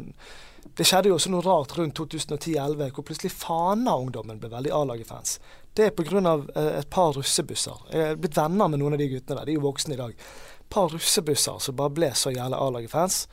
Det 0.80 0.86
skjedde 0.88 1.12
jo 1.12 1.16
også 1.20 1.30
noe 1.30 1.46
rart 1.46 1.76
rundt 1.78 2.00
2010-2011, 2.00 2.90
hvor 2.96 3.06
plutselig 3.06 3.32
Fana-ungdommen 3.36 4.40
ble 4.42 4.50
veldig 4.50 4.74
A-laget-fans. 4.74 5.38
Det 5.78 5.86
er 5.86 5.94
pga. 5.96 6.34
Eh, 6.56 6.80
et 6.80 6.90
par 6.90 7.14
russebusser. 7.14 7.86
Jeg 7.94 8.08
er 8.08 8.20
blitt 8.20 8.38
venner 8.38 8.68
med 8.68 8.82
noen 8.82 8.98
av 8.98 9.02
de 9.02 9.12
guttene 9.12 9.38
der, 9.38 9.46
de 9.46 9.54
er 9.54 9.60
jo 9.60 9.68
voksne 9.68 9.96
i 9.96 10.02
dag. 10.02 10.18
Et 10.60 10.70
par 10.74 10.90
russebusser 10.90 11.62
som 11.62 11.78
bare 11.78 11.94
ble 11.94 12.12
så 12.18 12.34
jævla 12.34 12.58
A-laget-fans 12.58 13.24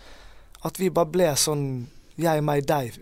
at 0.67 0.81
vi 0.81 0.91
bare 0.93 1.13
ble 1.13 1.29
sånn 1.39 1.67
jeg, 2.17 2.43
meg, 2.45 2.65
deg. 2.67 2.95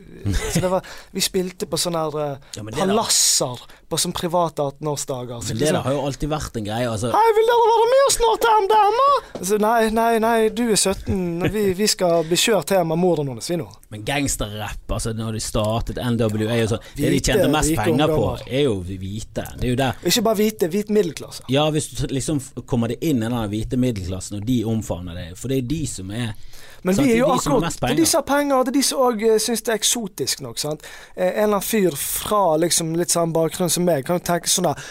Så 0.52 0.60
det 0.62 0.70
var, 0.72 0.86
vi 1.14 1.22
spilte 1.22 1.68
på 1.70 1.78
sånne 1.80 2.04
her, 2.06 2.14
eh, 2.24 2.58
Ja, 2.58 2.64
palasser 2.64 3.64
på 3.90 3.98
sånn 4.00 4.14
private 4.16 4.64
18-årsdager. 4.64 5.42
Så 5.42 5.52
Men 5.52 5.58
det 5.60 5.66
liksom, 5.68 5.82
har 5.84 5.94
jo 5.94 6.02
alltid 6.08 6.30
vært 6.32 6.56
en 6.58 6.66
greie. 6.66 6.88
Altså, 6.90 7.10
Hei, 7.14 7.24
vil 7.36 7.50
dere 7.50 7.68
være 7.70 7.88
med 7.92 8.02
oss 8.06 8.18
snart, 8.18 8.46
MDMA? 8.64 9.08
Så 9.50 9.58
nei, 9.62 9.78
nei, 9.94 10.12
nei, 10.24 10.36
du 10.54 10.64
er 10.66 10.80
17. 10.80 11.48
Vi, 11.54 11.64
vi 11.78 11.88
skal 11.90 12.24
bli 12.26 12.38
kjørt 12.40 12.74
hjem 12.74 12.94
av 12.94 13.00
moren 13.00 13.30
hennes, 13.30 13.50
vi 13.50 13.58
nå. 13.60 13.68
men 13.94 14.02
gangsterrapp, 14.06 14.90
altså 14.96 15.12
når 15.14 15.36
de 15.36 15.42
startet 15.44 16.00
NWA 16.02 16.56
jo 16.58 16.70
sånn 16.72 16.86
Det 16.96 17.12
de 17.12 17.20
tjente 17.22 17.46
mest 17.52 17.76
penger 17.78 18.10
på, 18.10 18.24
er 18.48 18.64
jo 18.66 18.80
hvite. 18.82 19.44
Det 19.60 19.68
er 19.68 19.74
jo 19.74 19.78
der. 19.78 20.00
Ikke 20.10 20.24
bare 20.26 20.40
hvite, 20.40 20.70
hvit 20.72 20.90
middelklasse. 20.94 21.46
Ja, 21.52 21.68
hvis 21.74 21.92
du 21.92 22.06
liksom 22.10 22.40
kommer 22.66 22.90
det 22.90 22.98
inn 23.04 23.22
i 23.22 23.28
den 23.28 23.38
hvite 23.52 23.78
middelklassen, 23.78 24.40
og 24.40 24.48
de 24.48 24.58
omfavner 24.68 25.20
det, 25.20 25.28
for 25.38 25.52
det 25.52 25.62
er 25.62 25.70
de 25.70 25.82
som 25.90 26.10
er 26.14 26.34
Men 26.84 26.94
sant, 26.98 27.06
vi 27.08 27.14
er 27.14 27.22
jo 27.22 27.30
akkurat 27.32 27.78
Det 27.80 27.90
er 27.90 27.96
de 27.96 28.06
som 28.06 28.20
har 28.20 28.26
penger, 28.28 28.64
det 28.66 28.72
er 28.74 28.76
de 28.78 28.82
som 28.84 29.02
òg 29.06 29.22
uh, 29.24 29.36
syns 29.40 29.62
det 29.64 29.72
er 29.72 29.78
eksotisk 29.80 30.42
nok. 30.44 30.58
sant? 30.60 30.84
Eh, 31.16 31.26
en 31.26 31.32
eller 31.46 31.56
annen 31.56 31.64
fyr 31.64 31.96
fra 31.96 32.42
liksom 32.60 32.92
litt 32.98 33.12
samme 33.14 33.32
bakgrunn 33.32 33.72
som 33.72 33.86
meg 33.88 34.04
kan 34.04 34.20
jo 34.20 34.24
tenke 34.26 34.50
sånn 34.52 34.68
der 34.68 34.82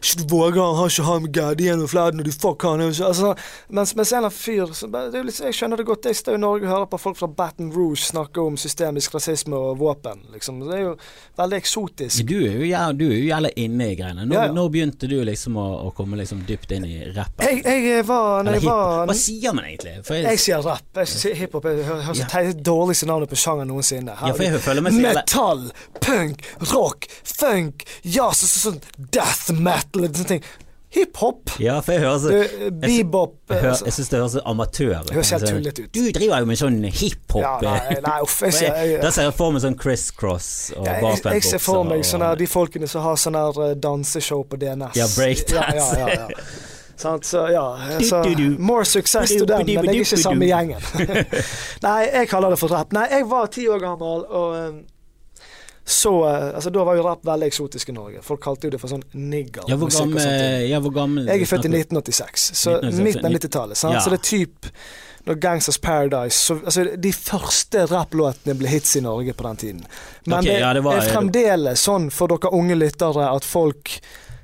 Ikke 0.00 0.20
du 0.22 0.24
våger, 0.30 0.60
han 0.62 0.78
har 0.78 0.92
ikke 0.94 1.06
ham 1.08 1.26
med 1.26 1.60
gjennom 1.60 1.90
Fladen, 1.90 2.22
og 2.22 2.28
du 2.28 2.32
fuck 2.32 2.62
han 2.64 2.80
altså, 2.86 3.34
mens, 3.68 3.94
mens 3.98 4.12
en 4.12 4.20
eller 4.20 4.30
annen 4.30 4.36
fyr 4.38 4.70
så, 4.78 4.86
litt, 5.26 5.40
Jeg 5.40 5.56
skjønner 5.58 5.80
det 5.82 5.86
godt. 5.90 6.06
Jeg 6.08 6.16
står 6.20 6.38
i 6.38 6.40
Norge 6.40 6.64
og 6.68 6.72
hører 6.72 6.88
på 6.94 7.00
folk 7.02 7.18
fra 7.18 7.28
Baton 7.28 7.72
Rouge 7.74 8.00
snakke 8.06 8.40
om 8.40 8.56
systemisk 8.60 9.14
rasisme 9.14 9.58
og 9.58 9.78
våpen. 9.82 10.22
liksom. 10.32 10.62
Det 10.64 10.76
er 10.78 10.82
jo 10.86 10.94
veldig 11.40 11.58
eksotisk. 11.58 12.24
Du 12.30 12.36
er 12.38 12.56
jo 12.62 12.68
ja, 12.70 12.86
du 12.96 13.04
er 13.10 13.16
jo 13.18 13.26
jævla 13.28 13.50
inne 13.56 13.90
i 13.90 13.98
greiene. 13.98 14.24
Når, 14.24 14.34
Ja, 14.36 14.46
ja. 14.46 14.52
når 14.56 14.70
begynte 14.70 15.10
du 15.10 15.18
liksom 15.26 15.58
å, 15.60 15.66
å 15.88 15.90
komme 15.96 16.16
liksom 16.20 16.44
dypt 16.48 16.72
inn 16.76 16.86
i 16.86 16.96
rappen? 17.16 17.44
Jeg, 17.44 17.64
jeg 17.90 18.06
var 18.08 18.40
Eller 18.44 18.58
jeg 18.60 18.64
var 18.68 19.06
Hva 19.10 19.16
sier 19.18 19.56
man 19.56 19.66
egentlig? 19.68 19.98
For 20.06 20.16
jeg, 20.16 20.24
Jeg 20.30 20.44
sier 20.46 20.64
rapp. 20.64 21.02
Jeg 21.02 21.39
hiphop. 21.40 21.64
Jeg 21.70 21.84
hø- 21.88 22.00
høres 22.06 22.18
Ja. 22.22 22.30
det 22.50 22.62
dårligste 22.66 23.06
navnet 23.10 23.28
på 23.32 23.36
sjanger 23.40 23.66
noensinne. 23.68 24.14
ja, 24.20 24.32
for 24.32 24.42
jeg 24.46 24.60
føler 24.60 24.82
så 24.90 24.96
jævla 24.96 25.14
Metall, 25.20 25.70
punk, 26.00 26.42
rock, 26.72 27.06
funk, 27.24 27.84
jazz, 28.04 28.44
sånn 28.64 28.80
death 29.10 29.50
metal 29.52 30.04
og 30.04 30.10
sånne 30.14 30.28
ting. 30.36 30.42
Hiphop, 30.90 31.52
Ja, 31.62 31.76
for 31.86 31.92
jeg 31.94 32.00
hører 32.02 32.18
så 32.18 32.30
eh, 32.34 32.70
bebop 32.74 33.36
Jeg, 33.48 33.58
eh, 33.58 33.62
hører- 33.62 33.70
altså. 33.76 33.84
jeg 33.86 33.92
syns 33.94 34.08
det 34.10 34.18
høres 34.18 34.34
amatør 34.44 35.00
ut. 35.04 35.10
Høres 35.14 35.30
helt 35.30 35.42
Altså, 35.44 35.54
tullete 35.54 35.84
ut. 35.84 35.92
Du 35.92 36.00
driver 36.10 36.38
jo 36.40 36.46
med 36.50 36.58
sånn 36.58 36.80
hiphop. 36.90 37.42
Ja, 37.44 37.52
nei, 37.62 37.76
eh. 37.94 38.00
nei, 38.02 38.16
uff. 38.24 38.40
Jeg, 38.42 38.52
jeg, 38.60 38.88
jeg, 38.90 39.00
da 39.04 39.10
ser 39.14 39.22
jeg 39.28 39.34
for 39.38 39.52
meg 39.54 39.62
sånn 39.62 39.78
Criss 39.78 40.10
Cross 40.10 40.72
og 40.76 40.86
jeg, 40.86 41.00
jeg, 41.00 41.22
jeg 41.36 41.42
ser 41.46 41.58
for 41.62 41.84
meg 41.84 42.02
sånne, 42.02 42.26
her- 42.32 42.34
de 42.42 42.46
folkene 42.50 42.88
som 42.90 43.02
har 43.06 43.14
sånn 43.22 43.38
her 43.38 43.74
danseshow 43.78 44.42
på 44.50 44.58
DNS. 44.58 44.96
Ja, 44.98 45.06
breakdance. 45.14 45.76
Ja, 45.94 45.94
ja, 45.94 46.08
ja, 46.08 46.28
ja. 46.28 46.44
Sant, 47.00 47.24
så 47.24 47.46
ja, 47.48 47.64
så. 48.04 48.22
More 48.58 48.84
success 48.84 49.32
to 49.38 49.46
them, 49.48 49.64
men 49.64 49.88
jeg 49.88 49.96
er 49.96 50.00
ikke 50.04 50.20
samme 50.20 50.48
gjengen. 50.50 50.88
Nei, 51.86 52.00
jeg 52.12 52.28
kaller 52.28 52.52
det 52.52 52.60
for 52.60 52.72
rap. 52.74 52.92
Nei, 52.92 53.06
jeg 53.08 53.28
var 53.30 53.48
ti 53.54 53.64
år 53.72 53.80
gammel, 53.80 54.26
og 54.28 54.56
eh, 54.58 54.80
så 55.90 56.12
eh, 56.28 56.48
Altså, 56.54 56.70
da 56.70 56.84
var 56.86 56.98
jo 56.98 57.06
rap 57.06 57.24
veldig 57.26 57.48
eksotisk 57.48 57.88
i 57.90 57.96
Norge. 57.96 58.20
Folk 58.26 58.42
kalte 58.44 58.68
jo 58.68 58.74
det 58.74 58.82
for 58.82 58.92
sånn 58.92 59.04
nigger. 59.16 59.64
Ja, 59.70 59.78
hvor 59.80 59.90
gammel, 59.94 60.20
ja, 60.68 60.80
hvor 60.84 60.92
gammel 60.94 61.30
Jeg 61.30 61.46
er 61.46 61.50
født 61.50 61.70
i 61.70 61.72
1986, 61.72 62.50
så 62.52 62.76
1986, 62.78 63.04
midten 63.08 63.30
av 63.30 63.38
90-tallet. 63.38 63.84
Ja. 63.96 64.02
Så 64.04 64.12
det 64.12 64.20
er 64.20 64.28
typ 64.28 64.70
når 65.28 65.36
Gangsters 65.40 65.78
Paradise 65.78 66.36
så, 66.36 66.54
altså, 66.64 66.84
De 66.96 67.12
første 67.12 67.84
rapplåtene 67.90 68.54
ble 68.56 68.70
hits 68.72 68.94
i 68.96 69.02
Norge 69.04 69.34
på 69.36 69.44
den 69.48 69.60
tiden. 69.64 69.82
Men 70.26 70.38
okay, 70.38 70.52
det, 70.54 70.58
ja, 70.62 70.72
det 70.76 70.84
var- 70.84 71.00
er 71.00 71.12
fremdeles 71.12 71.84
sånn 71.88 72.10
for 72.14 72.32
dere 72.32 72.52
unge 72.56 72.76
lyttere 72.78 73.28
at 73.28 73.44
folk 73.44 74.00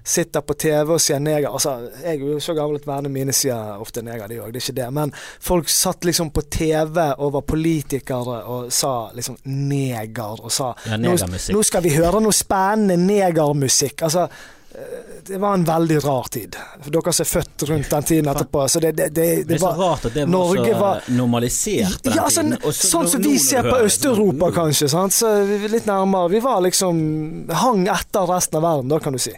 sitter 0.07 0.45
på 0.47 0.55
TV 0.55 0.93
og 0.95 1.01
sier 1.03 1.19
neger. 1.23 1.49
Altså, 1.51 1.73
jeg 2.05 2.21
er 2.21 2.21
jo 2.23 2.39
så 2.43 2.55
gammel 2.55 2.79
at 2.79 2.87
vennene 2.87 3.11
mine 3.11 3.35
sier 3.35 3.81
ofte 3.83 4.05
neger, 4.07 4.29
de 4.31 4.37
òg, 4.39 4.53
det 4.55 4.61
er 4.61 4.67
ikke 4.69 4.77
det. 4.81 4.89
Men 4.95 5.13
folk 5.43 5.71
satt 5.73 6.07
liksom 6.07 6.31
på 6.31 6.45
TV 6.55 7.01
og 7.19 7.33
var 7.35 7.43
politikere 7.49 8.37
og 8.47 8.69
sa 8.75 8.93
liksom 9.17 9.41
neger, 9.45 10.45
og 10.47 10.53
sa 10.55 10.73
Ja, 10.87 10.97
nå, 11.01 11.17
nå 11.19 11.63
skal 11.67 11.83
vi 11.83 11.97
høre 11.99 12.21
noe 12.23 12.35
spennende 12.37 12.95
negermusikk. 13.03 14.05
Altså, 14.07 14.29
eh, 14.77 15.01
det 15.27 15.41
var 15.43 15.57
en 15.59 15.65
veldig 15.67 15.97
rar 16.05 16.29
tid. 16.31 16.55
For 16.85 16.95
dere 16.95 17.13
som 17.17 17.25
er 17.25 17.31
født 17.33 17.65
rundt 17.73 17.91
den 17.91 18.07
tiden 18.13 18.29
etterpå. 18.31 18.67
Så 18.71 18.83
det, 18.85 18.93
det, 19.01 19.09
det, 19.17 19.27
Det 19.49 19.57
er 19.57 19.63
så 19.65 19.73
var 19.73 19.81
rart 19.83 20.05
at 20.07 20.15
det 20.15 20.23
var 20.29 20.31
Norge 20.37 20.69
så 20.69 20.79
var- 20.85 21.09
normalisert 21.17 21.97
på 22.05 22.13
den 22.13 22.21
ja, 22.21 22.29
sånn, 22.31 22.53
tiden. 22.55 22.63
og 22.63 22.77
så 22.79 22.93
sånn 22.93 23.11
som 23.11 23.25
vi 23.27 23.35
ser 23.43 23.67
på 23.67 23.81
Øst-Europa, 23.89 24.53
kanskje. 24.61 24.89
Sant? 24.95 25.17
Så 25.19 25.33
litt 25.73 25.91
nærmere. 25.91 26.31
Vi 26.37 26.45
var 26.47 26.63
liksom 26.63 27.51
hang 27.51 27.89
etter 27.91 28.31
resten 28.31 28.61
av 28.63 28.69
verden, 28.69 28.95
da 28.95 29.01
kan 29.03 29.19
du 29.19 29.19
si. 29.27 29.35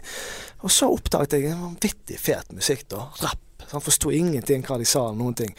Og 0.65 0.73
så 0.73 0.89
oppdaget 0.91 1.37
jeg 1.37 1.51
en 1.53 1.67
vanvittig 1.69 2.17
fet 2.19 2.51
musikk, 2.55 2.87
da. 2.91 3.05
Rapp. 3.23 3.45
Han 3.69 3.83
forsto 3.85 4.09
ingenting 4.11 4.63
hva 4.65 4.79
de 4.81 4.87
sa, 4.87 5.09
noen 5.13 5.35
ting. 5.37 5.53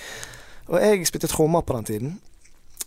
Og 0.70 0.80
jeg 0.82 1.06
spilte 1.08 1.30
trommer 1.30 1.62
på 1.66 1.76
den 1.78 1.88
tiden. 1.88 2.18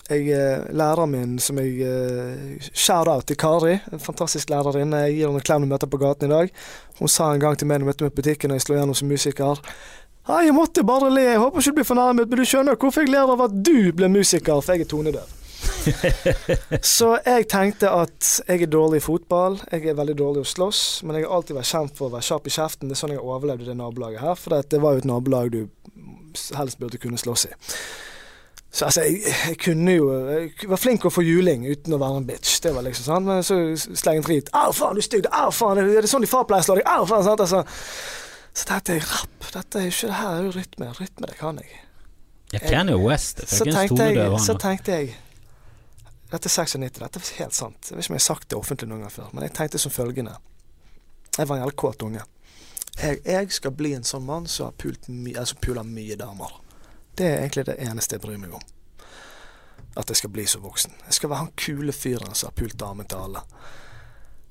Jeg, 0.10 0.28
eh, 0.36 0.66
læreren 0.76 1.12
min 1.12 1.40
som 1.40 1.58
jeg 1.62 1.80
eh, 1.80 2.70
Shout-out 2.74 3.24
til 3.28 3.38
Kari, 3.40 3.78
en 3.92 4.04
fantastisk 4.04 4.50
lærerinne. 4.52 5.06
Jeg 5.06 5.16
gir 5.16 5.30
henne 5.30 5.40
en 5.40 5.46
klem 5.48 5.62
når 5.64 5.68
vi 5.68 5.74
møter 5.74 5.92
på 5.94 6.00
gaten 6.02 6.28
i 6.28 6.34
dag. 6.34 6.52
Hun 7.00 7.08
sa 7.08 7.32
en 7.32 7.40
gang 7.40 7.56
til 7.58 7.68
meg 7.68 7.80
når 7.80 7.86
jeg 7.86 7.92
møtte 7.92 8.04
meg 8.04 8.12
på 8.12 8.22
butikken 8.22 8.52
og 8.52 8.60
jeg 8.60 8.66
slo 8.66 8.76
gjennom 8.76 8.98
som 9.00 9.08
musiker 9.08 9.64
Hei, 10.28 10.46
jeg 10.48 10.56
måtte 10.56 10.86
bare 10.88 11.10
le. 11.12 11.24
Jeg 11.34 11.40
håper 11.40 11.60
ikke 11.60 11.72
du 11.72 11.76
blir 11.76 11.88
fornærmet, 11.88 12.30
men 12.32 12.40
du 12.40 12.48
skjønner 12.48 12.78
hvorfor 12.80 13.04
jeg 13.04 13.12
ler 13.12 13.32
av 13.32 13.42
at 13.44 13.56
du 13.60 13.92
ble 13.92 14.08
musiker, 14.08 14.62
for 14.64 14.72
jeg 14.72 14.86
er 14.86 14.92
tonedøv. 14.92 15.43
Så 16.96 17.10
jeg 17.26 17.48
tenkte 17.52 17.92
at 17.92 18.30
jeg 18.48 18.66
er 18.66 18.72
dårlig 18.72 19.02
i 19.02 19.06
fotball, 19.06 19.60
jeg 19.72 19.88
er 19.90 19.98
veldig 20.00 20.16
dårlig 20.20 20.44
å 20.44 20.52
slåss, 20.54 20.84
men 21.04 21.18
jeg 21.18 21.28
har 21.28 21.36
alltid 21.38 21.60
vært 21.60 21.72
kjent 21.72 21.98
for 21.98 22.08
å 22.08 22.16
være 22.16 22.28
kjapp 22.30 22.48
i 22.48 22.56
kjeften. 22.56 22.90
Det 22.90 22.98
er 22.98 23.02
sånn 23.04 23.16
jeg 23.16 23.24
overlevde 23.24 23.68
det 23.70 23.78
nabolaget 23.80 24.24
her, 24.24 24.40
for 24.40 24.64
det 24.64 24.82
var 24.84 24.96
jo 24.96 25.04
et 25.04 25.10
nabolag 25.10 25.54
du 25.54 25.62
helst 26.58 26.80
burde 26.82 26.98
kunne 27.02 27.20
slåss 27.22 27.48
i. 27.52 27.54
Så 28.74 28.88
altså, 28.88 29.04
jeg, 29.06 29.20
jeg 29.50 29.58
kunne 29.62 29.94
jo 29.94 30.08
Jeg 30.34 30.70
var 30.72 30.80
flink 30.82 31.04
å 31.06 31.12
få 31.14 31.22
juling 31.22 31.68
uten 31.70 31.94
å 31.94 32.00
være 32.02 32.24
en 32.24 32.26
bitch. 32.26 32.56
Det 32.64 32.72
var 32.74 32.82
liksom 32.82 33.06
sant 33.06 33.28
Men 33.28 33.44
så 33.46 33.58
slenge 33.78 34.24
en 34.24 34.26
drit. 34.26 34.50
'Au, 34.50 34.72
faen, 34.74 34.98
du 34.98 35.04
er 35.04 35.06
stygg!' 35.06 35.30
'Au, 35.30 35.52
faen, 35.54 35.78
er 35.78 36.02
det 36.02 36.10
sånn 36.10 36.26
de 36.26 36.30
far 36.32 36.48
pleier 36.50 36.66
å 36.66 36.70
slå 36.72 36.80
deg?' 36.80 36.90
'Au, 36.90 37.06
faen!' 37.06 37.28
sant? 37.28 37.44
Altså, 37.46 37.62
Så 38.54 38.66
tenkte 38.70 38.98
jeg 38.98 39.06
rapp, 39.10 39.46
dette 39.54 39.80
er 39.80 39.86
jo 39.86 39.94
ikke 39.94 40.10
det 40.10 40.18
her 40.18 40.32
er 40.32 40.48
jo 40.48 40.56
rytme. 40.58 40.90
Rytme, 41.00 41.30
det 41.30 41.38
kan 41.38 41.62
jeg. 41.62 41.70
Jeg 42.54 42.62
kan 42.70 42.90
jo 42.90 42.98
West 43.02 43.42
Så 43.50 43.66
tenkte, 43.66 44.10
jeg, 44.14 44.42
så 44.46 44.54
tenkte 44.62 44.98
jeg 44.98 45.16
Dette 46.34 46.50
er 46.50 46.54
96, 46.66 46.98
dette 46.98 47.20
er 47.20 47.44
helt 47.44 47.54
sant. 47.54 47.90
Jeg 47.90 47.98
vet 47.98 48.06
ikke 48.08 48.12
om 48.12 48.18
jeg 48.18 48.24
har 48.24 48.26
sagt 48.26 48.50
det 48.50 48.58
offentlig 48.58 48.88
noen 48.90 49.04
gang 49.06 49.14
før, 49.14 49.30
men 49.34 49.46
jeg 49.46 49.54
tenkte 49.54 49.82
som 49.82 49.94
følgende. 49.94 50.34
Jeg 51.38 51.50
var 51.50 51.60
en 51.60 51.62
jævlig 51.62 51.76
kåt 51.78 52.06
unge. 52.06 52.24
Jeg, 52.98 53.20
jeg 53.26 53.52
skal 53.54 53.74
bli 53.78 53.92
en 53.94 54.06
sånn 54.06 54.26
mann 54.26 54.48
som 54.50 54.72
har 54.72 54.78
pult 54.82 55.06
my, 55.10 55.36
altså 55.38 55.60
puler 55.62 55.86
mye 55.86 56.18
damer. 56.18 56.56
Det 57.14 57.28
er 57.28 57.44
egentlig 57.44 57.68
det 57.70 57.78
eneste 57.86 58.18
jeg 58.18 58.24
bryr 58.26 58.42
meg 58.42 58.56
om. 58.58 58.66
At 59.98 60.10
jeg 60.10 60.24
skal 60.24 60.34
bli 60.34 60.48
så 60.50 60.62
voksen. 60.64 60.96
Jeg 61.06 61.20
skal 61.20 61.30
være 61.30 61.44
han 61.44 61.54
kule 61.58 61.94
fyren 61.94 62.34
som 62.34 62.50
har 62.50 62.58
pult 62.58 62.78
damen 62.82 63.06
til 63.10 63.22
alle. 63.28 63.46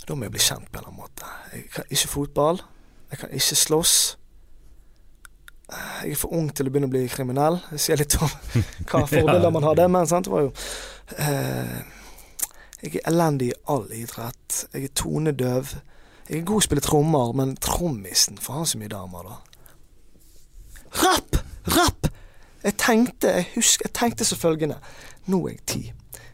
Da 0.07 0.15
må 0.15 0.27
jeg 0.27 0.35
bli 0.37 0.43
kjent 0.43 0.71
på 0.71 0.79
en 0.79 0.85
eller 0.85 0.93
annen 0.93 1.03
måte. 1.03 1.35
Jeg 1.51 1.67
kan 1.75 1.91
ikke 1.91 2.13
fotball. 2.15 2.63
Jeg 3.11 3.25
kan 3.25 3.35
ikke 3.35 3.59
slåss. 3.59 3.97
Jeg 5.73 6.15
er 6.15 6.19
for 6.19 6.35
ung 6.39 6.51
til 6.55 6.69
å 6.69 6.73
begynne 6.75 6.91
å 6.91 6.95
bli 6.95 7.05
kriminell. 7.11 7.59
Jeg 7.75 7.87
sier 7.87 7.99
litt 7.99 8.15
om 8.23 8.31
hva 8.87 9.03
fordeler 9.11 9.55
man 9.55 9.67
hadde. 9.67 9.91
Men 9.91 10.11
sant, 10.11 10.31
det 10.31 10.35
var 10.35 10.47
jo 10.47 10.55
Jeg 12.83 12.97
er 12.99 13.09
elendig 13.11 13.53
i 13.53 13.59
all 13.71 13.87
idrett. 13.95 14.65
Jeg 14.73 14.89
er 14.89 14.95
tonedøv. 14.99 15.75
Jeg 16.29 16.39
er 16.39 16.45
god 16.47 16.61
til 16.61 16.65
å 16.65 16.69
spille 16.69 16.85
trommer, 16.85 17.33
men 17.37 17.57
trommisen 17.63 18.39
får 18.41 18.55
han 18.61 18.69
så 18.71 18.81
mye 18.81 18.93
damer, 18.93 19.29
da. 19.29 19.37
Rapp! 21.03 21.37
Rapp! 21.77 22.09
Jeg 22.63 22.77
tenkte 22.79 23.31
jeg 23.39 23.49
husker, 23.57 23.89
jeg 23.89 23.95
tenkte 23.99 24.27
så 24.27 24.39
følgende. 24.39 24.79
Nå 25.31 25.41
er 25.49 25.57
jeg 25.57 25.63
ti. 25.67 25.83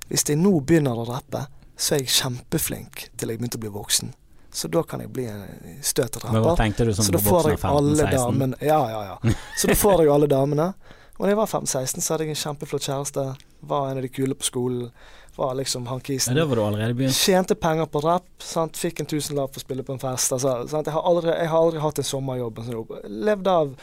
Hvis 0.08 0.24
jeg 0.28 0.40
nå 0.40 0.54
begynner 0.60 0.96
å 1.00 1.06
rappe, 1.08 1.46
så 1.78 1.94
er 1.96 2.02
jeg 2.02 2.14
kjempeflink 2.16 3.08
til 3.16 3.32
jeg 3.32 3.40
begynte 3.40 3.60
å 3.60 3.64
bli 3.64 3.72
voksen. 3.72 4.12
Så 4.52 4.68
da 4.72 4.82
kan 4.88 5.00
jeg 5.04 5.12
bli 5.12 5.26
en 5.28 5.42
støt 5.84 6.16
rapper. 6.22 6.92
Så 6.96 7.12
da 7.12 7.20
får 7.22 7.50
jeg 7.52 7.60
alle 7.68 8.08
damene 8.12 8.56
Ja, 8.64 8.78
ja, 8.90 9.02
ja. 9.12 9.34
Så 9.56 9.68
da 9.70 9.76
får 9.76 10.02
jeg 10.04 10.12
alle 10.12 10.28
damene. 10.30 10.72
Og 11.18 11.26
da 11.26 11.32
jeg 11.32 11.38
var 11.40 11.50
15-16, 11.50 12.00
så 12.00 12.14
hadde 12.14 12.26
jeg 12.26 12.34
en 12.36 12.40
kjempeflott 12.42 12.88
kjæreste. 12.88 13.24
Var 13.61 13.90
en 13.90 13.96
av 13.96 14.02
de 14.02 14.09
kule 14.09 14.34
på 14.34 14.44
skolen. 14.44 14.90
Var 15.38 15.54
liksom 15.54 15.86
han 15.86 15.98
Ja, 15.98 16.06
kisen. 16.06 16.34
da 16.34 16.44
var 16.46 16.56
du 16.56 16.62
allerede 16.62 16.94
begynt. 16.94 17.14
Tjente 17.14 17.54
penger 17.54 17.86
på 17.86 18.00
rapp. 18.02 18.26
Sant? 18.42 18.76
Fikk 18.76 19.00
en 19.00 19.06
tusenlapp 19.06 19.52
for 19.54 19.61
å 19.61 19.64
spille 19.66 19.82
på 19.86 19.92
en 19.92 19.98
fest. 20.02 20.32
Altså, 20.32 20.66
sant? 20.68 20.86
Jeg, 20.86 20.92
har 20.94 21.02
aldri, 21.06 21.30
jeg 21.30 21.48
har 21.48 21.59
aldri 21.59 21.80
hatt 21.80 21.98
en 21.98 22.04
sommerjobb. 22.04 22.59
sånn. 22.66 22.86
Levd 23.24 23.46
av 23.46 23.74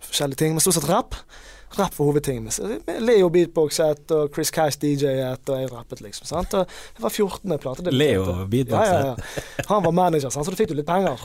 forskjellige 0.00 0.36
ting, 0.42 0.52
men 0.52 0.60
stort 0.60 0.74
sett 0.74 0.88
rapp. 0.90 1.14
Rapp 1.76 1.92
for 1.94 2.04
hovedtingene 2.08 2.42
min. 2.46 2.52
Så 2.52 2.78
Leo 3.04 3.28
beatboxet, 3.28 4.10
og 4.16 4.30
Chris 4.34 4.50
Cash 4.50 4.78
DJ-et, 4.80 5.48
og 5.50 5.60
jeg 5.60 5.70
rappet, 5.72 6.00
liksom. 6.00 6.24
Sant? 6.26 6.54
Og 6.54 6.66
jeg 6.96 7.02
var 7.04 7.10
14 7.12 7.58
plate. 7.58 7.90
Leo 7.92 8.24
beatboxet. 8.48 8.92
Ja, 8.94 9.00
ja, 9.00 9.14
ja. 9.58 9.64
Han 9.68 9.84
var 9.84 9.92
manager, 9.92 10.30
sant? 10.30 10.46
så 10.46 10.50
da 10.54 10.56
fikk 10.56 10.68
du 10.72 10.74
litt 10.78 10.86
penger. 10.88 11.18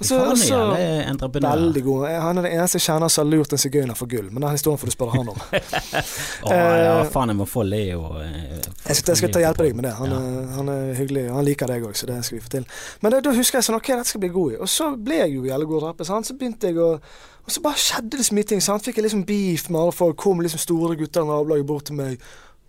Så- 0.00 0.14
Faen, 0.18 0.30
og 0.30 0.38
så- 0.38 0.54
jævlig 0.54 1.08
entreprenør. 1.10 1.56
Veldig 1.58 1.84
god. 1.84 2.06
Han 2.22 2.38
er 2.38 2.42
den 2.42 2.52
eneste 2.58 2.78
jeg 2.78 2.86
kjenner 2.86 3.08
som 3.10 3.26
har 3.26 3.36
lurt 3.36 3.52
en 3.52 3.58
sigøyner 3.58 3.94
for 3.96 4.06
gull, 4.06 4.30
men 4.30 4.42
den 4.42 4.50
historien 4.50 4.78
får 4.78 4.86
du 4.86 4.94
spørre 4.94 5.16
han 5.16 5.28
om. 5.28 5.40
Å 6.48 6.52
ja, 6.52 7.00
Eh, 7.02 7.10
faen, 7.12 7.28
jeg 7.32 7.36
må 7.38 7.46
få 7.48 7.62
Leo 7.66 8.04
eh, 8.22 8.58
Jeg 8.86 8.96
skal, 8.96 9.12
jeg 9.12 9.16
skal 9.22 9.32
ta 9.34 9.40
hjelpe 9.42 9.64
deg 9.66 9.74
med 9.78 9.84
det. 9.88 9.92
Han, 9.98 10.10
Ja. 10.10 10.18
er, 10.18 10.46
han 10.56 10.68
er 10.68 10.94
hyggelig, 10.94 11.26
han 11.32 11.44
liker 11.44 11.66
deg 11.66 11.82
òg, 11.88 11.96
så 11.98 12.06
det 12.06 12.24
skal 12.24 12.38
vi 12.38 12.44
få 12.44 12.48
til. 12.54 12.66
Men 13.02 13.12
det, 13.12 13.24
da 13.24 13.32
husker 13.32 13.58
jeg 13.58 13.64
sånn, 13.68 13.76
ok, 13.80 13.86
dette 13.96 14.08
skal 14.12 14.20
bli 14.20 14.28
god 14.34 14.52
i. 14.52 14.56
Og 14.62 14.68
så 14.68 14.92
ble 14.96 15.18
jeg 15.24 15.34
jo 15.34 15.42
jævlig 15.48 15.66
god 15.66 15.80
i 15.80 15.82
å 15.82 15.88
rappe, 15.88 16.04
sant. 16.06 16.26
Så 16.26 16.38
begynte 16.38 16.70
jeg 16.70 16.76
å 16.78 17.00
Og 17.48 17.52
så 17.54 17.62
bare 17.64 17.80
skjedde 17.80 18.10
det 18.18 18.26
så 18.26 18.34
mye 18.36 18.44
ting. 18.44 18.60
sant? 18.60 18.82
Fikk 18.84 18.96
jeg 18.98 19.04
liksom 19.06 19.22
beef 19.24 19.70
med 19.70 19.80
alle 19.88 19.96
folk. 19.96 20.16
Kom 20.16 20.40
liksom 20.44 20.60
store 20.60 20.96
gutter 20.96 21.24
i 21.24 21.30
nabolaget 21.32 21.66
bort 21.66 21.88
til 21.88 21.98
meg. 21.98 22.22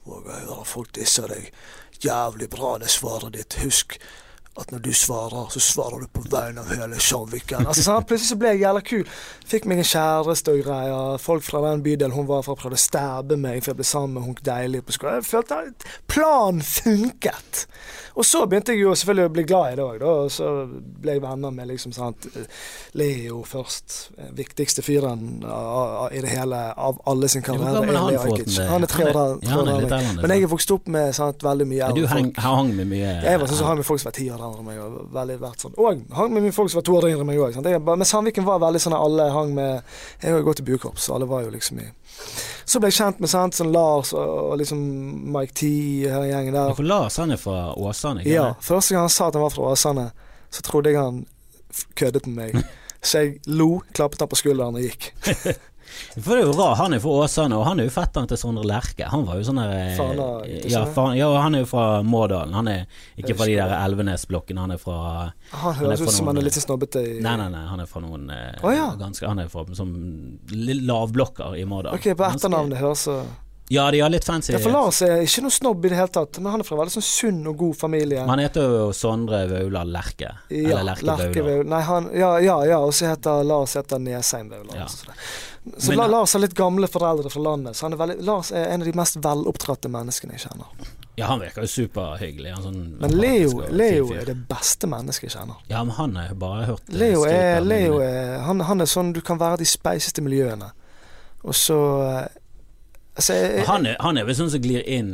Våger 0.08 0.32
jeg 0.32 0.48
hører 0.48 0.66
folk 0.68 0.92
disse 0.96 1.28
deg. 1.28 1.52
Jævlig 2.04 2.50
bra 2.50 2.78
det 2.80 2.90
svaret 2.90 3.36
ditt. 3.36 3.60
Husk 3.64 4.00
at 4.60 4.72
når 4.74 4.82
du 4.86 4.92
svarer, 4.96 5.48
så 5.54 5.62
svarer 5.64 6.04
du 6.04 6.08
på 6.14 6.24
vegne 6.32 6.64
av 6.64 6.72
hele 6.74 7.00
Sandviken. 7.00 7.66
Altså, 7.68 7.86
sånn, 7.86 8.06
Plutselig 8.10 8.32
så 8.34 8.40
ble 8.42 8.54
jeg 8.54 8.64
jævla 8.66 8.82
kul. 8.86 9.06
Fikk 9.50 9.68
meg 9.70 9.82
en 9.84 9.90
kjæreste 9.92 10.56
og 10.56 10.64
greier. 10.66 11.18
Folk 11.24 11.46
fra 11.46 11.64
den 11.70 11.84
bydelen 11.86 12.16
hun 12.16 12.28
var 12.30 12.44
fra, 12.48 12.58
prøvde 12.60 12.80
å 12.80 12.84
stabbe 12.84 13.40
meg 13.40 13.64
for 13.64 13.74
jeg 13.74 13.80
ble 13.82 13.88
sammen 13.88 14.18
med 14.20 14.28
hun 14.28 14.38
deilige 14.50 14.86
på 14.88 14.98
skolen. 14.98 15.22
Jeg 15.22 15.30
følte 15.32 15.62
at 15.70 15.88
planen 16.12 16.62
funket. 16.66 17.66
Og 18.20 18.26
så 18.28 18.42
begynte 18.50 18.74
jeg 18.74 18.82
jo 18.84 18.92
selvfølgelig 19.00 19.30
å 19.30 19.32
bli 19.32 19.44
glad 19.48 19.74
i 19.74 19.76
det 19.80 19.84
òg. 19.86 20.02
Og 20.04 20.32
så 20.34 20.48
ble 21.00 21.16
jeg 21.16 21.24
venner 21.24 21.54
med 21.56 21.70
liksom 21.70 21.94
sant 21.96 22.26
Leo 23.00 23.44
først. 23.48 23.98
Viktigste 24.36 24.84
fyren 24.84 25.44
i 26.12 26.20
det 26.24 26.34
hele 26.34 26.60
av 26.74 27.00
alle 27.10 27.30
sin 27.32 27.46
karriere. 27.46 27.86
er 27.86 27.96
han, 27.96 28.12
Leo 28.12 28.68
Han 28.74 28.84
er 28.84 28.92
tre 28.92 29.08
år 29.08 29.20
eldre 29.20 29.56
er 29.56 29.72
eldre 29.76 30.00
enn 30.02 30.20
Men 30.22 30.34
jeg 30.36 30.48
er 30.48 30.52
vokst 30.52 30.74
opp 30.76 30.90
med 30.92 31.14
sant, 31.16 31.44
veldig 31.46 31.68
mye 31.70 31.80
Ja, 31.82 31.92
Du 31.96 32.06
hang, 32.12 32.32
hang 32.44 32.74
med 32.76 32.90
mye 32.92 33.14
Jeg 33.24 33.40
var 33.42 33.52
sånn 33.52 33.62
som 33.62 33.70
hang 33.72 33.80
med 33.82 33.88
folk 33.88 34.02
som 34.02 34.10
var 34.12 34.18
ti 34.20 34.28
år 34.34 34.44
eldre 34.50 34.64
enn 34.64 34.68
meg. 34.68 34.80
Og 34.84 35.14
veldig 35.16 35.38
vært 35.42 35.64
sånn. 35.66 35.76
Og 35.80 36.04
hang 36.18 36.34
med 36.34 36.44
mine 36.46 36.56
folk 36.56 36.72
som 36.72 36.80
var 36.82 36.86
to 36.90 36.98
år 36.98 37.08
yngre 37.10 37.24
enn 37.24 37.30
meg 37.30 37.42
òg. 37.46 37.60
Men 37.88 38.08
Sandviken 38.10 38.48
var 38.48 38.62
veldig 38.64 38.82
sånn 38.84 38.98
alle 38.98 39.30
hang 39.34 39.54
med 39.58 39.72
Jeg 40.22 40.32
har 40.32 40.42
jo 40.42 40.48
gått 40.50 40.64
i 40.64 40.68
bukorps, 40.68 41.08
så 41.08 41.16
alle 41.18 41.30
var 41.30 41.46
jo 41.46 41.54
liksom 41.54 41.80
i 41.84 41.88
Så 42.66 42.82
ble 42.82 42.92
jeg 42.92 43.00
kjent 43.00 43.22
med 43.24 43.32
sant, 43.32 43.58
sånn 43.58 43.72
Lars 43.74 44.14
og, 44.18 44.34
og 44.52 44.58
liksom 44.62 44.82
Mike 45.34 45.56
T, 45.58 45.70
hele 46.10 46.28
gjengen 46.30 46.58
der. 46.58 46.76
For 46.78 46.88
Lars 46.88 47.20
han 47.22 47.34
er 47.34 47.42
fra 47.42 47.70
Åsane, 47.78 48.26
ikke 48.26 48.36
Ja. 48.36 48.50
Første 48.62 48.96
gang 48.96 49.08
han 49.08 49.16
sa 49.16 49.30
at 49.30 49.40
han 49.40 49.46
var 49.46 49.56
fra 49.56 49.72
Åsane, 49.72 50.10
så 50.50 50.66
trodde 50.66 50.94
jeg 50.94 51.02
han 51.02 51.24
køddet 51.96 52.28
med 52.28 52.54
meg. 52.54 52.62
Så 53.00 53.22
jeg 53.22 53.38
lo, 53.48 53.78
klappet 53.96 54.20
han 54.20 54.28
på 54.28 54.36
skulderen 54.36 54.76
og 54.76 54.84
gikk. 54.84 55.14
For 56.20 56.34
det 56.34 56.42
er 56.42 56.48
jo 56.48 56.54
rart, 56.58 56.78
han 56.80 56.96
er 56.96 57.02
fra 57.04 57.16
Åsane, 57.24 57.58
og 57.58 57.66
han 57.68 57.82
er 57.82 57.90
jo 57.90 57.94
fetteren 57.94 58.30
til 58.30 58.40
Sondre 58.42 58.66
Lerche. 58.68 59.08
Han 59.10 59.26
var 59.28 59.40
jo 59.40 59.48
sånn 59.48 59.62
eh, 59.64 59.98
ja, 60.70 60.84
ja, 61.18 61.30
han 61.40 61.58
er 61.58 61.66
jo 61.66 61.70
fra 61.70 61.86
Mårdalen. 62.06 62.56
Han 62.58 62.72
er 62.72 63.04
ikke 63.20 63.36
fra 63.40 63.50
de 63.50 63.58
der 63.60 63.76
Elvenes-blokkene, 63.80 64.66
han 64.68 64.76
er 64.76 64.82
fra 64.82 65.00
Han 65.54 65.78
høres 65.82 66.06
ut 66.06 66.14
som 66.14 66.32
han 66.32 66.42
er 66.42 66.48
litt 66.48 66.58
sånn 66.58 66.68
snobbete 66.70 67.04
i 67.04 67.20
Nei, 67.24 67.36
nei, 67.42 67.50
nei, 67.54 67.66
han 67.70 67.84
er 67.84 67.90
fra 67.90 68.04
noen 68.04 68.30
oh, 68.30 68.72
ja. 68.74 68.90
ganske 69.00 69.28
Han 69.28 69.42
er 69.44 69.52
fra 69.52 69.66
som 69.78 69.94
lavblokker 70.50 71.60
i 71.60 71.68
Mårdalen. 71.70 72.00
Ok, 72.00 72.12
på 72.18 72.28
etternavnet 72.30 72.82
høres 72.82 73.08
så 73.10 73.22
Ja, 73.72 73.92
de 73.94 74.00
har 74.02 74.10
litt 74.10 74.26
fancy 74.26 74.50
Ja, 74.56 74.60
for 74.64 74.74
Lars 74.74 75.02
er 75.06 75.20
ikke 75.22 75.44
noe 75.46 75.54
snobb 75.54 75.84
i 75.86 75.92
det 75.92 75.98
hele 76.00 76.10
tatt, 76.10 76.40
men 76.42 76.50
han 76.56 76.64
er 76.64 76.66
fra 76.66 76.74
en 76.74 76.80
veldig 76.82 76.96
sånn 76.96 77.06
sunn 77.06 77.42
og 77.52 77.58
god 77.60 77.76
familie. 77.78 78.24
Han 78.26 78.42
heter 78.42 78.66
jo 78.66 78.88
Sondre 78.98 79.44
Vaular 79.52 79.86
Lerke. 79.86 80.32
Ja, 80.50 80.80
Eller 80.80 80.88
Lerke, 80.90 81.06
Lerche 81.06 81.44
Vaular. 81.44 81.52
Vaular. 81.52 81.70
Nei, 81.76 81.82
han, 81.92 82.10
ja, 82.18 82.32
ja, 82.42 82.56
ja, 82.66 82.80
og 82.82 82.96
så 82.98 83.12
heter 83.12 83.44
Lars 83.46 83.76
heter 83.78 84.02
Nesheim 84.02 84.50
Vaular. 84.50 84.74
Ja. 84.76 84.88
altså. 84.88 85.14
Så 85.78 85.94
Men- 85.94 86.10
Lars 86.10 86.34
har 86.34 86.42
litt 86.42 86.56
gamle 86.58 86.88
foreldre 86.90 87.30
fra 87.30 87.42
landet, 87.46 87.76
så 87.78 87.86
han 87.86 87.94
er 87.94 88.02
veldig, 88.02 88.18
Lars 88.26 88.52
er 88.52 88.72
en 88.74 88.82
av 88.82 88.90
de 88.90 88.96
mest 88.98 89.22
veloppdratte 89.22 89.92
menneskene 89.92 90.34
jeg 90.34 90.48
kjenner. 90.48 90.90
Ja, 91.20 91.28
han 91.28 91.42
virker 91.44 91.62
jo 91.62 91.68
superhyggelig. 91.68 92.50
Er 92.50 92.62
sånn 92.64 92.98
Men 93.00 93.12
Leo, 93.12 93.62
Leo 93.70 94.10
er 94.16 94.26
det 94.26 94.38
beste 94.50 94.88
mennesket 94.88 95.28
jeg 95.30 95.36
kjenner. 95.36 95.62
Ja, 95.68 95.84
men 95.84 95.94
han 95.98 96.16
har 96.16 96.34
bare 96.34 96.66
hørt 96.66 96.90
Leo 96.90 97.26
er, 97.28 97.60
Leo 97.62 98.00
er 98.00 98.40
han, 98.48 98.62
han 98.62 98.82
er 98.82 98.90
sånn 98.90 99.14
du 99.14 99.20
kan 99.22 99.38
være 99.38 99.60
de 99.62 99.66
speiseste 99.66 100.24
miljøene, 100.24 100.72
og 101.44 101.54
så 101.54 101.78
eh, 102.24 102.39
Altså, 103.20 103.36
jeg, 103.36 103.66
Han 103.68 103.86
er, 103.90 103.96
han 104.00 104.18
er 104.22 104.26
vel 104.30 104.36
sånn 104.40 104.50
som 104.54 104.62
glir 104.64 104.84
inn 104.88 105.14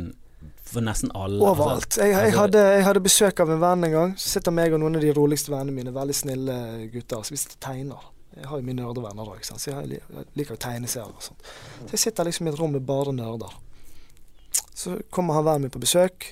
for 0.66 0.82
nesten 0.82 1.10
alle. 1.14 1.38
Overalt. 1.42 1.86
Altså, 1.88 2.02
Jeg, 2.02 2.10
jeg, 2.14 2.24
altså- 2.26 2.40
hadde, 2.40 2.62
jeg 2.76 2.84
hadde 2.86 3.00
besøk 3.06 3.40
av 3.44 3.50
en 3.54 3.60
venn 3.62 3.84
en 3.88 3.92
gang. 3.94 4.12
Så 4.18 4.28
sitter 4.36 4.54
meg 4.54 4.72
og 4.74 4.80
noen 4.82 4.96
av 4.98 5.02
de 5.04 5.12
roligste 5.16 5.50
vennene 5.52 5.74
mine, 5.74 5.92
veldig 5.94 6.14
snille 6.14 6.56
gutter. 6.92 7.22
Så 7.26 7.34
vi 7.34 7.40
sitter 7.42 7.58
og 7.58 7.64
tegner. 7.68 8.06
Jeg 8.36 8.50
har 8.50 8.58
jo 8.60 8.66
mine 8.66 8.82
nerdevenner 8.82 9.30
òg, 9.32 9.38
så 9.48 9.56
jeg 9.70 9.86
li- 9.88 10.00
jeg 10.12 10.24
liker 10.36 10.54
jo 10.58 10.60
tegneserier 10.60 11.08
og 11.14 11.22
sånt. 11.24 11.40
Så 11.86 11.94
jeg 11.94 11.98
sitter 12.02 12.24
liksom 12.28 12.46
i 12.46 12.50
et 12.50 12.58
rom 12.60 12.72
med 12.74 12.84
bare 12.84 13.12
nerder. 13.16 13.54
Så 14.76 14.98
kommer 15.10 15.34
han 15.38 15.44
vennen 15.46 15.62
min 15.62 15.70
på 15.72 15.80
besøk, 15.80 16.26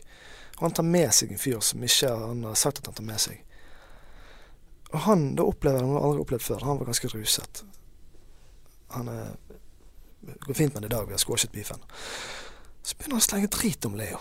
og 0.59 0.67
han 0.67 0.75
tar 0.77 0.85
med 0.85 1.15
seg 1.17 1.33
en 1.33 1.39
fyr 1.41 1.63
som 1.65 1.81
ikke 1.87 2.11
han 2.27 2.43
har 2.45 2.55
sagt 2.61 2.79
at 2.83 2.91
han 2.91 2.95
tar 2.99 3.07
med 3.09 3.23
seg. 3.25 3.39
Og 4.93 5.01
han, 5.07 5.35
da 5.39 5.43
opplever 5.49 5.81
jeg 5.81 5.87
noe 5.89 5.97
jeg 5.97 6.05
aldri 6.05 6.19
har 6.19 6.27
opplevd 6.27 6.45
før. 6.45 6.67
Han 6.69 6.79
var 6.83 6.87
ganske 6.93 7.09
ruset. 7.15 7.63
Han 8.99 9.09
er 9.09 9.33
går 10.47 10.59
fint 10.59 10.75
med 10.75 10.85
det 10.85 10.93
i 10.93 10.95
dag, 10.97 11.07
vi 11.09 11.17
har 11.17 11.23
squashet 11.23 11.53
beefen. 11.55 11.83
Så 12.85 12.97
begynner 12.99 13.19
han 13.19 13.25
å 13.25 13.29
slenge 13.29 13.53
drit 13.53 13.89
om 13.89 13.97
Leo. 13.99 14.21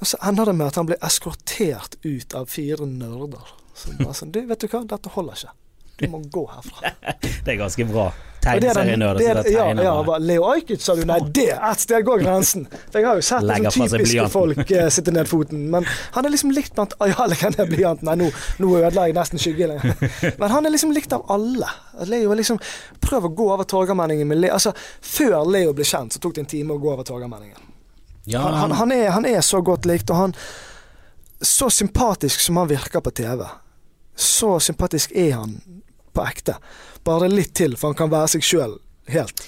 Og 0.00 0.08
så 0.08 0.18
ender 0.24 0.48
det 0.48 0.56
med 0.56 0.70
at 0.70 0.78
han 0.80 0.88
blir 0.88 1.00
eskortert 1.04 1.98
ut 2.06 2.34
av 2.34 2.48
fire 2.50 2.86
nerder. 2.88 3.52
Så 3.76 3.92
bare 3.98 4.16
sånn, 4.16 4.32
du, 4.32 4.40
vet 4.48 4.62
du 4.62 4.70
hva, 4.72 4.82
dette 4.88 5.12
holder 5.14 5.36
ikke. 5.36 5.56
Du 6.00 6.08
må 6.10 6.22
gå 6.32 6.48
herfra. 6.50 6.96
Det 7.44 7.54
er 7.54 7.60
ganske 7.60 7.86
bra. 7.88 8.10
Det 8.40 8.48
er 8.48 8.60
det 8.60 8.74
som 8.74 8.88
ja, 8.88 9.14
tegner. 9.44 9.82
ja, 9.84 10.02
bare, 10.02 10.18
Leo 10.24 10.44
Ajkic 10.48 10.80
sa 10.80 10.94
du, 10.96 11.02
nei, 11.04 11.18
det 11.34 11.50
et 11.52 11.82
sted 11.82 12.04
går 12.06 12.22
grensen. 12.22 12.64
For 12.72 13.00
jeg 13.00 13.08
har 13.08 13.18
jo 13.18 13.24
sett 13.26 13.44
Det 13.44 13.56
liksom, 13.66 13.88
typiske 13.90 14.28
folk 14.32 14.70
eh, 14.70 14.88
sitte 14.88 15.12
ned 15.12 15.28
foten. 15.28 15.66
Men 15.72 15.84
han 16.14 16.24
er 16.24 16.32
liksom 16.32 16.54
likt 16.56 16.72
blant 16.74 16.94
Ja, 17.10 17.26
legger 17.28 17.52
ned 17.52 17.68
blyanten. 17.68 18.08
Nei, 18.08 18.16
nå, 18.22 18.30
nå 18.62 18.70
ødela 18.78 19.04
jeg 19.08 19.16
nesten 19.18 19.42
skyggen. 19.42 19.76
Men 20.40 20.54
han 20.54 20.66
er 20.66 20.72
liksom 20.72 20.94
likt 20.96 21.12
av 21.12 21.26
alle. 21.28 21.68
Leo 22.08 22.32
er 22.32 22.40
liksom 22.40 22.60
Prøv 23.04 23.28
å 23.28 23.32
gå 23.42 23.50
over 23.52 23.68
Torgallmenningen 23.68 24.28
med 24.28 24.40
Leo. 24.40 24.56
Altså, 24.56 24.72
før 25.04 25.44
Leo 25.44 25.76
ble 25.76 25.84
kjent, 25.84 26.16
så 26.16 26.22
tok 26.22 26.38
det 26.38 26.46
en 26.46 26.50
time 26.54 26.76
å 26.76 26.80
gå 26.80 26.94
over 26.94 27.04
Torgallmenningen. 27.04 27.68
Ja, 28.24 28.40
Han, 28.46 28.54
han, 28.54 28.76
han, 28.78 28.92
er, 28.96 29.10
han 29.18 29.28
er 29.28 29.40
så 29.44 29.60
godt 29.64 29.88
likt, 29.88 30.10
og 30.12 30.16
han 30.16 30.34
Så 31.40 31.70
sympatisk 31.72 32.40
som 32.40 32.56
han 32.60 32.68
virker 32.68 33.00
på 33.00 33.12
TV, 33.16 33.44
så 34.16 34.58
sympatisk 34.60 35.12
er 35.16 35.32
han 35.38 35.54
på 36.14 36.24
ekte. 36.26 36.56
Bare 37.06 37.28
litt 37.32 37.54
til, 37.54 37.76
for 37.80 37.92
han 37.92 37.98
kan 38.02 38.10
være 38.12 38.28
seg 38.36 38.42
sjøl 38.46 38.78
helt. 39.10 39.44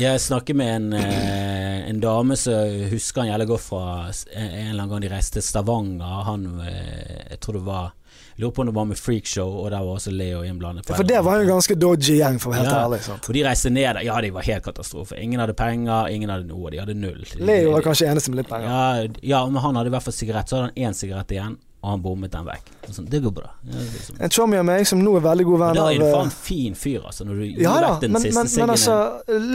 Jeg 0.00 0.20
snakker 0.22 0.54
med 0.56 0.68
en, 0.76 0.92
eh, 0.96 1.88
en 1.90 1.98
dame 2.00 2.36
som 2.38 2.70
husker 2.92 3.20
han 3.24 3.32
jævlig 3.34 3.48
godt 3.50 3.64
fra 3.66 3.86
en 4.08 4.70
eller 4.70 4.82
annen 4.84 4.88
gang 4.94 5.00
de 5.04 5.10
reiste 5.12 5.40
til 5.40 5.42
Stavanger. 5.44 6.22
Han 6.24 6.46
eh, 6.64 7.26
Jeg 7.34 7.40
tror 7.40 7.58
det 7.58 7.64
var 7.66 7.90
Lurer 8.40 8.54
på 8.56 8.62
om 8.62 8.66
det 8.70 8.74
var 8.74 8.86
med 8.88 8.96
Freakshow, 8.96 9.50
og 9.60 9.66
der 9.70 9.82
var 9.84 9.98
også 9.98 10.10
Leo 10.14 10.40
innblandet. 10.46 10.88
Ja, 10.88 10.94
For 10.96 11.04
det 11.04 11.18
var 11.26 11.36
jo 11.36 11.42
en 11.44 11.50
ganske 11.50 11.74
dodgy 11.76 12.14
gjeng, 12.22 12.38
for 12.40 12.48
å 12.50 12.54
være 12.54 12.62
helt 12.62 12.72
Ja. 12.72 12.84
ærlig. 12.86 13.00
Sant? 13.04 13.28
Og 13.28 13.34
de 13.36 13.42
reiste 13.44 13.70
ned 13.70 13.84
der. 13.98 14.00
Ja, 14.06 14.20
de 14.24 14.30
var 14.32 14.42
helt 14.46 14.64
katastrofe. 14.64 15.18
Ingen 15.20 15.40
hadde 15.42 15.52
penger, 15.58 16.08
ingen 16.08 16.30
hadde 16.32 16.46
noe. 16.48 16.70
De 16.72 16.78
hadde 16.80 16.94
null. 16.96 17.20
Leo 17.36 17.72
var 17.74 17.82
kanskje 17.84 18.08
eneste 18.08 18.30
med 18.32 18.38
litt 18.40 18.48
penger. 18.48 18.70
ja, 18.70 19.08
ja, 19.34 19.42
men 19.50 19.60
han 19.60 19.76
hadde 19.76 19.92
i 19.92 19.94
hvert 19.94 20.06
fall 20.08 20.16
sigarett. 20.16 20.48
Så 20.48 20.56
hadde 20.56 20.70
han 20.72 20.88
én 20.88 20.96
sigarett 20.96 21.28
igjen, 21.36 21.58
og 21.80 21.88
han 21.88 22.02
bommet 22.04 22.32
den 22.32 22.44
vekk. 22.44 22.70
Sånn, 22.92 23.06
det 23.08 23.22
går 23.24 23.32
bra. 23.32 23.50
Ja, 23.64 23.80
liksom. 23.80 24.18
En 24.20 24.32
chommy 24.34 24.58
av 24.60 24.66
meg 24.68 24.86
som 24.88 25.00
nå 25.00 25.14
er 25.16 25.24
veldig 25.24 25.46
god 25.48 25.62
venn 25.62 25.70
av 25.70 25.78
da 25.78 25.86
er 25.92 26.02
du 26.02 26.06
eh, 26.06 26.16
faen 26.16 26.32
fin 26.34 26.76
fyr, 26.76 27.06
altså, 27.08 27.24
når 27.28 27.40
du 27.40 27.62
Ja 27.62 27.76
da, 27.80 27.92
vekk 27.94 28.04
den 28.04 28.16
men, 28.16 28.26
siste 28.26 28.40
men, 28.40 28.50
men 28.60 28.74
altså 28.74 28.96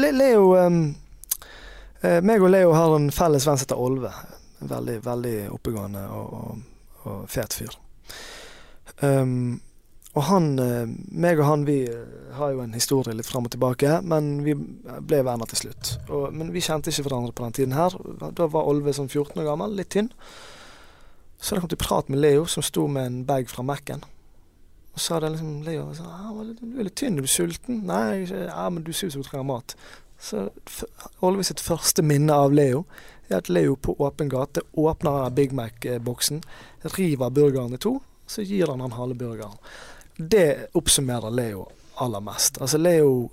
Le 0.01 0.13
Leo 0.15 0.47
um, 0.57 0.79
meg 2.25 2.41
og 2.41 2.51
Leo 2.53 2.73
har 2.73 2.95
en 2.97 3.11
felles 3.13 3.45
venn 3.47 3.57
som 3.57 3.65
heter 3.65 3.81
Olve. 3.81 4.11
Veldig, 4.65 4.97
veldig 5.05 5.35
oppegående 5.53 6.03
og, 6.15 6.33
og, 6.39 7.05
og 7.11 7.23
fet 7.29 7.53
fyr. 7.57 7.77
Um, 9.01 9.61
og 10.15 10.23
han 10.29 10.45
eh, 10.63 10.85
meg 11.11 11.41
og 11.41 11.47
han 11.49 11.65
vi 11.67 11.79
har 12.37 12.53
jo 12.55 12.61
en 12.63 12.75
historie 12.75 13.15
litt 13.17 13.27
fram 13.27 13.49
og 13.49 13.51
tilbake, 13.51 13.97
men 14.07 14.37
vi 14.45 14.55
ble 14.55 15.19
venner 15.27 15.49
til 15.51 15.65
slutt. 15.65 15.95
Og, 16.07 16.29
men 16.31 16.53
vi 16.55 16.63
kjente 16.63 16.91
ikke 16.91 17.09
hverandre 17.09 17.35
på 17.35 17.43
den 17.43 17.57
tiden 17.57 17.75
her. 17.75 17.95
Da 18.37 18.47
var 18.51 18.69
Olve 18.69 18.95
sånn 18.95 19.11
14 19.11 19.41
år 19.43 19.49
gammel, 19.49 19.75
litt 19.75 19.91
tynn. 19.91 20.07
Så 21.45 21.53
hadde 21.53 21.59
jeg 21.59 21.61
kommet 21.61 21.73
i 21.77 21.83
prat 21.83 22.07
med 22.09 22.19
Leo, 22.23 22.45
som 22.49 22.63
sto 22.65 22.87
med 22.89 23.05
en 23.05 23.17
bag 23.25 23.49
fra 23.49 23.61
Mac-en. 23.61 24.01
Og 24.95 25.01
så 25.01 25.13
hadde 25.13 25.29
liksom 25.35 25.59
Leo 25.61 25.83
sånn, 25.93 26.07
ah, 26.09 26.31
Du 26.57 26.79
er 26.79 26.87
litt 26.87 26.95
tynn, 26.97 27.19
er 27.19 27.27
du 27.27 27.29
sulten? 27.29 27.83
Nei, 27.85 28.23
ja, 28.25 28.63
men 28.73 28.81
du 28.81 28.89
ser 28.89 29.11
ut 29.11 29.13
som 29.13 29.21
du 29.21 29.27
trenger 29.27 29.45
mat. 29.45 29.75
Så 30.17 30.47
Olve 31.21 31.45
sitt 31.45 31.61
første 31.61 32.01
minne 32.01 32.33
av 32.33 32.55
Leo 32.55 32.87
er 33.29 33.43
at 33.43 33.51
Leo 33.51 33.75
på 33.77 33.93
åpen 34.01 34.31
gate 34.33 34.63
åpner 34.73 35.29
Big 35.37 35.53
Mac-boksen, 35.53 36.41
river 36.95 37.29
burgeren 37.29 37.77
i 37.77 37.81
to, 37.83 37.99
så 38.25 38.41
gir 38.41 38.71
han 38.73 38.81
han 38.81 38.97
halve 38.97 39.19
burgeren. 39.19 39.61
Det 40.17 40.73
oppsummerer 40.73 41.29
Leo 41.29 41.67
aller 42.01 42.25
mest. 42.25 42.57
Altså 42.57 42.81
Leo 42.81 43.29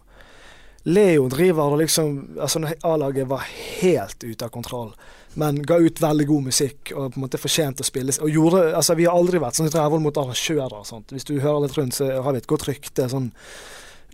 Leo 0.84 1.28
driver 1.30 1.72
og 1.72 1.78
liksom 1.78 2.36
Altså 2.40 2.58
når 2.58 2.74
A-laget 2.82 3.28
var 3.30 3.48
helt 3.80 4.24
ute 4.24 4.44
av 4.44 4.50
kontroll, 4.50 4.92
men 5.34 5.62
ga 5.64 5.78
ut 5.80 6.00
veldig 6.02 6.26
god 6.28 6.48
musikk 6.50 6.92
og 6.94 7.12
på 7.12 7.20
en 7.20 7.24
måte 7.24 7.40
fortjente 7.40 7.84
å 7.84 7.88
spille 7.88 8.14
og 8.20 8.32
gjorde, 8.32 8.64
altså 8.76 8.96
Vi 8.98 9.06
har 9.08 9.16
aldri 9.16 9.40
vært 9.40 9.56
sånn 9.58 9.70
rævhold 9.72 10.04
mot 10.04 10.18
arrangører 10.20 10.80
og 10.82 10.88
sånt. 10.88 11.14
Hvis 11.14 11.28
du 11.28 11.38
hører 11.40 11.64
litt 11.66 11.78
rundt, 11.78 11.96
så 11.96 12.10
har 12.22 12.34
vi 12.34 12.42
et 12.42 12.50
godt 12.50 12.66
rykte. 12.68 13.08
sånn 13.08 13.30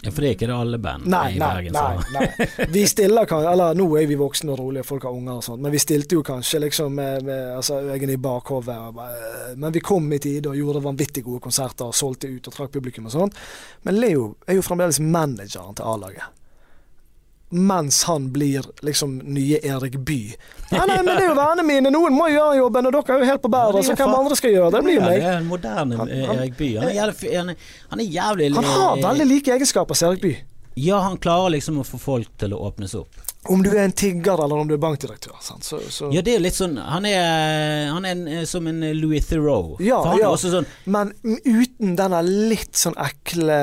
Ja, 0.04 0.12
for 0.12 0.22
det 0.22 0.28
er 0.28 0.36
ikke 0.36 0.46
det 0.46 0.54
alle 0.54 0.78
band 0.78 1.08
Nei, 1.10 1.24
i 1.34 1.40
Bergen 1.42 1.74
nei, 1.74 1.96
som 1.98 2.14
nei. 2.14 2.66
Vi 2.70 2.84
stiller 2.86 3.26
kan, 3.26 3.42
Eller 3.50 3.74
nå 3.74 3.88
er 3.98 4.06
vi 4.06 4.14
voksne 4.20 4.54
og 4.54 4.60
rolige, 4.60 4.86
folk 4.86 5.08
har 5.08 5.16
unger 5.18 5.40
og 5.40 5.44
sånt, 5.48 5.62
men 5.64 5.74
vi 5.74 5.82
stilte 5.82 6.14
jo 6.14 6.22
kanskje 6.22 6.62
liksom 6.68 6.94
med, 6.94 7.26
med 7.26 7.56
altså, 7.56 7.80
øynene 7.82 8.14
i 8.14 8.22
bakhodet. 8.28 8.78
Men 9.58 9.74
vi 9.74 9.82
kom 9.82 10.06
i 10.12 10.22
tide 10.22 10.52
og 10.52 10.56
gjorde 10.60 10.86
vanvittig 10.86 11.26
gode 11.26 11.42
konserter, 11.42 11.90
og 11.90 11.98
solgte 11.98 12.30
ut 12.30 12.46
og 12.46 12.54
trakk 12.54 12.76
publikum 12.78 13.10
og 13.10 13.16
sånt. 13.16 13.46
Men 13.82 13.98
Leo 13.98 14.36
er 14.46 14.60
jo 14.60 14.66
fremdeles 14.66 15.02
manageren 15.02 15.74
til 15.74 15.90
A-laget. 15.90 16.37
Mens 17.50 18.02
han 18.04 18.26
blir 18.32 18.62
liksom 18.84 19.18
nye 19.24 19.56
Erik 19.64 19.94
Bye. 20.04 20.34
Nei, 20.70 20.82
nei, 20.86 20.96
men 21.02 21.06
det 21.16 21.22
er 21.24 21.28
jo 21.30 21.36
vennene 21.38 21.64
mine, 21.64 21.90
noen 21.94 22.12
må 22.12 22.26
gjøre 22.28 22.58
jobben, 22.58 22.86
og 22.90 22.92
dere 22.92 23.14
er 23.14 23.22
jo 23.22 23.28
helt 23.30 23.40
på 23.42 23.48
Ja, 23.48 23.54
bæret, 23.56 23.86
så 23.88 23.94
hvem 23.96 24.12
andre 24.18 24.36
skal 24.36 24.52
gjøre 24.52 24.70
det? 24.74 24.82
Blir 24.84 24.94
jo 24.98 25.00
Ja, 25.00 25.06
meg. 25.08 25.20
det 25.22 25.30
er 25.30 25.38
en 25.38 25.46
moderne 25.48 25.96
Han- 25.96 26.08
eh, 26.12 26.26
han- 26.26 26.38
Erik 26.42 26.56
Bye. 26.58 26.80
Han 26.80 26.88
er 26.88 26.94
jævlig 26.98 27.36
han 27.38 27.48
er, 27.48 27.56
han 27.90 28.00
er 28.00 28.04
jævlig 28.04 28.54
Han 28.54 28.64
har 28.64 28.96
veldig 28.96 29.26
like 29.28 29.48
egenskaper 29.56 29.94
som 29.96 30.10
Erik 30.12 30.20
Bye. 30.22 30.36
Ja, 30.76 31.00
han 31.00 31.16
klarer 31.16 31.50
liksom 31.56 31.78
å 31.80 31.86
få 31.88 31.98
folk 31.98 32.28
til 32.38 32.50
å 32.52 32.60
åpnes 32.68 32.94
opp. 32.94 33.08
Om 33.46 33.62
du 33.62 33.70
er 33.70 33.84
en 33.84 33.92
tigger 33.92 34.40
eller 34.44 34.58
om 34.58 34.68
du 34.68 34.74
er 34.74 34.80
bankdirektør. 34.82 35.36
Sant? 35.40 35.64
Så, 35.64 35.78
så. 35.94 36.08
Ja, 36.12 36.20
det 36.26 36.34
er 36.34 36.40
litt 36.42 36.56
sånn 36.58 36.74
Han 36.76 37.06
er, 37.06 37.86
han 37.94 38.04
er 38.04 38.16
en, 38.16 38.24
eh, 38.28 38.42
som 38.50 38.66
en 38.66 38.82
Louis 38.98 39.24
Theroux. 39.24 39.78
Ja, 39.80 40.00
ja. 40.18 40.32
sånn 40.36 40.66
Men 40.90 41.12
uten 41.46 41.94
denne 41.96 42.20
litt 42.26 42.76
sånn 42.76 42.96
ekle 42.98 43.58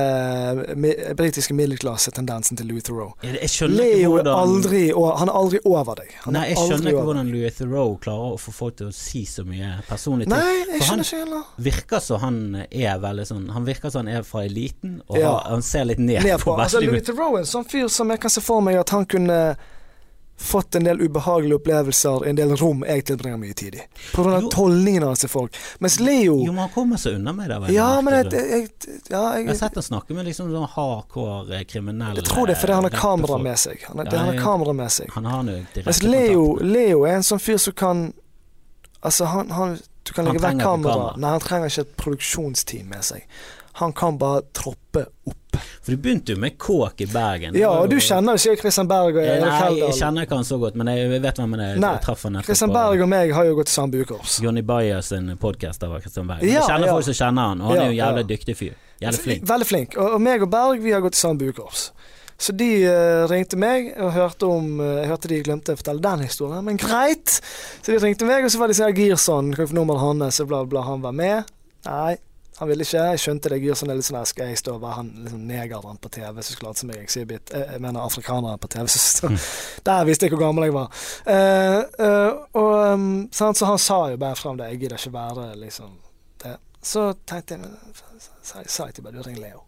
britiske 1.20 1.54
middelklassetendensen 1.58 2.58
til 2.58 2.70
Louis 2.72 2.86
Theroux. 2.88 3.14
Leo 3.70 4.16
hvordan 4.16 4.32
aldri 4.34 4.84
Han 4.96 5.30
er 5.30 5.38
aldri 5.42 5.62
over 5.68 6.00
deg. 6.00 6.16
Han 6.24 6.38
Nei, 6.38 6.48
jeg 6.54 6.62
skjønner 6.62 6.94
ikke 6.94 7.06
hvordan. 7.10 7.32
Louis 7.36 7.60
Theroux 7.60 8.00
klarer 8.06 8.36
å 8.36 8.42
få 8.42 8.56
folk 8.56 8.80
til 8.82 8.90
å 8.90 8.96
si 8.96 9.26
så 9.30 9.46
mye 9.48 9.76
personlig 9.90 10.30
ting. 10.30 10.36
Nei, 10.38 10.56
jeg 10.56 10.66
For 10.72 10.74
han- 10.74 11.04
skjønner 11.04 11.10
ikke 11.12 11.22
heller. 11.26 11.46
Virker 11.70 12.04
som 12.08 12.24
han 12.24 12.42
er 12.72 13.00
veldig 13.04 13.28
sånn 13.28 13.46
Han 13.54 13.66
virker 13.68 13.92
som 13.92 14.06
han 14.06 14.16
er 14.16 14.24
fra 14.24 14.46
eliten, 14.48 15.02
og 15.10 15.20
har, 15.22 15.44
han 15.52 15.62
ser 15.62 15.86
litt 15.86 16.00
ned, 16.00 16.24
Ned 16.24 16.40
på 16.40 16.56
på. 16.56 16.58
Altså, 16.62 16.82
Louis. 16.82 17.04
Theroux 17.06 17.36
er 17.36 17.44
en 17.46 17.54
sånn 17.54 17.68
fyr 17.70 17.88
som 17.92 18.10
jeg 18.10 18.20
kan 18.24 18.30
se 18.34 18.42
for 18.42 18.62
meg 18.66 18.80
at 18.82 18.90
han 18.96 19.06
kunne 19.06 19.40
fått 20.38 20.76
en 20.76 20.84
del 20.84 21.00
ubehagelige 21.02 21.56
opplevelser 21.56 22.26
i 22.26 22.30
en 22.30 22.36
del 22.36 22.50
rom 22.60 22.82
jeg 22.84 23.06
tilbringer 23.08 23.38
mye 23.40 23.54
tid 23.56 23.76
i. 23.80 23.84
Av 24.20 24.50
holdningene 24.54 25.06
hans 25.08 25.22
til 25.24 25.30
folk. 25.32 25.56
Mens 25.80 25.96
Leo 26.04 26.36
Jo, 26.44 26.52
men 26.52 26.58
han 26.66 26.74
kommer 26.74 27.00
seg 27.00 27.16
unna 27.16 27.32
med 27.34 27.50
det. 27.50 27.60
vel, 27.64 27.74
Ja, 27.74 28.02
men 28.02 28.14
jeg, 28.18 28.34
jeg, 28.34 28.70
ja, 29.10 29.22
Jeg 29.38 29.48
har 29.48 29.56
sett 29.62 29.80
han 29.80 29.84
snakke 29.88 30.14
med 30.18 30.26
liksom 30.28 30.52
sånn 30.52 30.68
hardcore 30.76 31.56
eh, 31.60 31.64
kriminelle 31.64 32.20
jeg 32.20 32.28
tror 32.28 32.48
det 32.48 32.58
er 32.58 32.62
fordi 32.66 32.74
han 32.74 32.84
har 32.90 32.98
kamera 33.00 33.38
med 33.38 33.58
seg. 33.64 33.86
Han, 33.88 34.00
er, 34.04 34.12
Ja, 34.12 34.18
han 34.20 34.28
har 34.28 34.34
jeg- 34.34 34.44
kamera 34.44 34.74
med 34.74 34.92
seg. 34.92 35.10
Han 35.16 35.26
har 35.26 35.44
direkte 35.44 35.86
Mens 35.86 36.04
Leo. 36.04 36.46
Leo 36.62 37.06
er 37.06 37.16
en 37.16 37.24
sånn 37.32 37.40
fyr 37.40 37.58
som 37.58 37.74
kan 37.74 38.06
Altså, 39.06 39.26
han, 39.30 39.50
han 39.54 39.78
Du 40.04 40.14
kan 40.14 40.26
legge 40.26 40.40
vekk 40.40 40.42
trenger 40.50 40.64
kamera. 40.66 40.94
kamera. 40.94 41.18
Nei, 41.18 41.30
han 41.30 41.40
trenger 41.40 41.68
ikke 41.70 41.82
et 41.86 41.96
produksjonsteam 41.98 42.88
med 42.90 43.04
seg. 43.06 43.24
Han 43.80 43.94
kan 43.94 44.18
bare 44.18 44.42
troppe 44.54 45.06
opp. 45.28 45.38
For 45.86 45.96
du 45.96 46.02
begynte 46.02 46.36
jo 46.36 46.42
med 46.42 46.58
kåk 46.62 47.04
i 47.06 47.08
Bergen. 47.12 47.58
Ja, 47.60 47.72
og 47.82 47.92
du 47.92 47.98
kjenner 48.04 48.38
jo 48.38 48.44
sikkert 48.44 48.66
Christian 48.66 48.90
Berg 48.90 49.18
og 49.18 49.22
Erik 49.24 49.46
Nei, 49.46 49.70
jeg 49.82 49.98
kjenner 50.00 50.28
ikke 50.28 50.40
han 50.40 50.48
så 50.48 50.60
godt, 50.62 50.80
men 50.80 50.92
jeg 50.94 51.12
vet 51.14 51.42
hvem 51.42 51.56
han 51.58 51.66
er. 51.66 51.82
Nei, 51.82 51.94
Christian 52.48 52.74
Berg 52.76 53.06
og 53.06 53.12
meg 53.12 53.36
har 53.36 53.48
jo 53.50 53.60
gått 53.60 53.72
samme 53.74 53.96
bukors. 53.96 54.40
Johnny 54.44 54.66
Bayer 54.66 55.06
sin 55.06 55.32
podkast 55.42 55.86
av 55.86 55.98
Christian 56.02 56.28
Berg. 56.30 56.44
Ja, 56.46 56.60
jeg 56.60 56.68
kjenner 56.70 56.90
ja. 56.90 56.98
folk 56.98 57.10
som 57.10 57.20
kjenner 57.22 57.54
han, 57.54 57.64
og 57.64 57.72
han 57.72 57.80
Ja, 57.80 57.86
er 57.86 57.88
jo 57.88 57.96
en 57.96 58.02
jævlig 58.02 58.28
dyktig 58.34 58.58
fyr. 58.60 58.76
Jævlig 59.04 59.24
flink. 59.28 59.48
Veldig 59.50 59.70
flink. 59.70 59.98
Og, 60.00 60.18
og 60.18 60.24
meg 60.24 60.46
og 60.46 60.52
Berg 60.52 60.84
vi 60.84 60.94
har 60.96 61.04
gått 61.04 61.20
samme 61.20 61.42
bukors. 61.42 61.90
Så 62.38 62.52
de 62.52 62.68
uh, 62.84 63.24
ringte 63.32 63.56
meg 63.60 63.94
og 63.96 64.12
hørte 64.12 64.48
om 64.52 64.82
uh, 64.82 64.98
Jeg 65.00 65.08
hørte 65.08 65.30
de 65.32 65.38
glemte 65.46 65.76
å 65.76 65.80
fortelle 65.80 66.04
den 66.04 66.26
historien, 66.26 66.66
men 66.68 66.80
greit! 66.80 67.38
Så 67.80 67.94
de 67.94 68.00
ringte 68.04 68.28
meg, 68.28 68.44
og 68.44 68.52
så 68.52 68.60
var 68.60 68.72
de 68.72 68.76
sånn 68.76 68.96
Girson, 68.98 69.54
kan 69.56 69.64
vi 69.64 69.72
få 69.72 69.78
nummeret 69.78 70.04
hans, 70.04 70.42
og 70.44 70.50
bla, 70.52 70.64
bla, 70.68 70.84
han 70.84 71.04
var 71.06 71.16
med. 71.16 71.54
Nei, 71.88 72.18
han 72.58 72.70
ville 72.70 72.86
ikke. 72.86 73.02
Jeg 73.12 73.20
skjønte 73.20 73.52
det. 73.52 73.60
Girson 73.64 73.92
er 73.92 73.98
litt 74.00 74.08
sånn 74.08 74.22
jeg 74.22 74.60
stå 74.60 74.78
og 74.78 74.84
være 74.84 74.98
han 75.02 75.10
liksom 75.26 75.42
negeren 75.50 76.00
på 76.00 76.12
TV 76.14 76.40
som 76.40 76.56
skulle 76.56 76.70
late 76.70 76.82
som 76.82 76.94
jeg 76.94 77.04
exhibit 77.04 77.52
Jeg, 77.52 77.68
jeg 77.74 77.84
mener 77.84 78.06
afrikaneren 78.06 78.62
på 78.62 78.70
TV. 78.72 78.88
Så, 78.88 79.32
der 79.84 80.08
visste 80.08 80.28
jeg 80.28 80.36
hvor 80.36 80.46
gammel 80.46 80.68
jeg 80.70 80.76
var. 80.76 81.04
Uh, 81.28 81.82
uh, 82.00 82.32
og 82.62 82.94
um, 82.94 83.10
sant, 83.32 83.60
Så 83.60 83.68
han 83.68 83.82
sa 83.82 84.00
jo 84.14 84.22
bare 84.22 84.40
frem 84.40 84.58
det. 84.62 84.70
Jeg 84.72 84.86
gidder 84.86 85.04
ikke 85.04 85.14
være 85.18 85.50
liksom 85.66 86.00
det. 86.44 86.56
Så 86.82 87.12
tenkte 87.28 87.60
jeg 87.60 87.76
sa 88.46 88.88
jeg 88.88 88.96
til 88.96 89.04
bare 89.04 89.18
du 89.18 89.22
ring 89.26 89.40
Leo. 89.42 89.66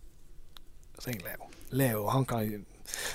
Ring 1.07 1.21
Leo. 1.25 1.51
Leo, 1.71 2.07
han 2.07 2.25
kan 2.25 2.45
jo 2.47 2.63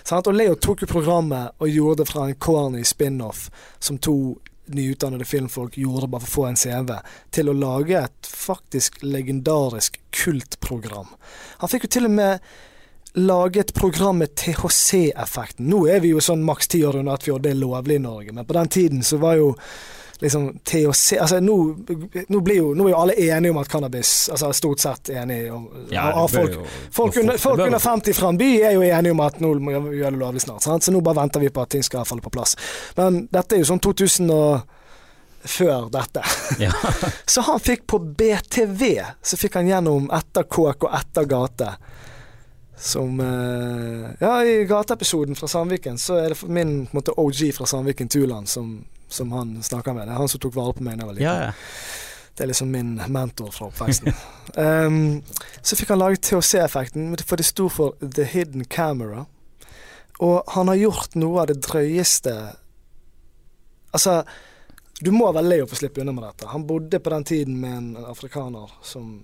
sant? 0.05 0.27
Og 0.27 0.35
Leo 0.37 0.55
tok 0.55 0.85
jo 0.85 0.91
programmet 0.91 1.57
og 1.59 1.69
gjorde 1.73 2.03
det 2.03 2.09
fra 2.13 2.29
en 2.29 2.37
corny 2.37 2.85
spin-off 2.85 3.49
som 3.81 3.99
to 3.99 4.37
nyutdannede 4.67 5.25
filmfolk 5.25 5.79
gjorde 5.79 6.09
bare 6.09 6.25
for 6.25 6.31
å 6.31 6.35
få 6.35 6.45
en 6.49 6.59
CV, 6.61 6.93
til 7.35 7.51
å 7.51 7.57
lage 7.57 7.99
et 7.99 8.29
faktisk 8.29 9.01
legendarisk 9.03 9.99
kultprogram. 10.15 11.11
Han 11.63 11.73
fikk 11.73 11.89
jo 11.89 11.95
til 11.97 12.11
og 12.11 12.15
med 12.19 12.53
lage 13.19 13.61
et 13.61 13.75
program 13.75 14.23
med 14.23 14.35
THC-effekten. 14.41 15.67
Nå 15.69 15.85
er 15.91 16.01
vi 16.01 16.15
jo 16.15 16.23
sånn 16.25 16.45
maks 16.47 16.71
ti 16.73 16.81
år 16.87 17.03
under 17.03 17.19
Atfjord, 17.19 17.45
det 17.45 17.53
er 17.53 17.61
lovlig 17.61 17.99
i 17.99 18.05
Norge, 18.07 18.33
men 18.33 18.49
på 18.49 18.57
den 18.57 18.73
tiden 18.73 19.03
så 19.05 19.21
var 19.21 19.37
jo 19.41 19.53
liksom 20.23 20.47
THC 20.65 21.19
Altså 21.21 21.41
nå, 21.43 21.57
nå, 22.29 22.41
blir 22.41 22.57
jo, 22.61 22.73
nå 22.79 22.87
er 22.87 22.93
jo 22.95 22.99
alle 23.03 23.17
enige 23.27 23.53
om 23.53 23.59
at 23.61 23.69
cannabis 23.73 24.13
Altså 24.33 24.53
stort 24.57 24.83
sett 24.83 25.11
enige 25.11 25.53
om 25.53 25.67
Ja, 25.91 26.07
folk, 26.31 26.55
jo- 26.55 26.67
folk, 26.95 27.17
under, 27.23 27.39
folk 27.43 27.61
under 27.67 27.83
50 27.83 28.15
fra 28.17 28.31
en 28.33 28.39
by 28.41 28.51
er 28.63 28.77
jo 28.79 28.85
enige 28.87 29.13
om 29.17 29.25
at 29.27 29.41
nå 29.43 29.55
må 29.59 29.75
vi 29.89 29.99
gjøre 30.01 30.15
det 30.17 30.21
lovlig 30.23 30.45
snart. 30.47 30.63
Sant? 30.65 30.85
Så 30.87 30.95
nå 30.95 31.01
bare 31.05 31.21
venter 31.23 31.43
vi 31.43 31.51
på 31.53 31.63
at 31.67 31.71
ting 31.75 31.83
skal 31.85 32.07
falle 32.09 32.23
på 32.25 32.31
plass. 32.33 32.55
Men 32.97 33.27
dette 33.33 33.57
er 33.57 33.63
jo 33.65 33.69
sånn 33.73 33.83
2000 33.83 34.31
og 34.33 34.79
før 35.43 35.89
dette. 35.91 36.23
Ja. 36.63 36.71
Så 37.27 37.43
han 37.43 37.59
fikk 37.61 37.87
på 37.91 37.99
BTV, 37.99 38.85
så 39.23 39.37
fikk 39.41 39.57
han 39.59 39.67
gjennom 39.67 40.07
Etter 40.15 40.47
kåk 40.47 40.87
og 40.87 40.95
Etter 40.95 41.27
gate. 41.27 41.73
Som 42.79 43.21
eh, 43.21 44.11
Ja, 44.23 44.37
i 44.47 44.65
gateepisoden 44.71 45.37
fra 45.39 45.49
Sandviken 45.51 45.99
så 46.03 46.17
er 46.19 46.33
det 46.35 46.49
min 46.51 46.89
måte, 46.95 47.15
OG 47.19 47.53
fra 47.55 47.67
Sandviken 47.67 48.09
Tuland 48.11 48.49
som, 48.51 48.73
som 49.13 49.33
han 49.33 49.59
snakka 49.63 49.95
med. 49.95 50.09
Det 50.09 50.15
er 50.15 50.21
han 50.23 50.31
som 50.33 50.41
tok 50.43 50.57
vare 50.57 50.75
på 50.77 50.85
meg 50.87 50.97
da 50.97 51.05
jeg 51.05 51.11
var 51.11 51.19
liten. 51.19 51.29
Ja, 51.29 51.51
ja. 51.51 51.53
Det 52.33 52.45
er 52.45 52.49
liksom 52.49 52.71
min 52.73 52.95
mentor 53.13 53.51
fra 53.53 53.69
oppveksten. 53.69 54.15
um, 54.57 55.23
så 55.67 55.77
fikk 55.77 55.93
han 55.93 56.01
laget 56.01 56.25
THC-effekten, 56.25 57.13
for 57.29 57.37
det 57.41 57.45
sto 57.45 57.69
for 57.69 57.99
The 58.01 58.25
Hidden 58.25 58.65
Camera. 58.65 59.27
Og 60.25 60.43
han 60.55 60.71
har 60.73 60.81
gjort 60.81 61.17
noe 61.19 61.43
av 61.43 61.53
det 61.53 61.61
drøyeste 61.65 62.35
Altså, 63.93 64.23
du 65.05 65.11
må 65.13 65.27
være 65.37 65.45
lei 65.45 65.59
av 65.61 65.69
å 65.69 65.77
slippe 65.77 66.01
unna 66.01 66.15
med 66.17 66.25
dette. 66.25 66.47
Han 66.49 66.63
bodde 66.65 66.97
på 66.97 67.11
den 67.13 67.27
tiden 67.29 67.59
med 67.61 67.75
en 67.77 68.07
afrikaner 68.09 68.71
som, 68.81 69.19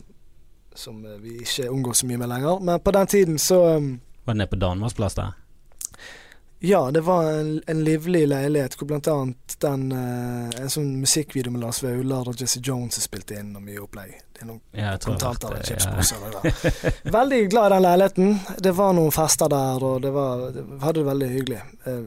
som 0.76 0.98
vi 1.22 1.38
ikke 1.40 1.70
omgås 1.72 2.02
så 2.02 2.08
mye 2.10 2.20
med 2.20 2.28
lenger. 2.28 2.60
Men 2.60 2.82
på 2.84 2.92
den 2.92 3.08
tiden 3.08 3.38
så 3.40 3.62
um, 3.78 3.94
Var 4.26 4.36
det 4.36 4.42
nede 4.42 4.52
på 4.52 4.60
Danmarksplass 4.60 5.16
der? 5.16 5.38
Ja, 6.60 6.90
det 6.90 7.00
var 7.00 7.24
en, 7.24 7.62
en 7.66 7.84
livlig 7.84 8.24
leilighet 8.28 8.74
hvor 8.78 8.88
annet 9.06 9.54
den, 9.62 9.92
eh, 9.94 10.62
en 10.62 10.70
sånn 10.70 10.88
musikkvideo 10.98 11.52
med 11.54 11.62
Lars 11.62 11.78
Vaular 11.84 12.26
og 12.26 12.40
Jesse 12.40 12.58
Jones 12.58 12.98
er 12.98 13.04
spilt 13.04 13.30
inn, 13.30 13.52
og 13.54 13.62
mye 13.62 13.78
opplegg. 13.84 14.16
Det 14.34 14.42
er 14.42 14.48
noen 14.48 14.60
Ja, 14.74 14.96
kontanter 15.02 15.54
og 15.54 15.62
chipsposer 15.66 16.18
ja. 16.34 16.52
Veldig 17.18 17.40
glad 17.50 17.70
i 17.70 17.74
den 17.76 17.84
leiligheten. 17.86 18.34
Det 18.66 18.74
var 18.74 18.98
noen 18.98 19.14
fester 19.14 19.50
der, 19.54 19.86
og 19.86 20.02
det 20.02 20.12
var, 20.14 20.44
det, 20.54 20.66
hadde 20.82 20.98
det 20.98 21.06
veldig 21.12 21.30
hyggelig. 21.36 21.62
Eh, 21.86 22.02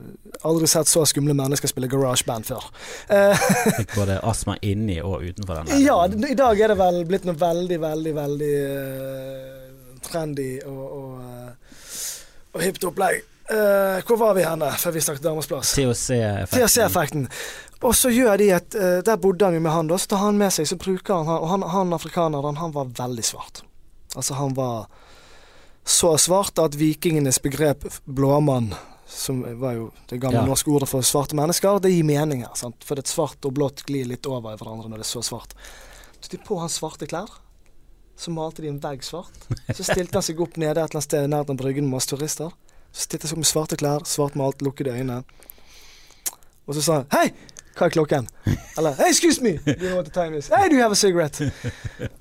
aldri 0.51 0.71
sett 0.71 0.91
så 0.91 1.05
skumle 1.07 1.35
mennesker 1.37 1.71
spille 1.71 1.91
garageband 1.91 2.51
før. 2.51 2.67
Eh. 3.07 3.47
Fikk 3.79 3.95
både 4.01 4.19
astma 4.19 4.59
inni 4.59 4.99
og 4.99 5.23
utenfor 5.23 5.61
den. 5.61 5.71
leiligheten. 5.71 5.87
Ja, 5.87 6.31
i 6.35 6.39
dag 6.43 6.59
er 6.59 6.75
det 6.75 6.79
vel 6.83 7.03
blitt 7.07 7.27
noe 7.27 7.39
veldig, 7.39 7.81
veldig, 7.87 8.15
veldig 8.19 8.53
uh, 8.67 9.99
trendy 10.11 10.53
og, 10.67 10.85
og, 11.01 11.19
uh, 11.19 11.75
og 12.51 12.65
hipt 12.67 12.91
opplegg. 12.91 13.30
Eh, 13.51 13.97
hvor 14.07 14.17
var 14.17 14.33
vi 14.37 14.43
henne 14.47 14.69
før 14.79 14.93
vi 14.95 15.01
snakket 15.03 15.25
Damers 15.25 15.47
plass? 15.49 15.73
THC-effekten. 15.75 17.25
Og 17.81 17.95
så 17.97 18.11
gjør 18.13 18.37
de 18.37 18.49
et 18.53 18.75
uh, 18.77 18.99
Der 19.03 19.17
bodde 19.17 19.45
han 19.47 19.57
jo 19.57 19.61
med 19.65 19.73
han, 19.73 19.87
da. 19.89 19.97
Så 19.97 20.11
tar 20.13 20.21
han 20.23 20.37
med 20.39 20.53
seg, 20.53 20.67
så 20.69 20.77
bruker 20.79 21.17
han 21.17 21.27
Og 21.41 21.47
han, 21.49 21.65
han 21.73 21.93
afrikaneren, 21.97 22.59
han 22.61 22.71
var 22.75 22.91
veldig 22.97 23.25
svart. 23.25 23.63
Altså, 24.15 24.37
han 24.37 24.53
var 24.55 24.85
så 25.83 26.13
svart 26.21 26.59
at 26.61 26.75
vikingenes 26.77 27.39
begrep 27.41 27.87
blåmann, 28.05 28.69
som 29.09 29.41
var 29.59 29.73
jo 29.79 29.87
det 30.11 30.19
gamle 30.21 30.43
Ja. 30.43 30.45
norske 30.45 30.69
ordet 30.69 30.87
for 30.91 31.01
svarte 31.01 31.35
mennesker, 31.35 31.79
det 31.81 31.89
gir 31.91 32.05
mening 32.05 32.43
her. 32.45 32.53
Sant? 32.55 32.83
For 32.85 32.95
det 32.95 33.07
er 33.07 33.11
svart 33.15 33.47
og 33.49 33.55
blått 33.57 33.81
glir 33.87 34.05
litt 34.05 34.27
over 34.29 34.53
i 34.53 34.59
hverandre 34.59 34.91
når 34.91 35.01
det 35.01 35.07
er 35.07 35.11
så 35.15 35.23
svart. 35.25 35.55
Så 36.21 36.29
de 36.29 36.37
på 36.37 36.59
hans 36.61 36.77
svarte 36.77 37.07
klær. 37.09 37.33
Så 38.15 38.29
malte 38.31 38.61
de 38.61 38.69
en 38.69 38.79
vegg 38.79 39.01
svart. 39.03 39.33
Så 39.73 39.81
stilte 39.83 40.19
han 40.19 40.23
seg 40.23 40.39
opp 40.43 40.55
nede 40.61 40.77
et 40.77 40.83
eller 40.85 40.99
annet 41.01 41.07
sted 41.09 41.27
nær 41.33 41.47
den 41.49 41.57
bryggen 41.57 41.87
med 41.89 41.97
masse 41.97 42.11
turister. 42.13 42.53
Så 42.91 43.07
stilte 43.07 43.25
jeg 43.25 43.31
så 43.31 43.39
med 43.39 43.47
svarte 43.47 43.77
klær, 43.79 44.03
svart 44.05 44.35
malt, 44.39 44.61
lukkede 44.61 44.93
øyne. 44.95 45.21
Og 46.67 46.75
så 46.75 46.83
sa 46.83 47.01
han 47.01 47.09
Hei! 47.15 47.31
Hva 47.77 47.87
er 47.87 47.93
klokken? 47.95 48.27
Eller 48.77 48.97
Hey, 48.99 49.13
excuse 49.13 49.41
me! 49.43 49.53
Do 49.63 49.87
you 49.87 49.95
what 49.95 50.09
the 50.09 50.11
time 50.11 50.35
is? 50.37 50.49
Hey, 50.51 50.67
do 50.69 50.75
you 50.75 50.81
have 50.83 50.91
a 50.91 50.99
cigarette? 50.99 51.51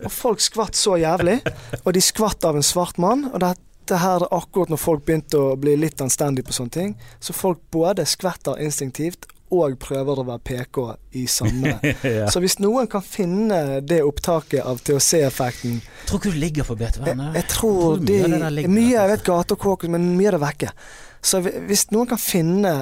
Og 0.05 0.13
folk 0.13 0.41
skvatt 0.41 0.79
så 0.79 0.95
jævlig. 1.01 1.41
Og 1.85 1.95
de 1.95 2.03
skvatt 2.05 2.47
av 2.47 2.57
en 2.57 2.67
svart 2.67 2.99
mann. 3.03 3.27
Og 3.33 3.43
dette 3.43 3.99
her 3.99 4.23
er 4.23 4.35
akkurat 4.37 4.71
når 4.71 4.79
folk 4.79 5.03
begynte 5.09 5.41
å 5.43 5.57
bli 5.59 5.75
litt 5.77 6.01
anstendige 6.01 6.47
på 6.47 6.55
sånne 6.55 6.77
ting. 6.77 6.95
Så 7.19 7.35
folk 7.35 7.59
både 7.75 8.07
skvetter 8.07 8.63
instinktivt 8.63 9.27
og 9.51 9.77
prøver 9.83 10.21
å 10.23 10.27
være 10.27 10.43
PK 10.47 10.79
i 11.19 11.25
samme 11.31 11.75
ja. 12.19 12.29
Så 12.31 12.43
hvis 12.43 12.59
noen 12.63 12.89
kan 12.91 13.03
finne 13.05 13.81
det 13.83 14.01
opptaket 14.07 14.63
av 14.63 14.81
THC-effekten 14.87 15.81
Tror 16.07 16.21
ikke 16.21 16.33
du 16.35 16.41
ligger 16.41 16.69
på 16.69 16.79
BTV? 16.79 17.11
jeg, 17.35 17.45
tror 17.51 17.99
mye 17.99 18.07
det 18.07 18.41
av 18.41 18.55
ligger 18.55 18.75
Mye 18.77 18.95
jeg 18.95 19.13
vet 19.15 19.27
gate 19.27 19.57
og 19.57 19.67
kåk, 19.67 19.89
men 19.91 20.13
mye 20.15 20.31
er 20.31 20.39
det 20.39 20.43
vekke. 20.45 20.73
Så 21.21 21.43
hvis 21.45 21.89
noen 21.95 22.09
kan 22.11 22.21
finne 22.21 22.75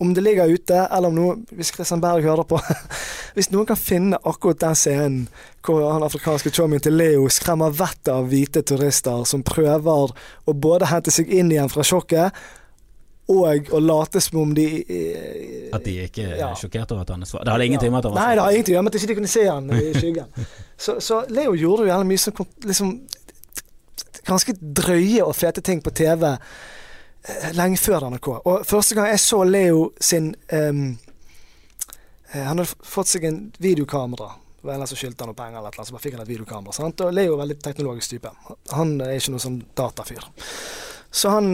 om 0.00 0.14
det 0.16 0.22
ligger 0.24 0.48
ute, 0.48 0.76
eller 0.88 1.12
om 1.12 1.16
noe 1.16 1.34
Hvis 1.52 1.74
Christian 1.74 2.00
Berg 2.00 2.24
hører 2.24 2.46
på 2.48 2.56
Hvis 3.36 3.50
noen 3.52 3.68
kan 3.68 3.78
finne 3.78 4.20
akkurat 4.24 4.62
den 4.62 4.78
scenen 4.78 5.26
hvor 5.60 5.84
han 5.92 6.02
afrikanske 6.06 6.50
chommien 6.56 6.80
til 6.80 6.96
Leo 6.96 7.26
skremmer 7.28 7.74
vettet 7.76 8.08
av 8.14 8.30
hvite 8.30 8.62
turister 8.64 9.26
som 9.28 9.42
prøver 9.44 10.14
å 10.48 10.54
både 10.56 10.88
hente 10.88 11.12
seg 11.12 11.28
inn 11.28 11.52
igjen 11.52 11.68
fra 11.68 11.84
sjokket, 11.84 12.32
og 13.30 13.70
å 13.76 13.80
late 13.82 14.20
som 14.24 14.40
om 14.42 14.54
de 14.56 14.64
eh, 14.82 15.68
At 15.76 15.84
de 15.86 15.94
ikke 16.06 16.24
er 16.26 16.36
Ja. 16.40 16.48
sjokkert 16.58 16.90
over 16.94 17.04
at 17.04 17.12
han 17.14 17.22
er 17.22 17.30
svart? 17.30 17.44
Det 17.46 17.52
hadde 17.54 17.66
ingenting 17.70 17.92
med 17.92 18.00
at 18.02 18.08
han 18.10 18.14
var 18.16 18.20
Nei, 18.26 18.34
det 18.34 18.42
hadde 18.44 18.56
ingenting 18.58 18.78
med 18.80 18.90
at 18.90 18.98
de 18.98 19.04
ikke 19.06 19.18
kunne 19.20 19.30
se 19.32 19.44
han 19.46 19.70
i 19.70 19.92
skyggen. 19.94 20.46
så, 20.84 20.96
så 21.00 21.20
Leo 21.30 21.54
gjorde 21.54 21.86
jo 21.86 21.92
gjerne 21.92 22.08
mye 22.10 22.22
som 22.22 22.44
liksom, 22.66 22.92
ganske 24.26 24.56
drøye 24.60 25.22
og 25.24 25.34
fete 25.38 25.62
ting 25.64 25.82
på 25.84 25.92
TV 25.96 26.26
eh, 26.32 27.48
lenge 27.56 27.78
før 27.80 28.08
NRK. 28.10 28.28
Og 28.44 28.66
første 28.68 28.98
gang 28.98 29.10
jeg 29.12 29.22
så 29.22 29.42
Leo 29.46 29.90
sin 30.00 30.32
um, 30.52 30.84
Han 32.34 32.46
hadde 32.52 32.68
fått 32.86 33.10
seg 33.10 33.24
en 33.26 33.40
videokamera. 33.58 34.32
Det 34.60 34.74
eller 34.74 34.86
som 34.86 34.98
skyldte 35.00 35.24
han 35.24 35.30
noe 35.32 35.38
penger, 35.38 35.58
eller 35.58 35.72
noe, 35.78 35.86
så 35.88 35.94
bare 35.96 36.04
fikk 36.04 36.18
han 36.18 36.22
et 36.26 36.28
videokamera. 36.28 36.74
Sant? 36.76 37.00
Og 37.00 37.14
Leo 37.16 37.32
er 37.34 37.40
veldig 37.46 37.56
teknologisk 37.64 38.12
type. 38.12 38.30
Han 38.76 38.98
er 39.00 39.16
ikke 39.16 39.32
noe 39.34 39.42
sånn 39.42 39.56
datafyr. 39.78 40.26
Så 41.10 41.32
han 41.32 41.48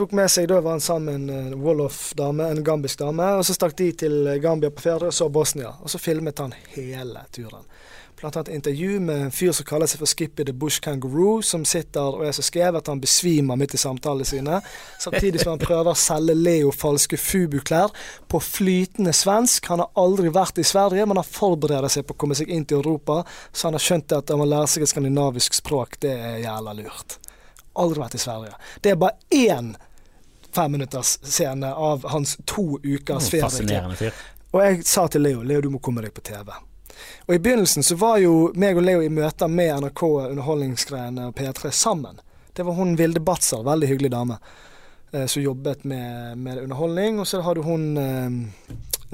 tok 0.00 0.16
med 0.16 0.30
seg, 0.32 0.48
Da 0.48 0.60
var 0.60 0.78
han 0.78 0.80
sammen 0.80 1.26
med 1.28 1.46
en 1.46 1.60
Wolof-dame, 1.60 2.48
en 2.50 2.64
gambisk 2.64 2.98
dame. 2.98 3.26
Og 3.36 3.44
så 3.44 3.56
stakk 3.56 3.76
de 3.76 3.92
til 4.04 4.28
Gambia 4.42 4.72
på 4.72 4.82
ferie, 4.88 5.10
og 5.10 5.14
så 5.14 5.28
Bosnia. 5.28 5.74
Og 5.82 5.92
så 5.92 6.00
filmet 6.00 6.40
han 6.40 6.54
hele 6.74 7.24
turen. 7.32 7.66
Blant 8.20 8.36
annet 8.36 8.54
intervju 8.54 9.00
med 9.00 9.22
en 9.22 9.30
fyr 9.32 9.52
som 9.56 9.64
kaller 9.64 9.88
seg 9.88 10.02
for 10.02 10.10
Skippy 10.10 10.44
the 10.44 10.52
Bush 10.52 10.82
Kangaroo, 10.84 11.40
som 11.40 11.64
sitter 11.64 12.18
og 12.18 12.26
er 12.26 12.34
så 12.36 12.44
skrevet 12.44 12.82
at 12.82 12.90
han 12.92 13.00
besvimer 13.00 13.56
midt 13.56 13.74
i 13.76 13.80
samtalene 13.80 14.28
sine. 14.28 14.58
Samtidig 15.00 15.40
som 15.40 15.54
han 15.54 15.62
prøver 15.62 15.88
å 15.88 15.96
selge 15.96 16.36
Leo 16.36 16.72
falske 16.76 17.16
Fubu-klær 17.16 17.94
på 18.28 18.42
flytende 18.44 19.14
svensk. 19.16 19.70
Han 19.72 19.80
har 19.80 19.92
aldri 20.00 20.32
vært 20.36 20.60
i 20.60 20.66
Sverige, 20.68 21.08
men 21.08 21.16
han 21.16 21.28
forbereder 21.28 21.92
seg 21.92 22.04
på 22.04 22.16
å 22.16 22.20
komme 22.20 22.36
seg 22.36 22.52
inn 22.52 22.68
til 22.68 22.82
Europa, 22.82 23.22
så 23.52 23.68
han 23.68 23.78
har 23.78 23.86
skjønt 23.88 24.16
at 24.18 24.32
han 24.32 24.42
må 24.42 24.48
lære 24.48 24.68
seg 24.68 24.84
et 24.84 24.92
skandinavisk 24.92 25.56
språk. 25.56 25.96
Det 26.04 26.12
er 26.12 26.42
jævla 26.44 26.76
lurt. 26.76 27.16
Aldri 27.80 28.04
vært 28.04 28.20
i 28.20 28.24
Sverige. 28.26 28.58
Det 28.84 28.92
er 28.92 29.00
bare 29.00 29.16
én 29.32 29.72
femminutters 30.54 31.18
scene 31.22 31.70
av 31.74 32.06
hans 32.12 32.36
to 32.44 32.78
ukers 32.84 33.26
Oh, 33.26 33.30
ferie. 33.30 33.42
Fascinerende 33.46 33.96
fyr. 33.96 34.12
Og 34.50 34.62
jeg 34.64 34.82
sa 34.86 35.06
til 35.06 35.22
Leo 35.22 35.42
Leo, 35.46 35.60
du 35.62 35.70
må 35.70 35.78
komme 35.78 36.02
deg 36.02 36.14
på 36.16 36.24
TV. 36.26 36.50
Og 37.28 37.34
i 37.34 37.38
begynnelsen 37.38 37.84
så 37.86 37.96
var 37.96 38.18
jo 38.20 38.50
meg 38.58 38.76
og 38.76 38.82
Leo 38.84 39.00
i 39.04 39.08
møter 39.12 39.48
med 39.48 39.70
NRK 39.84 40.02
Underholdningsgreiene 40.30 41.28
og 41.30 41.36
P3 41.38 41.70
sammen. 41.70 42.18
Det 42.52 42.66
var 42.66 42.74
hun 42.76 42.96
Vilde 42.98 43.22
Batzer, 43.24 43.62
veldig 43.64 43.88
hyggelig 43.88 44.10
dame, 44.12 44.36
eh, 45.14 45.26
som 45.30 45.42
jobbet 45.42 45.84
med, 45.84 46.36
med 46.38 46.58
underholdning. 46.64 47.20
Og 47.22 47.26
så 47.30 47.40
har 47.46 47.54
du 47.54 47.62
hun 47.62 47.96
eh, 47.96 48.28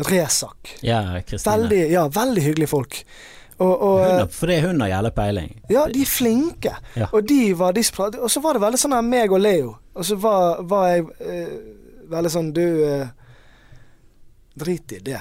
Resak. 0.08 0.72
Ja, 0.80 1.20
Kristine. 1.26 1.56
Veldig, 1.56 1.82
ja, 1.92 2.06
veldig 2.08 2.42
hyggelige 2.42 2.68
folk. 2.72 3.02
Og, 3.58 3.70
og 3.82 4.00
Hun 4.04 4.28
for 4.36 4.50
det 4.50 4.58
er 4.58 4.66
hun 4.68 4.80
har 4.84 4.90
jævla 4.90 5.10
peiling. 5.16 5.52
ja, 5.72 5.86
de 5.88 6.02
er 6.04 6.10
flinke. 6.10 6.74
Ja. 6.96 7.06
Og 7.12 7.24
de 7.28 7.54
var 7.56 7.72
de 7.72 7.84
Og 8.20 8.30
så 8.30 8.40
var 8.44 8.52
det 8.56 8.60
veldig 8.66 8.80
sånn 8.80 8.92
her 8.92 9.04
meg 9.06 9.32
og 9.32 9.40
Leo. 9.40 9.76
Og 9.96 10.04
så 10.04 10.16
var, 10.20 10.62
var 10.68 10.88
jeg 10.92 11.06
eh, 11.24 11.52
veldig 12.12 12.32
sånn 12.32 12.50
Du 12.56 12.64
eh, 12.84 13.06
Drit 14.56 14.92
i 14.96 15.00
det. 15.04 15.20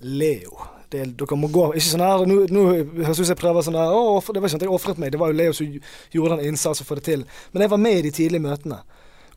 Leo. 0.00 0.58
Det, 0.88 1.02
dere 1.20 1.36
må 1.36 1.50
gå 1.52 1.66
Ikke 1.76 1.84
sånn 1.84 2.00
her 2.00 2.22
Nå, 2.24 2.36
nå 2.48 2.62
høres 2.70 3.18
det 3.18 3.24
ut 3.24 3.26
som 3.26 3.32
jeg 3.34 3.40
prøver 3.42 3.64
sånn 3.66 3.76
her 3.76 3.90
Å, 3.92 4.22
Det 4.24 4.40
var 4.40 4.46
ikke 4.46 4.52
sånn 4.54 4.62
at 4.62 4.66
jeg 4.68 4.76
ofret 4.76 5.00
meg. 5.02 5.12
Det 5.12 5.20
var 5.20 5.32
jo 5.32 5.36
Leo 5.40 5.56
som 5.56 5.74
gjorde 6.14 6.38
den 6.38 6.52
innsatsen 6.52 6.88
for 6.88 7.00
det 7.00 7.08
til. 7.10 7.26
Men 7.52 7.64
jeg 7.64 7.72
var 7.74 7.82
med 7.82 7.98
i 7.98 8.06
de 8.08 8.14
tidlige 8.20 8.44
møtene. 8.44 8.80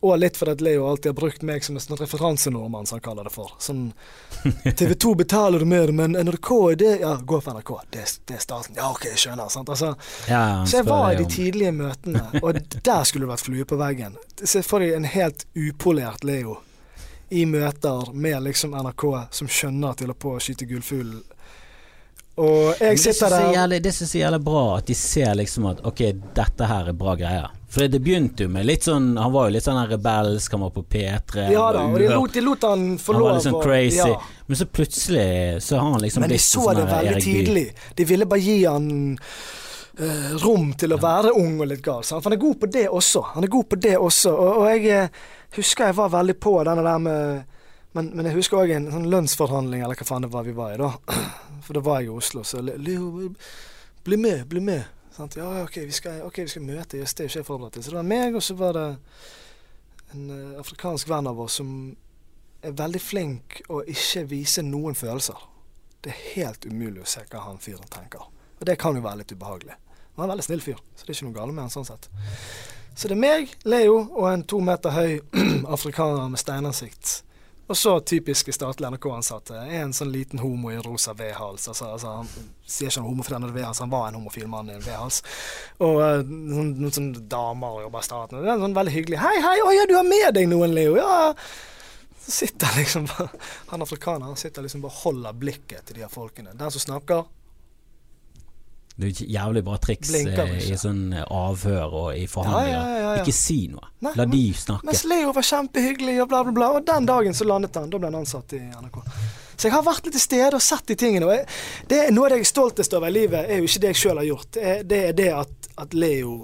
Og 0.01 0.17
litt 0.17 0.37
fordi 0.37 0.63
Leo 0.65 0.87
alltid 0.89 1.11
har 1.11 1.17
brukt 1.19 1.43
meg 1.45 1.61
som 1.63 1.75
en 1.77 1.83
sånn 1.83 1.99
referansenordmann, 1.99 2.87
som 2.89 2.95
han 2.97 3.03
kaller 3.05 3.27
det 3.29 3.33
for. 3.35 3.51
Sånn 3.61 3.91
TV 4.79 4.95
2 4.95 5.13
betaler 5.19 5.61
du 5.61 5.67
mer, 5.69 5.91
men 5.93 6.17
NRK 6.17 6.49
er 6.71 6.79
det 6.81 6.93
Ja, 7.03 7.11
gå 7.21 7.37
for 7.41 7.53
NRK. 7.53 7.71
Det, 7.93 8.05
det 8.25 8.39
er 8.39 8.41
staten. 8.41 8.79
Ja, 8.79 8.89
OK, 8.95 9.05
jeg 9.11 9.21
skjønner. 9.21 9.51
Sant? 9.53 9.69
Altså, 9.69 9.93
Ja, 10.29 10.41
så 10.65 10.79
jeg 10.79 10.87
var 10.89 11.11
i 11.13 11.19
de 11.21 11.27
tidlige 11.29 11.75
møtene, 11.77 12.23
og 12.41 12.57
der 12.81 13.05
skulle 13.05 13.27
det 13.27 13.33
vært 13.35 13.45
flue 13.45 13.67
på 13.69 13.77
veggen. 13.77 14.17
Se 14.41 14.63
for 14.65 14.81
deg 14.81 14.97
en 14.97 15.05
helt 15.05 15.45
upolert 15.53 16.25
Leo 16.25 16.57
i 17.31 17.45
møter 17.45 18.09
med 18.13 18.41
liksom 18.43 18.73
NRK, 18.75 19.05
som 19.31 19.47
skjønner 19.47 19.93
de 19.95 20.07
holder 20.07 20.17
på 20.19 20.33
å 20.35 20.41
skyte 20.43 20.65
gullfuglen. 20.67 21.21
Og 22.39 22.79
jeg 22.79 22.99
sitter 23.01 23.33
er 23.35 23.67
der 23.67 23.81
Det 23.83 23.91
syns 23.93 24.13
jeg 24.15 24.21
er 24.21 24.29
jævlig 24.29 24.43
bra, 24.45 24.77
at 24.77 24.87
de 24.87 24.95
ser 24.95 25.33
liksom 25.35 25.67
at 25.73 25.81
ok, 25.87 26.03
dette 26.35 26.69
her 26.69 26.91
er 26.93 26.95
bra 26.97 27.15
greier. 27.19 27.49
For 27.71 27.87
det 27.87 28.01
begynte 28.03 28.45
jo 28.45 28.51
med 28.51 28.65
litt 28.67 28.83
sånn 28.83 29.13
Han 29.15 29.31
var 29.31 29.47
jo 29.47 29.55
litt 29.55 29.63
sånn 29.63 29.79
rebelsk, 29.87 30.55
han 30.55 30.63
var 30.65 30.73
på 30.75 30.83
P3. 30.91 31.47
Ja 31.53 31.69
da, 31.75 31.85
og 31.87 31.99
de 31.99 32.09
lot, 32.11 32.33
de 32.35 32.43
lot 32.43 32.67
han 32.67 32.85
få 32.99 33.15
Han 33.15 33.21
lov 33.21 33.29
var 33.29 33.37
litt 33.37 33.47
sånn 33.47 33.59
crazy. 33.63 33.99
Ja. 33.99 34.19
Men 34.47 34.59
så 34.59 34.67
plutselig 34.67 35.27
så 35.63 35.79
har 35.79 35.93
han 35.95 36.03
liksom 36.03 36.25
Men 36.25 36.33
de 36.33 36.39
så 36.43 36.65
sånn 36.65 36.81
det 36.81 36.87
veldig 36.91 37.23
tidlig. 37.23 37.65
De 37.95 38.07
ville 38.07 38.27
bare 38.31 38.43
gi 38.43 38.57
han 38.65 38.89
uh, 40.01 40.33
rom 40.43 40.73
til 40.79 40.95
å 40.95 40.99
være 41.03 41.35
ung 41.39 41.61
og 41.61 41.71
litt 41.71 41.83
gal. 41.85 42.03
For 42.07 42.27
han 42.27 42.35
er 42.35 42.43
god 42.43 42.59
på 42.63 42.71
det 42.75 42.87
også. 42.89 43.23
Han 43.35 43.47
er 43.47 43.55
god 43.55 43.69
på 43.71 43.79
det 43.87 43.95
også. 43.99 44.35
Og, 44.35 44.51
og 44.63 44.67
jeg 44.73 44.91
eh, 44.97 45.23
husker 45.55 45.91
jeg 45.91 45.99
var 45.99 46.11
veldig 46.19 46.37
på 46.43 46.57
denne 46.67 46.87
der 46.87 47.03
med 47.07 47.50
men, 47.97 48.09
men 48.15 48.27
jeg 48.29 48.37
husker 48.37 48.61
òg 48.61 48.71
en 48.75 48.89
sånn 48.93 49.09
lønnsforhandling, 49.11 49.83
eller 49.83 49.99
hva 49.99 50.07
faen 50.07 50.25
det 50.25 50.31
var 50.31 50.47
vi 50.47 50.55
var 50.55 50.75
i 50.75 50.79
da. 50.79 50.93
For 51.65 51.77
da 51.77 51.83
var 51.85 52.01
jeg 52.01 52.11
i 52.11 52.15
Oslo, 52.15 52.43
så 52.47 52.61
Leo, 52.63 53.29
bli 54.05 54.17
med, 54.17 54.45
bli 54.49 54.63
med. 54.63 54.87
Sant? 55.11 55.35
Ja, 55.35 55.49
ok, 55.65 55.81
vi 55.89 55.95
skal, 55.95 56.21
okay, 56.23 56.47
vi 56.47 56.53
skal 56.53 56.63
møte, 56.65 57.01
gjester, 57.01 57.25
er 57.25 57.31
ikke 57.31 57.41
jeg 57.41 57.47
forberedt 57.47 57.75
til. 57.77 57.83
Så 57.83 57.93
det 57.93 57.99
var 57.99 58.07
meg, 58.07 58.37
og 58.37 58.45
så 58.45 58.55
var 58.59 58.77
det 58.77 58.87
en 60.15 60.31
eh, 60.31 60.59
afrikansk 60.59 61.11
venn 61.11 61.27
av 61.27 61.39
oss 61.43 61.59
som 61.59 61.73
er 62.61 62.75
veldig 62.77 63.01
flink 63.01 63.61
å 63.73 63.81
ikke 63.89 64.25
vise 64.31 64.63
noen 64.65 64.95
følelser. 64.97 65.47
Det 66.01 66.13
er 66.13 66.27
helt 66.35 66.65
umulig 66.65 67.03
å 67.03 67.09
se 67.09 67.25
hva 67.29 67.43
han 67.45 67.59
fyren 67.61 67.89
tenker. 67.91 68.23
Og 68.59 68.67
det 68.69 68.77
kan 68.79 68.95
jo 68.95 69.03
være 69.03 69.21
litt 69.21 69.33
ubehagelig. 69.35 69.75
Han 70.15 70.23
er 70.23 70.27
en 70.27 70.33
veldig 70.35 70.45
snill 70.45 70.63
fyr, 70.63 70.79
så 70.95 71.05
det 71.05 71.11
er 71.11 71.17
ikke 71.17 71.27
noe 71.29 71.37
galt 71.39 71.55
med 71.55 71.65
han 71.65 71.73
sånn 71.73 71.87
sett. 71.87 72.07
Så 72.95 73.09
det 73.09 73.15
er 73.15 73.21
meg, 73.21 73.53
Leo 73.65 73.99
og 74.03 74.25
en 74.29 74.43
to 74.47 74.59
meter 74.63 74.93
høy 74.95 75.19
afrikaner 75.75 76.31
med 76.31 76.41
steinansikt. 76.41 77.21
Og 77.71 77.77
så 77.77 77.91
typiske 78.03 78.51
statlige 78.51 78.89
NRK-ansatte. 78.91 79.55
En 79.55 79.93
sånn 79.95 80.09
liten 80.11 80.41
homo 80.43 80.73
i 80.73 80.79
rosa 80.83 81.13
V-hals. 81.15 81.69
Altså, 81.71 81.85
altså, 81.95 82.15
han 82.17 82.31
sier 82.67 82.89
ikke 82.89 82.99
han 82.99 83.05
er 83.05 83.11
homofil, 83.13 83.35
han 83.37 83.45
er 83.47 83.53
V-hals, 83.55 83.79
han 83.79 83.93
var 83.93 84.09
en 84.09 84.17
homofil 84.19 84.49
mann 84.51 84.67
i 84.67 84.75
en 84.75 84.83
V-hals. 84.83 85.21
Og 85.79 86.01
eh, 86.03 86.25
noen, 86.27 86.73
noen 86.81 86.95
sånne 86.97 87.21
damer 87.31 87.85
jobber 87.85 88.03
i 88.03 88.09
staten. 88.09 88.41
Det 88.43 88.51
er 88.51 88.59
sånn 88.65 88.75
veldig 88.75 88.95
hyggelig. 88.97 89.21
'Hei, 89.21 89.37
hei, 89.45 89.55
å 89.63 89.71
ja, 89.71 89.85
du 89.87 89.95
har 89.95 90.09
med 90.09 90.35
deg 90.35 90.49
noen, 90.51 90.75
Leo.' 90.75 90.97
Ja, 90.99 91.31
Så 92.25 92.33
sitter 92.41 92.75
liksom 92.81 93.07
Han 93.71 93.87
afrikaneren 93.87 94.35
sitter 94.35 94.67
liksom 94.67 94.83
bare 94.83 94.99
holder 95.05 95.39
blikket 95.45 95.87
til 95.87 96.01
de 96.01 96.03
her 96.03 96.11
folkene. 96.11 96.51
Den 96.51 96.75
som 96.75 96.83
snakker, 96.89 97.23
Det 99.01 99.07
er 99.09 99.19
jo 99.23 99.27
jævlig 99.33 99.63
bra 99.65 99.77
triks 99.81 100.11
Blinker 100.13 100.45
eh, 100.45 100.65
i 100.69 100.77
sånn 100.77 101.01
eh, 101.17 101.25
avhør 101.25 101.95
og 102.03 102.09
i 102.17 102.27
forhandlinger. 102.29 102.77
Ja, 102.77 102.97
ja, 103.01 103.13
ja. 103.15 103.23
Ikke 103.23 103.33
si 103.35 103.63
noe. 103.71 103.89
Nei, 104.05 104.11
La 104.19 104.27
de 104.29 104.41
snakke. 104.57 104.85
Mens 104.85 105.01
Leo 105.09 105.31
var 105.33 105.47
kjempehyggelig 105.47 106.17
og 106.21 106.29
bla, 106.29 106.43
bla, 106.45 106.53
bla. 106.59 106.67
Og 106.77 106.85
den 106.85 107.07
dagen 107.09 107.37
så 107.37 107.47
landet 107.49 107.79
han. 107.81 107.89
Da 107.89 108.01
ble 108.01 108.11
han 108.11 108.19
ansatt 108.21 108.53
i 108.57 108.61
NRK. 108.69 108.99
Så 109.55 109.67
jeg 109.67 109.75
har 109.75 109.83
vært 109.85 110.07
litt 110.07 110.15
til 110.17 110.23
stede 110.23 110.57
og 110.57 110.63
sett 110.65 110.87
de 110.89 110.97
tingene. 110.97 111.27
Og 111.27 111.35
jeg, 111.35 111.45
det 111.89 111.99
er 112.05 112.13
Noe 112.13 112.29
av 112.29 112.33
det 112.33 112.41
jeg 112.41 112.47
er 112.47 112.51
stoltest 112.53 112.95
over 112.97 113.11
i 113.11 113.17
livet, 113.17 113.45
er 113.45 113.61
jo 113.61 113.69
ikke 113.69 113.83
det 113.83 113.91
jeg 113.91 114.01
sjøl 114.03 114.21
har 114.21 114.29
gjort. 114.29 114.49
Det 114.55 114.77
det, 114.89 115.01
er 115.09 115.17
det 115.17 115.27
at, 115.41 115.69
at 115.85 115.93
Leo 115.97 116.37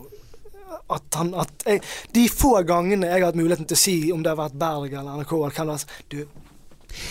At 0.93 1.17
han 1.19 1.33
at 1.35 1.65
jeg, 1.65 1.81
De 2.13 2.27
få 2.29 2.61
gangene 2.67 3.09
jeg 3.09 3.21
har 3.21 3.31
hatt 3.31 3.39
muligheten 3.39 3.69
til 3.69 3.77
å 3.77 3.81
si 3.81 3.95
om 4.13 4.21
det 4.23 4.33
har 4.33 4.39
vært 4.39 4.59
Berg 4.61 4.93
eller 4.93 5.17
NRK 5.17 5.33
eller 5.37 5.57
hvem 5.57 5.71
det 5.73 5.79
er 5.81 6.05
Du, 6.13 6.45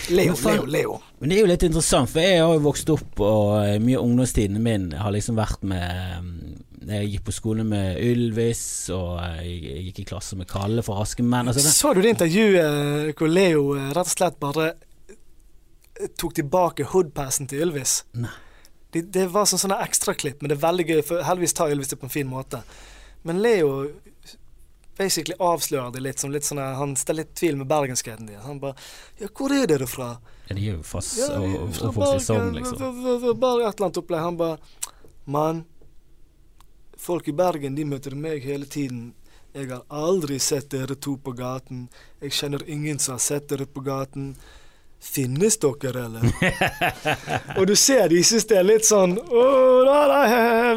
Leo, 0.09 0.35
Men 0.43 0.55
Leo, 0.55 0.65
Leo. 0.65 0.95
Men 1.19 1.29
det 1.29 1.37
er 1.37 1.41
jo 1.41 1.49
litt 1.49 1.65
interessant, 1.67 2.09
for 2.11 2.23
jeg 2.23 2.41
har 2.43 2.53
jo 2.53 2.63
vokst 2.65 2.89
opp, 2.93 3.19
og 3.23 3.51
eh, 3.63 3.77
mye 3.83 3.99
av 3.99 4.07
ungdomstiden 4.07 4.61
min 4.63 4.89
har 4.97 5.13
liksom 5.15 5.37
vært 5.39 5.63
med 5.67 6.23
mm, 6.23 6.63
Jeg 6.87 7.09
gikk 7.11 7.23
på 7.27 7.35
skole 7.35 7.65
med 7.67 7.99
Ylvis, 8.03 8.63
og 8.95 9.21
eh, 9.23 9.45
jeg 9.47 9.85
gikk 9.89 10.01
i 10.03 10.07
klasse 10.13 10.39
med 10.39 10.49
Kalle 10.51 10.83
fra 10.85 11.01
Askemenn. 11.03 11.51
Altså, 11.51 11.65
Så 11.67 11.93
du 11.93 12.01
det 12.03 12.15
intervjuet 12.15 13.15
hvor 13.17 13.31
Leo 13.31 13.71
eh, 13.75 13.89
rett 13.95 14.11
og 14.11 14.13
slett 14.13 14.41
bare 14.43 14.67
eh, 14.71 16.11
tok 16.19 16.37
tilbake 16.37 16.89
hoodpassen 16.93 17.49
til 17.49 17.67
Ylvis? 17.67 18.01
Nei. 18.17 18.33
Det, 18.93 19.01
det 19.11 19.25
var 19.33 19.47
sånn 19.49 19.59
sånne 19.59 19.81
ekstraklipp, 19.83 20.39
men 20.41 20.51
det 20.51 20.55
er 20.59 20.63
veldig 20.63 20.85
gøy, 20.87 21.01
for 21.05 21.25
heldigvis 21.27 21.57
tar 21.57 21.73
Ylvis 21.73 21.91
det 21.91 21.99
på 21.99 22.07
en 22.07 22.13
fin 22.13 22.29
måte. 22.29 22.61
Men 23.27 23.41
Leo 23.43 23.81
basically 24.97 25.37
avslører 25.39 25.93
det 25.93 26.01
litt 26.03 26.19
som 26.19 26.33
litt 26.33 26.45
sånn 26.47 26.59
Han 26.59 26.95
stiller 26.99 27.23
litt 27.25 27.35
tvil 27.37 27.57
med 27.59 27.69
bergenskheten 27.69 28.27
din. 28.29 28.41
Han 28.43 28.59
bare 28.63 28.75
Ja, 29.21 29.29
hvor 29.33 29.53
er 29.53 29.67
dere 29.69 29.87
fra? 29.87 30.17
ja, 30.47 30.55
de 30.55 30.67
er 30.67 30.77
jo 30.77 30.83
fast 30.83 31.17
Ja, 31.19 31.39
og, 31.39 31.69
og, 31.69 31.95
Bergen, 31.95 32.53
liksom. 32.55 33.39
Bare 33.39 33.67
et 33.67 33.75
eller 33.75 33.87
annet 33.87 34.01
opplegg. 34.03 34.21
Han 34.21 34.37
bare 34.37 34.57
Mann, 35.27 35.65
folk 36.97 37.27
i 37.27 37.33
Bergen, 37.35 37.75
de 37.75 37.83
møter 37.85 38.15
meg 38.15 38.45
hele 38.47 38.65
tiden. 38.65 39.13
Jeg 39.53 39.71
har 39.71 39.83
aldri 39.89 40.37
sett 40.39 40.69
dere 40.71 40.95
to 40.95 41.17
på 41.17 41.33
gaten. 41.35 41.87
Jeg 42.21 42.31
kjenner 42.37 42.63
ingen 42.69 42.99
som 42.99 43.17
har 43.17 43.23
sett 43.23 43.49
dere 43.49 43.65
på 43.65 43.83
gaten. 43.83 44.35
Finnes 45.03 45.57
dere, 45.61 46.05
eller? 46.05 46.25
Og 47.59 47.67
du 47.67 47.75
ser 47.75 48.07
de 48.09 48.23
syns 48.25 48.47
det 48.49 48.57
er 48.57 48.65
litt 48.65 48.85
sånn 48.87 49.13
Å, 49.19 49.43
da, 49.85 49.97
da, 50.09 50.21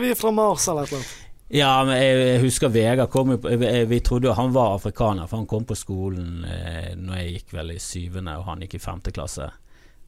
vi 0.02 0.10
er 0.12 0.18
fra 0.18 0.32
Mars, 0.34 0.66
eller 0.68 0.84
et 0.84 0.92
eller 0.92 1.00
annet. 1.00 1.29
Ja, 1.50 1.70
men 1.84 1.96
jeg, 1.98 2.40
husker 2.44 2.70
Vegard 2.70 3.10
kom 3.10 3.32
Vi 3.42 3.84
vi 3.90 4.00
trodde 4.06 4.28
jo 4.30 4.36
han 4.38 4.52
var 4.54 4.76
afrikaner, 4.76 5.26
for 5.26 5.40
han 5.42 5.48
kom 5.50 5.64
på 5.66 5.74
skolen 5.78 6.44
eh, 6.46 6.92
når 6.96 7.16
jeg 7.24 7.32
gikk 7.40 7.56
vel 7.58 7.72
i 7.74 7.80
syvende, 7.82 8.36
og 8.38 8.44
han 8.52 8.62
gikk 8.62 8.78
i 8.78 8.82
femte 8.84 9.10
klasse. 9.14 9.48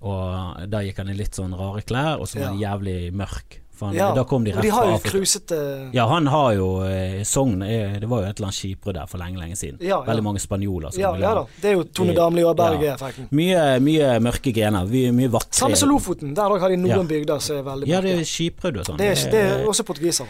Og 0.03 0.63
da 0.71 0.81
gikk 0.83 0.99
han 1.03 1.11
i 1.13 1.19
litt 1.19 1.35
sånn 1.39 1.55
rare 1.55 1.83
klær, 1.87 2.19
og 2.23 2.27
så 2.31 2.41
var 2.41 2.53
han 2.53 2.63
jævlig 2.63 3.13
mørk. 3.15 3.59
Han, 3.83 3.97
Ja, 3.97 4.13
da 4.15 4.23
kom 4.29 4.45
de 4.47 4.53
rett 4.55 4.63
de 4.63 4.69
har 4.71 4.85
jo 4.93 4.99
krusete 5.03 5.57
Ja, 5.97 6.05
han 6.07 6.29
har 6.31 6.53
jo 6.55 6.67
eh, 6.87 7.25
Sogn 7.27 7.65
eh, 7.67 7.97
Det 7.99 8.07
var 8.07 8.21
jo 8.23 8.29
et 8.29 8.37
eller 8.39 8.47
annet 8.53 8.55
skipbrud 8.55 8.95
der 8.95 9.09
for 9.11 9.19
lenge, 9.19 9.41
lenge 9.41 9.57
siden. 9.59 9.81
Ja, 9.83 9.97
ja. 9.97 9.99
Veldig 10.07 10.23
mange 10.23 10.43
spanjoler 10.45 10.93
som 10.95 11.03
ja, 11.03 11.11
ja 11.19 11.33
da. 11.35 11.43
Det 11.59 11.71
er 11.73 11.75
jo 11.81 11.83
Tone 11.91 12.13
Eh, 12.13 12.19
Damli 12.21 12.45
og. 12.47 12.53
Berge-effekten. 12.61 13.27
Mye, 13.35 13.65
mye 13.83 14.13
mørke 14.23 14.53
gener. 14.55 14.87
Mye, 14.87 15.11
mye 15.17 15.33
vakre 15.35 15.59
Samme 15.65 15.81
som 15.81 15.91
Lofoten. 15.91 16.31
Der 16.37 16.55
òg 16.55 16.63
har 16.63 16.71
de 16.71 16.79
noen 16.79 16.95
Ja. 16.95 17.01
bygder 17.11 17.43
som 17.43 17.59
er 17.59 17.67
veldig 17.73 17.89
Ja, 17.91 18.01
det 18.05 18.13
er 18.21 18.23
skipbrudd 18.29 18.79
og 18.85 18.87
sånn. 18.87 19.01
Det 19.03 19.09
er, 19.17 19.25
det 19.35 19.43
er 19.49 19.67
også 19.73 19.89
portugisere. 19.89 20.29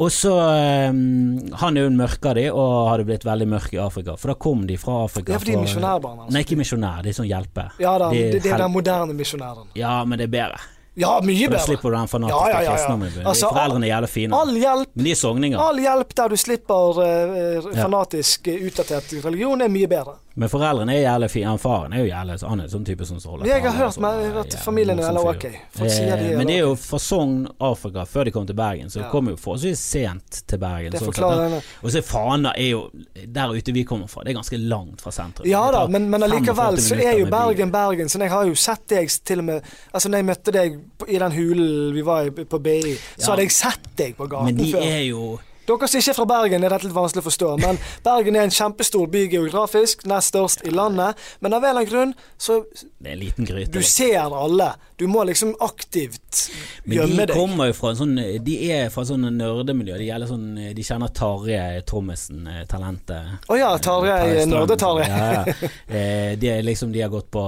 Og 0.00 0.08
så 0.12 0.32
um, 0.32 1.36
Han 1.60 1.76
er 1.76 1.84
jo 1.84 1.90
en 1.90 1.98
mørk 1.98 2.24
av 2.30 2.38
de, 2.38 2.46
og 2.54 2.88
hadde 2.88 3.06
blitt 3.10 3.26
veldig 3.28 3.48
mørk 3.52 3.74
i 3.76 3.80
Afrika. 3.84 4.16
For 4.16 4.32
da 4.32 4.38
kom 4.40 4.66
de 4.68 4.78
fra 4.80 5.02
Afrika. 5.04 5.34
Ja, 5.34 5.40
for 5.42 5.50
de 5.50 5.56
er 5.58 5.64
misjonærbarn. 5.66 6.18
Altså. 6.24 6.32
Nei, 6.34 6.44
ikke 6.46 6.60
misjonær, 6.60 7.02
de 7.04 7.12
er 7.12 7.18
sånn 7.20 7.28
hjelpe. 7.28 7.68
Ja 7.82 7.96
da, 8.00 8.08
De 8.14 8.26
det, 8.32 8.42
det 8.46 8.52
er 8.54 8.62
den 8.64 8.72
moderne 8.72 9.16
misjonæren. 9.16 9.72
Ja, 9.76 9.98
men 10.08 10.20
det 10.20 10.30
er 10.30 10.36
bedre. 10.38 10.62
Ja, 10.98 11.12
mye 11.22 11.46
For 11.46 11.54
da 11.54 11.60
slipper 11.62 11.92
du 11.92 11.96
den 11.96 12.08
fanatiske 12.10 12.38
Ja, 12.40 12.48
ja, 12.50 12.56
ja, 12.56 12.62
ja. 12.64 12.72
kristendommen. 12.74 13.12
De 13.14 13.22
Altså, 13.30 13.48
Foreldrene 13.54 13.86
er 13.86 13.92
jævlig 13.92 14.10
fine. 14.10 14.40
All 14.40 14.56
hjelp, 14.58 14.90
Men 14.94 15.06
de 15.06 15.12
er 15.12 15.20
sogninger. 15.20 15.60
all 15.62 15.78
hjelp 15.84 16.14
der 16.18 16.32
du 16.32 16.36
slipper 16.40 16.98
uh, 17.00 17.68
fanatisk 17.78 18.48
eh, 18.50 18.64
utdatert 18.66 19.14
religion, 19.24 19.62
er 19.62 19.70
mye 19.70 19.88
bedre. 19.90 20.16
Men 20.38 20.48
foreldrene 20.48 20.94
er 20.94 21.00
jævlig 21.02 21.28
fine. 21.30 21.52
Faren 21.58 21.92
er 21.92 22.04
jo 22.04 22.08
jævlig 22.12 22.36
Han 22.48 22.60
er 22.60 22.68
sånn 22.70 22.84
type 22.86 23.04
som 23.04 23.18
holder 23.18 23.46
Jeg 23.50 23.62
har 23.64 23.72
hørt 23.74 23.94
sånn, 23.96 24.02
med 24.02 24.36
at 24.44 24.54
familien 24.62 25.00
er 25.02 25.16
ok. 25.18 25.46
Folk 25.74 25.90
sier 25.90 26.16
de 26.16 26.22
Eh, 26.22 26.30
er 26.32 26.36
Men 26.38 26.46
det 26.46 26.54
er 26.54 26.60
jo 26.60 26.74
fra 26.76 26.98
Sogn, 27.02 27.48
Afrika, 27.60 28.04
før 28.06 28.24
de 28.24 28.30
kom 28.30 28.46
til 28.46 28.54
Bergen. 28.56 28.86
Så 28.88 29.00
Ja. 29.00 29.08
kom 29.10 29.26
jo 29.28 29.34
forholdsvis 29.36 29.78
sent 29.78 30.42
til 30.46 30.58
Bergen. 30.58 30.92
Det 30.92 31.00
sånn 31.00 31.12
forklarer 31.12 31.48
henne. 31.48 31.62
Og 31.82 31.90
så 31.90 32.02
Fana 32.02 32.52
er 32.56 32.70
jo 32.70 32.90
Der 33.26 33.48
ute 33.52 33.72
vi 33.74 33.84
kommer 33.84 34.06
fra, 34.08 34.22
det 34.24 34.30
er 34.30 34.38
ganske 34.40 34.56
langt 34.68 35.00
fra 35.02 35.10
sentrum. 35.10 35.46
Ja 35.46 35.70
da, 35.70 35.86
men, 35.88 36.08
men 36.10 36.22
allikevel 36.22 36.78
så 36.78 36.94
er 36.96 37.18
jo. 37.18 37.26
Bergen 37.26 37.70
Bergen. 37.72 38.08
Så 38.08 38.18
jeg 38.20 38.30
har 38.30 38.44
jo 38.46 38.54
sett 38.54 38.86
deg 38.88 39.08
til 39.24 39.38
og 39.40 39.44
med 39.44 39.62
Altså 39.94 40.08
når 40.08 40.16
jeg 40.18 40.26
møtte 40.26 40.52
deg 40.52 40.80
i 41.08 41.18
den 41.18 41.32
hulen 41.32 41.92
vi 41.94 42.02
var 42.02 42.22
i 42.26 42.30
på 42.30 42.58
BI, 42.62 42.94
så 43.18 43.18
Ja. 43.18 43.30
hadde 43.32 43.42
jeg 43.42 43.50
sett 43.50 43.96
deg 43.96 44.16
på 44.16 44.28
gaten 44.28 44.44
Men 44.46 44.56
de 44.56 44.72
før. 44.72 44.82
er 44.82 45.02
jo 45.10 45.40
Dere 45.70 45.88
som 45.90 46.00
ikke 46.00 46.12
er 46.12 46.18
fra 46.18 46.26
Bergen, 46.30 46.64
er 46.66 46.74
dette 46.74 46.88
litt 46.88 46.96
vanskelig 46.96 47.22
å 47.22 47.26
forstå, 47.28 47.50
men 47.62 47.78
Bergen 48.06 48.38
er 48.38 48.48
en 48.48 48.54
kjempestor 48.54 49.06
by 49.12 49.24
geografisk, 49.30 50.04
nest 50.10 50.32
størst 50.34 50.64
i 50.66 50.72
landet. 50.74 51.18
Men 51.40 51.56
av 51.56 51.64
en 51.64 51.70
eller 51.70 51.84
annen 51.84 51.90
grunn 51.90 52.14
så 52.40 52.60
Det 52.72 53.08
er 53.08 53.14
en 53.14 53.22
liten 53.22 53.48
gryte. 53.48 53.72
Du 53.74 53.82
ser 53.86 54.18
alle. 54.20 54.72
Du 55.00 55.06
må 55.08 55.22
liksom 55.24 55.54
aktivt 55.64 56.50
Men 56.84 56.98
gjemme 56.98 57.22
de 57.22 57.26
deg. 57.30 57.36
kommer 57.38 57.70
jo 57.70 57.76
fra 57.78 57.94
en 57.94 57.98
sånn 58.02 58.18
De 58.44 58.56
er 58.68 58.90
fra 58.92 59.04
sånn 59.08 59.24
nerdemiljø. 59.38 59.96
De, 60.00 60.28
sånn, 60.28 60.46
de 60.76 60.84
kjenner 60.84 61.12
Tarjei 61.16 61.80
Trommisen, 61.88 62.42
eh, 62.50 62.64
talentet. 62.68 63.48
Å 63.48 63.56
ja, 63.58 63.70
Tarjei, 63.80 64.44
Nerde-Tarjei. 64.50 65.08
Ja, 65.08 65.30
ja. 65.40 65.70
Eh, 65.90 66.36
de 66.38 66.52
liksom 66.62 66.92
De 66.94 67.00
har 67.02 67.10
gått 67.12 67.30
på 67.34 67.40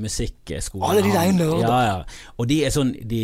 Musikkskolen 0.00 0.44
musikkskole. 0.44 0.84
Alle 0.88 1.02
de 1.02 1.10
der 1.12 1.28
er 1.28 1.32
nerder. 1.36 1.60
Ja, 1.64 1.80
ja. 1.84 2.30
Og 2.38 2.48
de 2.48 2.58
er 2.66 2.72
sånn 2.74 2.92
de, 3.08 3.20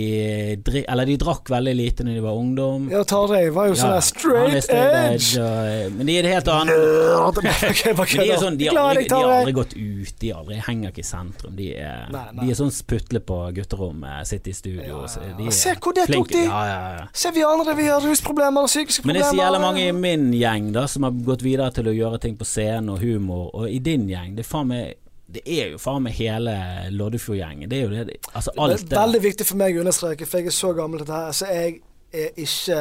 Eller 0.83 1.09
de 1.09 1.17
drakk 1.21 1.51
veldig 1.53 1.75
lite 1.77 2.07
når 2.07 2.19
de 2.19 2.25
var 2.25 2.39
ungdom. 2.39 2.89
Ja, 2.93 3.03
Tarjei 3.09 3.51
var 3.55 3.71
jo 3.71 3.79
sånn 3.79 3.95
er 3.97 4.05
straight 4.31 4.71
edge. 4.71 5.43
og, 5.43 5.93
men 5.99 6.07
de 6.11 6.17
er 6.19 6.27
det 6.27 6.33
helt 6.35 6.51
annet. 6.55 6.75
Nerd. 6.77 7.39
Ok, 7.71 7.83
bare 7.97 8.07
Men 8.17 8.25
de, 8.27 8.31
er 8.31 8.41
sånn, 8.43 8.57
de, 8.61 8.69
har 8.71 8.79
aldri, 8.81 9.05
de 9.11 9.15
har 9.15 9.33
aldri 9.41 9.53
gått 9.57 9.75
ut, 9.77 10.13
de 10.21 10.33
aldri, 10.35 10.59
henger 10.67 10.93
ikke 10.95 11.03
i 11.05 11.09
sentrum. 11.11 11.55
De 11.59 11.69
er, 11.77 12.07
Nei, 12.15 12.25
nei. 12.35 12.45
De 12.47 12.51
er 12.55 12.59
sånn 12.61 12.73
putle 12.91 13.21
på 13.31 13.39
gutterommet, 13.57 14.29
sitter 14.31 14.51
i 14.53 14.57
studio. 14.57 15.03
Ja, 15.05 15.27
ja, 15.41 15.51
Se 15.55 15.75
hvor 15.79 15.97
det 15.97 16.07
tok 16.11 16.33
de. 16.33 16.45
Ja. 16.47 17.07
Se 17.13 17.33
vi 17.37 17.45
andre, 17.47 17.75
vi 17.79 17.87
har 17.91 18.01
rusproblemer 18.05 18.67
og 18.67 18.71
psykiske 18.73 19.07
Men 19.07 19.19
det 19.19 19.27
problemer. 19.29 19.47
er 19.51 19.59
så 19.59 19.61
mange 19.67 19.85
i 19.89 19.93
min 19.97 20.31
gjeng 20.37 20.73
da 20.75 20.87
som 20.91 21.07
har 21.07 21.15
gått 21.27 21.45
videre 21.47 21.71
til 21.77 21.91
å 21.91 21.95
gjøre 21.97 22.19
ting 22.23 22.37
på 22.41 22.47
scenen 22.49 22.91
og 22.95 23.03
humor, 23.05 23.51
og 23.55 23.69
i 23.71 23.79
din 23.83 24.09
gjeng 24.11 24.35
Det 24.39 24.45
er 24.47 24.49
faen 24.51 24.69
meg 24.71 24.97
Det 25.31 25.43
er 25.47 25.75
jo 25.75 25.79
faen 25.79 26.03
meg 26.03 26.17
hele 26.19 26.55
Loddefjord-gjengen. 26.91 27.69
Det 27.71 27.79
er 27.79 27.85
jo 27.87 27.91
det 27.95 28.17
Altså 28.33 28.51
alt 28.59 28.83
Det 28.89 28.99
veldig 28.99 29.21
viktig 29.23 29.47
for 29.47 29.61
meg 29.61 29.77
å 29.79 29.85
understreke, 29.85 30.27
for 30.27 30.41
jeg 30.43 30.51
er 30.51 30.57
så 30.57 30.73
gammel 30.75 31.03
til 31.03 31.07
dette 31.07 31.21
her, 31.21 31.37
så 31.39 31.47
jeg 31.53 31.81
er 32.11 32.33
ikke 32.43 32.81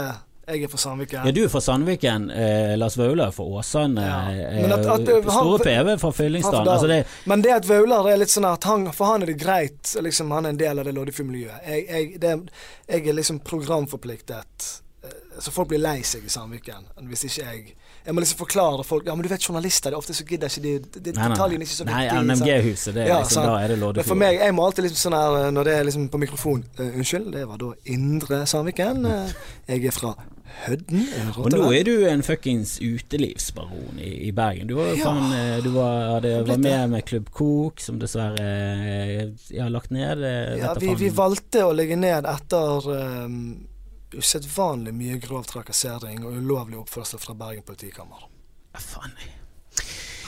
Jeg 0.50 0.64
er 0.64 0.68
fra 0.72 0.78
Sandviken. 0.82 1.26
Ja, 1.26 1.32
du 1.32 1.44
er 1.44 1.50
fra 1.54 1.60
Sandviken, 1.62 2.24
eh, 2.34 2.76
Lars 2.78 2.96
Vaular 2.98 3.28
er 3.28 3.32
fra 3.36 3.44
Åsane, 3.46 4.02
Ja. 4.02 4.32
eh, 4.32 4.62
Men 4.64 4.72
at- 4.72 4.86
at, 4.96 5.08
eh, 5.10 5.22
Store 5.30 5.60
PV 5.60 5.98
fra 6.00 6.12
Fyllingsdalen. 6.12 6.68
Altså 6.68 6.88
det, 6.88 7.06
Men 7.26 7.42
det 7.42 7.52
at 7.52 7.66
Vaular 7.70 8.08
er 8.10 8.18
litt 8.18 8.30
sånn 8.34 8.52
at 8.52 8.64
han, 8.64 8.92
for 8.92 9.06
han 9.12 9.22
er 9.22 9.26
det 9.28 9.38
greit, 9.40 9.96
liksom 10.02 10.32
han 10.32 10.46
er 10.46 10.50
en 10.50 10.58
del 10.58 10.80
av 10.80 10.86
det 10.86 10.96
Loddefjord-miljøet. 10.96 11.60
Jeg, 11.68 11.88
jeg, 11.90 12.20
det- 12.20 12.50
jeg 12.90 13.08
er 13.08 13.14
liksom 13.14 13.40
programforpliktet. 13.42 14.82
Eh, 15.04 15.10
Så 15.40 15.52
folk 15.52 15.70
blir 15.70 15.80
lei 15.80 16.02
seg 16.02 16.26
i 16.26 16.28
Sandviken 16.30 16.84
hvis 17.08 17.24
ikke 17.24 17.46
jeg 17.46 17.76
Jeg 18.06 18.16
må 18.16 18.24
liksom 18.24 18.40
forklare 18.40 18.84
folk 18.88 19.06
Ja, 19.06 19.16
men 19.16 19.26
du 19.26 19.30
vet 19.30 19.44
journalister, 19.44 19.92
det 19.92 19.98
er 19.98 20.00
ofte 20.00 20.16
så 20.16 20.26
gidder 20.26 20.48
ikke 20.50 20.62
de 20.64 20.74
det- 20.80 21.04
det- 21.04 21.16
nei, 21.16 21.28
Detaljene 21.30 21.66
ikke 21.66 21.76
så 21.76 21.86
viktige. 21.86 22.24
Nei, 22.24 22.24
NMG-huset, 22.24 22.94
det 22.94 23.04
er 23.04 23.08
Ja, 23.08 23.20
liksom, 23.22 23.44
da 23.44 23.58
er 23.60 23.68
det 23.68 23.80
Men 23.80 24.04
for 24.04 24.16
meg, 24.16 24.40
jeg 24.40 24.54
må 24.54 24.66
alltid 24.66 24.84
liksom 24.86 25.12
sånn 25.12 25.18
her 25.20 25.46
eh, 25.46 25.52
når 25.52 25.64
det 25.64 25.74
er 25.76 25.84
liksom 25.84 26.10
på 26.10 26.20
mikrofon 26.20 26.64
uh, 26.80 26.86
Unnskyld, 26.98 27.32
det 27.34 27.48
var 27.48 27.58
da 27.58 27.74
Indre 27.86 28.46
Sandviken. 28.46 29.06
Uh, 29.06 29.32
jeg 29.68 29.86
er 29.86 29.92
fra 29.92 30.16
Hødden. 30.66 31.06
Og 31.38 31.52
nå 31.52 31.72
er 31.72 31.84
du 31.84 32.06
en 32.10 32.24
fuckings 32.24 32.80
utelivsbaron 32.82 34.00
i, 34.02 34.28
i 34.28 34.32
Bergen. 34.32 34.68
Du 34.68 34.76
var 34.76 34.90
jo 34.90 34.96
Ja. 34.96 35.06
faen 35.06 35.32
eh, 35.32 35.62
Du 35.62 35.70
var, 35.70 36.16
hadde, 36.16 36.48
var 36.48 36.58
med 36.58 36.90
med 36.90 37.06
Klubb 37.06 37.30
Kok, 37.32 37.80
som 37.80 38.00
dessverre 38.00 39.36
har 39.54 39.70
lagt 39.70 39.92
ned. 39.92 40.20
Ja, 40.58 40.74
vi, 40.74 40.96
vi 40.96 41.10
valgte 41.10 41.64
å 41.68 41.76
legge 41.76 41.96
ned 41.96 42.26
etter 42.26 42.90
um, 43.26 43.69
usedvanlig 44.18 44.94
mye 44.96 45.18
grov 45.22 45.46
trakassering 45.50 46.24
og 46.26 46.40
ulovlig 46.40 46.80
oppførsel 46.80 47.22
fra 47.22 47.36
Bergen 47.38 47.66
politikammer. 47.68 48.26
Faen. 48.80 49.14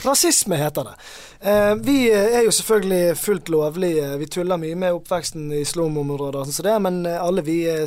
Rasisme 0.02 0.56
heter 0.58 0.84
det. 0.84 0.94
Eh, 1.40 1.74
vi 1.74 1.96
er 2.10 2.42
jo 2.42 2.50
selvfølgelig 2.50 3.16
fullt 3.18 3.48
lovlige. 3.48 4.16
Vi 4.18 4.26
tuller 4.26 4.58
mye 4.58 4.74
med 4.78 4.96
oppveksten 4.98 5.52
i 5.54 5.62
slumområder 5.64 6.50
sånn 6.50 6.82
men 6.82 7.04
eh, 7.06 7.20
alle 7.22 7.44
vi 7.46 7.62
er 7.70 7.86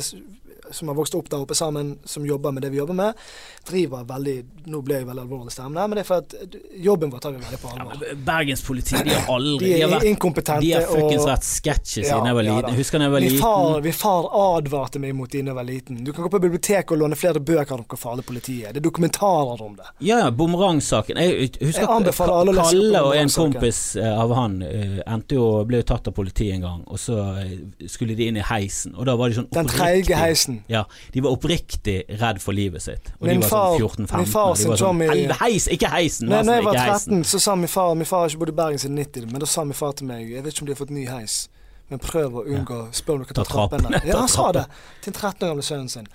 som 0.70 0.88
har 0.88 0.96
vokst 0.98 1.14
opp 1.14 1.30
der 1.30 1.42
oppe 1.44 1.54
sammen, 1.54 1.98
som 2.04 2.26
jobber 2.26 2.52
med 2.52 2.62
det 2.62 2.70
vi 2.72 2.78
jobber 2.80 2.94
med, 2.94 3.26
driver 3.66 4.04
veldig 4.06 4.36
Nå 4.66 4.80
ble 4.82 4.96
jeg 5.00 5.06
veldig 5.06 5.22
alvorlig 5.22 5.52
stemme, 5.54 5.82
men 5.86 5.94
det 5.94 6.02
er 6.02 6.06
for 6.08 6.24
at 6.24 6.56
jobben 6.82 7.10
vår 7.12 7.20
tar 7.22 7.34
vi 7.36 7.42
veldig 7.44 7.58
på 7.62 7.70
alvor. 7.70 8.00
Ja, 8.02 8.16
Bergenspolitiet, 8.26 9.04
de 9.06 9.14
har 9.14 9.28
aldri 9.36 9.68
De 9.68 9.72
er 9.76 9.84
de 9.84 9.90
vært, 9.92 10.06
inkompetente 10.10 10.64
De 10.64 10.72
har 10.74 10.86
fuckings 10.90 11.26
vært 11.28 11.46
sketsjer 11.46 12.08
Ja, 12.08 12.18
jeg 12.26 12.38
var 12.38 12.46
liten. 12.48 12.70
Ja, 12.72 12.78
husker 12.80 13.04
jeg 13.06 13.14
var 13.14 13.24
Min 13.24 13.30
liten. 13.30 13.42
far, 13.44 13.80
min 13.86 13.96
far 13.96 14.28
advarte 14.40 15.02
meg 15.02 15.14
mot 15.16 15.30
det 15.30 15.44
da 15.46 15.52
jeg 15.52 15.58
var 15.60 15.68
liten. 15.68 16.00
Du 16.06 16.12
kan 16.12 16.26
gå 16.26 16.32
på 16.34 16.42
biblioteket 16.42 16.96
og 16.96 17.02
låne 17.04 17.18
flere 17.18 17.40
bøker 17.40 17.78
om 17.78 17.86
hvor 17.86 18.00
farlig 18.00 18.26
politiet 18.26 18.68
er. 18.70 18.74
Det 18.76 18.82
er 18.82 18.86
dokumentarer 18.88 19.62
om 19.62 19.76
det. 19.78 19.88
Ja, 20.00 20.18
ja, 20.24 20.30
bumerangsaken. 20.30 21.20
Jeg 21.22 21.50
husker 21.60 21.86
Jeg 21.86 22.14
Kalle 22.16 23.02
og 23.06 23.16
en 23.16 23.30
kompis 23.30 23.80
eh, 23.96 24.20
av 24.20 24.32
han 24.36 24.60
eh, 24.66 24.98
endte 25.06 25.38
jo 25.38 25.46
ble 25.68 25.82
jo 25.82 25.86
tatt 25.88 26.10
av 26.10 26.16
politiet 26.16 26.56
en 26.56 26.64
gang, 26.66 26.82
og 26.86 27.00
så 27.00 27.18
eh, 27.42 27.56
skulle 27.90 28.16
de 28.18 28.30
inn 28.30 28.40
i 28.40 28.44
heisen, 28.46 28.96
og 28.96 29.06
da 29.08 29.16
var 29.18 29.30
de 29.30 29.40
sånn 29.40 29.50
Den 29.54 29.70
treige 29.70 30.18
heisen. 30.18 30.55
Ja, 30.68 30.84
de 31.14 31.22
var 31.24 31.30
oppriktig 31.36 31.96
redd 32.20 32.40
for 32.42 32.52
livet 32.56 32.82
sitt. 32.82 33.10
Og 33.20 33.26
Min 33.28 33.40
de 33.40 33.46
var 33.46 33.48
far- 33.48 33.78
sånn 33.78 34.06
14-15. 34.06 34.16
min 34.22 34.26
far 34.32 34.54
sin 34.60 34.76
Tommy 34.76 35.06
sånn, 35.08 35.34
heis, 35.40 35.66
ikke 35.68 35.90
heisen! 35.92 36.28
Nei, 36.28 36.42
når 36.42 36.60
jeg 36.60 36.64
var 36.64 36.74
13, 36.74 37.24
så 37.24 37.40
sa 37.40 37.54
min 37.56 37.68
far 37.68 37.94
Min 37.94 38.06
far 38.08 38.24
har 38.24 38.28
ikke 38.32 38.38
bodd 38.44 38.54
i 38.54 38.56
Bergen 38.62 38.78
siden 38.78 38.96
90, 38.98 39.26
men 39.32 39.40
da 39.40 39.46
sa 39.46 39.64
min 39.64 39.72
far 39.78 39.92
til 39.92 40.06
meg 40.06 40.30
Jeg 40.30 40.42
vet 40.44 40.52
ikke 40.54 40.62
om 40.62 40.66
de 40.66 40.72
har 40.76 40.80
fått 40.84 40.90
ny 40.90 41.06
heis, 41.06 41.48
men 41.90 41.98
prøv 42.02 42.40
å 42.40 42.44
unngå 42.46 42.80
Spør 42.92 43.14
om 43.20 43.24
dere 43.24 43.34
Ta 43.34 43.44
ta 43.44 43.52
trappene. 43.52 44.00
Ja, 44.04 44.18
han 44.24 44.28
sa 44.28 44.52
det 44.52 44.66
til 45.02 45.12
den 45.12 45.20
13 45.20 45.42
år 45.44 45.52
gamle 45.54 45.62
sønnen 45.66 45.88
sin. 45.92 46.08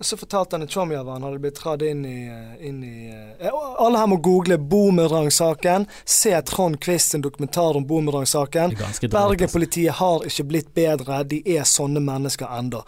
Så 0.00 0.16
fortalte 0.16 0.56
han 0.56 0.62
at 0.62 0.72
chommy 0.72 0.94
av 0.94 1.08
han 1.08 1.22
hadde 1.24 1.38
blitt 1.40 1.56
dratt 1.56 1.82
inn 1.82 2.04
i, 2.04 2.26
eh, 2.28 2.68
inn 2.68 2.82
i 2.84 3.08
eh, 3.08 3.52
Alle 3.78 3.98
her 3.98 4.10
må 4.12 4.18
google 4.20 4.58
Boomerang-saken. 4.58 5.86
Se 6.04 6.34
Trond 6.42 6.80
Quist 6.80 7.10
sin 7.10 7.24
dokumentar 7.24 7.76
om 7.76 7.86
Boomerang-saken. 7.86 8.76
Bergen-politiet 9.10 9.96
har 10.00 10.26
ikke 10.28 10.44
blitt 10.44 10.74
bedre. 10.74 11.22
De 11.24 11.40
er 11.56 11.64
sånne 11.64 12.02
mennesker 12.04 12.52
ennå. 12.58 12.82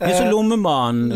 Det 0.00 0.10
er 0.10 0.18
så 0.18 0.24
Eh, 0.24 0.30
Lommemannen, 0.30 1.10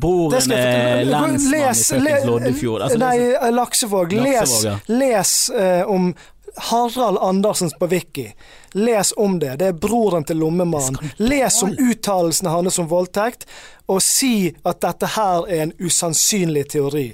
broren 0.00 0.52
er 0.52 1.04
lensmann 1.04 2.06
i 2.08 2.20
Loddefjord. 2.26 2.84
Altså, 2.86 2.98
nei, 2.98 3.50
Laksevåg. 3.52 4.12
Les, 4.16 4.54
les 4.88 5.34
uh, 5.52 5.82
om 5.92 6.14
Harald 6.56 7.18
Andersens 7.18 7.74
på 7.78 7.86
Wiki. 7.86 8.34
Les 8.72 9.12
om 9.16 9.38
det. 9.38 9.56
Det 9.56 9.66
er 9.66 9.78
broren 9.78 10.24
til 10.24 10.38
lommemannen. 10.42 10.98
Les 11.16 11.62
om 11.62 11.72
uttalelsene 11.74 12.52
hans 12.52 12.78
om 12.78 12.88
voldtekt, 12.90 13.46
og 13.86 14.02
si 14.02 14.52
at 14.64 14.80
dette 14.84 15.10
her 15.16 15.48
er 15.48 15.66
en 15.66 15.74
usannsynlig 15.80 16.68
teori. 16.74 17.08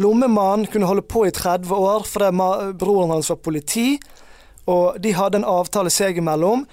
Lommemannen 0.00 0.66
kunne 0.66 0.88
holde 0.90 1.04
på 1.06 1.26
i 1.26 1.30
30 1.34 1.74
år 1.74 2.06
fordi 2.08 2.30
broren 2.80 3.14
hans 3.14 3.30
var 3.30 3.38
politi, 3.44 3.98
og 4.66 4.98
de 5.00 5.12
hadde 5.14 5.42
en 5.42 5.48
avtale 5.48 5.92
seg 5.92 6.18
imellom. 6.18 6.64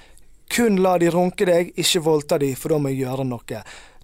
Kun 0.52 0.82
la 0.84 0.98
de 1.00 1.12
runke 1.12 1.46
deg, 1.48 1.72
ikke 1.80 2.04
voldta 2.04 2.40
de, 2.42 2.54
for 2.60 2.74
da 2.74 2.80
må 2.82 2.92
jeg 2.92 3.06
gjøre 3.06 3.28
noe. 3.28 3.62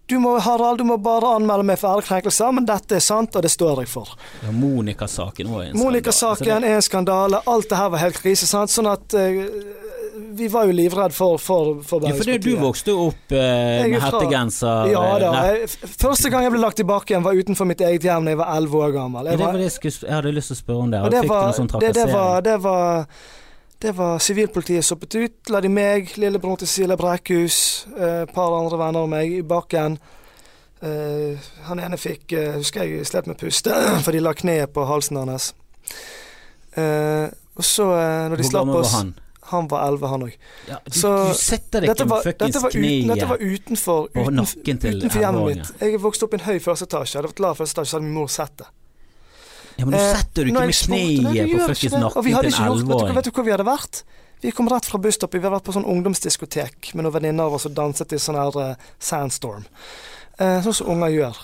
Du 0.08 0.16
må, 0.24 0.38
Harald, 0.40 0.78
du 0.80 0.86
må 0.88 0.96
bare 1.04 1.34
anmelde 1.36 1.66
meg 1.68 1.80
for 1.82 1.98
ærekrenkelser, 2.00 2.54
men 2.56 2.68
dette 2.68 2.96
er 2.96 3.04
sant, 3.04 3.36
og 3.36 3.44
det 3.44 3.52
står 3.52 3.82
jeg 3.84 3.90
for. 3.92 4.14
Ja, 4.46 4.54
Monica-saken 4.56 5.50
var 5.52 5.66
en 5.66 5.74
skandale. 5.74 5.84
Monica-saken 5.84 6.52
Altså, 6.54 6.70
er 6.70 6.76
en 6.78 6.86
skandale. 6.86 7.42
Alt 7.56 7.68
det 7.74 7.80
her 7.82 7.90
var 7.92 8.04
helt 8.06 8.22
krise. 8.24 8.48
sant? 8.48 8.72
Sånn 8.72 8.88
at 8.88 9.18
uh, 9.20 9.42
vi 10.40 10.48
var 10.54 10.70
jo 10.70 10.76
livredd 10.78 11.12
for, 11.14 11.36
for, 11.38 11.82
for 11.84 12.00
det- 12.00 12.14
Ja, 12.14 12.16
for 12.22 12.30
det, 12.32 12.38
du 12.46 12.56
vokste 12.62 12.94
jo 12.94 13.10
opp 13.10 13.36
uh, 13.36 13.38
med 13.38 13.98
hettegenser 14.02 14.94
Ja 14.94 15.02
eh, 15.10 15.20
da. 15.26 15.32
Jeg, 15.52 15.68
første 16.06 16.32
gang 16.34 16.48
jeg 16.48 16.54
ble 16.56 16.62
lagt 16.64 16.80
tilbake 16.80 17.12
igjen, 17.14 17.26
var 17.28 17.36
utenfor 17.38 17.68
mitt 17.70 17.84
eget 17.84 18.08
hjem 18.08 18.26
da 18.30 18.34
jeg 18.34 18.40
var 18.40 18.54
elleve 18.56 18.80
år 18.88 18.96
gammel. 18.96 19.28
Ja, 19.28 19.36
Jeg, 19.36 19.42
det 19.42 19.46
var, 19.46 19.60
det 19.60 19.68
jeg, 19.68 19.76
skulle, 19.76 20.08
jeg 20.08 20.16
hadde 20.22 20.34
lyst 20.40 20.54
til 20.54 20.58
å 20.58 20.62
spørre 20.62 20.86
om 20.88 20.96
det. 20.96 21.02
og 21.04 21.12
det 21.18 21.26
var 21.28 21.52
sånn 21.58 21.70
det, 21.84 21.92
det 22.00 22.08
var 22.14 22.48
Det 22.48 22.58
var 22.64 23.06
det 23.80 23.92
var 23.98 24.18
sivilpolitiet 24.20 24.86
soppet 24.86 25.16
ut. 25.16 25.50
La 25.54 25.60
de 25.62 25.70
meg, 25.70 26.10
lillebroren 26.18 26.58
til 26.64 26.68
Sile 26.68 26.98
Brekkhus, 26.98 27.86
eh, 27.98 28.22
et 28.24 28.34
par 28.34 28.56
andre 28.58 28.78
venner 28.82 29.06
av 29.06 29.10
meg, 29.12 29.32
i 29.38 29.42
bakken. 29.46 30.00
Eh, 30.82 31.38
han 31.68 31.80
ene 31.82 31.98
fikk 31.98 32.34
eh, 32.38 32.52
Husker 32.60 32.84
jeg 32.86 33.06
slet 33.10 33.26
med 33.28 33.38
puste, 33.42 33.74
for 34.06 34.12
de 34.14 34.20
la 34.22 34.34
kneet 34.38 34.74
på 34.74 34.86
halsen 34.86 35.18
hans. 35.22 35.52
Eh, 36.78 37.28
og 37.58 37.66
så, 37.66 37.88
eh, 37.98 38.28
når 38.30 38.36
de 38.38 38.44
Hvor 38.44 38.52
slapp 38.52 38.62
gammel 38.68 38.82
oss 38.84 38.92
var 38.94 39.00
han? 39.02 39.16
Han 39.48 39.68
var 39.72 39.86
elleve, 39.88 40.08
han 40.12 40.24
òg. 40.26 40.34
Ja, 40.68 40.76
du, 40.84 40.92
Så, 41.00 41.10
du 41.30 41.34
setter 41.40 41.80
deg 41.86 41.94
ikke 41.94 42.06
var- 42.10 42.24
dette, 42.26 42.34
fuckings 42.52 42.64
var 42.64 42.70
uten- 42.76 43.08
dette 43.14 43.28
var 43.30 43.38
utenfor, 43.40 44.08
på 44.12 44.26
utenfor, 44.28 45.20
hjemmet 45.22 45.46
mitt. 45.48 45.72
Jeg 45.80 46.02
vokste 46.04 46.24
opp 46.28 46.34
i 46.34 46.38
en 46.42 46.46
høy 46.50 46.60
første 46.60 46.84
etasje. 46.90 47.14
Jeg 47.16 47.22
hadde 47.22 47.32
vært 47.32 47.40
lav 47.46 47.56
første 47.62 47.78
etasje, 47.80 47.90
så 47.90 47.96
hadde 47.98 48.04
min 48.10 48.14
mor 48.18 48.28
sett 48.28 48.58
det. 48.58 48.68
Ja, 49.78 49.86
men 49.86 49.94
du 49.94 49.98
Eh, 50.00 50.16
setter 50.18 50.44
du 50.46 50.50
ikke 50.52 50.66
med 50.66 50.74
kneet 50.74 51.52
på 51.54 51.68
fuckings 51.70 51.94
nakken 51.94 52.24
til 52.24 52.34
en 52.34 52.44
vet 52.44 52.52
du, 52.52 52.64
elleveåring. 52.64 53.16
vet 53.16 53.26
du 53.26 53.32
hvor 53.32 53.46
vi 53.46 53.52
hadde 53.54 53.68
vært? 53.68 54.04
Vi 54.42 54.52
kom 54.52 54.68
rett 54.70 54.86
fra 54.86 55.00
busstoppet. 55.02 55.40
Vi 55.40 55.46
hadde 55.46 55.56
vært 55.58 55.66
på 55.66 55.74
sånn 55.74 55.86
ungdomsdiskotek 55.90 56.94
med 56.96 57.06
noen 57.06 57.14
venninner 57.14 57.44
av 57.50 57.54
oss 57.58 57.66
og 57.66 57.74
danset 57.78 58.14
i 58.14 58.20
sånn 58.22 58.38
her 58.38 58.58
eh, 58.62 58.76
sandstorm. 59.00 59.66
Eh, 60.40 60.60
sånn 60.62 60.74
som 60.74 60.90
unger 60.94 61.10
gjør. 61.10 61.38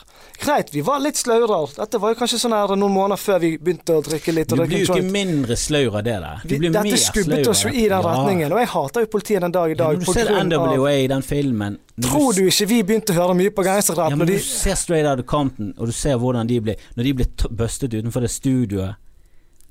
Greit, 0.44 0.70
vi 0.74 0.82
var 0.86 1.00
litt 1.02 1.16
slauere. 1.18 1.58
Dette 1.78 1.98
var 2.02 2.12
jo 2.14 2.18
kanskje 2.20 2.38
sånn 2.42 2.54
her 2.54 2.76
noen 2.78 2.94
måneder 2.94 3.18
før 3.18 3.40
vi 3.42 3.50
begynte 3.58 3.96
å 3.98 4.04
drikke 4.06 4.34
litt. 4.36 4.50
Du 4.54 4.60
blir 4.62 4.84
jo 4.84 4.94
ikke 4.94 5.12
mindre 5.14 5.56
slaur 5.58 5.98
av 5.98 6.04
det 6.06 6.18
der. 6.22 6.42
Du 6.44 6.54
blir 6.60 6.70
mer 6.74 6.84
dette 6.84 7.00
skubbet 7.02 7.48
oss 7.50 7.64
jo 7.64 7.70
i 7.72 7.88
den. 7.88 7.90
Ja. 7.90 8.02
retningen, 8.02 8.52
og 8.54 8.60
jeg 8.62 8.68
hater 8.74 9.06
jo 9.06 9.10
politiet 9.16 9.42
den 9.42 9.52
dag 9.56 9.72
i 9.72 9.74
Ja, 9.74 9.78
dag. 9.88 9.98
når 9.98 10.06
du 10.06 10.14
ser 10.14 10.44
NWA 10.44 10.92
i 11.04 11.08
den 11.08 11.22
filmen 11.26 11.78
Tror 12.02 12.34
du 12.34 12.42
ikke 12.48 12.68
vi 12.68 12.82
begynte 12.84 13.14
å 13.14 13.18
høre 13.22 13.36
mye 13.38 13.50
på 13.54 13.64
gangsterrap? 13.66 14.10
Ja, 14.10 14.16
når 14.16 14.26
du 14.26 14.34
de- 14.34 14.40
ser 14.40 14.76
Straight 14.76 15.06
Out 15.08 15.20
of 15.20 15.26
Compton, 15.26 15.74
og 15.78 15.86
du 15.88 15.92
ser 15.92 16.18
hvordan 16.18 16.48
de 16.48 16.60
ble 16.60 16.76
Når 16.98 17.04
de 17.04 17.14
ble 17.14 17.26
bustet 17.50 17.94
utenfor 17.94 18.22
det 18.22 18.30
studioet 18.32 18.96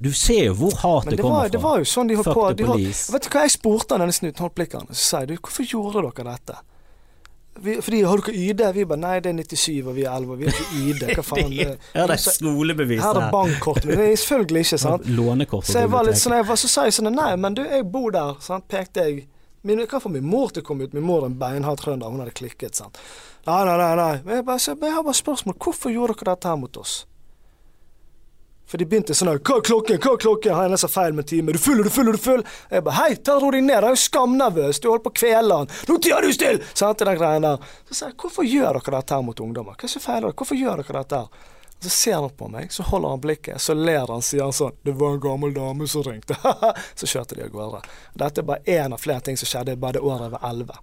Du 0.01 0.11
ser 0.13 0.45
jo 0.47 0.55
hvor 0.55 0.73
hatet 0.83 1.11
det 1.17 1.21
kommer 1.21 1.43
var, 1.43 1.49
det 1.49 1.61
var 1.63 1.79
jo 1.79 1.85
sånn 1.85 2.09
de 2.09 2.15
holdt 2.17 2.25
Fuck 2.27 2.35
på. 2.35 2.67
holdt, 2.67 3.13
vet 3.13 3.23
du 3.23 3.29
hva 3.29 3.43
jeg 3.43 3.51
spurte 3.51 3.91
han 3.95 4.01
denne 4.01 4.13
snuten 4.13 4.39
holdt 4.43 4.55
blikkene? 4.55 4.89
Så 4.91 4.95
sa 5.11 5.19
jeg 5.21 5.29
du, 5.29 5.37
hvorfor 5.37 5.63
gjorde 5.65 6.03
dere 6.15 6.25
dette? 6.33 6.57
Vi, 7.61 7.75
fordi 7.85 8.03
har 8.03 8.23
dere 8.25 8.33
ID? 8.35 8.63
Vi 8.75 8.85
bare 8.89 9.01
nei, 9.03 9.17
det 9.21 9.29
er 9.33 9.37
97 9.45 9.83
og 9.85 9.97
vi 9.97 10.07
er 10.07 10.15
11 10.17 10.33
og 10.33 10.39
vi 10.41 10.47
har 10.49 10.57
ikke 10.57 10.79
ID. 10.81 11.03
Hva 11.19 11.25
faen? 11.27 11.53
Det, 11.53 11.67
Ja, 11.99 12.07
det 12.09 12.17
er 12.17 12.23
skolebevis 12.25 13.03
her 13.05 13.21
er 13.21 13.29
bankkortet 13.35 13.91
mitt. 13.91 14.01
Det 14.01 14.09
selvfølgelig 14.23 14.65
ikke, 14.65 14.79
sant. 14.81 15.11
Lånekort 15.19 15.69
Så 15.69 15.85
jeg 15.85 15.93
var 15.93 16.09
litt 16.09 16.21
sånn, 16.23 16.39
jeg 16.41 16.49
var, 16.49 16.61
så 16.63 16.73
sa 16.73 16.87
jeg 16.89 16.97
sånn 16.97 17.13
Nei, 17.13 17.35
men 17.37 17.59
du, 17.59 17.63
jeg 17.67 17.85
bor 17.93 18.09
der. 18.15 18.41
Sant? 18.45 18.67
Pekte 18.73 19.05
jeg 19.07 19.27
min, 19.63 19.85
hva 19.85 20.01
for 20.03 20.11
min 20.11 20.25
mor 20.27 20.51
til 20.51 20.65
å 20.65 20.67
komme 20.67 20.89
ut. 20.89 20.97
Min 20.97 21.05
mor 21.07 21.23
er 21.23 21.31
en 21.31 21.39
beinhard 21.39 21.79
trønder. 21.79 22.11
Hun 22.11 22.25
hadde 22.25 22.35
klikket. 22.35 22.75
sant. 22.81 22.99
Nei, 23.47 23.61
nei, 23.69 23.77
nei. 23.79 23.93
nei. 24.01 24.13
Men 24.25 24.41
jeg, 24.41 24.47
bare, 24.49 24.63
så, 24.65 24.75
men 24.75 24.91
jeg 24.91 24.97
har 24.97 25.07
bare 25.07 25.21
spørsmål. 25.21 25.59
Hvorfor 25.63 25.93
gjorde 25.95 26.17
dere 26.19 26.33
dette 26.33 26.51
her 26.51 26.59
mot 26.59 26.81
oss? 26.83 26.97
For 28.73 28.81
de 28.81 28.87
begynte 28.89 29.13
sånn 29.13 29.29
her, 29.29 29.41
Hva 29.45 29.59
er 29.59 29.65
klokken? 29.69 29.99
Hva 30.01 30.15
er 30.17 30.21
klokken? 30.23 30.53
Jeg 30.57 30.73
nesten 30.73 30.89
feil 30.89 31.13
med 31.13 31.27
time? 31.29 31.53
Du 31.53 31.61
full? 31.61 31.83
Du 31.85 31.91
full? 31.93 32.09
Du 32.09 32.17
full? 32.17 32.41
Jeg 32.73 32.85
bare 32.87 32.97
Hei, 33.03 33.17
ta 33.21 33.35
ro 33.37 33.51
deg 33.53 33.67
ned. 33.67 33.75
Han 33.77 33.91
er 33.91 33.93
jo 33.99 34.01
skamnervøs. 34.01 34.81
Du 34.81 34.89
holder 34.89 35.05
på 35.05 35.13
å 35.13 35.19
kvele 35.21 35.59
han. 35.61 35.75
Nå 35.91 35.97
tier 36.01 36.25
du 36.25 36.33
stille! 36.33 36.65
Sant, 36.73 37.05
den 37.05 37.19
greien 37.21 37.45
der. 37.45 37.67
Så 37.91 37.99
sa 37.99 38.09
jeg, 38.09 38.17
hvorfor 38.23 38.49
gjør 38.49 38.79
dere 38.79 38.95
dette 38.97 39.19
her 39.19 39.27
mot 39.27 39.45
ungdommer? 39.45 39.77
Hva 39.77 39.91
er 39.91 39.93
så 39.93 40.01
feil? 40.01 40.25
Hvorfor 40.33 40.57
gjør 40.57 40.81
dere 40.81 41.03
dette 41.03 41.21
her? 41.21 41.51
Så 41.83 41.91
ser 41.91 42.15
han 42.15 42.31
på 42.31 42.47
meg, 42.49 42.73
så 42.73 42.85
holder 42.87 43.09
han 43.09 43.21
blikket, 43.21 43.61
så 43.61 43.75
ler 43.75 44.07
han, 44.07 44.23
sier 44.23 44.45
han 44.47 44.53
sånn 44.55 44.77
'Det 44.85 44.93
var 44.95 45.15
en 45.17 45.21
gammel 45.21 45.55
dame 45.55 45.89
som 45.89 46.03
ringte'. 46.07 46.37
så 46.95 47.07
kjørte 47.07 47.35
de 47.35 47.43
av 47.43 47.51
gårde. 47.51 47.81
Dette 48.15 48.41
er 48.41 48.47
bare 48.47 48.63
én 48.67 48.95
av 48.95 49.01
flere 49.03 49.21
ting 49.21 49.37
som 49.37 49.51
skjedde 49.51 49.77
bare 49.77 49.99
det 49.99 50.01
året 50.01 50.29
jeg 50.29 50.35
var 50.37 50.45
elleve. 50.51 50.77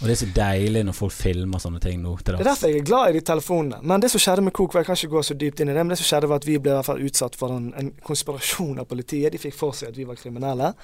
Og 0.00 0.08
det 0.08 0.10
er 0.10 0.20
så 0.24 0.30
deilig 0.34 0.82
når 0.84 0.96
folk 0.98 1.14
filmer 1.14 1.62
sånne 1.62 1.80
ting 1.80 2.02
nå 2.02 2.16
Det 2.18 2.34
er 2.34 2.44
derfor 2.44 2.68
jeg 2.68 2.80
er 2.80 2.88
glad 2.90 3.10
i 3.10 3.18
de 3.18 3.20
telefonene. 3.20 3.78
Men 3.82 4.00
det 4.00 4.10
som 4.10 4.20
skjedde 4.20 4.42
med 4.42 4.52
Kok, 4.52 4.74
jeg 4.74 4.86
kan 4.86 4.98
ikke 4.98 5.14
gå 5.14 5.22
så 5.22 5.34
dypt 5.34 5.60
inn 5.60 5.70
i 5.70 5.76
det, 5.76 5.84
men 5.84 5.94
det 5.94 6.00
som 6.02 6.10
skjedde 6.10 6.28
var 6.28 6.42
at 6.42 6.46
vi 6.46 6.58
ble 6.58 6.72
i 6.72 6.74
hvert 6.74 6.90
fall 6.90 7.06
utsatt 7.06 7.38
for 7.38 7.54
en, 7.54 7.70
en 7.78 7.92
konspirasjon 8.02 8.82
av 8.82 8.90
politiet. 8.90 9.32
De 9.32 9.38
fikk 9.38 9.54
for 9.54 9.72
seg 9.72 9.94
at 9.94 9.96
vi 9.96 10.08
var 10.08 10.18
kriminelle 10.18 10.74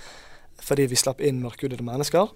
fordi 0.63 0.87
vi 0.89 0.97
slapp 0.97 1.21
inn 1.21 1.43
mørkhudede 1.43 1.85
mennesker. 1.85 2.31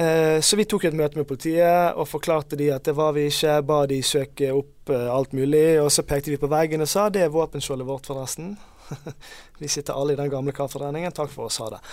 Eh, 0.00 0.40
Så 0.40 0.56
vi 0.56 0.64
tok 0.64 0.86
et 0.88 0.96
møte 0.96 1.18
med 1.20 1.28
politiet 1.28 1.92
og 1.98 2.08
forklarte 2.08 2.56
de 2.56 2.70
at 2.72 2.86
det 2.88 2.94
var 2.96 3.12
vi 3.12 3.26
ikke, 3.28 3.58
ba 3.68 3.82
de 3.90 4.00
søke 4.02 4.48
opp 4.56 4.88
eh, 4.94 5.08
alt 5.12 5.34
mulig, 5.36 5.76
og 5.82 5.90
så 5.92 6.06
pekte 6.08 6.32
vi 6.32 6.40
på 6.40 6.48
veggen 6.48 6.80
og 6.80 6.88
sa 6.88 7.10
det 7.12 7.26
er 7.26 7.34
våpenskjoldet 7.34 7.88
vårt, 7.88 8.08
forresten. 8.08 8.54
vi 9.60 9.68
sitter 9.68 9.94
alle 9.94 10.16
i 10.16 10.18
den 10.18 10.30
gamle 10.32 10.54
kafferenningen, 10.56 11.12
takk 11.14 11.30
for 11.30 11.50
oss, 11.50 11.60
ha 11.62 11.70
det. 11.76 11.82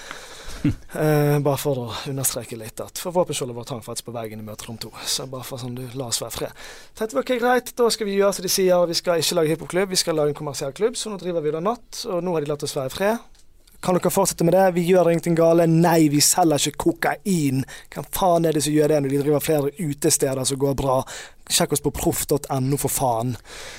Eh, 0.97 1.35
bare 1.45 1.59
for 1.61 1.77
å 1.77 1.83
understreke 2.09 2.57
litt 2.57 2.81
at 2.81 2.97
for 2.97 3.13
våpenskjoldet 3.13 3.55
vårt 3.55 3.69
hang 3.69 3.83
faktisk 3.85 4.07
på 4.07 4.13
veggen 4.15 4.39
i 4.41 4.45
møterom 4.47 4.79
to. 4.81 4.89
Så 5.05 5.27
bare 5.29 5.45
for 5.45 5.61
sånn 5.61 5.75
du 5.77 5.83
la 5.93 6.07
oss 6.09 6.17
være 6.23 6.33
fred. 6.33 6.63
Tenkte 6.97 7.13
vi 7.13 7.21
ok, 7.21 7.31
greit, 7.43 7.69
da 7.77 7.91
skal 7.93 8.09
vi 8.09 8.15
gjøre 8.17 8.33
som 8.33 8.47
de 8.47 8.51
sier, 8.51 8.87
vi 8.89 8.97
skal 8.97 9.21
ikke 9.21 9.37
lage 9.37 9.51
hiphopklubb, 9.53 9.93
vi 9.93 9.99
skal 10.01 10.17
lage 10.17 10.33
en 10.33 10.39
kommersiell 10.39 10.73
klubb, 10.75 10.97
så 10.97 11.13
nå 11.13 11.19
driver 11.21 11.45
vi 11.45 11.53
da 11.53 11.61
natt, 11.61 12.01
og 12.09 12.25
nå 12.25 12.33
har 12.33 12.43
de 12.43 12.49
latt 12.49 12.65
oss 12.65 12.73
være 12.75 12.89
i 12.89 12.95
fred. 12.95 13.36
Kan 13.81 13.93
dere 13.93 14.09
fortsette 14.09 14.43
med 14.43 14.53
det? 14.53 14.71
Vi 14.71 14.81
gjør 14.89 15.11
ingenting 15.11 15.35
gale. 15.37 15.67
Nei, 15.69 16.09
vi 16.09 16.21
selger 16.23 16.69
ikke 16.71 16.89
kokain. 16.89 17.61
Hvem 17.93 18.07
faen 18.15 18.47
er 18.49 18.57
det 18.57 18.63
som 18.65 18.73
gjør 18.73 18.89
det 18.89 19.01
når 19.03 19.13
de 19.13 19.19
driver 19.21 19.43
flere 19.43 19.73
utesteder 19.77 20.47
som 20.49 20.57
går 20.59 20.73
bra? 20.79 20.95
Sjekk 21.47 21.77
oss 21.77 21.83
på 21.85 21.93
proff.no, 21.95 22.79
for 22.81 22.91
faen. 22.91 23.35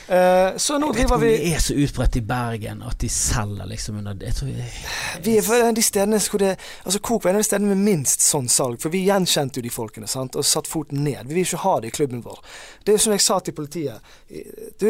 Uh, 0.09 0.55
så 0.57 0.79
nå 0.79 0.93
Jeg 0.95 0.95
vet 0.95 1.03
ikke 1.03 1.11
driver 1.11 1.17
om 1.17 1.25
vi 1.25 1.33
det 1.35 1.51
er 1.51 1.65
så 1.67 1.75
utbredt 1.83 2.17
i 2.17 2.23
Bergen 2.31 2.81
at 2.87 2.97
de 3.03 3.11
selger 3.13 3.69
liksom 3.69 3.99
under 3.99 4.25
Jeg 4.25 4.39
tror 4.39 4.55
Vi 5.27 5.35
er 5.37 5.45
for 5.45 5.75
de 5.77 5.85
stedene 5.85 6.23
hvor 6.31 6.41
det 6.41 6.55
Altså 6.87 7.03
Coop 7.05 7.27
er 7.27 7.35
en 7.35 7.41
av 7.41 7.45
de 7.45 7.49
stedene 7.51 7.75
med 7.75 7.85
minst 7.91 8.25
sånn 8.25 8.49
salg, 8.49 8.79
for 8.81 8.95
vi 8.95 9.03
gjenkjente 9.05 9.61
jo 9.61 9.67
de 9.67 9.75
folkene 9.75 10.09
sant, 10.09 10.39
og 10.39 10.47
satte 10.47 10.71
foten 10.71 11.03
ned. 11.05 11.27
Vi 11.27 11.37
vil 11.41 11.45
ikke 11.45 11.65
ha 11.67 11.75
det 11.83 11.91
i 11.91 11.97
klubben 11.99 12.23
vår. 12.25 12.41
Det 12.85 12.95
er 12.95 13.01
jo 13.01 13.05
som 13.09 13.17
jeg 13.17 13.27
sa 13.27 13.41
til 13.45 13.57
politiet. 13.59 14.17
Du, 14.81 14.89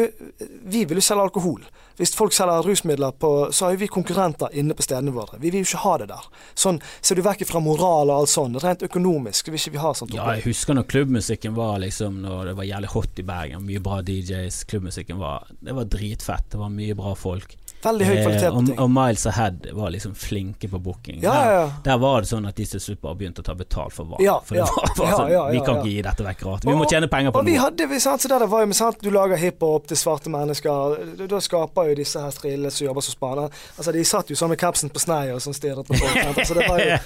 vi 0.69 0.85
vil 0.85 1.01
jo 1.01 1.03
selge 1.03 1.25
alkohol. 1.27 1.65
Hvis 1.99 2.15
folk 2.15 2.33
selger 2.35 2.63
rusmidler 2.63 3.11
på 3.19 3.29
Så 3.51 3.65
har 3.65 3.75
jo 3.75 3.81
vi 3.83 3.89
konkurrenter 3.91 4.53
inne 4.55 4.75
på 4.75 4.85
stedene 4.85 5.11
våre. 5.11 5.39
Vi 5.41 5.51
vil 5.51 5.65
jo 5.65 5.67
ikke 5.67 5.83
ha 5.83 5.95
det 6.01 6.09
der. 6.13 6.27
Sånn, 6.55 6.79
Ser 7.01 7.19
du 7.19 7.23
vekk 7.25 7.43
fra 7.49 7.61
moral 7.63 8.09
og 8.09 8.23
alt 8.23 8.31
sånn, 8.31 8.55
rent 8.63 8.85
økonomisk 8.87 9.51
vil 9.51 9.59
ikke 9.59 9.75
vi 9.75 9.83
ha 9.83 9.93
sånt 9.97 10.15
Ja, 10.15 10.29
jeg 10.37 10.47
husker 10.47 10.77
når 10.77 10.87
klubbmusikken 10.91 11.55
var 11.57 11.79
liksom 11.83 12.21
Når 12.23 12.51
det 12.51 12.57
var 12.59 12.69
jævlig 12.69 12.93
hot 12.95 13.19
i 13.19 13.27
Bergen. 13.27 13.65
Mye 13.67 13.83
bra 13.83 13.99
DJs. 14.05 14.63
Klubbmusikken 14.71 15.19
var 15.19 15.47
Det 15.59 15.75
var 15.75 15.89
dritfett. 15.91 16.49
Det 16.53 16.61
var 16.61 16.71
mye 16.73 16.95
bra 16.97 17.13
folk. 17.19 17.58
Veldig 17.83 18.05
høy 18.09 18.15
kvalitet 18.23 18.43
Eh, 18.49 18.55
og, 18.57 18.69
og, 18.83 18.89
Miles 18.91 19.25
og 19.25 19.31
Ahead 19.31 19.67
var 19.73 19.91
liksom 19.93 20.13
flinke 20.15 20.67
på 20.67 20.79
booking. 20.83 21.21
Ja, 21.23 21.33
ja, 21.45 21.51
ja. 21.59 21.71
Der 21.85 21.97
var 22.01 22.21
det 22.21 22.29
sånn 22.29 22.47
at 22.49 22.55
de 22.59 22.65
til 22.65 22.79
slutt 22.83 22.99
bare 23.01 23.15
begynte 23.15 23.39
å 23.39 23.45
ta 23.47 23.53
betalt 23.55 23.93
for. 23.95 24.17
Ja, 24.19 24.39
for 24.43 24.55
det 24.55 24.65
var 24.65 25.07
ja, 25.07 25.15
sånn 25.15 25.51
Vi 25.53 25.61
kan 25.63 25.79
ikke 25.79 25.93
gi 25.93 26.01
dette 26.01 26.25
vekk 26.27 26.39
gratis. 26.43 26.67
Vi 26.67 26.75
må 26.75 26.83
Og- 26.83 26.91
tjene 26.91 27.07
penger 27.07 27.31
på 27.31 27.39
Og 27.39 27.45
vi 27.45 27.55
hadde, 27.55 27.87
vi, 27.87 27.99
sant, 28.03 28.21
så 28.21 28.27
der 28.27 28.39
det 28.39 28.49
var 28.49 28.65
jo 28.65 28.73
sant, 28.73 28.99
Du 29.01 29.09
lager 29.11 29.37
hiphop 29.37 29.87
til 29.87 29.97
svarte 29.97 30.29
mennesker. 30.29 31.27
Da- 31.27 31.39
skaper 31.39 31.87
jo 31.89 31.95
disse 31.95 32.19
her 32.19 32.31
strillene 32.35 32.71
som 32.71 32.85
jobber 32.87 33.01
som 33.01 33.15
spanere 33.15 33.49
Altså, 33.77 33.91
De 33.93 34.03
satt 34.03 34.27
jo 34.29 34.35
sånn 34.35 34.49
med 34.49 34.59
capsen 34.59 34.89
på 34.89 34.99
snei 34.99 35.31
og 35.31 35.39
sånn 35.39 35.55
stirret 35.55 35.87
på 35.87 35.95
folk. 35.95 36.15
Altså, 36.35 36.53
det 36.59 36.67
var 36.67 36.79
jo 36.83 36.97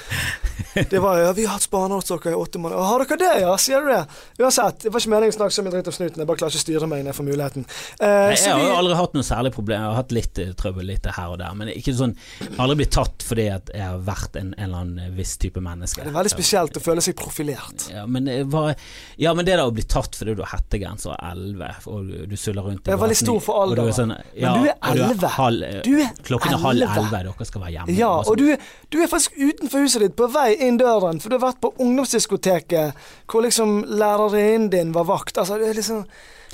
det 0.89 0.99
var 1.01 1.17
jo, 1.19 1.25
ja, 1.27 1.33
'Vi 1.33 1.45
har 1.45 1.53
hatt 1.53 1.61
spanere 1.67 1.99
hos 2.01 2.05
dere 2.09 2.33
i 2.33 2.37
åtte 2.39 2.57
måneder.' 2.57 2.77
Og, 2.81 2.85
'Har 2.87 3.05
dere 3.05 3.17
det, 3.17 3.41
ja?' 3.41 3.55
Sier 3.57 3.81
du 3.81 3.87
det? 3.93 4.07
Uansett, 4.41 4.79
det 4.83 4.91
var 4.93 4.99
ikke 4.99 5.09
meningen 5.13 5.33
å 5.33 5.37
snakke 5.37 5.53
så 5.53 5.63
mye 5.63 5.71
dritt 5.75 5.87
om 5.87 5.93
snuten. 5.93 6.17
Jeg 6.17 6.27
bare 6.27 6.37
klarer 6.37 6.51
ikke 6.51 6.63
å 6.63 6.65
styre 6.65 6.87
meg 6.89 7.03
når 7.05 7.13
jeg 7.13 7.17
får 7.19 7.27
muligheten. 7.29 7.65
Eh, 7.99 8.07
Nei, 8.07 8.33
Jeg 8.33 8.49
har 8.49 8.59
vi- 8.59 8.77
aldri 8.81 8.95
hatt 8.97 9.13
noe 9.13 9.23
særlig 9.23 9.51
problem. 9.53 9.79
Jeg 9.81 9.89
har 9.89 9.95
hatt 10.01 10.11
litt 10.11 10.39
eh, 10.39 10.53
trøbbel 10.63 10.89
litt 10.89 11.05
her 11.17 11.33
og 11.33 11.39
der, 11.43 11.53
men 11.59 11.69
ikke 11.73 11.93
sånn 11.97 12.15
jeg 12.41 12.51
har 12.55 12.63
aldri 12.65 12.79
blitt 12.83 12.93
tatt 12.95 13.23
fordi 13.27 13.45
jeg 13.49 13.81
har 13.83 13.99
vært 14.07 14.37
en, 14.39 14.53
en 14.57 14.63
eller 14.65 14.81
annen 14.83 15.03
eh, 15.05 15.13
viss 15.17 15.35
type 15.41 15.61
menneske. 15.63 16.01
det 16.03 16.11
er 16.11 16.17
veldig 16.17 16.33
spesielt 16.33 16.79
å 16.79 16.83
føle 16.83 17.03
seg 17.05 17.15
profilert. 17.19 17.87
Ja, 17.93 18.05
men, 18.09 18.25
det 18.29 18.39
var, 18.51 18.73
ja, 19.21 19.33
men 19.37 19.45
det 19.47 19.57
der 19.57 19.65
å 19.67 19.73
bli 19.75 19.85
tatt 19.87 20.15
fordi 20.17 20.35
du 20.37 20.43
har 20.45 20.53
hettegenser 20.57 21.13
og 21.13 21.19
11, 21.19 21.87
og 21.91 22.13
du, 22.29 22.35
suller 22.39 22.65
rundt 22.67 22.87
i 22.87 22.91
Jeg 22.91 22.97
er 22.97 23.01
veldig 23.03 23.19
stor 23.19 23.39
for 23.43 23.53
du 23.53 23.59
er 23.59 23.83
alderen. 23.83 23.93
sånn, 23.99 24.15
ja, 24.39 24.53
Men 24.53 24.63
du 24.63 24.69
er 24.69 24.75
og 24.75 25.13
11. 25.13 25.27
halv- 25.37 25.81
Du 25.85 25.91
er 25.99 26.11
Klokken 26.23 26.55
er 26.57 26.63
halv 26.63 26.81
11. 26.87 26.99
11, 27.03 27.23
dere 27.29 27.47
skal 27.49 27.61
være 27.65 27.73
hjemme. 27.77 27.97
Ja, 27.97 28.11
og 28.23 28.37
du, 28.39 28.45
du 28.93 28.97
er 29.03 29.11
faktisk 29.11 29.37
utenfor 29.37 29.85
huset 29.85 30.05
ditt, 30.05 30.15
på 30.19 30.29
vei 30.33 30.49
inn 30.67 30.79
døren, 30.81 31.19
for 31.23 31.29
du 31.29 31.37
har 31.37 31.45
vært 31.49 31.61
på 31.63 31.73
ungdomsdiskoteket 31.83 32.93
hvor 33.29 33.43
liksom 33.45 33.83
lærerinnen 33.89 34.69
din 34.73 34.93
var 34.95 35.07
vakt. 35.09 35.37
Altså, 35.37 35.57
det 35.61 35.69
er 35.71 35.79
liksom 35.79 36.05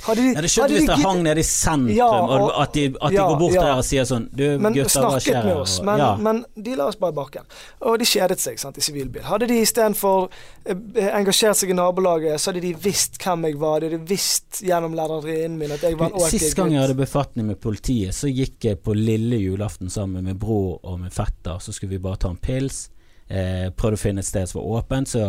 Hadde 0.06 0.22
de, 0.24 0.32
Ja, 0.34 0.40
det 0.44 0.50
skjønte 0.50 0.74
hvis 0.74 0.86
de 0.86 0.90
det 0.94 0.98
hang 1.04 1.22
nede 1.22 1.42
i 1.42 1.46
sentrum, 1.46 1.90
Ja, 1.96 2.06
og, 2.08 2.30
og- 2.40 2.62
at, 2.62 2.72
de, 2.74 2.84
at 3.00 3.10
de 3.10 3.16
ja, 3.18 3.26
går 3.28 3.38
bort 3.38 3.52
der 3.58 3.72
og 3.76 3.84
sier 3.84 4.04
sånn 4.08 4.28
Du, 4.32 4.44
men 4.58 4.72
gutter, 4.76 5.06
hva 5.06 5.20
skjer? 5.20 5.44
med 5.44 5.56
oss, 5.60 5.74
men, 5.86 6.04
men 6.24 6.40
de 6.56 6.76
la 6.78 6.86
oss 6.90 6.96
bare 7.00 7.12
i 7.14 7.18
bakken. 7.20 7.44
Og 7.88 7.98
de 8.00 8.08
kjedet 8.08 8.38
seg 8.40 8.58
sant, 8.62 8.78
i 8.78 8.84
sivilbil. 8.84 9.22
Hadde 9.26 9.48
de 9.50 9.58
istedenfor 9.64 10.28
eh, 10.66 11.10
engasjert 11.18 11.56
seg 11.60 11.70
i 11.74 11.76
nabolaget, 11.78 12.40
så 12.40 12.50
hadde 12.52 12.62
de 12.64 12.74
visst 12.86 13.18
hvem 13.22 13.44
jeg 13.50 13.58
var. 13.60 13.80
De 13.80 13.90
hadde 13.90 14.04
visst 14.08 14.62
gjennom 14.66 14.94
lærerinnen 14.96 15.58
min 15.60 15.72
at 15.76 15.82
jeg 15.84 15.98
var 16.00 16.12
en 16.14 16.30
Sist 16.30 16.56
gang 16.56 16.72
jeg 16.72 16.80
hadde 16.84 16.96
befatning 17.00 17.46
med 17.52 17.60
politiet, 17.60 18.14
så 18.16 18.30
gikk 18.30 18.64
jeg 18.70 18.80
på 18.84 18.94
lille 18.96 19.36
julaften 19.42 19.90
sammen 19.90 20.24
med 20.24 20.38
bror 20.40 20.78
og 20.84 21.00
med 21.00 21.12
fetter. 21.12 21.58
Så 21.60 21.72
skulle 21.76 21.96
vi 21.96 22.02
bare 22.02 22.16
ta 22.24 22.30
en 22.32 22.40
pils. 22.40 22.88
Eh, 23.30 23.68
prøvde 23.70 23.94
å 23.94 24.00
finne 24.00 24.24
et 24.24 24.26
sted 24.26 24.48
som 24.50 24.58
var 24.58 24.80
åpent, 24.80 25.06
så 25.12 25.26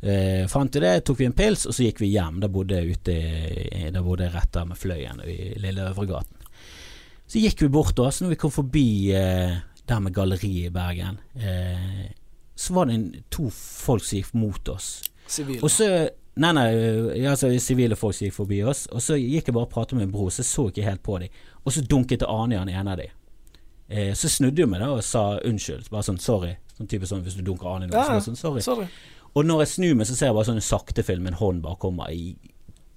eh, 0.00 0.46
fant 0.48 0.72
vi 0.72 0.80
det. 0.80 0.94
Tok 1.04 1.18
vi 1.20 1.28
en 1.28 1.36
pils, 1.36 1.66
og 1.68 1.76
så 1.76 1.84
gikk 1.84 2.00
vi 2.00 2.14
hjem. 2.14 2.40
Da 2.40 2.48
bodde 2.52 2.78
jeg 2.78 2.96
ute 2.96 3.16
Da 3.92 4.00
bodde 4.04 4.24
jeg 4.24 4.34
rett 4.36 4.54
der 4.54 4.70
med 4.70 4.80
Fløyen 4.80 5.20
i 5.28 5.52
Lille 5.60 5.90
Øvregaten. 5.90 6.40
Så 7.28 7.42
gikk 7.42 7.62
vi 7.64 7.68
bort 7.72 7.94
da, 7.96 8.08
så 8.12 8.24
når 8.24 8.34
vi 8.34 8.40
kom 8.40 8.52
forbi 8.52 8.88
eh, 9.16 9.60
der 9.88 10.00
med 10.04 10.16
galleriet 10.16 10.70
i 10.70 10.72
Bergen, 10.72 11.20
eh, 11.36 12.10
så 12.56 12.74
var 12.76 12.88
det 12.88 12.96
en, 12.96 13.06
to 13.32 13.46
folk 13.52 14.04
som 14.04 14.18
gikk 14.18 14.34
mot 14.36 14.72
oss. 14.72 14.90
Sivile. 15.28 15.62
Og 15.64 15.72
så 15.72 15.92
Nei, 16.32 16.48
nei, 16.56 16.68
altså 17.28 17.50
sivile 17.60 17.92
folk 17.92 18.16
som 18.16 18.24
gikk 18.24 18.36
forbi 18.38 18.62
oss. 18.64 18.86
Og 18.88 19.02
så 19.04 19.18
gikk 19.20 19.50
jeg 19.50 19.52
bare 19.52 19.66
og 19.66 19.72
pratet 19.74 19.98
med 19.98 20.06
min 20.06 20.14
bror, 20.14 20.30
så 20.32 20.40
jeg 20.40 20.48
så 20.48 20.62
ikke 20.70 20.86
helt 20.86 21.02
på 21.04 21.18
dem. 21.20 21.40
Og 21.60 21.74
så 21.74 21.82
dunket 21.84 22.22
det 22.22 22.28
ane 22.32 22.56
i 22.56 22.56
han 22.56 22.70
ene 22.72 22.94
av 22.94 23.02
dem. 23.02 23.18
Eh, 23.92 24.14
så 24.16 24.30
snudde 24.32 24.64
jeg 24.64 24.70
meg 24.72 24.80
da 24.80 24.88
og 24.94 25.02
sa 25.04 25.26
unnskyld. 25.44 25.90
Bare 25.92 26.06
sånn 26.06 26.20
sorry. 26.22 26.54
Sånn 26.82 26.90
type 26.90 27.08
sånn 27.08 27.22
hvis 27.24 27.38
du 27.38 27.44
dunker 27.46 27.70
an 27.76 27.86
i 27.86 27.90
noe. 27.90 27.96
Ja, 27.98 28.18
så 28.18 28.30
sånn, 28.30 28.38
sorry. 28.38 28.62
Sorry. 28.66 28.88
Og 29.32 29.46
når 29.48 29.62
jeg 29.64 29.72
snur 29.78 29.94
meg, 29.96 30.06
så 30.10 30.16
ser 30.18 30.28
jeg 30.28 30.36
bare 30.36 30.50
sånn 30.50 30.58
en 30.60 30.66
saktefilm, 30.66 31.28
en 31.30 31.38
hånd 31.40 31.62
bare 31.64 31.78
kommer 31.80 32.10
i 32.12 32.34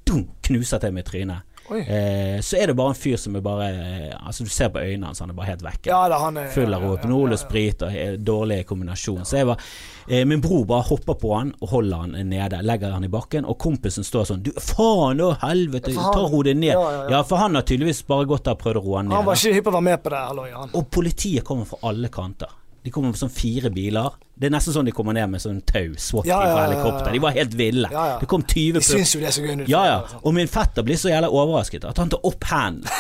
dunk, 0.06 0.34
Knuser 0.45 0.82
til 0.84 0.91
meg 0.95 1.06
i 1.06 1.10
trynet. 1.10 1.52
Eh, 1.66 2.41
så 2.45 2.60
er 2.62 2.70
det 2.70 2.76
bare 2.78 2.91
en 2.94 2.98
fyr 2.98 3.16
som 3.18 3.34
er 3.40 3.41
bare 3.41 3.68
eh, 3.74 4.12
Altså 4.20 4.44
Du 4.45 4.52
ser 4.53 4.70
på 4.70 4.78
øynene 4.78 5.07
hans, 5.10 5.18
han 5.24 5.32
er 5.32 5.34
bare 5.34 5.48
helt 5.49 5.64
vekke. 5.66 5.90
Ja 5.90 6.03
er 6.06 6.52
Full 6.53 6.70
av 6.70 6.84
ja, 6.84 6.90
Rohypnol 6.91 7.34
og 7.34 7.40
sprit 7.41 7.82
og 7.82 7.90
he- 7.90 8.18
dårlig 8.22 8.60
kombinasjon. 8.70 9.24
Så 9.26 9.40
jeg 9.40 9.48
var 9.49 9.64
eh, 10.07 10.22
Min 10.30 10.44
bror 10.45 10.68
bare 10.70 10.86
hopper 10.91 11.18
på 11.18 11.32
han 11.34 11.56
og 11.57 11.72
holder 11.74 12.03
han 12.03 12.30
nede, 12.30 12.60
legger 12.62 12.94
han 12.94 13.07
i 13.07 13.10
bakken, 13.10 13.48
og 13.49 13.57
kompisen 13.57 14.06
står 14.06 14.28
sånn 14.30 14.44
Du, 14.45 14.52
faen 14.62 15.24
å 15.26 15.32
helvete, 15.41 15.95
ta 15.98 16.28
hodet 16.30 16.53
ned. 16.60 16.78
Ja, 17.10 17.24
for 17.26 17.41
han 17.41 17.57
har 17.57 17.66
tydeligvis 17.66 18.03
bare 18.06 18.30
gått 18.30 18.45
der 18.45 18.53
og 18.53 18.62
prøvd 18.62 18.84
å 18.84 18.86
roe 18.86 18.99
han 19.02 19.10
ned. 19.10 19.18
Han 19.18 19.26
var 19.32 19.41
ikke 19.41 19.56
hypp 19.57 19.66
på 19.66 19.74
å 19.74 19.78
være 19.80 19.88
med 19.90 20.03
på 20.06 20.14
det. 20.14 20.22
Eller. 20.36 20.70
Og 20.78 20.88
politiet 20.94 21.48
kommer 21.49 21.66
fra 21.66 21.82
alle 21.90 22.14
kanter. 22.14 22.53
De 22.86 22.91
kommer 22.94 23.10
med 23.12 23.18
sånn 23.18 23.34
fire 23.34 23.72
biler. 23.74 24.14
Det 24.38 24.45
er 24.48 24.53
nesten 24.53 24.76
sånn 24.76 24.86
de 24.86 24.94
kommer 24.94 25.16
ned 25.18 25.32
med 25.34 25.41
sånn 25.41 25.62
tau, 25.66 25.95
SWAT-team 25.98 26.30
Ja, 26.30 26.40
fra 26.53 26.64
helikopter. 26.68 27.12
De 27.16 27.22
var 27.24 27.34
helt 27.34 27.53
ville. 27.57 27.90
Det 28.22 28.28
kom 28.30 28.44
20 28.45 28.78
De 28.80 28.86
syns 28.86 29.16
jo 29.16 29.22
det 29.24 29.32
er 29.32 29.36
så 29.40 29.41
gøy. 29.45 29.64
ja, 29.72 29.86
ja. 29.90 29.95
Og 30.22 30.36
min 30.38 30.48
fetter 30.52 30.86
blir 30.86 30.99
så 31.02 31.10
jævla 31.10 31.32
overrasket 31.34 31.88
at 31.90 31.98
han 31.98 32.12
tar 32.14 32.22
opp 32.30 32.45
hendene. 32.52 32.91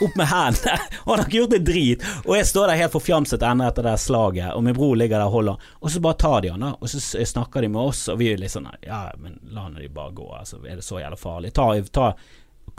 Opp 0.00 0.14
med 0.16 0.26
hendene. 0.32 0.78
Og 1.04 1.10
han 1.12 1.18
har 1.20 1.26
ikke 1.28 1.38
gjort 1.42 1.54
en 1.60 1.64
drit. 1.68 2.04
Og 2.24 2.34
jeg 2.38 2.46
står 2.50 2.70
der 2.72 2.80
helt 2.80 2.94
forfjamset 2.96 3.42
ennå 3.44 3.66
etter 3.68 3.84
det 3.86 3.94
slaget, 4.00 4.50
og 4.56 4.64
min 4.64 4.74
bror 4.74 4.96
ligger 4.96 5.20
der 5.20 5.26
og 5.28 5.34
holder. 5.38 5.66
Og 5.78 5.92
så 5.92 6.00
bare 6.00 6.18
tar 6.24 6.40
de 6.42 6.50
han, 6.54 6.64
da. 6.64 6.70
Og 6.80 6.88
så 6.88 7.02
snakker 7.28 7.60
de 7.62 7.68
med 7.68 7.82
oss, 7.84 8.06
og 8.08 8.18
vi 8.18 8.32
er 8.32 8.40
litt 8.40 8.50
sånn 8.54 8.66
Ja, 8.82 9.02
men 9.20 9.36
la 9.52 9.68
nå 9.68 9.78
de 9.78 9.90
bare 9.92 10.16
gå, 10.16 10.26
altså. 10.40 10.58
Er 10.64 10.80
det 10.80 10.86
så 10.88 10.98
jævla 11.04 11.20
farlig? 11.20 11.52
Ta, 11.54 11.68
ta 11.92 12.14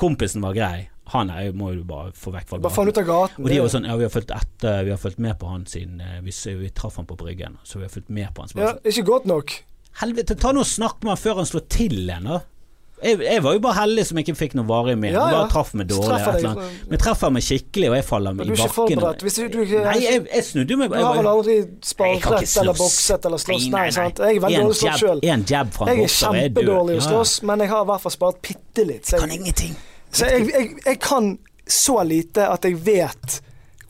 Kompisen 0.02 0.42
var 0.42 0.56
grei. 0.58 0.90
Han 1.12 1.32
her 1.34 1.52
må 1.58 1.74
jo 1.76 1.84
bare 1.88 2.14
få 2.16 2.32
vekk 2.32 2.48
fra 2.48 2.60
Bare 2.64 2.72
få 2.74 2.86
han 2.86 2.92
ut 2.94 3.02
av 3.02 3.08
gaten. 3.10 3.44
og 3.44 3.50
de 3.52 3.58
er 3.58 3.62
jo 3.64 3.72
sånn 3.74 3.88
Ja, 3.90 3.98
vi 4.00 4.06
har 4.08 4.14
fulgt 4.14 4.32
etter 4.36 4.86
Vi 4.88 4.94
har 4.94 5.02
fulgt 5.02 5.20
med 5.20 5.36
på 5.42 5.50
han 5.52 5.66
siden 5.68 6.00
eh, 6.00 6.22
vi, 6.24 6.32
vi 6.62 6.70
traff 6.76 6.96
han 7.02 7.10
på 7.10 7.18
Bryggen. 7.20 7.58
Så 7.68 7.82
vi 7.82 7.88
har 7.88 7.92
fulgt 7.92 8.10
med 8.10 8.32
på 8.36 8.46
han. 8.46 8.54
Ja, 8.56 8.72
sånn, 8.76 8.88
Ikke 8.94 9.08
godt 9.10 9.28
nok. 9.28 9.58
Helvete, 10.00 10.38
ta 10.40 10.54
nå 10.56 10.64
og 10.64 10.70
snakk 10.70 11.04
med 11.04 11.16
han 11.16 11.20
før 11.20 11.42
han 11.44 11.50
slår 11.50 11.68
til 11.68 12.10
en, 12.16 12.30
da. 12.32 12.40
Jeg, 13.02 13.18
jeg 13.26 13.42
var 13.42 13.56
jo 13.56 13.62
bare 13.64 13.78
heldig 13.80 14.04
som 14.06 14.20
ikke 14.22 14.34
fikk 14.38 14.54
noe 14.60 14.68
varig 14.70 14.94
med. 15.00 15.16
Ja, 15.16 15.24
ja. 15.26 15.38
bare 15.40 15.50
traff 15.50 15.72
meg 15.74 15.88
dårlig. 15.90 16.20
treffer. 16.22 16.60
Men 16.92 17.02
treffer 17.02 17.32
meg 17.34 17.46
skikkelig, 17.48 17.90
og 17.90 17.96
jeg 17.98 18.06
faller 18.06 18.36
Men 18.38 18.46
i 18.46 18.54
du 18.54 18.62
bakken. 18.62 19.02
du, 19.02 19.58
du, 19.58 19.74
Nei, 19.88 19.96
jeg, 20.04 20.22
jeg 20.30 20.46
snudde 20.46 20.78
meg. 20.78 20.94
du 20.94 21.02
har 21.02 21.18
vel 21.18 21.30
aldri 21.32 21.56
sparkrett 21.82 22.46
jeg 22.46 22.62
eller 22.62 22.78
bokset 22.78 23.26
eller 23.26 23.42
slåss? 23.42 23.66
Nei, 23.66 23.72
Nei, 23.74 23.86
nei, 23.88 23.96
sant. 23.98 24.22
Jeg 24.22 24.38
er 24.38 24.46
veldig 24.46 24.60
En 24.60 24.68
dårlig 24.70 24.80
slåss 24.84 25.02
sjøl. 25.02 25.24
En 25.34 25.46
jab 25.50 25.74
fra 25.74 25.88
en 25.88 25.98
Jeg 25.98 26.06
er 26.06 26.14
kjempedårlig 26.14 26.38
jeg 26.38 26.52
kjempedårlig 26.54 27.00
å 27.00 27.08
slåss, 27.08 27.34
men 27.50 27.66
jeg 27.66 27.74
har 27.74 27.88
i 27.88 27.90
hvert 27.90 28.06
fall 28.06 28.16
spart 28.20 28.44
bitte 28.46 28.86
litt. 28.92 29.10
Jeg 29.16 29.26
Kan 29.26 29.34
ingenting. 29.40 29.74
Så 30.12 30.26
jeg, 30.32 30.50
jeg, 30.52 30.74
jeg 30.86 31.00
kan 31.00 31.38
så 31.68 32.02
lite 32.04 32.50
at 32.52 32.66
jeg 32.68 32.76
vet 32.86 33.42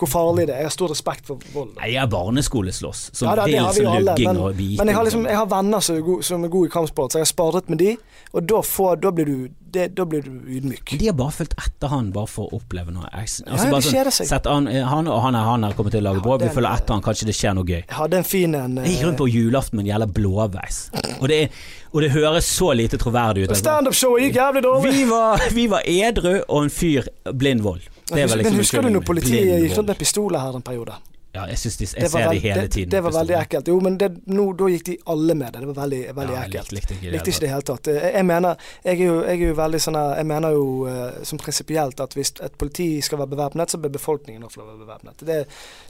hvor 0.02 0.10
farlig 0.10 0.48
det 0.50 0.56
er. 0.56 0.64
Jeg 0.64 0.66
har 0.66 0.74
stor 0.74 0.90
respekt 0.90 1.28
for 1.30 1.38
vold. 1.54 1.76
Nei, 1.78 1.92
jeg 1.94 2.02
er 2.02 2.08
barneskoleslåss. 2.10 3.02
Som 3.14 3.28
Ja, 3.28 3.36
da, 3.38 3.44
det 3.46 3.60
alle, 3.62 4.00
lugging 4.02 4.28
men, 4.32 4.38
og 4.42 4.56
biting. 4.58 4.78
men 4.80 4.90
jeg 4.90 4.96
har, 4.98 5.06
liksom, 5.06 5.22
sånn. 5.22 5.30
jeg 5.30 5.38
har 5.38 5.50
venner 5.52 5.84
som 5.86 5.96
er, 6.00 6.02
gode, 6.08 6.24
som 6.26 6.46
er 6.48 6.50
gode 6.56 6.70
i 6.70 6.72
kampsport, 6.74 7.12
så 7.14 7.20
jeg 7.20 7.28
har 7.28 7.30
sparret 7.30 7.70
med 7.70 7.78
de, 7.84 7.92
og 8.34 8.48
da, 8.50 8.62
får, 8.66 8.96
da, 9.04 9.12
blir, 9.14 9.30
du, 9.30 9.52
det, 9.78 9.84
da 10.00 10.06
blir 10.10 10.26
du 10.26 10.32
ydmyk. 10.58 10.96
De 10.98 11.06
har 11.12 11.14
bare 11.20 11.36
fulgt 11.36 11.54
etter 11.62 11.94
han 11.94 12.10
bare 12.16 12.32
for 12.34 12.50
å 12.50 12.58
oppleve 12.58 12.96
noe. 12.96 13.06
Altså, 13.14 13.46
Ja, 13.46 13.60
ja, 13.62 13.70
bare 13.76 13.86
de 13.86 13.94
kjeder 13.94 14.16
seg. 14.18 14.32
sett 14.32 14.50
an, 14.50 14.72
han 14.74 15.12
og 15.14 15.22
han, 15.28 15.38
han 15.38 15.68
har 15.70 15.78
kommet 15.78 15.94
til 15.94 16.02
å 16.02 16.08
lage 16.10 16.26
bråk. 16.26 16.42
Vi 16.48 16.50
følger 16.58 16.82
etter 16.82 16.98
han, 16.98 17.06
kanskje 17.06 17.30
det 17.30 17.38
skjer 17.38 17.54
noe 17.60 17.70
gøy. 17.70 17.84
Jeg 17.84 17.98
hadde 18.00 18.18
en 18.24 18.30
fin 18.32 18.58
en. 18.58 18.82
Jeg 18.82 18.96
gikk 18.96 19.06
rundt 19.12 19.22
på 19.22 19.30
julaften 19.30 19.78
med 19.78 19.86
en 19.86 19.92
jævla 19.94 20.10
blåveis. 20.18 20.82
Og 21.20 21.30
det, 21.30 21.44
er- 21.46 21.62
og 21.92 22.02
det 22.02 22.12
høres 22.14 22.48
så 22.48 22.72
lite 22.78 22.98
troverdig 23.00 23.46
ut. 23.46 23.56
Standup-showet 23.60 24.28
gikk 24.28 24.40
jævlig 24.40 24.64
dårlig. 24.64 24.92
Vi 24.96 25.06
var, 25.10 25.46
vi 25.56 25.66
var 25.72 25.88
edru 25.88 26.34
og 26.48 26.64
en 26.64 26.72
fyr 26.72 27.10
blind 27.34 27.64
var 27.66 27.82
Men 28.12 28.30
liksom 28.40 28.60
husker 28.60 28.86
du 28.86 28.92
når 28.96 29.08
politiet 29.08 29.66
gikk 29.66 29.78
rundt 29.78 29.92
med 29.94 30.00
pistoler 30.00 30.40
her 30.44 30.56
en 30.56 30.64
periode? 30.66 30.96
Ja, 31.34 31.46
jeg 31.48 31.58
de, 31.64 31.86
jeg 31.86 32.02
Det 32.04 32.10
ser 32.12 32.30
de 32.30 32.40
hele 32.44 32.68
tiden. 32.68 32.90
det 32.92 33.00
var 33.04 33.12
veldig 33.16 33.36
ekkelt. 33.40 33.68
Jo, 33.72 33.80
men 33.80 33.98
det, 33.98 34.10
no, 34.28 34.50
da 34.54 34.66
gikk 34.68 34.84
de 34.90 34.98
alle 35.08 35.36
med 35.40 35.54
det. 35.54 35.62
Det 35.62 35.68
var 35.70 35.78
veldig, 35.84 36.00
veldig 36.16 36.34
Ja, 36.36 36.42
ekkelt. 36.44 36.72
likte, 36.76 36.94
ikke 36.98 37.06
det. 37.06 37.12
Likte 37.14 37.30
ikke 37.32 37.40
det 37.40 37.44
i 37.44 37.48
det 37.48 37.52
hele 37.54 37.68
tatt. 37.70 37.88
Jeg, 37.88 38.14
jeg 38.18 38.26
mener 38.26 38.56
jeg 38.84 38.98
er, 39.00 39.06
jo, 39.06 39.14
jeg 39.24 39.38
er 39.42 39.48
jo 39.48 39.56
veldig 39.62 39.80
sånn 39.86 40.00
Jeg 40.02 40.26
mener 40.28 40.52
jo 40.58 40.66
eh, 40.92 41.22
som 41.24 41.40
prinsipielt 41.40 42.00
at 42.04 42.14
hvis 42.18 42.34
et 42.44 42.58
politi 42.60 42.88
skal 43.02 43.22
være 43.24 43.32
bevæpnet, 43.36 43.72
så 43.72 43.78
bør 43.80 43.94
befolkningen 43.96 44.44
også 44.44 44.60
være 44.66 44.78
bevæpnet. 44.84 45.24
Det, 45.32 45.38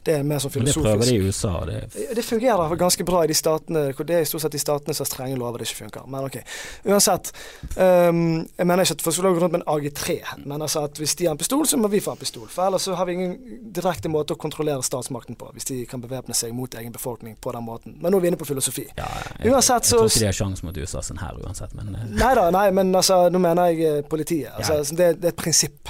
det 0.06 0.14
er 0.14 0.22
mer 0.22 0.38
sånn 0.38 0.52
Men 0.54 0.64
det 0.70 0.74
filosofisk. 0.76 0.86
prøver 0.86 1.10
de 1.10 1.16
i 1.16 1.26
USA. 1.26 1.54
Det, 1.66 2.16
Det 2.20 2.24
fungerer 2.24 2.76
ganske 2.84 3.04
bra 3.10 3.24
i 3.24 3.26
de 3.32 3.34
statene 3.34 3.84
hvor 3.96 4.04
Det 4.06 4.16
er 4.16 4.22
i 4.22 4.30
stort 4.30 4.42
sett 4.46 4.52
de 4.54 4.62
statene 4.62 4.94
som 4.94 5.02
har 5.04 5.10
strenge 5.10 5.36
lover 5.42 5.58
det 5.58 5.68
ikke 5.68 5.82
funker. 5.84 6.06
Men 6.06 6.24
ok. 6.30 6.38
Uansett. 6.86 7.32
Um, 7.76 8.46
jeg 8.58 8.66
mener 8.66 8.82
ikke 8.86 8.94
at 8.98 9.02
folk 9.02 9.14
skal 9.16 9.32
gå 9.34 9.42
rundt 9.42 9.52
med 9.58 9.62
en 9.66 9.68
AG3. 9.74 10.16
Men 10.46 10.62
altså 10.62 10.84
at 10.86 10.98
hvis 11.02 11.14
de 11.18 11.26
har 11.26 11.34
en 11.34 11.38
pistol, 11.42 11.66
så 11.66 11.76
må 11.82 11.88
vi 11.92 12.00
få 12.00 12.14
en 12.14 12.22
pistol. 12.22 12.46
For 12.52 12.66
ellers 12.66 12.86
så 12.86 12.94
har 12.94 13.06
vi 13.08 13.12
ingen 13.18 13.36
direkte 13.74 14.08
måte 14.12 14.34
å 14.36 14.40
kontrollere 14.40 14.82
statsmakten 14.86 15.31
på. 15.38 15.50
Hvis 15.52 15.64
de 15.68 15.86
kan 15.86 16.00
bevæpne 16.00 16.34
seg 16.34 16.52
mot 16.54 16.74
egen 16.74 16.92
befolkning 16.92 17.36
på 17.40 17.52
den 17.52 17.64
måten. 17.64 17.96
Men 18.00 18.12
nå 18.12 18.18
er 18.18 18.20
vi 18.26 18.30
inne 18.32 18.36
på 18.40 18.44
filosofi. 18.48 18.84
ja, 18.98 19.06
jeg, 19.42 19.52
Uansett 19.52 19.84
jeg 19.84 19.90
tror 19.98 20.06
ikke 20.08 20.20
de 20.20 20.26
har 20.30 20.38
sjanse 20.38 20.64
mot 20.66 20.76
USA 20.78 21.02
sånn 21.02 21.20
her 21.22 21.38
uansett, 21.44 21.74
men 21.74 21.94
eh, 21.94 22.06
Nei 22.22 22.34
da, 22.38 22.48
nei, 22.54 22.66
men 22.70 22.94
altså, 22.94 23.28
nå 23.32 23.38
mener 23.42 23.72
jeg 23.72 23.80
eh, 23.88 24.02
politiet. 24.08 24.50
Altså, 24.56 24.72
Ja. 24.80 24.96
det, 25.02 25.10
det 25.22 25.24
er 25.30 25.34
et 25.36 25.36
prinsipp. 25.42 25.88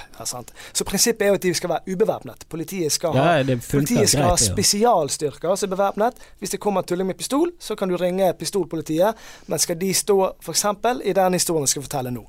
Så 0.73 0.85
prinsippet 0.87 1.23
er 1.27 1.33
jo 1.33 1.35
at 1.35 1.43
de 1.43 1.55
skal 1.55 1.71
være 1.71 1.95
ubevæpnet. 1.95 2.45
Politiet 2.49 2.93
skal 2.95 3.13
ha 3.17 3.25
ja, 3.41 3.57
Politiet 3.71 4.09
skal 4.09 4.23
greit. 4.23 4.31
ha 4.31 4.37
spesialstyrker 4.37 5.55
som 5.57 5.71
er 5.71 5.77
bevæpnet. 5.77 6.15
Hvis 6.39 6.51
det 6.55 6.61
kommer 6.61 6.81
en 6.83 6.87
tulling 6.87 7.07
med 7.07 7.19
pistol, 7.19 7.51
så 7.61 7.75
kan 7.75 7.89
du 7.89 7.97
ringe 7.97 8.33
pistolpolitiet. 8.39 9.15
Men 9.47 9.59
skal 9.59 9.79
de 9.81 9.93
stå 9.95 10.19
f.eks. 10.43 10.65
i 11.05 11.13
den 11.13 11.33
historien 11.33 11.63
jeg 11.67 11.69
skal 11.75 11.83
fortelle 11.89 12.11
nå. 12.15 12.25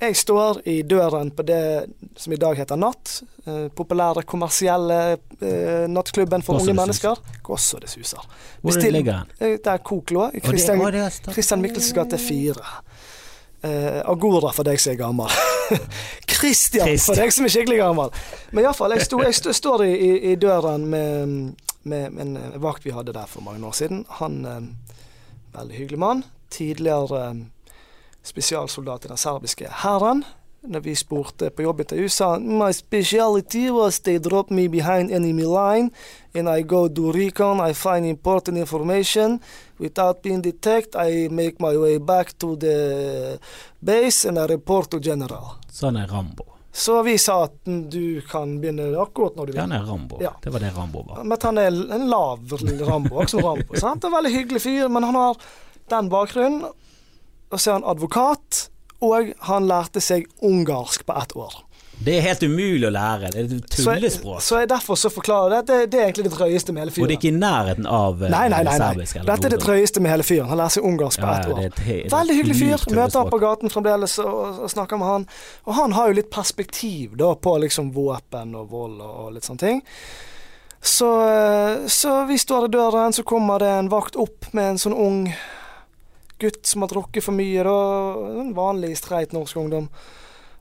Jeg 0.00 0.14
står 0.16 0.60
i 0.70 0.76
døren 0.86 1.30
på 1.34 1.42
det 1.42 1.88
som 2.16 2.32
i 2.32 2.36
dag 2.38 2.54
heter 2.60 2.78
Natt. 2.78 3.16
Eh, 3.48 3.64
populære 3.74 4.22
kommersielle 4.28 4.98
eh, 5.42 5.88
nattklubben 5.90 6.44
for 6.46 6.60
unge 6.60 6.74
mennesker. 6.78 7.18
Gå 7.42 7.56
så 7.58 7.80
det 7.82 7.90
suser. 7.90 8.22
Hvor 8.62 8.70
Bestill- 8.76 8.94
ligger 8.94 9.24
den? 9.24 9.32
Eh, 9.54 9.56
Der 9.64 9.78
Kok 9.78 10.10
lå. 10.14 10.28
Det- 10.32 10.44
Christian, 10.44 10.80
Christian 11.32 11.60
Michelsens 11.62 11.92
gate 11.98 12.18
4. 12.18 12.54
Eh, 13.64 14.02
Agora 14.06 14.52
for 14.54 14.62
deg 14.62 14.78
som 14.80 14.92
er 14.92 14.96
gammel. 15.00 15.26
Christian 16.28 16.86
Christian. 16.92 16.98
for 17.16 17.18
deg 17.18 17.32
som 17.34 17.44
er 17.44 17.48
skikkelig 17.56 17.78
gammel. 17.82 18.10
Men 18.52 18.64
iallfall, 18.68 18.94
jeg, 18.94 19.02
sto, 19.08 19.18
jeg 19.24 19.34
sto, 19.34 19.52
står 19.52 19.82
i, 19.88 19.92
i, 19.98 20.12
i 20.32 20.34
døren 20.38 20.86
med, 20.86 21.26
med, 21.82 22.12
med 22.14 22.22
en 22.22 22.38
vakt 22.62 22.86
vi 22.86 22.94
hadde 22.94 23.12
der 23.16 23.26
for 23.26 23.42
mange 23.42 23.66
år 23.66 23.74
siden. 23.74 24.04
Han 24.22 24.44
eh, 24.46 24.60
Veldig 25.58 25.74
hyggelig 25.80 25.98
mann. 25.98 26.22
Tidligere 26.54 27.24
eh, 27.32 27.42
spesialsoldat 28.28 29.06
i 29.06 29.14
den 29.14 29.20
serbiske 29.20 29.70
hæren. 29.82 30.24
Når 30.68 30.80
vi 30.80 30.94
spurte 30.98 31.50
på 31.54 31.62
jobbintervju, 31.62 32.08
sa 32.10 32.32
han 32.32 32.48
My 32.58 32.72
speciality 32.74 33.68
was 33.70 34.00
they 34.00 34.18
drop 34.18 34.50
me 34.50 34.68
behind 34.68 35.10
enemy 35.10 35.46
line 35.46 35.90
and 36.34 36.48
I 36.50 36.62
go 36.62 36.88
do 36.88 37.12
recon, 37.12 37.60
I 37.70 37.72
find 37.74 38.06
important 38.06 38.58
information. 38.58 39.38
Without 39.78 40.22
being 40.22 40.42
detected, 40.42 40.98
I 40.98 41.28
make 41.30 41.60
my 41.60 41.76
way 41.76 41.98
back 41.98 42.38
to 42.38 42.56
the 42.56 43.38
base 43.80 44.28
and 44.28 44.38
I 44.38 44.46
report 44.46 44.90
to 44.90 44.98
general. 44.98 45.56
Sånn 45.70 45.96
er 45.96 46.10
Rambo. 46.10 46.44
Så 46.72 47.02
vi 47.02 47.18
sa 47.18 47.44
at 47.44 47.54
du 47.64 48.20
kan 48.28 48.58
begynne 48.60 48.90
akkurat 49.00 49.36
når 49.36 49.46
du 49.46 49.52
vil. 49.52 49.60
Han 49.60 49.72
er 49.72 49.86
Rambo. 49.86 50.18
Ja. 50.22 50.34
Det 50.42 50.50
var 50.50 50.60
det 50.62 50.74
Rambo 50.76 51.02
var. 51.06 51.24
Men 51.24 51.38
han 51.42 51.58
er 51.58 51.70
en 51.70 52.08
lav 52.10 52.42
Rambo, 52.90 53.22
også 53.22 53.40
Rambo. 53.42 53.78
Sant? 53.82 54.04
En 54.04 54.14
veldig 54.14 54.34
hyggelig 54.34 54.62
fyr, 54.62 54.90
men 54.90 55.06
han 55.06 55.14
har 55.18 55.40
den 55.90 56.10
bakgrunnen. 56.12 56.66
Og 57.50 57.60
så 57.60 57.70
er 57.70 57.78
han 57.80 57.88
advokat, 57.88 58.68
og 59.04 59.32
han 59.48 59.68
lærte 59.70 60.02
seg 60.04 60.26
ungarsk 60.44 61.06
på 61.08 61.16
ett 61.22 61.36
år. 61.38 61.62
Det 61.98 62.12
er 62.14 62.22
helt 62.22 62.42
umulig 62.46 62.86
å 62.86 62.90
lære. 62.94 63.30
Det 63.34 63.40
er 63.40 63.54
et 63.56 63.72
Så 63.74 63.90
jeg, 63.90 63.98
tullespråk. 63.98 64.42
så 64.46 64.60
jeg 64.60 64.68
derfor 64.70 64.98
så 65.00 65.10
forklarer 65.10 65.56
det. 65.56 65.62
Det, 65.66 65.78
det 65.90 65.98
er 65.98 66.04
egentlig 66.04 66.28
det 66.28 66.34
drøyeste 66.36 66.74
med 66.74 66.84
hele 66.84 66.92
fyren. 66.94 67.02
Og 67.04 67.08
det 67.10 67.16
er 67.16 67.18
ikke 67.18 67.32
i 67.32 67.40
nærheten 67.40 67.88
av 67.90 68.22
eh, 68.22 68.30
Nei, 68.30 68.44
nei, 68.52 68.60
nei. 68.68 68.76
serbisk. 68.78 69.16
eller 69.16 69.32
Dette 69.32 69.48
er 69.48 69.54
det 69.56 69.60
drøyeste 69.64 70.02
med 70.04 70.12
hele 70.14 70.26
fyren. 70.28 70.46
Han 70.52 70.60
lærer 70.60 70.76
seg 70.76 70.86
ungarsk 70.86 71.24
på 71.24 71.32
ett 71.32 71.48
ja, 71.48 71.56
år. 71.56 71.58
det 71.58 71.96
er 71.96 72.14
Veldig 72.14 72.36
hyggelig 72.38 72.58
fyr. 72.60 72.86
Møter 73.00 73.18
han 73.18 73.32
på 73.34 73.42
gaten 73.42 73.74
fremdeles 73.74 74.14
og, 74.22 74.62
og 74.62 74.70
snakker 74.70 75.02
med 75.02 75.10
han. 75.10 75.26
Og 75.66 75.74
han 75.80 75.98
har 75.98 76.12
jo 76.12 76.18
litt 76.20 76.30
perspektiv 76.30 77.18
da 77.18 77.32
på 77.34 77.58
liksom 77.66 77.90
våpen 77.98 78.54
og 78.62 78.70
vold 78.70 79.02
og, 79.02 79.12
og 79.24 79.34
litt 79.34 79.50
sånne 79.50 79.64
ting. 79.66 79.82
Så, 80.78 81.10
eh, 81.26 81.86
så 81.90 82.20
vi 82.30 82.38
står 82.38 82.68
i 82.68 82.74
døren, 82.78 83.12
så 83.12 83.26
kommer 83.26 83.58
det 83.58 83.74
en 83.74 83.90
vakt 83.90 84.14
opp 84.14 84.52
med 84.54 84.76
en 84.76 84.84
sånn 84.86 84.94
ung 84.94 85.24
gutt 86.38 86.66
som 86.66 86.82
har 86.84 86.92
drukket 86.92 87.24
for 87.24 87.36
mye. 87.36 87.62
da, 87.66 87.76
En 88.40 88.54
vanlig 88.54 88.96
streit 88.98 89.32
norsk 89.32 89.56
ungdom. 89.56 89.88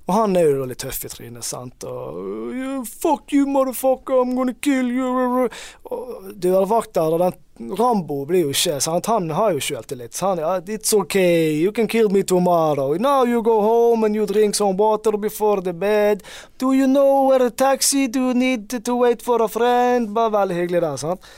Og 0.07 0.13
han 0.15 0.37
er 0.39 0.45
jo 0.47 0.65
litt 0.69 0.79
tøff 0.79 1.01
i 1.03 1.09
trynet, 1.11 1.43
sant. 1.43 1.83
Og 1.83 2.53
«Yeah, 2.55 2.83
Fuck 2.87 3.33
you, 3.35 3.43
motherfucker, 3.45 4.21
I'm 4.21 4.35
gonna 4.37 4.53
kill 4.53 4.87
you. 4.87 5.49
Og 5.91 6.29
dørvakter 6.31 7.17
og 7.17 7.19
den 7.25 7.75
Rambo 7.75 8.21
blir 8.29 8.45
jo 8.45 8.53
ikke 8.53 8.77
sant? 8.79 9.09
Han 9.11 9.27
har 9.35 9.51
jo 9.55 9.59
sjøltillit. 9.59 10.15
Han 10.23 10.39
ja, 10.39 10.53
It's 10.61 10.93
okay, 10.95 11.57
you 11.57 11.73
can 11.73 11.87
kill 11.91 12.07
me 12.13 12.23
tomorrow. 12.23 12.93
Now 12.95 13.25
you 13.25 13.41
go 13.43 13.59
home 13.61 14.05
and 14.05 14.15
you 14.15 14.25
drink 14.25 14.55
some 14.55 14.77
water 14.77 15.17
before 15.17 15.61
the 15.61 15.73
bed. 15.73 16.23
Do 16.57 16.71
you 16.73 16.87
know 16.87 17.27
where 17.27 17.45
a 17.45 17.51
taxi? 17.51 18.07
Do 18.07 18.29
you 18.29 18.33
need 18.33 18.69
to 18.85 18.95
wait 18.95 19.21
for 19.21 19.41
a 19.41 19.49
friend? 19.49 20.13
Bare 20.13 20.31
veldig 20.31 20.55
hyggelig 20.55 20.81
der, 20.81 20.97
sant. 20.97 21.31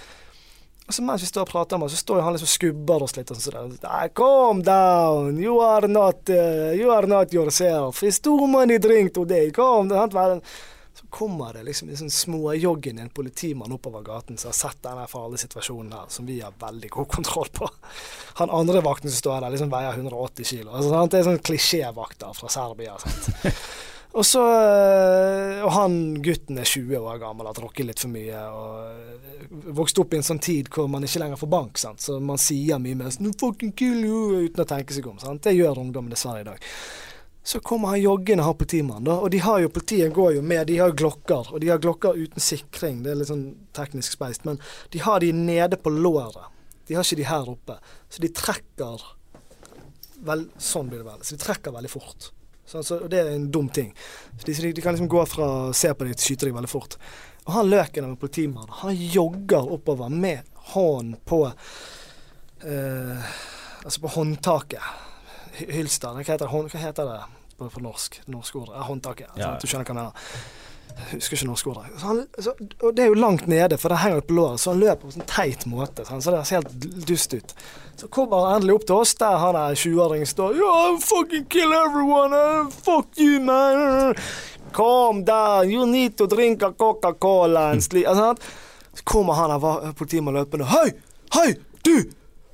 Og 0.90 0.94
så 0.96 1.04
mens 1.06 1.22
vi 1.22 1.28
står 1.30 1.46
og 1.46 1.52
prater 1.52 1.78
med 1.78 1.86
ham, 1.86 1.94
så 1.94 2.02
står 2.02 2.24
han 2.26 2.34
liksom 2.34 2.48
og 2.48 2.56
skubber 2.56 3.04
oss 3.06 3.14
litt. 3.14 3.30
Og 3.30 3.38
sånn 3.38 3.76
der. 3.78 4.10
Calm 4.18 4.64
down, 4.66 5.38
you 5.38 5.60
are 5.62 5.86
not 5.86 6.32
uh, 6.34 6.74
You 6.74 6.90
are 6.90 7.06
not 7.06 7.34
yourself. 7.34 8.02
It's 8.02 8.18
too 8.20 8.48
many 8.50 8.80
drink 8.82 9.14
today. 9.14 9.52
Calm 9.54 9.92
down. 9.94 10.42
Så 10.98 11.06
kommer 11.14 11.54
det 11.54 11.62
liksom 11.68 11.92
en 11.94 12.00
sånn 12.02 12.10
småjoggende 12.12 13.06
en 13.06 13.12
politimann 13.14 13.72
oppover 13.72 14.02
gaten 14.04 14.42
som 14.42 14.50
har 14.50 14.58
sett 14.58 14.82
denne 14.84 15.06
farlige 15.08 15.46
situasjonen 15.46 15.94
her, 15.94 16.10
som 16.12 16.26
vi 16.28 16.40
har 16.42 16.58
veldig 16.60 16.90
god 16.92 17.08
kontroll 17.14 17.54
på. 17.54 17.70
Han 18.42 18.52
andre 18.52 18.82
vakten 18.84 19.14
som 19.14 19.22
står 19.22 19.46
der, 19.46 19.54
liksom 19.54 19.72
veier 19.72 19.94
180 19.94 20.50
kilo. 20.50 20.74
Altså, 20.74 21.06
det 21.06 21.22
er 21.22 21.30
sånn 21.30 21.46
klisjévakter 21.46 22.34
fra 22.36 22.52
Serbia. 22.52 22.98
Sant? 23.06 23.30
Og 24.18 24.26
så 24.26 24.42
øh, 24.42 25.66
Og 25.66 25.72
han 25.76 25.98
gutten 26.26 26.58
er 26.58 26.66
20 26.66 26.98
år 26.98 27.20
gammel, 27.22 27.46
har 27.46 27.58
drukket 27.58 27.86
litt 27.86 28.02
for 28.02 28.10
mye. 28.14 28.40
Og 28.50 28.80
øh, 28.90 29.68
vokst 29.78 30.00
opp 30.02 30.14
i 30.14 30.20
en 30.20 30.26
sånn 30.26 30.42
tid 30.42 30.72
hvor 30.74 30.90
man 30.90 31.06
ikke 31.06 31.22
lenger 31.22 31.40
får 31.42 31.52
bank, 31.52 31.78
sant? 31.82 32.02
så 32.02 32.18
man 32.22 32.42
sier 32.42 32.82
mye 32.82 32.98
mer 32.98 33.14
"No 33.22 33.34
fucking 33.38 33.76
kill 33.78 34.02
you, 34.06 34.48
uten 34.48 34.66
å 34.66 34.68
tenke 34.70 34.96
seg 34.96 35.08
om. 35.08 35.20
Sant? 35.22 35.44
Det 35.46 35.54
gjør 35.58 35.84
ungdommen 35.84 36.14
dessverre 36.14 36.42
i 36.42 36.48
dag. 36.48 36.66
Så 37.50 37.62
kommer 37.66 37.94
han 37.94 38.02
joggende, 38.02 38.44
her 38.46 38.54
politimannen, 38.54 39.08
da. 39.08 39.16
Og 39.24 39.32
de 39.34 39.40
har 39.42 39.62
jo, 39.64 39.70
politiet 39.74 40.14
går 40.14 40.36
jo 40.36 40.42
med, 40.46 40.68
de 40.68 40.78
har 40.78 40.92
glokker. 40.94 41.54
Og 41.54 41.62
de 41.64 41.70
har 41.72 41.80
glokker 41.82 42.18
uten 42.20 42.44
sikring, 42.44 43.00
det 43.04 43.14
er 43.14 43.22
litt 43.22 43.32
sånn 43.32 43.48
teknisk 43.78 44.18
speist. 44.18 44.44
Men 44.46 44.60
de 44.94 45.02
har 45.02 45.24
de 45.24 45.32
nede 45.34 45.80
på 45.80 45.94
låret. 45.94 46.50
De 46.90 46.98
har 46.98 47.06
ikke 47.06 47.22
de 47.22 47.30
her 47.30 47.50
oppe. 47.50 47.78
Så 48.10 48.22
de 48.22 48.30
trekker 48.34 49.08
vel, 50.28 50.50
Sånn 50.60 50.90
blir 50.92 51.00
det 51.02 51.08
vel. 51.08 51.24
Så 51.24 51.38
de 51.38 51.42
trekker 51.46 51.74
veldig 51.74 51.94
fort. 51.94 52.30
Så, 52.70 52.78
altså, 52.78 53.00
det 53.10 53.20
er 53.20 53.32
en 53.34 53.50
dum 53.52 53.70
ting. 53.74 53.96
Så 54.38 54.46
de, 54.46 54.72
de, 54.74 54.82
kan 54.82 54.94
liksom 54.94 55.10
gå 55.10 55.24
fra 55.26 55.48
å 55.70 55.74
se 55.74 55.90
på 55.90 56.06
deg 56.06 56.14
til 56.14 56.32
skyte 56.32 56.46
deg 56.46 56.54
veldig 56.54 56.70
fort. 56.70 57.00
Og 57.48 57.56
han 57.56 57.72
løken 57.72 58.06
av 58.06 58.12
en 58.12 58.20
politimann, 58.22 58.70
han 58.84 58.94
jogger 58.94 59.72
oppover 59.74 60.14
med 60.14 60.46
hånden 60.76 61.18
på 61.26 61.48
eh, 62.62 63.32
Altså 63.80 64.02
på 64.04 64.12
håndtaket. 64.12 64.84
Hylster. 65.56 66.12
Hva 66.12 66.24
heter, 66.28 66.44
det? 66.44 66.50
Hva 66.52 66.82
heter 66.84 67.08
det 67.08 67.20
på, 67.56 67.70
på 67.72 67.82
norsk? 67.82 68.18
Norsk 68.28 68.58
ord. 68.60 68.74
Ja, 68.76 68.84
håndtaket. 68.90 69.30
Altså, 69.32 69.46
Ja. 69.46 69.54
Du 69.56 69.66
skjønner 69.72 69.88
hva 69.88 69.94
jeg 69.94 70.00
mener. 70.02 70.36
Husker 71.10 71.38
ikke 71.38 71.48
norske. 71.48 71.74
Så 71.98 72.06
han, 72.06 72.20
så, 72.38 72.54
og 72.84 72.96
det 72.96 73.04
er 73.04 73.12
jo 73.12 73.18
langt 73.18 73.48
nede, 73.50 73.78
for 73.82 73.90
det 73.90 74.02
henger 74.04 74.22
på 74.28 74.36
låret, 74.38 74.62
så 74.62 74.74
han 74.74 74.82
løper 74.84 75.02
på 75.02 75.10
en 75.10 75.16
sånn 75.18 75.30
teit 75.30 75.66
måte. 75.70 76.06
Sånn, 76.06 76.22
Så 76.22 76.34
det 76.36 76.42
ser 76.48 76.62
helt 76.62 77.06
dust 77.08 77.34
ut. 77.34 77.54
Så 78.00 78.10
kommer 78.14 78.46
han 78.46 78.60
endelig 78.60 78.76
opp 78.80 78.86
til 78.90 79.02
oss, 79.02 79.16
der 79.20 79.40
han 79.42 79.58
er 79.60 79.78
20-åringen 79.80 80.30
står 80.30 80.60
Yeah, 80.60 81.00
fucking 81.04 81.48
kill 81.52 81.74
everyone! 81.76 82.36
uh, 82.36 82.70
fuck 82.70 83.18
you, 83.18 83.40
man! 83.44 84.16
Calm 84.76 85.24
down, 85.26 85.72
you 85.72 85.88
need 85.90 86.18
to 86.18 86.28
drink 86.28 86.62
a 86.64 86.72
Coca-Cola 86.72 87.72
and. 87.72 87.82
Altså, 87.82 88.36
så 88.94 89.04
kommer 89.04 89.34
han 89.34 89.52
her 89.52 89.92
politimannen 89.98 90.44
løpende. 90.44 90.70
Hei! 90.70 90.92
Hei! 91.34 91.56
Du! 91.86 91.96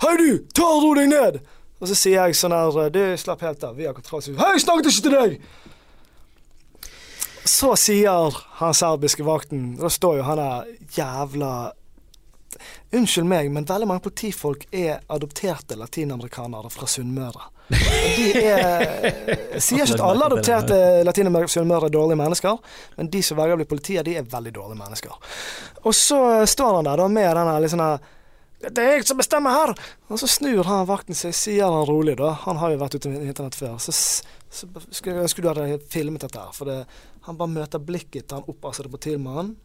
Hei, 0.01 0.15
du! 0.17 0.45
Ta 0.55 0.69
og 0.77 0.83
ro 0.83 0.95
deg 0.95 1.11
ned! 1.11 1.41
Og 1.81 1.89
så 1.91 1.97
sier 1.97 2.23
jeg 2.23 2.37
sånn 2.39 2.55
her 2.55 2.89
Du, 2.93 3.01
slapp 3.19 3.43
helt 3.43 3.63
av. 3.67 3.75
Vi 3.75 3.85
har 3.85 3.93
kontroll. 3.93 4.23
Hei, 4.39 4.55
snakket 4.63 4.91
ikke 4.91 5.05
til 5.09 5.15
deg! 5.19 5.39
Så 7.45 7.75
sier 7.77 8.37
han 8.59 8.73
serbiske 8.73 9.23
vakten 9.25 9.75
Da 9.77 9.89
står 9.93 10.19
jo 10.19 10.23
han 10.25 10.41
der 10.41 10.69
jævla 10.97 11.51
Unnskyld 12.95 13.27
meg, 13.27 13.49
men 13.51 13.65
veldig 13.67 13.87
mange 13.89 14.05
politifolk 14.05 14.61
er 14.71 15.01
adopterte 15.11 15.75
latinamerikanere 15.75 16.69
fra 16.71 16.87
Sunnmøre. 16.87 17.49
De 17.67 18.29
er 18.39 18.85
sier 19.65 19.83
ikke 19.83 19.97
at 19.97 20.03
alle 20.05 20.29
adopterte 20.29 20.77
latinamerikanere 21.03 21.51
Sunnmøre 21.51 21.89
er 21.89 21.95
dårlige 21.97 22.21
mennesker, 22.21 22.61
men 22.95 23.09
de 23.11 23.23
som 23.27 23.35
velger 23.41 23.57
å 23.57 23.59
bli 23.59 23.67
politiet, 23.73 24.07
de 24.07 24.15
er 24.21 24.29
veldig 24.31 24.53
dårlige 24.55 24.79
mennesker. 24.85 25.17
Og 25.83 25.97
så 25.97 26.21
står 26.47 26.77
han 26.79 26.87
der 26.87 27.03
da 27.03 27.09
med 27.11 27.35
den 27.35 27.51
litt 27.65 27.75
sånn 27.75 27.83
her 27.83 28.13
det 28.65 28.81
er 28.81 28.95
jeg 28.95 29.05
som 29.05 29.19
bestemmer 29.19 29.53
her! 29.53 29.73
Og 30.09 30.19
så 30.21 30.29
snur 30.31 30.65
han 30.65 30.87
vakten 30.89 31.17
seg, 31.17 31.35
sier 31.37 31.69
han 31.69 31.85
rolig, 31.85 32.15
da. 32.17 32.31
Han 32.45 32.57
har 32.61 32.71
jo 32.73 32.79
vært 32.81 32.95
ute 32.97 33.11
på 33.11 33.25
internett 33.27 33.57
før. 33.57 33.75
Så, 33.83 33.93
så 33.93 34.69
skulle 34.89 35.17
jeg 35.19 35.25
ønske 35.27 35.43
du 35.43 35.49
hadde 35.51 35.79
filmet 35.91 36.23
dette 36.23 36.39
her. 36.39 36.53
For 36.55 36.69
det, 36.69 36.77
han 37.25 37.37
bare 37.37 37.49
møter 37.49 37.81
blikket 37.81 38.27
til 38.27 38.37
han 38.37 38.49
opp 38.51 38.67
det 38.77 38.89
på 38.91 39.01
Tilman. 39.01 39.55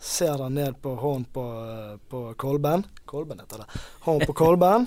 Ser 0.00 0.38
han 0.38 0.54
ned 0.54 0.78
på 0.82 0.94
hånden 0.96 1.24
på, 1.34 1.42
eh, 1.42 1.96
på 2.08 2.34
kolben. 2.36 2.86
Kolben 3.04 3.40
heter 3.40 3.58
det. 3.64 3.80
Hånden 4.06 4.26
på 4.26 4.32
kolben. 4.32 4.86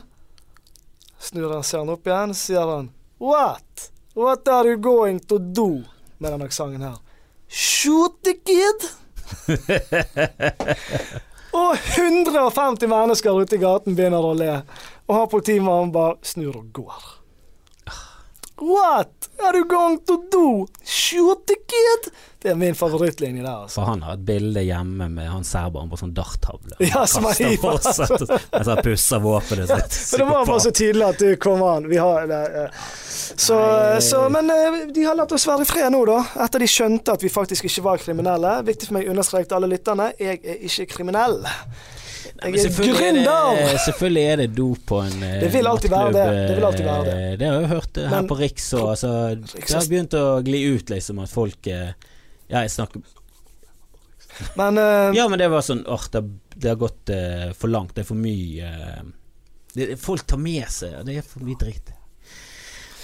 Snur 1.19 1.53
han, 1.53 1.63
ser 1.63 1.83
han 1.83 1.89
opp 1.89 2.07
igjen, 2.07 2.33
sier 2.35 2.67
han 2.67 2.89
What? 3.19 3.91
What 4.15 4.47
are 4.47 4.67
you 4.67 4.77
going 4.77 5.19
to 5.19 5.37
do? 5.37 5.83
Med 6.17 6.31
den 6.31 6.41
aksenten 6.41 6.81
her. 6.81 6.97
Shoot 7.47 8.23
the 8.23 8.33
kid! 8.33 8.89
Og 11.53 11.75
150 11.77 12.87
mennesker 12.89 13.31
ute 13.37 13.55
i 13.55 13.61
gaten 13.61 13.95
begynner 13.95 14.25
å 14.25 14.33
le. 14.33 14.61
Og 15.07 15.15
han 15.17 15.29
politimannen 15.29 15.91
bare 15.93 16.17
snur 16.25 16.55
og 16.57 16.71
går. 16.73 17.22
What 18.63 19.29
are 19.43 19.57
you 19.57 19.65
going 19.65 19.99
to 20.07 20.15
do? 20.31 20.67
Shoot 20.83 21.47
the 21.47 21.55
kid? 21.55 22.13
Det 22.43 22.49
er 22.49 22.55
min 22.55 22.75
favorittlinje 22.75 23.43
der, 23.43 23.51
altså. 23.51 23.79
For 23.79 23.87
han 23.87 24.01
har 24.03 24.17
et 24.17 24.23
bilde 24.27 24.61
hjemme 24.63 25.07
med 25.11 25.27
han 25.31 25.45
serberen 25.47 25.87
på 25.91 25.99
sånn 25.99 26.11
darttavle. 26.15 26.75
Ja, 26.83 27.05
som 27.07 27.23
han 27.27 27.31
Kaster 27.31 27.51
hiver. 27.51 27.77
fortsatt, 27.79 28.67
og 28.67 28.81
pusser 28.83 29.23
våpenet 29.23 29.71
sitt. 29.71 29.97
Så 30.09 30.17
det 30.21 30.27
var 30.27 30.47
bare 30.47 30.63
så 30.63 30.71
tydelig 30.75 31.05
at 31.07 31.23
du 31.23 31.35
kom 31.39 31.63
an. 31.63 31.87
Vi 31.91 31.99
har 31.99 32.27
det, 32.27 32.41
uh. 32.51 32.83
så, 33.07 33.59
så, 34.03 34.25
Men 34.31 34.51
uh, 34.51 34.79
de 34.95 35.07
har 35.07 35.15
latt 35.19 35.35
oss 35.35 35.47
være 35.47 35.63
i 35.63 35.71
fred 35.71 35.91
nå, 35.95 36.03
da. 36.07 36.19
Etter 36.43 36.63
de 36.63 36.69
skjønte 36.71 37.15
at 37.15 37.23
vi 37.23 37.31
faktisk 37.31 37.67
ikke 37.67 37.87
var 37.87 38.03
kriminelle. 38.03 38.55
Viktig 38.67 38.91
for 38.91 38.99
meg 38.99 39.07
å 39.07 39.15
understreke 39.15 39.47
til 39.47 39.59
alle 39.59 39.71
lytterne, 39.75 40.11
jeg 40.19 40.39
er 40.43 40.63
ikke 40.67 40.89
kriminell. 40.97 41.41
Er 42.43 42.57
selvfølgelig 42.57 43.23
er 43.25 43.55
det- 43.57 43.79
Selvfølgelig 43.85 44.23
er 44.31 44.37
det 44.37 44.47
dop 44.55 44.77
på 44.85 44.99
en 45.03 45.23
eh, 45.23 45.39
Det 45.41 45.49
vil 45.53 45.67
alltid 45.67 45.89
være 45.89 46.11
det. 46.13 46.25
Det 46.47 46.55
vil 46.55 46.65
alltid 46.65 46.85
være 46.85 47.03
det. 47.05 47.13
eh, 47.31 47.37
Det 47.37 47.47
har 47.47 47.59
jeg 47.61 47.69
hørt 47.69 47.97
eh, 47.97 48.07
her 48.09 48.21
Men- 48.21 48.27
på 48.29 48.37
Riks 48.39 48.73
òg. 48.73 48.89
altså, 48.93 49.11
Det 49.55 49.69
har 49.73 49.89
begynt 49.89 50.13
å 50.13 50.41
gli 50.43 50.63
ut, 50.75 50.89
liksom, 50.89 51.19
at 51.23 51.29
folk 51.29 51.65
Ja, 51.67 52.61
jeg 52.61 52.69
snakker 52.69 53.01
Men 54.57 54.77
uh, 54.77 55.13
Ja, 55.15 55.27
men 55.29 55.37
det 55.39 55.47
var 55.49 55.61
sånn 55.61 55.83
Åh, 55.87 56.07
det, 56.11 56.23
det 56.55 56.69
har 56.69 56.75
gått 56.81 57.09
uh, 57.09 57.51
for 57.53 57.67
langt. 57.69 57.93
Det 57.95 58.01
er 58.01 58.07
for 58.07 58.15
mye 58.15 58.65
uh, 58.65 59.03
det, 59.75 59.99
Folk 60.01 60.25
tar 60.25 60.37
med 60.41 60.65
seg 60.69 61.05
Det 61.05 61.17
er 61.17 61.21
for 61.21 61.39
mye 61.45 61.55
dritt. 61.59 61.91
Nå 61.91 61.91
hvisker 61.91 61.91
du 61.91 61.91
mye 61.91 61.91
korrekt. 61.91 61.91
Eh, 61.93 63.02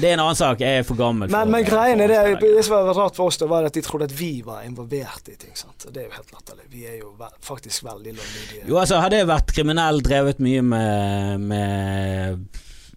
Det 0.00 0.08
er 0.08 0.12
en 0.14 0.22
annen 0.22 0.38
sak. 0.38 0.60
Jeg 0.62 0.78
er 0.80 0.86
for 0.88 0.94
gammel. 0.98 1.28
for- 1.28 1.36
Men, 1.38 1.50
men 1.52 1.64
greien 1.68 2.00
er 2.00 2.08
det, 2.12 2.40
det 2.40 2.64
som 2.64 2.74
var 2.78 2.94
rart 2.96 3.16
for 3.18 3.26
oss, 3.30 3.38
det 3.40 3.48
var 3.50 3.64
at 3.68 3.74
de 3.76 3.82
trodde 3.84 4.04
at 4.10 4.14
vi 4.18 4.42
var 4.46 4.62
involvert 4.66 5.28
i 5.28 5.36
ting. 5.36 5.54
sant? 5.58 5.86
Det 5.92 6.02
er 6.04 6.08
jo 6.08 6.14
helt 6.16 6.32
latterlig. 6.32 6.66
Vi 6.72 6.86
er 6.88 6.98
jo 7.00 7.12
faktisk 7.44 7.84
veldig 7.84 8.14
lovlydige. 8.18 8.64
Jo, 8.68 8.78
altså, 8.82 9.00
hadde 9.04 9.16
jeg 9.22 9.26
vært 9.30 9.52
kriminell, 9.56 10.00
drevet 10.04 10.38
mye 10.42 10.62
med, 10.62 11.40
med 11.40 12.38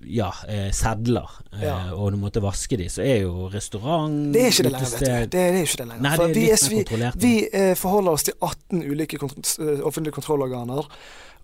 ja, 0.08 0.30
eh, 0.48 0.72
sedler, 0.72 1.30
eh, 1.54 1.64
Ja. 1.66 1.76
og 1.94 2.12
du 2.12 2.18
måtte 2.18 2.42
vaske 2.44 2.78
de, 2.78 2.90
så 2.90 3.02
er 3.02 3.22
jo 3.24 3.50
restaurant 3.54 4.34
Det 4.34 4.42
er 4.46 4.52
ikke 4.54 4.64
det 4.64 4.72
lenger, 4.72 4.90
vet 4.92 5.00
du. 5.00 5.06
Det 5.06 5.12
er, 5.12 5.28
det 5.28 5.44
er 5.50 5.62
ikke 5.64 5.78
det 5.82 5.88
lenger. 5.92 6.02
Nei, 6.02 6.16
det 6.18 6.26
er 6.26 6.34
vi, 6.34 6.42
litt 6.46 6.64
mer 6.64 6.70
vi, 6.70 6.82
kontrollert. 6.84 7.22
vi 7.22 7.36
eh, 7.54 7.76
forholder 7.76 8.12
oss 8.12 8.24
til 8.30 8.34
18 8.40 8.84
ulike 8.92 9.22
kont 9.22 9.56
eh, 9.60 9.80
offentlige 9.86 10.14
kontrollorganer. 10.20 10.92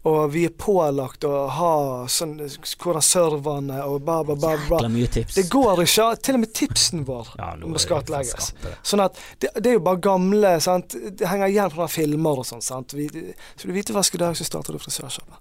Og 0.10 0.32
vi 0.34 0.48
er 0.48 0.54
pålagt 0.58 1.22
å 1.30 1.46
ha 1.54 1.74
sånn 2.10 2.40
hvordan 2.42 3.04
serverne 3.06 3.84
og 3.86 4.00
ba, 4.02 4.24
ba, 4.26 4.34
ba, 4.34 4.56
ba. 4.66 4.80
Mye 4.90 5.06
tips. 5.14 5.36
Det 5.38 5.44
går 5.54 5.84
ikke. 5.84 6.08
Til 6.26 6.40
og 6.40 6.42
med 6.42 6.54
tipsen 6.58 7.04
vår 7.06 7.30
Ja, 7.38 7.52
må 7.62 7.78
skattlegges. 7.78 8.50
Sånn 8.82 9.04
at 9.06 9.20
det, 9.38 9.52
det 9.60 9.70
er 9.70 9.78
jo 9.78 9.84
bare 9.86 10.02
gamle 10.02 10.56
sant? 10.66 10.96
Det 10.98 11.30
henger 11.30 11.54
igjen 11.54 11.70
fra 11.76 11.86
filmer 11.86 12.42
og 12.42 12.50
sånn. 12.50 12.66
sant? 12.66 12.98
Vi, 12.98 13.06
skal 13.12 13.70
du 13.70 13.76
hvitevask 13.78 14.18
i 14.18 14.24
dag, 14.24 14.34
så 14.40 14.48
starter 14.50 14.74
du 14.74 14.82
frisørsjappe. 14.82 15.38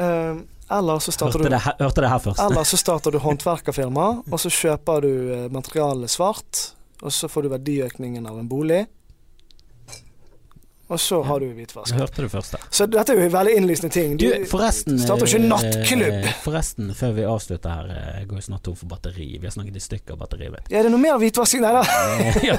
Uh, 0.00 0.40
eller 0.78 0.98
så 0.98 1.12
starter 1.12 1.38
Hørte 1.38 1.48
du 1.50 1.54
det, 1.56 1.60
her- 1.64 1.76
hørte 1.80 2.00
det 2.00 2.08
her 2.10 2.18
først. 2.18 2.40
eller 2.40 2.64
så 2.64 2.76
starter 2.80 3.10
du 3.10 3.18
håndverkerfirma, 3.18 4.06
og 4.30 4.38
så 4.40 4.50
kjøper 4.50 5.00
du 5.02 5.12
materialet 5.52 6.10
svart, 6.10 6.72
og 7.02 7.12
så 7.12 7.28
får 7.28 7.42
du 7.42 7.48
verdiøkningen 7.48 8.26
av 8.26 8.38
en 8.38 8.48
bolig. 8.48 8.86
Og 10.92 11.00
så 11.00 11.22
har 11.24 11.40
du 11.40 11.46
hvitvask. 11.56 11.94
Hørte 11.96 12.22
det 12.26 12.30
først 12.32 12.52
der. 12.56 12.64
Så 12.70 12.86
dette 12.90 13.14
er 13.14 13.22
jo 13.24 13.28
veldig 13.32 13.54
innlysende 13.56 13.92
ting. 13.94 14.16
Du, 14.20 14.26
forresten 14.50 14.98
starter 15.00 15.24
jo 15.24 15.38
ikke 15.38 15.40
eh, 15.40 15.48
nattklubb. 15.48 16.26
Forresten, 16.44 16.90
før 16.98 17.14
vi 17.16 17.24
avslutter 17.28 17.72
her, 17.72 17.88
eh, 17.94 18.10
jeg 18.20 18.28
går 18.30 18.40
jo 18.42 18.44
snart 18.48 18.64
tom 18.66 18.76
for 18.76 18.90
batteri. 18.92 19.28
Vi 19.40 19.48
har 19.48 19.54
snakket 19.54 19.78
i 19.78 19.84
stykker 19.86 20.18
batteri, 20.20 20.50
du. 20.52 20.58
Er 20.68 20.84
det 20.86 20.92
noe 20.92 21.00
mer 21.00 21.16
hvitvasking? 21.22 21.64
Nei 21.64 21.72
da. 21.78 21.82
Eh, 22.20 22.40
ja, 22.50 22.58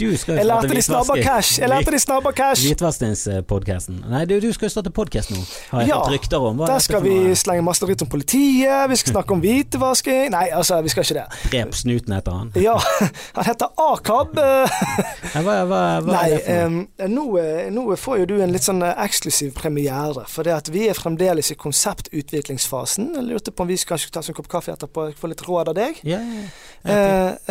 du 0.00 0.06
skal 0.18 0.40
jo 0.40 0.46
starte 0.48 0.72
hvitvasking. 0.74 1.62
Jeg 1.62 1.72
lærte 1.74 1.94
de 1.94 2.00
snabba 2.02 2.32
cash. 2.40 2.64
Hvitvaskingspodkasten. 2.66 4.00
Nei, 4.10 4.24
du, 4.30 4.36
du 4.42 4.48
skal 4.56 4.66
jo 4.68 4.72
starte 4.74 4.92
podkast 4.94 5.30
nå, 5.34 5.40
har 5.70 5.84
jeg 5.84 5.92
Ja, 5.92 6.00
hørt 6.02 6.16
rykter 6.16 6.42
om. 6.50 6.58
Hva 6.60 6.66
er 6.68 6.74
Der 6.74 6.84
skal 6.84 7.04
vi 7.04 7.14
noe? 7.14 7.38
slenge 7.38 7.64
masse 7.66 7.86
dritt 7.86 8.02
om 8.04 8.10
politiet, 8.10 8.90
vi 8.90 8.98
skal 9.00 9.14
snakke 9.16 9.36
om 9.36 9.42
hvitvasking 9.44 10.30
Nei, 10.34 10.46
altså, 10.54 10.80
vi 10.84 10.90
skal 10.92 11.06
ikke 11.06 11.18
det. 11.20 11.26
Drep 11.52 11.74
snuten, 11.78 12.14
heter 12.16 12.36
han. 12.40 12.50
Ja, 12.60 12.74
han 13.36 13.46
heter 13.46 13.70
Akab. 13.80 14.34
eh, 14.42 15.38
hva, 15.44 15.56
hva, 15.70 15.80
hva 16.04 16.14
Nei, 16.14 16.26
er 16.26 16.34
det 16.34 16.42
for 16.44 16.74
noe? 16.74 16.80
Um, 16.80 17.14
nå, 17.14 17.24
eh, 17.40 17.59
nå 17.72 17.84
får 17.96 18.22
jo 18.22 18.28
du 18.30 18.34
en 18.40 18.52
litt 18.54 18.64
sånn 18.64 18.82
eh, 18.86 18.96
eksklusiv 19.04 19.52
premiere. 19.58 20.24
For 20.30 20.46
det 20.46 20.54
at 20.56 20.70
vi 20.72 20.86
er 20.88 20.98
fremdeles 20.98 21.52
i 21.52 21.58
konseptutviklingsfasen. 21.60 23.12
Jeg 23.18 23.26
lurte 23.28 23.52
på 23.54 23.66
om 23.66 23.70
vi 23.70 23.78
skal 23.80 24.00
ta 24.12 24.22
en 24.24 24.38
kopp 24.38 24.48
kaffe 24.50 24.74
etterpå 24.74 25.10
og 25.10 25.20
få 25.20 25.30
litt 25.32 25.44
råd 25.46 25.72
av 25.72 25.78
deg. 25.78 26.00
Yeah, 26.06 26.24
yeah. 26.24 26.48
Okay. 26.80 26.96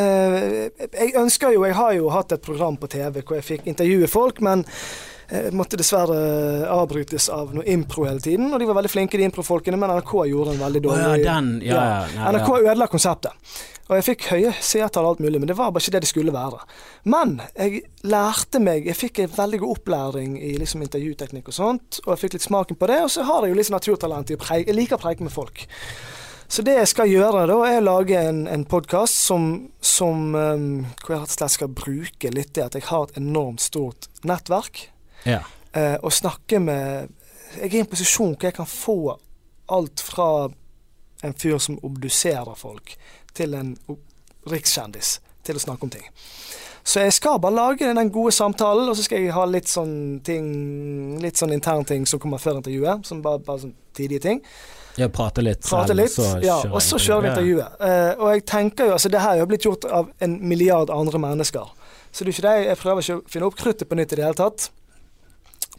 Eh, 0.01 0.03
eh, 0.03 0.89
jeg 0.89 1.13
ønsker 1.21 1.53
jo 1.53 1.61
Jeg 1.67 1.75
har 1.77 1.91
jo 1.93 2.07
hatt 2.09 2.31
et 2.33 2.41
program 2.41 2.79
på 2.81 2.89
TV 2.89 3.21
hvor 3.21 3.37
jeg 3.37 3.45
fikk 3.45 3.67
intervjue 3.69 4.09
folk, 4.09 4.41
men 4.41 4.65
eh, 4.65 5.18
måtte 5.53 5.77
dessverre 5.77 6.67
avbrytes 6.73 7.27
av 7.33 7.51
noe 7.53 7.65
impro 7.69 8.07
hele 8.07 8.21
tiden. 8.23 8.47
Og 8.53 8.61
de 8.61 8.69
var 8.69 8.79
veldig 8.79 8.91
flinke, 8.91 9.19
de 9.19 9.27
improfolkene, 9.29 9.77
men 9.79 9.91
NRK 9.99 10.13
gjorde 10.31 10.55
en 10.55 10.63
veldig 10.63 10.81
dårlig 10.85 11.03
ja, 11.05 11.17
den. 11.27 11.51
Ja, 11.65 11.83
ja. 12.09 12.31
NRK 12.33 12.49
ødela 12.63 12.89
konseptet. 12.89 13.57
Og 13.89 13.95
jeg 13.97 14.05
fikk 14.05 14.27
høye 14.29 14.51
seertall 14.61 15.07
og 15.07 15.15
alt 15.15 15.21
mulig, 15.25 15.39
men 15.41 15.49
det 15.49 15.55
var 15.57 15.71
bare 15.73 15.81
ikke 15.81 15.95
det 15.95 16.03
det 16.03 16.11
skulle 16.11 16.33
være. 16.33 16.59
Men 17.09 17.39
jeg 17.55 17.81
lærte 18.05 18.61
meg 18.61 18.85
Jeg 18.85 18.97
fikk 18.99 19.23
en 19.23 19.31
veldig 19.33 19.59
god 19.63 19.71
opplæring 19.79 20.35
i 20.37 20.51
liksom 20.61 20.83
intervjuteknikk 20.85 21.49
og 21.49 21.57
sånt, 21.57 21.99
og 22.05 22.13
jeg 22.13 22.21
fikk 22.23 22.37
litt 22.37 22.45
smaken 22.45 22.77
på 22.77 22.89
det. 22.91 22.99
Og 23.07 23.09
så 23.13 23.25
har 23.25 23.45
jeg 23.45 23.53
jo 23.53 23.57
litt 23.57 23.69
sånn 23.69 23.79
naturtalent 23.79 24.29
i 24.29 24.37
å 24.37 24.41
preike. 24.41 24.69
Jeg 24.69 24.77
liker 24.77 24.99
å 24.99 25.01
preike 25.01 25.25
med 25.25 25.33
folk. 25.33 25.65
Så 26.49 26.61
det 26.65 26.77
jeg 26.77 26.89
skal 26.89 27.09
gjøre 27.09 27.47
da, 27.49 27.57
er 27.65 27.79
å 27.81 27.85
lage 27.85 28.21
en, 28.29 28.45
en 28.49 28.65
podkast 28.65 29.17
som, 29.25 29.49
som 29.81 30.31
um, 30.33 30.69
hvor 31.01 31.15
jeg 31.15 31.23
rett 31.23 31.33
og 31.33 31.35
slett 31.35 31.57
skal 31.57 31.73
bruke 31.81 32.31
litt 32.33 32.55
det 32.57 32.63
at 32.65 32.77
jeg 32.77 32.87
har 32.89 33.05
et 33.05 33.19
enormt 33.21 33.61
stort 33.61 34.09
nettverk, 34.25 34.87
ja. 35.25 35.41
eh, 35.73 35.97
og 36.01 36.13
snakke 36.13 36.59
med 36.59 37.15
Jeg 37.55 37.65
er 37.65 37.75
i 37.79 37.81
en 37.81 37.89
posisjon 37.89 38.35
hvor 38.35 38.45
jeg 38.45 38.53
kan 38.53 38.67
få 38.69 39.17
alt 39.73 40.01
fra 40.05 40.49
en 41.25 41.33
fyr 41.33 41.57
som 41.57 41.79
obduserer 41.83 42.55
folk, 42.55 42.93
til 43.33 43.53
en 43.57 43.73
rikskjendis 44.49 45.17
til 45.45 45.57
å 45.57 45.63
snakke 45.63 45.87
om 45.87 45.91
ting. 45.93 46.05
Så 46.83 47.03
jeg 47.03 47.13
skal 47.13 47.39
bare 47.41 47.53
lage 47.53 47.89
den 47.93 48.11
gode 48.13 48.31
samtalen, 48.31 48.89
og 48.89 48.97
så 48.97 49.05
skal 49.05 49.21
jeg 49.21 49.33
ha 49.35 49.45
litt 49.45 49.69
sånn 49.69 50.21
ting 50.25 50.47
Litt 51.21 51.37
sånn 51.37 51.51
internting 51.53 52.07
som 52.07 52.21
kommer 52.21 52.41
før 52.41 52.61
intervjuet. 52.61 53.03
Som 53.05 53.19
bare, 53.21 53.41
bare 53.45 53.65
sånn 53.65 53.75
tidige 53.93 54.23
ting. 54.23 54.43
ja 54.97 55.09
prate 55.13 55.43
litt 55.43 55.61
Prate 55.67 55.93
selv, 55.93 56.39
litt, 56.39 56.47
ja, 56.47 56.57
og 56.65 56.81
så 56.83 56.97
kjører 56.99 57.21
vi 57.21 57.29
intervjuet. 57.33 57.75
Uh, 57.83 58.23
og 58.23 58.31
jeg 58.33 58.45
tenker 58.49 58.89
jo, 58.89 58.95
altså 58.97 59.11
det 59.11 59.21
her 59.21 59.35
er 59.35 59.43
jo 59.43 59.49
blitt 59.51 59.67
gjort 59.67 59.85
av 59.85 60.09
en 60.25 60.39
milliard 60.49 60.89
andre 60.91 61.21
mennesker. 61.21 61.69
Så 62.11 62.25
det 62.25 62.31
er 62.31 62.37
ikke 62.37 62.47
det, 62.47 62.55
jeg 62.65 62.81
prøver 62.81 63.05
ikke 63.05 63.19
å 63.19 63.23
finne 63.35 63.49
opp 63.51 63.59
kruttet 63.59 63.89
på 63.89 63.99
nytt 63.99 64.15
i 64.15 64.19
det 64.19 64.25
hele 64.25 64.39
tatt. 64.39 64.69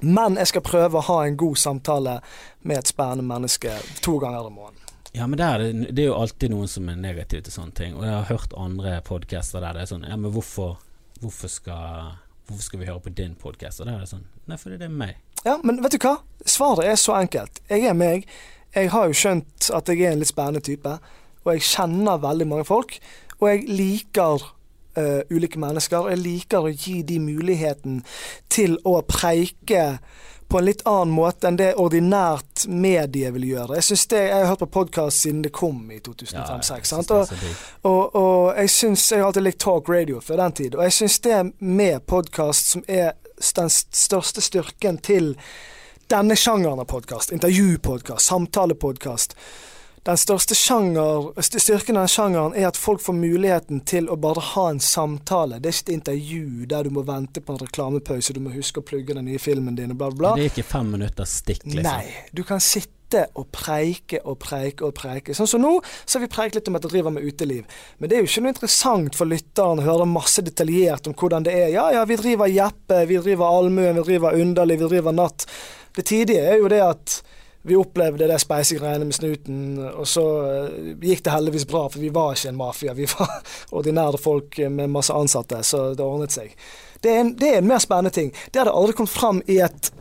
Men 0.01 0.39
jeg 0.40 0.51
skal 0.52 0.64
prøve 0.64 1.01
å 1.01 1.06
ha 1.10 1.18
en 1.27 1.36
god 1.40 1.59
samtale 1.60 2.18
med 2.62 2.81
et 2.81 2.90
spennende 2.90 3.27
menneske 3.27 3.74
to 4.05 4.18
ganger 4.22 4.48
i 4.48 4.55
måneden. 4.55 4.86
Ja, 5.12 5.27
men 5.27 5.39
det 5.40 5.47
er 5.47 5.64
det, 5.90 6.05
er 6.05 6.12
jo 6.12 6.18
alltid 6.20 6.52
noen 6.52 6.70
som 6.70 6.89
er 6.89 6.98
negativ 7.01 7.43
til 7.44 7.55
sånne 7.55 7.74
ting. 7.77 7.97
Og 7.98 8.05
jeg 8.06 8.14
har 8.14 8.28
hørt 8.31 8.55
andre 8.56 9.01
podcaster 9.06 9.62
der 9.64 9.74
det 9.74 9.85
er 9.85 9.90
sånn 9.90 10.06
Ja, 10.06 10.18
men 10.20 10.31
hvorfor, 10.35 10.78
hvorfor, 11.18 11.51
skal, 11.51 12.12
hvorfor 12.47 12.68
skal 12.68 12.82
vi 12.82 12.89
høre 12.89 13.02
på 13.02 13.14
din 13.18 13.35
podkast? 13.39 13.82
Og 13.82 13.90
der 13.90 13.98
er 13.98 14.06
det 14.06 14.12
sånn 14.12 14.28
Nei, 14.47 14.59
fordi 14.60 14.78
det 14.78 14.86
er 14.86 14.94
meg. 15.02 15.18
Ja, 15.44 15.56
men 15.66 15.82
vet 15.82 15.97
du 15.97 16.05
hva? 16.05 16.20
Svaret 16.47 16.86
er 16.86 16.97
så 17.01 17.16
enkelt. 17.18 17.60
Jeg 17.70 17.89
er 17.90 17.98
meg. 17.98 18.28
Jeg 18.74 18.93
har 18.94 19.10
jo 19.10 19.18
skjønt 19.18 19.70
at 19.74 19.90
jeg 19.90 20.05
er 20.05 20.14
en 20.14 20.22
litt 20.22 20.31
spennende 20.31 20.62
type. 20.64 20.94
Og 21.43 21.52
jeg 21.55 21.66
kjenner 21.66 22.22
veldig 22.22 22.47
mange 22.51 22.66
folk. 22.68 22.97
Og 23.40 23.47
jeg 23.48 23.66
liker 23.66 24.47
eh, 25.01 25.22
ulike 25.31 25.60
mennesker. 25.60 26.10
Jeg 26.12 26.22
liker 26.22 26.66
å 26.66 26.74
gi 26.74 27.01
de 27.06 27.20
muligheten 27.22 28.02
til 28.52 28.77
å 28.85 29.01
preike 29.09 29.86
på 30.51 30.59
en 30.59 30.64
litt 30.64 30.82
annen 30.85 31.12
måte 31.14 31.47
enn 31.47 31.56
det 31.60 31.68
ordinært 31.78 32.64
medie 32.66 33.31
vil 33.36 33.47
gjøre. 33.52 33.77
Jeg 33.78 33.86
synes 33.86 34.06
det, 34.10 34.22
jeg 34.27 34.43
har 34.43 34.48
hørt 34.51 34.64
på 34.64 34.70
podkast 34.81 35.22
siden 35.22 35.44
det 35.47 35.52
kom 35.55 35.85
i 35.94 36.01
2005-2006. 36.02 36.90
sant? 36.90 37.12
Og, 37.14 37.35
og, 37.86 38.16
og 38.18 38.59
jeg 38.59 38.70
synes, 38.70 39.12
Jeg 39.12 39.20
har 39.20 39.31
alltid 39.31 39.47
likt 39.47 39.60
talk 39.62 39.89
radio 39.89 40.20
før 40.20 40.43
den 40.43 40.56
tid, 40.59 40.74
og 40.74 40.82
jeg 40.89 40.97
syns 40.98 41.18
det 41.27 41.40
med 41.59 42.01
podkast 42.10 42.74
som 42.74 42.85
er 42.89 43.12
den 43.56 43.70
største 43.70 44.43
styrken 44.43 44.98
til 44.98 45.36
denne 46.10 46.35
sjangeren 46.36 46.82
av 46.82 46.90
podkast, 46.90 47.31
intervjupodkast, 47.32 48.27
samtalepodkast 48.27 49.39
Den 50.09 50.16
største 50.16 50.56
sjanger, 50.56 51.27
styrken 51.44 51.98
av 52.01 52.06
den 52.06 52.09
sjangeren 52.09 52.55
er 52.56 52.70
at 52.70 52.78
folk 52.81 53.02
får 53.05 53.18
muligheten 53.18 53.82
til 53.85 54.06
å 54.09 54.14
bare 54.20 54.40
ha 54.55 54.62
en 54.72 54.78
samtale. 54.81 55.59
Det 55.60 55.68
er 55.68 55.77
ikke 55.77 55.86
et 55.90 55.97
intervju 55.98 56.68
der 56.70 56.86
du 56.89 56.94
må 56.97 57.02
vente 57.05 57.43
på 57.44 57.52
en 57.52 57.60
reklamepause, 57.60 58.32
du 58.32 58.40
må 58.40 58.55
huske 58.55 58.81
å 58.81 58.86
plugge 58.86 59.12
den 59.18 59.28
nye 59.28 59.40
filmen 59.43 59.77
din 59.77 59.93
og 59.93 59.98
bla, 60.01 60.09
bla. 60.16 60.31
Det 60.39 60.47
er 60.47 60.55
ikke 60.55 60.64
fem 60.70 60.94
minutter 60.97 61.28
stikk, 61.28 61.66
liksom. 61.68 61.85
Nei, 61.85 62.24
du 62.32 62.40
kan 62.48 62.64
sitte 62.64 63.27
og 63.36 63.51
preike 63.52 64.22
og 64.24 64.39
preike 64.40 64.86
og 64.86 64.94
preike. 64.97 65.35
Sånn 65.36 65.51
som 65.51 65.60
nå, 65.60 65.74
så 66.06 66.16
har 66.16 66.24
vi 66.24 66.31
preiket 66.32 66.56
litt 66.62 66.70
om 66.70 66.78
at 66.78 66.86
jeg 66.86 66.94
driver 66.94 67.12
med 67.12 67.27
uteliv. 67.27 67.82
Men 67.98 68.09
det 68.09 68.16
er 68.16 68.24
jo 68.24 68.31
ikke 68.31 68.44
noe 68.47 68.55
interessant 68.55 69.18
for 69.18 69.28
lytteren 69.28 69.82
å 69.82 69.85
høre 69.85 70.06
masse 70.09 70.40
detaljert 70.47 71.10
om 71.10 71.16
hvordan 71.18 71.44
det 71.44 71.59
er. 71.59 71.66
Ja 71.74 71.90
ja, 71.93 72.06
vi 72.09 72.16
driver 72.22 72.48
Jeppe, 72.48 73.02
vi 73.10 73.20
driver 73.20 73.52
Allmuen, 73.52 74.01
vi 74.01 74.06
driver 74.14 74.40
Underlig, 74.40 74.81
vi 74.81 74.90
driver 74.94 75.12
Natt. 75.18 75.44
Det 75.93 76.06
tidige 76.09 76.47
er 76.55 76.62
jo 76.62 76.72
det 76.72 76.81
at 76.86 77.18
vi 77.62 77.77
opplevde 77.77 78.28
det 78.28 78.39
speisegreiene 78.41 79.05
med 79.05 79.15
snuten, 79.15 79.62
og 79.93 80.07
så 80.09 80.24
eh, 80.49 80.93
gikk 81.05 81.24
det 81.27 81.35
heldigvis 81.35 81.66
bra, 81.69 81.85
for 81.93 82.01
vi 82.01 82.12
var 82.15 82.37
ikke 82.37 82.53
en 82.55 82.61
mafia. 82.61 82.95
Vi 82.97 83.09
var 83.11 83.35
ordinære 83.82 84.20
folk 84.20 84.59
med 84.70 84.93
masse 84.93 85.12
ansatte, 85.12 85.62
så 85.66 85.91
det 85.95 86.05
ordnet 86.05 86.32
seg. 86.32 86.55
Det 87.01 87.12
er 87.12 87.24
en, 87.24 87.35
det 87.37 87.51
er 87.51 87.61
en 87.61 87.69
mer 87.69 87.82
spennende 87.82 88.15
ting. 88.16 88.32
Det 88.51 88.62
hadde 88.62 88.77
aldri 88.77 88.97
kommet 88.97 89.12
fram 89.12 89.43
i 89.47 89.59
et 89.65 89.93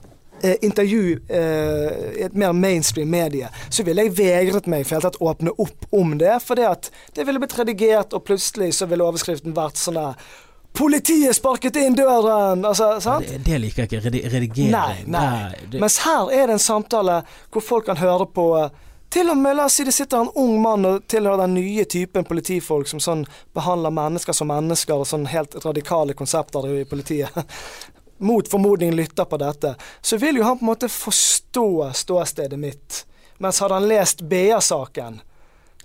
eh, 0.41 0.55
intervju 0.65 1.19
eh, 1.27 1.99
i 2.19 2.25
et 2.29 2.35
mer 2.39 2.55
mainstream 2.55 3.11
medie, 3.11 3.51
så 3.69 3.83
ville 3.87 4.07
jeg 4.07 4.15
vegret 4.19 4.69
meg 4.71 4.87
for 4.87 5.09
å 5.09 5.31
åpne 5.31 5.55
opp 5.59 5.89
om 5.95 6.15
det. 6.19 6.37
For 6.45 6.59
det 6.59 7.27
ville 7.27 7.43
blitt 7.43 7.57
redigert, 7.59 8.15
og 8.15 8.23
plutselig 8.27 8.73
så 8.79 8.87
ville 8.87 9.03
overskriften 9.03 9.57
vært 9.57 9.79
sånn 9.79 9.99
der 9.99 10.29
Politiet 10.73 11.35
sparket 11.35 11.75
inn 11.81 11.95
døren! 11.97 12.65
Altså, 12.65 12.91
sant? 13.03 13.25
Det, 13.27 13.41
det 13.45 13.57
liker 13.59 13.83
jeg 13.83 13.89
ikke. 13.89 14.29
Redigering. 14.29 14.71
Nei, 14.71 15.01
nei. 15.05 15.49
Det, 15.55 15.71
det, 15.73 15.81
Mens 15.81 15.97
her 16.05 16.29
er 16.31 16.47
det 16.47 16.59
en 16.59 16.63
samtale 16.63 17.21
hvor 17.51 17.65
folk 17.65 17.89
kan 17.89 17.99
høre 17.99 18.29
på 18.31 18.45
eh, 18.59 18.69
til 19.09 19.31
og 19.33 19.37
med, 19.41 19.55
la 19.57 19.65
oss 19.65 19.79
si 19.79 19.83
det 19.87 19.95
sitter 19.95 20.21
en 20.21 20.31
ung 20.37 20.59
mann 20.61 20.85
og 20.85 21.07
tilhører 21.09 21.41
den 21.47 21.55
nye 21.57 21.85
typen 21.89 22.27
politifolk 22.29 22.87
som 22.91 23.01
sånn 23.01 23.23
behandler 23.57 23.93
mennesker 23.95 24.37
som 24.37 24.51
mennesker, 24.51 25.01
og 25.01 25.09
sånn 25.09 25.25
helt 25.31 25.57
radikale 25.65 26.13
konsepter 26.13 26.67
i 26.69 26.83
politiet. 26.85 27.33
Mot 28.29 28.51
formodning 28.51 28.93
lytter 28.93 29.25
på 29.25 29.39
dette. 29.41 29.73
Så 30.01 30.19
vil 30.21 30.37
jo 30.37 30.45
han 30.45 30.59
på 30.59 30.67
en 30.67 30.69
måte 30.69 30.91
forstå 30.93 31.69
ståstedet 31.97 32.59
mitt. 32.59 33.05
Mens 33.39 33.61
hadde 33.63 33.79
han 33.79 33.87
lest 33.89 34.21
BA-saken, 34.21 35.21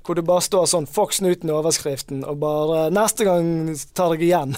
hvor 0.05 0.19
det 0.19 0.25
bare 0.27 0.45
står 0.45 0.67
sånn 0.69 0.87
'Fox 0.87 1.21
Newton' 1.25 1.49
i 1.49 1.55
overskriften, 1.55 2.25
og 2.29 2.39
bare 2.43 2.91
'neste 2.91 3.25
gang 3.25 3.77
tar 3.95 4.15
jeg 4.15 4.29
igjen'. 4.29 4.57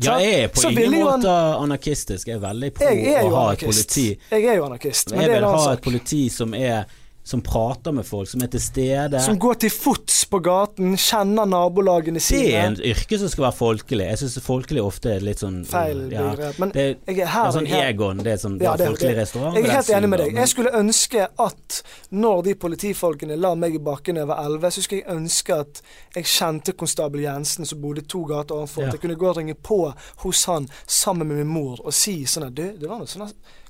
ja, 0.00 0.18
jeg 0.22 0.44
er 0.44 0.48
på 0.48 0.64
ingen 0.70 1.04
måte 1.04 1.18
måte 1.18 1.34
anarkistisk. 1.64 2.28
Jeg 2.28 2.36
er 2.36 2.44
veldig 2.46 2.72
på 2.74 2.84
å 2.84 3.34
ha 3.34 3.44
ha 3.48 3.52
et 3.52 3.66
politi. 3.66 4.08
Jeg 4.30 4.44
er 4.44 4.56
jo 4.56 4.64
anarkist, 4.68 5.10
men 5.10 5.20
Jeg 5.20 5.30
det 5.30 5.36
vil 5.36 5.48
ha 5.48 5.72
et 5.72 5.84
politi 5.84 6.22
som 6.32 6.54
er 6.54 6.86
som 7.28 7.42
prater 7.44 7.92
med 7.92 8.06
folk, 8.08 8.28
som 8.30 8.40
er 8.42 8.48
til 8.52 8.62
stede. 8.62 9.20
Som 9.20 9.36
går 9.40 9.58
til 9.60 9.72
fots 9.72 10.22
på 10.30 10.38
gaten, 10.44 10.94
kjenner 10.96 11.44
nabolagene 11.48 12.22
det 12.22 12.38
er 12.56 12.70
en 12.70 12.78
yrke 12.80 13.18
som 13.20 13.28
skal 13.28 13.44
være 13.48 13.56
folkelig. 13.58 14.06
Jeg 14.08 14.20
syns 14.22 14.38
folkelig 14.44 14.80
ofte 14.84 15.12
er 15.12 15.24
litt 15.26 15.42
sånn 15.42 15.58
Feil 15.68 16.06
ja, 16.12 16.24
begrep. 16.30 16.60
Men 16.62 16.72
det, 16.72 16.86
jeg 17.04 17.18
er 17.20 17.28
det 17.28 17.42
er 17.42 17.52
sånn 17.58 17.68
Egon, 17.82 18.22
det 18.24 18.32
er 18.32 18.40
sånn 18.40 18.56
Ja, 18.62 18.72
det 18.76 18.86
er- 18.86 18.94
folkelig 18.94 19.10
det- 19.12 19.20
restaurant. 19.20 19.58
Jeg 19.58 19.66
er 19.66 19.76
helt 19.76 19.92
enig 19.98 20.08
med 20.14 20.22
deg. 20.24 20.34
Jeg 20.40 20.48
skulle 20.54 20.72
ønske 20.80 21.28
at 21.48 21.82
når 22.10 22.42
de 22.48 22.54
politifolkene 22.64 23.36
la 23.36 23.54
meg 23.54 23.74
i 23.76 23.82
bakken 23.90 24.22
over 24.24 24.40
11, 24.46 24.70
så 24.70 24.82
skulle 24.86 25.02
jeg 25.04 25.16
ønske 25.18 25.60
at 25.60 25.82
jeg 26.16 26.24
kjente 26.24 26.72
konstabel 26.80 27.20
Jensen 27.26 27.66
som 27.68 27.80
bodde 27.82 28.06
to 28.08 28.24
gater 28.24 28.56
ovenfor. 28.56 28.86
Ja. 28.88 28.90
Jeg 28.96 29.00
kunne 29.04 29.20
gå 29.20 29.28
og 29.28 29.36
ringe 29.36 29.54
på 29.54 29.92
hos 30.24 30.44
han 30.48 30.68
sammen 30.86 31.28
med 31.28 31.42
min 31.44 31.52
mor 31.52 31.76
og 31.84 31.92
si 31.92 32.22
sånn 32.24 32.48
at 32.48 32.54
du, 32.54 32.64
det 32.72 32.88
var 32.88 32.98
noe 33.04 33.06
sånn 33.10 33.28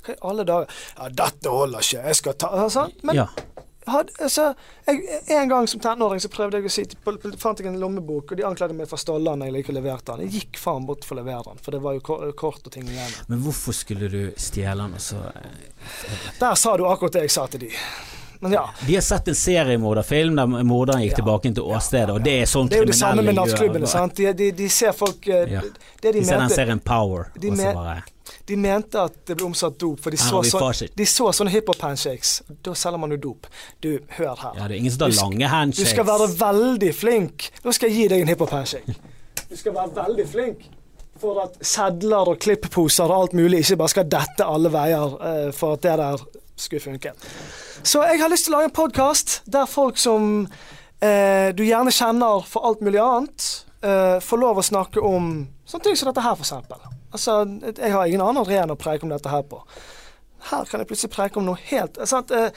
Hva 0.09 0.17
i 0.17 0.21
alle 0.33 0.45
dager 0.49 0.83
Ja, 0.99 1.09
dette 1.23 1.53
holder 1.53 1.85
ikke, 1.85 2.03
jeg 2.09 2.21
skal 2.23 2.37
ta 2.41 2.69
sånn. 2.73 2.93
Men 3.09 3.17
ja. 3.23 3.27
had, 3.89 4.11
altså, 4.21 4.51
jeg, 4.87 5.21
en 5.33 5.49
gang 5.49 5.69
som 5.71 5.81
tenåring 5.81 6.21
så 6.21 6.29
prøvde 6.33 6.59
jeg 6.61 6.69
å 6.69 6.73
si 6.73 6.85
fant 7.41 7.61
jeg 7.63 7.71
en 7.71 7.79
lommebok, 7.81 8.33
og 8.33 8.37
de 8.41 8.45
anklaget 8.45 8.77
meg 8.77 8.89
for 8.91 9.01
å 9.01 9.19
den 9.25 9.47
jeg 9.47 9.63
ikke 9.65 9.77
leverte 9.79 10.13
den. 10.17 10.27
Jeg 10.29 10.43
gikk 10.43 10.61
faen 10.61 10.85
bort 10.89 11.05
for 11.09 11.17
å 11.17 11.23
levere 11.23 11.43
den, 11.53 11.63
for 11.65 11.73
det 11.77 11.81
var 11.85 11.97
jo 11.97 12.33
kort 12.37 12.67
og 12.69 12.73
ting 12.75 12.85
igjen. 12.89 13.17
Men 13.29 13.41
hvorfor 13.47 13.73
skulle 13.77 14.11
du 14.13 14.21
stjele 14.37 14.83
den, 14.85 14.95
og 14.99 15.01
så 15.01 15.23
eh, 15.33 16.31
Der 16.41 16.55
sa 16.55 16.77
du 16.77 16.85
akkurat 16.89 17.13
det 17.17 17.27
jeg 17.29 17.37
sa 17.39 17.47
til 17.49 17.61
de. 17.69 17.73
Men 18.41 18.53
ja. 18.55 18.69
De 18.87 18.95
har 18.95 19.03
sett 19.03 19.29
en 19.29 19.35
seriemorderfilm 19.35 20.37
der 20.39 20.47
morderen 20.63 21.01
gikk 21.03 21.17
Ja. 21.17 21.17
tilbake 21.23 21.51
til 21.55 21.65
åstedet, 21.65 22.13
og 22.15 22.23
det 22.23 22.37
er 22.43 22.47
sånn 22.47 22.69
Det 22.71 22.77
er 22.77 22.85
jo 22.85 22.91
det 22.93 22.95
samme 22.95 23.23
med 23.23 23.35
gjør. 23.35 23.41
nattklubbene. 23.41 23.87
sant? 23.91 24.15
De, 24.15 24.33
de, 24.33 24.51
de 24.53 24.69
ser 24.69 24.93
folk 24.95 25.27
eh, 25.27 25.49
Ja. 25.57 25.63
Det 26.03 26.13
de 26.13 26.21
De 26.21 26.25
ser 26.29 26.39
den 26.39 26.51
serien 26.55 26.79
Power, 26.79 27.33
og 27.35 27.43
så 27.43 27.73
bare 27.75 28.03
de 28.49 28.57
mente 28.57 29.01
at 29.01 29.17
det 29.29 29.37
ble 29.37 29.45
omsatt 29.51 29.77
dop, 29.81 30.01
for 30.01 30.15
de 30.15 30.19
så, 30.21 30.41
vi 30.41 30.89
de 30.97 31.07
så 31.09 31.29
sånne 31.37 31.53
hiphop-handshakes. 31.53 32.33
Da 32.65 32.73
selger 32.79 33.01
man 33.01 33.13
jo 33.13 33.21
dop. 33.29 33.49
Du, 33.85 33.91
hør 34.17 34.33
her. 34.41 34.57
Ja, 34.57 34.69
det 34.71 34.79
er 34.79 34.81
ingen 34.81 34.95
som 34.95 35.05
tar 35.05 35.13
Du 35.13 35.45
handshakes. 35.53 35.85
Du 35.85 35.93
skal 35.93 36.09
være 36.09 36.29
veldig 36.41 36.91
flink. 36.97 37.51
Nå 37.65 37.77
skal 37.77 37.93
jeg 37.93 37.99
gi 37.99 38.09
deg 38.15 38.25
en 38.25 38.33
hiphop-handshake. 38.33 38.97
Du 39.49 39.57
skal 39.57 39.77
være 39.77 39.95
veldig 40.01 40.27
flink 40.29 40.67
for 41.19 41.41
at 41.43 41.57
sedler 41.67 42.33
og 42.33 42.41
klippposer 42.43 43.11
og 43.11 43.25
alt 43.25 43.37
mulig 43.37 43.65
ikke 43.65 43.79
bare 43.81 43.93
skal 43.95 44.11
dette 44.11 44.47
alle 44.47 44.71
veier 44.73 45.17
uh, 45.19 45.49
for 45.57 45.77
at 45.77 45.85
det 45.85 45.97
der 46.01 46.27
skulle 46.59 46.83
funke. 46.83 47.13
Så 47.83 48.03
jeg 48.07 48.21
har 48.23 48.31
lyst 48.33 48.49
til 48.49 48.55
å 48.55 48.59
lage 48.59 48.71
en 48.71 48.77
podkast 48.79 49.41
der 49.51 49.69
folk 49.71 49.99
som 50.01 50.47
uh, 50.47 51.49
du 51.55 51.65
gjerne 51.67 51.95
kjenner 51.95 52.47
for 52.49 52.71
alt 52.71 52.85
mulig 52.87 53.03
annet, 53.03 53.49
uh, 53.85 54.19
får 54.25 54.43
lov 54.45 54.63
å 54.63 54.69
snakke 54.71 55.03
om 55.05 55.43
sånne 55.69 55.91
ting 55.91 55.99
som 55.99 56.11
dette 56.11 56.25
her, 56.25 56.39
for 56.39 56.47
eksempel. 56.47 56.98
Altså, 57.19 57.75
jeg 57.75 57.95
har 57.95 58.07
ingen 58.07 58.23
annen 58.25 58.45
arena 58.45 58.77
å 58.77 58.81
preke 58.81 59.05
om 59.05 59.11
dette 59.13 59.33
her 59.33 59.43
på. 59.51 59.61
Her 60.53 60.69
kan 60.71 60.81
jeg 60.81 60.89
plutselig 60.93 61.17
preke 61.17 61.41
om 61.41 61.49
noe 61.51 61.59
helt 61.69 61.99
sant? 62.07 62.31
Eh, 62.31 62.55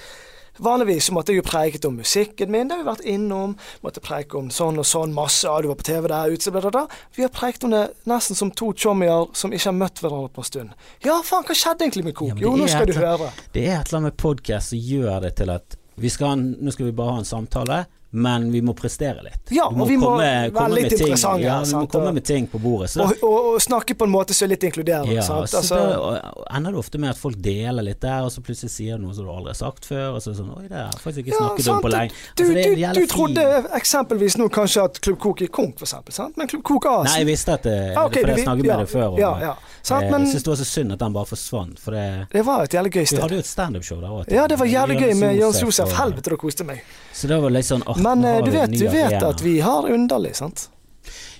Vanligvis 0.61 1.07
måtte 1.15 1.31
jeg 1.31 1.39
jo 1.39 1.45
preket 1.47 1.85
om 1.87 1.95
musikken 1.95 2.51
min, 2.51 2.67
det 2.67 2.75
har 2.75 2.83
vi 2.83 2.89
vært 2.89 3.05
innom. 3.07 3.53
Måtte 3.81 4.01
preke 4.03 4.35
om 4.37 4.49
sånn 4.53 4.77
og 4.81 4.85
sånn, 4.85 5.13
masse, 5.15 5.47
ja, 5.47 5.55
du 5.63 5.69
var 5.71 5.77
på 5.79 5.87
TV 5.87 6.09
der 6.11 6.33
ute, 6.35 6.51
bla, 6.51 6.61
bla, 6.65 6.71
bla. 6.75 6.99
Vi 7.15 7.23
har 7.23 7.31
preket 7.33 7.63
om 7.65 7.73
det 7.73 7.85
nesten 8.09 8.37
som 8.37 8.51
to 8.51 8.73
chommier 8.75 9.31
som 9.37 9.55
ikke 9.55 9.69
har 9.71 9.77
møtt 9.79 10.03
hverandre 10.03 10.29
på 10.35 10.43
en 10.43 10.49
stund. 10.49 10.75
Ja, 11.07 11.15
faen, 11.25 11.47
hva 11.47 11.55
skjedde 11.55 11.87
egentlig 11.87 12.05
med 12.09 12.17
Kok? 12.19 12.33
Ja, 12.35 12.43
jo, 12.43 12.53
nå 12.59 12.67
skal 12.67 12.83
skal 12.83 12.91
du 12.91 12.99
høre. 12.99 13.31
Det 13.55 13.63
er 13.63 13.79
et 13.79 13.89
eller 13.89 14.01
annet 14.01 14.11
med 14.11 14.19
podkast 14.21 14.75
som 14.75 14.83
gjør 14.91 15.23
det 15.25 15.33
til 15.39 15.55
at 15.55 15.77
vi 16.01 16.11
skal 16.11 16.43
nå 16.43 16.75
skal 16.75 16.89
vi 16.89 16.95
bare 16.99 17.15
ha 17.15 17.23
en 17.23 17.31
samtale, 17.31 17.79
men 18.11 18.51
vi 18.51 18.59
må 18.61 18.73
prestere 18.75 19.23
litt. 19.23 19.51
Ja, 19.55 19.69
må 19.71 19.85
og 19.85 19.89
vi 19.89 19.95
må 19.97 20.09
komme, 20.11 20.23
være 20.25 20.51
komme 20.51 20.75
litt 20.75 20.89
med 20.89 20.95
interessante, 20.99 21.43
Ja, 21.45 21.59
vi 21.61 21.65
må 21.65 21.71
sant, 21.71 21.91
komme 21.93 22.11
med 22.13 22.25
ting 22.27 22.47
på 22.51 22.59
bordet. 22.59 22.91
Og, 22.99 23.13
og, 23.23 23.37
og 23.53 23.61
snakke 23.63 23.95
på 23.95 24.03
en 24.07 24.11
måte 24.11 24.35
som 24.35 24.45
er 24.45 24.51
litt 24.55 24.63
inkluderende. 24.67 25.13
ja, 25.15 25.21
sant? 25.23 25.47
så 25.49 25.61
Altså, 25.61 25.79
og- 26.01 26.45
ender 26.55 26.71
det 26.75 26.79
ofte 26.79 26.99
med 26.99 27.09
at 27.11 27.17
folk 27.17 27.37
deler 27.39 27.83
litt 27.87 28.01
der, 28.01 28.23
og 28.27 28.31
så 28.31 28.41
plutselig 28.43 28.71
sier 28.73 28.97
du 28.97 29.05
noe 29.05 29.13
som 29.15 29.25
du 29.25 29.31
aldri 29.31 29.53
har 29.53 29.59
sagt 29.61 29.85
før, 29.87 30.15
og 30.15 30.21
så 30.21 30.31
er 30.31 30.33
det 30.35 30.39
sånn 30.41 30.51
Oi, 30.57 30.67
det 30.67 30.75
har 30.75 30.89
jeg 30.91 31.01
faktisk 31.05 31.25
ikke 31.25 31.37
snakket 31.37 31.65
ja, 31.65 31.73
om 31.73 31.81
på 31.81 31.91
lenge. 31.93 32.11
du, 32.11 32.43
Altså, 32.43 32.53
det 32.53 32.63
du, 32.65 32.71
en 32.71 32.79
jævla 32.83 32.93
du 32.99 33.07
trodde 33.07 33.45
eksempelvis 33.79 34.37
nå 34.41 34.49
kanskje 34.51 34.83
at 34.83 34.99
Klubb 35.01 35.19
Kok 35.23 35.39
gikk 35.45 35.51
konk, 35.55 35.77
for 35.79 35.87
eksempel, 35.87 36.13
sant? 36.13 36.35
Men 36.37 36.47
Klubb 36.51 36.63
Kok 36.67 36.85
AS 36.91 37.07
Nei, 37.11 37.17
jeg 37.23 37.29
visste 37.31 37.53
at 37.55 37.63
det, 37.63 37.77
Ja, 37.95 38.05
okay, 38.05 38.21
for 38.25 38.33
jeg 38.35 38.43
snakket 38.43 38.65
snakket 38.65 38.65
ja, 38.65 38.77
med 38.77 38.85
deg 38.85 38.91
før 38.91 39.19
Ja, 39.19 39.31
ja. 39.39 39.53
Sant? 39.81 40.03
Eh, 40.03 40.11
Men 40.11 40.25
Jeg 40.27 40.33
syns 40.35 40.43
det 40.43 40.51
var 40.51 40.59
så 40.61 40.67
synd 40.67 40.91
at 40.93 40.99
den 40.99 41.13
bare 41.15 41.25
forsvant, 41.31 41.79
for 41.79 41.91
det 41.95 42.27
det 42.31 42.43
var 42.45 42.63
et 42.63 42.73
jævlig 42.75 42.91
gøy 42.91 43.05
sted. 43.05 43.17
Vi 43.17 43.21
hadde 43.23 43.37
jo 43.39 43.43
et 43.43 43.49
standup-show 43.49 43.99
der 44.01 44.09
òg. 44.13 44.31
Ja, 44.31 44.47
det 44.47 44.57
var 44.59 44.65
jævlig 44.69 44.97
gøy 45.01 45.13
med 45.19 45.35
Jørn 45.39 45.57
Josef. 45.61 45.91
Helvete, 45.97 46.29
da 46.29 46.37
koste 46.37 46.65
meg. 46.67 46.81
Så 47.13 47.27
det 47.27 47.37
var 47.41 47.49
litt 47.53 47.65
sånn 47.67 47.83
Men 48.01 48.25
eh, 48.25 48.43
du 48.45 48.51
vet, 48.51 48.77
du 48.77 48.87
vet 48.87 49.13
arena. 49.13 49.29
at 49.29 49.41
vi 49.45 49.59
har 49.63 49.89
underlig, 49.89 50.35
sant? 50.35 50.69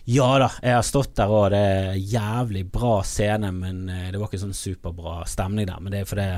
Ja 0.09 0.27
da, 0.41 0.47
jeg 0.65 0.73
har 0.73 0.85
stått 0.85 1.13
der 1.15 1.29
og 1.29 1.51
det 1.53 1.59
er 1.61 1.97
jævlig 1.99 2.63
bra 2.73 2.95
scene, 3.05 3.51
men 3.53 3.83
eh, 3.89 4.07
det 4.11 4.19
var 4.19 4.31
ikke 4.31 4.41
sånn 4.41 4.55
superbra 4.57 5.21
stemning 5.29 5.69
der. 5.69 5.81
Men 5.81 5.93
det 5.93 6.01
er 6.01 6.07
fordi 6.09 6.29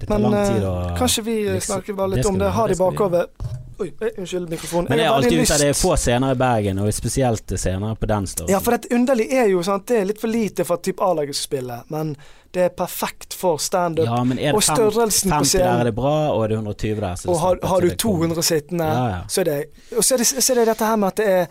det 0.00 0.08
tar 0.08 0.18
Men 0.18 0.26
lang 0.26 0.40
tid 0.40 0.62
eh, 0.62 0.70
å 0.70 0.96
kanskje 0.98 1.26
vi 1.28 1.36
snakker 1.62 1.98
bare 1.98 2.16
litt 2.16 2.24
det 2.24 2.32
om 2.32 2.40
det. 2.40 2.50
har 2.50 2.58
Ha 2.58 2.66
det 2.66 2.74
i 2.74 2.74
det 2.74 2.80
skal 2.80 2.90
vi 2.90 2.98
bakhodet. 2.98 3.62
Oi, 3.74 3.88
unnskyld 4.16 4.50
mikrofonen. 4.50 4.86
Men 4.88 5.00
det 5.00 5.04
er 5.04 5.10
alltid 5.10 5.40
ut 5.40 5.50
av 5.50 5.62
det 5.62 5.68
er 5.72 5.78
få 5.78 5.96
scener 5.98 6.34
i 6.34 6.38
Bergen, 6.38 6.78
og 6.78 6.94
spesielt 6.94 7.54
scener 7.58 7.96
på 7.98 8.06
den 8.10 8.28
størrelsen. 8.30 8.52
Ja, 8.54 8.60
for 8.62 8.76
det 8.76 8.94
underlig 8.94 9.26
er 9.34 9.48
jo 9.50 9.64
sant, 9.66 9.86
det 9.90 9.98
er 9.98 10.10
litt 10.10 10.22
for 10.22 10.30
lite 10.30 10.66
for 10.66 10.78
at 10.78 10.86
type 10.86 11.02
A-laget 11.02 11.38
skal 11.38 11.48
spille, 11.48 11.78
men 11.90 12.14
det 12.54 12.62
er 12.68 12.72
perfekt 12.78 13.34
for 13.34 13.58
standup. 13.60 14.06
Ja, 14.06 14.20
men 14.24 14.38
er 14.38 14.52
det 14.52 14.58
og 14.60 14.62
størrelsen 14.66 15.30
på 15.30 15.38
50 15.40 15.52
der 15.52 15.58
scenen. 15.58 15.80
er 15.80 15.84
det 15.90 15.94
bra, 15.96 16.12
og 16.32 16.44
er 16.44 16.48
det 16.54 16.58
120 16.60 17.00
der, 17.00 17.16
så 17.20 17.28
Og 17.34 17.40
har, 17.42 17.58
har 17.72 17.80
du 17.80 17.90
200 18.04 18.42
sittende, 18.46 18.84
Ja, 18.86 19.06
ja. 19.08 19.20
så 19.28 19.40
er 19.40 19.44
det 19.50 19.58
Og 19.98 20.04
så 20.04 20.14
er 20.14 20.18
det, 20.22 20.26
så 20.30 20.52
er 20.52 20.60
det 20.62 20.66
dette 20.72 20.84
her 20.92 20.96
med 20.96 21.08
at 21.08 21.16
det 21.16 21.26
er 21.28 21.46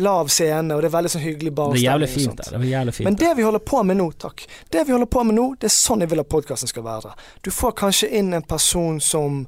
lav 0.00 0.28
scene, 0.32 0.74
og 0.74 0.80
det 0.82 0.88
er 0.88 0.94
veldig 0.96 1.10
sånn 1.12 1.22
hyggelig 1.22 1.50
Det 1.50 1.52
er 1.52 1.56
barstemning. 1.60 1.84
jævlig 1.84 2.08
fint. 2.08 2.36
Det 2.36 2.54
er 2.56 2.62
jævlig 2.70 2.94
fint 2.96 3.04
Men 3.04 3.14
det 3.20 3.32
vi 3.36 3.42
holder 3.42 3.58
på 3.68 3.82
med 3.84 3.96
nå, 4.00 4.06
takk. 4.18 4.46
Det 4.72 4.86
vi 4.86 4.92
holder 4.92 5.06
på 5.12 5.24
med 5.28 5.34
nå, 5.36 5.44
det 5.60 5.68
er 5.68 5.74
sånn 5.76 6.00
jeg 6.00 6.08
vil 6.10 6.20
at 6.24 6.28
podkasten 6.32 6.68
skal 6.70 6.82
være. 6.86 7.12
Du 7.44 7.50
får 7.52 7.72
kanskje 7.82 8.08
inn 8.18 8.32
en 8.34 8.42
person 8.48 9.00
som 9.00 9.46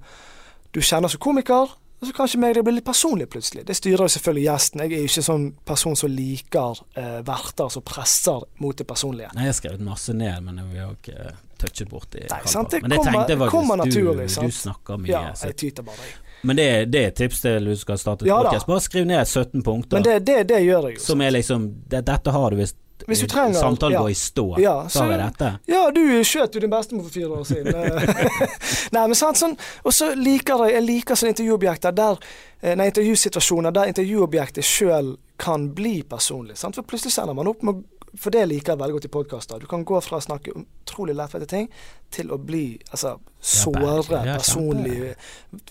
du 0.75 0.81
kjenner 0.81 1.09
som 1.09 1.21
komiker, 1.25 1.73
og 2.05 2.11
så 2.11 2.17
kanskje 2.19 2.41
meg 2.43 2.55
det 2.59 2.63
blir 2.67 2.77
litt 2.77 2.87
personlig 2.87 3.27
plutselig. 3.33 3.65
Det 3.67 3.77
styrer 3.79 4.05
jo 4.05 4.13
selvfølgelig 4.15 4.45
gjesten. 4.45 4.83
Jeg 4.85 4.93
er 4.93 5.03
jo 5.03 5.09
ikke 5.11 5.25
sånn 5.27 5.47
person 5.67 5.97
som 5.99 6.13
liker 6.13 6.83
eh, 7.01 7.19
verter 7.27 7.73
som 7.73 7.83
presser 7.87 8.45
mot 8.63 8.77
det 8.77 8.87
personlige. 8.89 9.33
Nei, 9.35 9.49
jeg 9.49 9.55
har 9.55 9.59
skrevet 9.63 9.85
masse 9.89 10.13
ned, 10.15 10.45
men 10.45 10.61
vi 10.71 10.79
har 10.83 10.93
ikke 10.99 11.33
touchet 11.65 11.89
borti 11.89 12.25
Nei, 12.29 12.41
sant, 12.51 12.71
det 12.75 12.83
Men 12.83 12.91
det 12.91 12.99
kommer- 12.99 13.13
tenkte 13.25 13.33
jeg 13.33 13.41
faktisk, 13.41 13.95
du, 14.21 14.29
sant? 14.29 14.47
du 14.53 14.57
snakker 14.61 15.01
mye. 15.01 15.11
Ja, 15.15 15.25
jeg 15.49 15.57
tyter 15.57 15.83
bare, 15.87 15.97
jeg. 16.05 16.21
Men 16.45 16.57
det, 16.57 16.69
det 16.93 17.01
er 17.01 17.07
et 17.09 17.17
tips 17.17 17.41
til 17.41 17.65
du 17.65 17.77
skal 17.81 17.97
starte 17.97 18.27
Ja 18.29 18.37
da. 18.43 18.51
podcast. 18.51 18.67
Bare 18.69 18.81
skriv 18.85 19.07
ned 19.09 19.25
17 19.27 19.63
punkter 19.65 19.97
Men 19.97 20.03
det, 20.05 20.17
det, 20.29 20.41
det 20.51 20.59
gjør 20.67 20.91
jeg 20.91 20.99
jo. 20.99 21.05
som 21.07 21.23
er 21.25 21.31
liksom 21.33 21.69
det, 21.89 22.03
Dette 22.05 22.35
har 22.35 22.51
du 22.53 22.57
hvis, 22.61 22.75
Hvis 23.07 23.21
du 23.21 23.27
trenger- 23.27 23.61
samtalen 23.61 23.93
ja. 23.97 24.01
går 24.01 24.11
i 24.11 24.15
stå. 24.15 24.45
Ja, 24.63 24.75
så 24.89 24.99
så- 24.99 25.17
dette. 25.19 25.49
Ja, 25.67 25.91
du 25.91 26.01
skjøt 26.25 26.55
jo 26.55 26.61
din 26.61 26.71
bestemor 26.71 27.03
for 27.03 27.11
fire 27.11 27.29
år 27.29 27.45
siden. 27.45 27.75
nei, 28.95 29.07
men 29.07 29.15
sant, 29.15 29.37
sånn, 29.41 29.57
Og 29.85 29.93
så 29.93 30.13
liker 30.15 30.65
jeg, 30.65 30.75
jeg 30.79 30.85
liker 30.87 31.19
sånne 31.19 31.35
intervjuobjekter 31.35 31.93
der 31.97 32.23
eh, 32.63 32.77
Nei, 32.79 32.87
intervjusituasjoner 32.93 33.75
der 33.75 33.91
intervjuobjektet 33.93 34.65
sjøl 34.65 35.17
kan 35.37 35.67
bli 35.75 36.03
personlig. 36.09 36.57
Sant? 36.57 36.79
For 36.79 36.87
plutselig 36.87 37.13
sender 37.17 37.35
man 37.35 37.51
opp 37.51 37.63
med 37.67 37.83
For 38.15 38.31
det 38.31 38.45
liker 38.47 38.73
jeg 38.73 38.79
veldig 38.79 38.95
godt 38.95 39.05
i 39.09 39.09
podkaster. 39.11 39.59
Du 39.59 39.67
kan 39.67 39.83
gå 39.85 39.99
fra 40.01 40.21
å 40.21 40.23
snakke 40.23 40.53
utrolig 40.55 41.17
lettvinte 41.19 41.49
ting 41.51 41.69
til 42.15 42.31
å 42.31 42.39
bli 42.39 42.79
altså, 42.93 43.17
såre, 43.43 44.21
Ja, 44.23 44.37
personlige, 44.39 45.17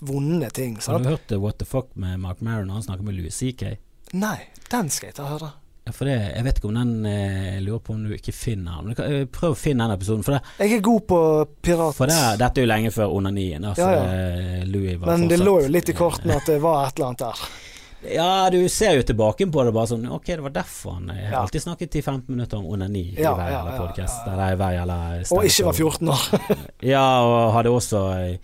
vonde 0.04 0.50
ting. 0.52 0.76
Har 0.84 1.00
du 1.00 1.08
hørt 1.08 1.32
eh, 1.32 1.40
What 1.40 1.58
the 1.58 1.64
fuck 1.64 1.94
med 1.96 2.20
Mark 2.20 2.44
Maron 2.44 2.68
når 2.68 2.82
han 2.82 2.88
snakker 2.90 3.08
med 3.08 3.16
Louis 3.16 3.32
CK? 3.40 3.78
Nei, 4.12 4.38
den 4.70 4.90
skal 4.92 5.08
jeg 5.08 5.16
ta 5.16 5.24
og 5.24 5.38
høre. 5.38 5.52
For 5.92 6.08
det, 6.08 6.14
jeg 6.36 6.44
vet 6.46 6.56
ikke 6.58 6.68
om 6.70 6.76
den 6.78 6.92
eh, 7.04 7.56
Jeg 7.56 7.62
lurer 7.66 7.80
på 7.84 7.92
om 7.92 8.04
du 8.08 8.14
ikke 8.16 8.32
finner 8.32 8.78
den. 8.80 8.94
Men 8.94 9.20
eh, 9.20 9.26
prøv 9.28 9.52
å 9.52 9.58
finne 9.58 9.84
den 9.84 9.98
episoden. 9.98 10.22
Det, 10.24 10.40
Jeg 10.64 10.78
er 10.78 10.80
god 10.86 11.02
på 11.10 11.18
pirat. 11.60 11.94
for 11.98 12.08
det, 12.08 12.16
dette 12.40 12.60
er 12.62 12.64
jo 12.64 12.70
lenge 12.70 12.92
før 12.94 13.12
onanien. 13.18 13.66
Ja, 13.68 13.74
ja. 13.76 14.00
eh, 14.08 14.64
Louis 14.64 14.96
var 14.96 15.12
men 15.12 15.28
det 15.28 15.42
lå 15.42 15.58
jo 15.66 15.68
litt 15.68 15.92
i 15.92 15.96
kortene 15.98 16.38
at 16.40 16.48
det 16.48 16.56
var 16.64 16.86
et 16.88 16.96
eller 16.96 17.12
annet 17.12 17.26
der. 17.26 17.44
Ja, 18.04 18.50
du 18.52 18.58
ser 18.68 18.98
jo 18.98 19.02
tilbake 19.08 19.46
på 19.48 19.62
det 19.64 19.70
bare 19.72 19.88
sånn 19.88 20.02
Ok, 20.12 20.26
det 20.26 20.42
var 20.44 20.52
derfor 20.52 20.98
han 20.98 21.06
Jeg 21.08 21.24
har 21.24 21.32
Ja. 21.32 21.38
alltid 21.40 21.62
snakket 21.64 21.94
10-15 21.94 22.26
minutter 22.34 22.58
om 22.58 22.66
onani 22.66 23.04
i 23.14 23.22
hver. 23.22 24.82
Eller 24.82 25.22
i 25.22 25.22
Og 25.32 25.46
ikke 25.48 25.64
var 25.70 25.72
14 25.72 26.10
år. 26.12 26.26
Ja, 26.94 27.06
og 27.24 27.54
hadde 27.56 27.72
også 27.72 28.02
eh, 28.18 28.36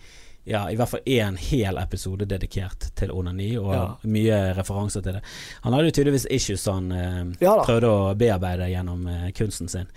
ja, 0.51 0.65
i 0.71 0.75
hvert 0.79 0.91
fall 0.91 1.03
én 1.07 1.37
hel 1.39 1.77
episode 1.81 2.27
dedikert 2.29 2.89
til 2.99 3.11
onani, 3.15 3.53
og 3.57 3.71
Ja. 3.73 3.83
mye 4.03 4.39
referanser 4.57 5.01
til 5.05 5.13
det. 5.17 5.21
Han 5.63 5.73
hadde 5.73 5.89
jo 5.89 5.95
tydeligvis 5.97 6.27
issues 6.29 6.65
han 6.69 6.91
eh, 6.91 7.21
Ja 7.41 7.55
prøvde 7.63 7.87
å 7.91 8.15
bearbeide 8.19 8.67
gjennom 8.71 9.07
eh, 9.07 9.29
kunsten 9.37 9.69
sin. 9.71 9.87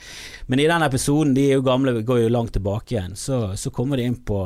Men 0.47 0.61
i 0.63 0.69
den 0.71 0.83
episoden, 0.87 1.35
de 1.35 1.49
er 1.51 1.59
jo 1.59 1.67
gamle, 1.67 1.99
går 2.07 2.23
jo 2.25 2.29
langt 2.33 2.53
tilbake 2.57 2.95
igjen, 2.97 3.17
så, 3.19 3.57
så 3.59 3.71
kommer 3.75 3.97
de 4.01 4.07
inn 4.09 4.21
på 4.25 4.45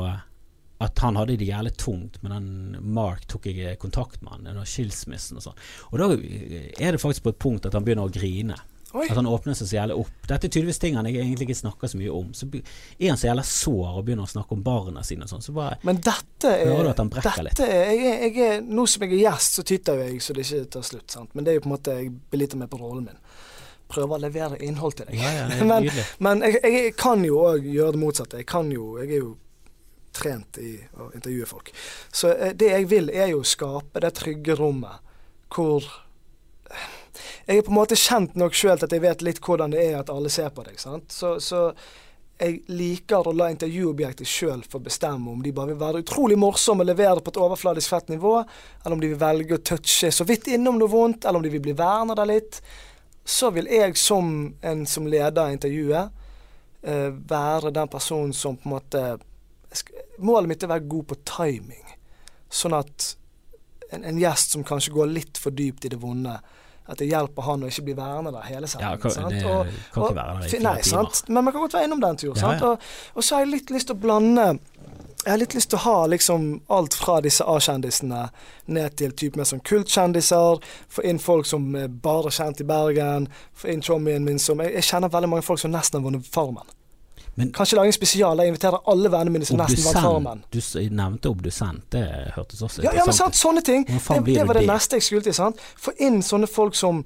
at 0.81 0.99
han 1.03 1.17
hadde 1.19 1.35
det 1.35 1.45
jævlig 1.49 1.73
tungt, 1.75 2.21
men 2.23 2.31
den 2.31 2.93
Mark 2.95 3.25
tok 3.27 3.49
jeg 3.51 3.77
kontakt 3.81 4.21
med 4.23 4.31
han 4.31 4.45
den 4.47 4.61
skilsmissen 4.65 5.35
og 5.35 5.43
sånn. 5.43 5.57
Og 5.91 5.99
da 5.99 6.07
er 6.15 6.95
det 6.95 7.01
faktisk 7.03 7.25
på 7.25 7.33
et 7.33 7.39
punkt 7.43 7.65
at 7.67 7.75
han 7.75 7.83
begynner 7.83 8.07
å 8.07 8.13
grine. 8.15 8.55
Oi. 8.93 9.03
At 9.05 9.19
han 9.19 9.27
åpner 9.29 9.53
seg 9.53 9.67
så 9.69 9.75
jævlig 9.75 9.95
opp. 10.01 10.13
Dette 10.25 10.47
er 10.47 10.49
tydeligvis 10.49 10.79
ting 10.81 10.95
han 10.97 11.05
egentlig 11.05 11.45
ikke 11.45 11.55
snakker 11.59 11.91
så 11.91 11.97
mye 11.99 12.09
om. 12.15 12.31
Så 12.33 12.47
er 12.55 13.09
han 13.11 13.19
så 13.21 13.27
jævla 13.29 13.43
sår 13.45 13.99
og 13.99 14.05
begynner 14.07 14.25
å 14.25 14.31
snakke 14.31 14.55
om 14.57 14.63
barna 14.65 15.03
sine 15.05 15.27
og 15.27 15.29
sånn. 15.29 15.43
Så 15.45 15.53
bare 15.53 15.77
Men 15.85 15.99
dette 16.01 16.49
Hører 16.55 16.79
er, 16.79 16.87
du 16.87 16.89
at 16.89 17.01
han 17.03 17.11
brekker 17.13 17.43
litt? 17.45 17.59
er, 17.61 17.75
jeg, 17.93 17.99
er- 18.09 18.23
jeg 18.25 18.47
er 18.57 18.61
Nå 18.65 18.87
som 18.89 19.05
jeg 19.05 19.13
er 19.13 19.21
gjest, 19.27 19.59
så 19.59 19.65
tyter 19.69 20.01
jeg 20.07 20.17
så 20.25 20.33
det 20.33 20.47
ikke 20.47 20.63
tar 20.77 20.87
slutt. 20.89 21.05
Sant? 21.13 21.35
Men 21.37 21.45
det 21.45 21.51
er 21.53 21.59
jo 21.59 21.65
på 21.67 21.69
en 21.69 21.75
måte 21.75 21.97
Jeg 21.99 22.09
beliter 22.33 22.57
meg 22.63 22.71
på 22.73 22.79
rollen 22.81 23.05
min. 23.11 23.21
Prøver 23.89 24.17
å 24.17 24.21
levere 24.25 24.57
innhold 24.65 24.97
til 24.97 25.05
deg. 25.11 25.21
Ja, 25.21 25.29
ja, 25.37 25.45
det 25.49 25.61
er 25.61 25.69
men 25.73 25.87
men 26.19 26.41
jeg, 26.49 26.59
jeg 26.65 26.95
kan 26.97 27.23
jo 27.25 27.39
òg 27.45 27.69
gjøre 27.69 27.93
det 27.95 28.01
motsatte. 28.07 28.41
Jeg 28.41 28.49
kan 28.49 28.71
jo 28.73 28.97
Jeg 29.03 29.11
er 29.19 29.21
jo 29.23 29.35
trent 30.19 30.57
i 30.57 30.73
å 30.97 31.11
intervjue 31.13 31.45
folk. 31.45 31.69
Så 32.11 32.33
eh, 32.33 32.51
det 32.57 32.73
jeg 32.73 32.89
vil, 32.89 33.09
er 33.13 33.29
jo 33.35 33.43
å 33.43 33.47
skape 33.47 34.01
det 34.01 34.09
trygge 34.17 34.55
rommet 34.57 35.05
hvor 35.53 35.85
Jeg 37.45 37.57
er 37.57 37.65
på 37.65 37.73
en 37.73 37.79
måte 37.79 37.97
kjent 37.99 38.37
nok 38.39 38.55
sjøl 38.57 38.77
til 38.77 38.89
at 38.89 38.93
jeg 38.95 39.03
vet 39.05 39.25
litt 39.25 39.41
hvordan 39.45 39.73
det 39.73 39.81
er 39.87 39.97
at 40.01 40.11
alle 40.13 40.31
ser 40.33 40.51
på 40.55 40.65
deg. 40.67 40.79
sant? 40.81 41.11
Så, 41.13 41.37
så 41.43 41.69
jeg 42.39 42.61
liker 42.71 43.27
å 43.27 43.33
la 43.35 43.49
intervjuobjektet 43.51 44.27
sjøl 44.27 44.61
få 44.63 44.79
bestemme 44.83 45.31
om 45.31 45.41
de 45.43 45.51
bare 45.55 45.73
vil 45.73 45.81
være 45.81 46.03
utrolig 46.05 46.37
morsomme 46.39 46.85
og 46.85 46.87
levere 46.87 47.23
på 47.23 47.33
et 47.33 47.39
overfladisk 47.43 47.91
fett 47.91 48.13
nivå, 48.13 48.37
eller 48.83 48.95
om 48.95 49.01
de 49.01 49.09
vil 49.11 49.19
velge 49.19 49.57
å 49.57 49.63
touche 49.71 50.11
så 50.15 50.27
vidt 50.27 50.47
innom 50.47 50.79
noe 50.79 50.91
vondt, 50.91 51.25
eller 51.25 51.41
om 51.41 51.43
de 51.43 51.51
vil 51.51 51.65
bli 51.65 51.75
verna 51.75 52.15
der 52.15 52.29
litt. 52.29 52.61
Så 53.27 53.51
vil 53.55 53.67
jeg 53.67 53.97
som 53.99 54.53
en 54.63 54.85
som 54.87 55.09
leder 55.11 55.51
intervjuet, 55.51 56.15
uh, 56.87 57.09
være 57.11 57.73
den 57.75 57.91
personen 57.91 58.31
som 58.33 58.55
på 58.57 58.69
en 58.69 58.77
måte 58.77 59.07
Målet 60.17 60.49
mitt 60.49 60.63
er 60.63 60.65
å 60.65 60.71
være 60.71 60.89
god 60.89 61.05
på 61.11 61.15
timing, 61.29 61.91
sånn 62.49 62.73
at 62.73 63.03
en, 63.93 64.01
en 64.01 64.17
gjest 64.17 64.55
som 64.55 64.63
kanskje 64.65 64.95
går 64.95 65.11
litt 65.11 65.37
for 65.37 65.53
dypt 65.53 65.85
i 65.85 65.91
det 65.93 65.99
vonde, 66.01 66.33
at 66.89 66.97
det 66.97 67.07
hjelper 67.11 67.41
han 67.45 67.61
å 67.63 67.67
ikke 67.69 67.83
bli 67.85 67.93
værende 67.97 68.31
der 68.33 68.47
hele 68.49 68.67
Ja, 68.79 68.95
kan, 68.97 69.11
sant? 69.11 69.29
det 69.29 69.43
Og- 69.45 69.67
kan 69.93 70.03
og- 70.03 70.09
ikke 70.09 70.15
være 70.15 70.39
der 70.41 70.57
i 70.57 70.63
Nei, 70.63 70.81
sant? 70.81 71.23
Men 71.29 71.43
man 71.43 71.53
kan 71.53 71.61
godt 71.61 71.73
være 71.73 71.83
innom 71.89 72.01
den 72.01 72.17
tur. 72.17 72.33
Ja, 72.35 72.41
sant? 72.41 72.61
ja. 72.61 72.67
Og, 72.67 72.79
og 73.15 73.23
så 73.23 73.35
har 73.35 73.45
jeg 73.45 73.51
litt 73.53 73.69
lyst 73.71 73.87
til 73.87 73.95
å 73.95 73.99
blande 73.99 74.59
Jeg 75.25 75.31
har 75.33 75.37
litt 75.37 75.53
lyst 75.53 75.69
til 75.69 75.77
å 75.77 75.81
ha 75.83 76.05
liksom 76.07 76.61
alt 76.69 76.93
fra 76.95 77.19
disse 77.21 77.43
A-kjendisene 77.43 78.29
ned 78.67 78.95
til 78.95 79.11
type 79.11 79.35
mer 79.35 79.43
sånn 79.43 79.59
kultkjendiser. 79.61 80.61
Få 80.89 81.03
inn 81.03 81.19
folk 81.19 81.45
som 81.45 81.75
er 81.75 81.89
bare 81.89 82.31
kjent 82.31 82.61
i 82.61 82.63
Bergen. 82.63 83.27
Få 83.53 83.67
inn 83.73 83.81
chommien 83.81 84.23
min 84.23 84.39
som 84.39 84.57
jeg, 84.63 84.73
jeg 84.73 84.83
kjenner 84.83 85.09
veldig 85.11 85.29
mange 85.29 85.43
folk 85.43 85.59
som 85.59 85.71
nesten 85.71 85.99
har 85.99 86.05
vunnet 86.09 86.25
Farmen. 86.25 86.63
Men 87.35 87.51
Kanskje 87.55 87.75
lage 87.77 87.87
en 87.87 87.93
spesial 87.93 88.37
der 88.37 88.43
jeg 88.43 88.53
inviterer 88.53 88.79
alle 88.91 89.09
vennene 89.11 89.31
mine 89.31 89.45
som 89.45 89.57
nesten 89.57 89.83
vant 89.85 89.97
Farmen. 90.03 90.43
du 90.51 90.59
nevnte 90.89 91.29
obdusent, 91.29 91.83
det 91.91 92.03
hørtes 92.35 92.61
også 92.61 92.83
Ja, 92.83 92.91
ja, 92.95 93.05
men 93.05 93.13
sant, 93.15 93.35
sånne 93.35 93.61
ting. 93.63 93.85
Det, 93.85 94.25
det 94.25 94.47
var 94.47 94.53
det 94.59 94.65
det? 94.65 94.73
neste 94.73 94.95
jeg 94.99 95.03
skulle 95.03 95.21
til. 95.23 95.33
sant? 95.33 95.59
Få 95.77 95.91
inn 95.99 96.21
sånne 96.21 96.47
folk 96.47 96.75
som 96.75 97.03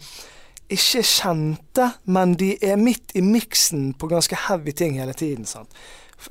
ikke 0.73 1.03
kjente, 1.03 1.89
men 2.05 2.33
de 2.39 2.55
er 2.65 2.75
midt 2.79 3.11
i 3.15 3.21
miksen 3.21 3.93
på 3.99 4.07
ganske 4.09 4.35
heavy 4.47 4.71
ting 4.71 4.95
hele 4.99 5.13
tiden. 5.13 5.45
sant? 5.45 5.69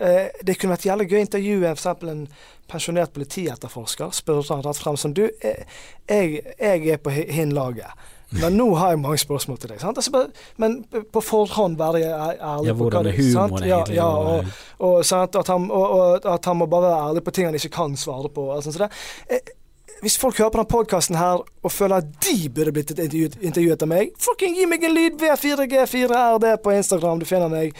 Eh, 0.01 0.29
Det 0.45 0.59
kunne 0.59 0.73
vært 0.75 0.87
jævlig 0.89 1.09
gøy 1.11 1.19
å 1.19 1.27
intervjue 1.27 1.71
f.eks. 1.77 1.87
en 2.03 2.29
pensjonert 2.69 3.13
politietterforsker. 3.13 4.11
Spørre 4.17 4.43
han 4.49 4.63
rett 4.65 4.79
frem 4.81 4.97
som 4.97 5.13
Du, 5.13 5.29
eh, 5.43 5.65
jeg, 6.09 6.43
jeg 6.59 6.89
er 6.89 6.97
på 6.97 7.11
hi- 7.11 7.31
hin 7.31 7.53
laget. 7.53 7.87
Men 8.41 8.57
nå 8.57 8.75
har 8.79 8.91
jeg 8.95 8.99
mange 9.03 9.19
spørsmål 9.19 9.59
til 9.59 9.69
deg. 9.71 9.81
sant? 9.81 9.97
Altså, 9.99 10.27
men 10.57 10.85
på 11.13 11.21
forhånd 11.23 11.77
være 11.79 12.01
ærlig 12.41 12.67
Ja, 12.67 12.73
hvordan 12.73 13.07
er 13.07 13.13
humoren 13.17 13.63
egentlig? 13.65 13.95
ja, 13.97 14.07
og- 14.07 14.45
og, 14.79 15.05
og, 15.13 15.37
at 15.39 15.47
han, 15.49 15.71
og, 15.71 16.25
at 16.35 16.45
han 16.45 16.57
må 16.57 16.67
bare 16.67 16.83
være 16.83 17.09
ærlig 17.11 17.25
på 17.25 17.31
ting 17.31 17.47
han 17.47 17.55
ikke 17.55 17.69
kan 17.71 17.97
svare 17.97 18.29
på. 18.29 18.49
og 18.51 18.63
så 18.63 18.73
det, 18.73 18.89
eh, 19.31 19.39
hvis 20.03 20.19
folk 20.19 20.39
hører 20.39 20.51
på 20.51 20.59
denne 20.59 20.69
podkasten 20.73 21.17
her 21.17 21.43
og 21.63 21.71
føler 21.73 21.97
at 21.97 22.05
de 22.25 22.49
burde 22.49 22.73
blitt 22.73 22.91
intervjuet, 22.91 23.37
intervjuet 23.43 23.83
av 23.83 23.89
meg, 23.89 24.11
fucking 24.19 24.57
gi 24.57 24.65
meg 24.67 24.83
en 24.85 24.95
lyd! 24.95 25.13
V4G4RD 25.21 26.57
på 26.65 26.71
Instagram, 26.77 27.19
du 27.21 27.25
finner 27.27 27.49
meg. 27.49 27.73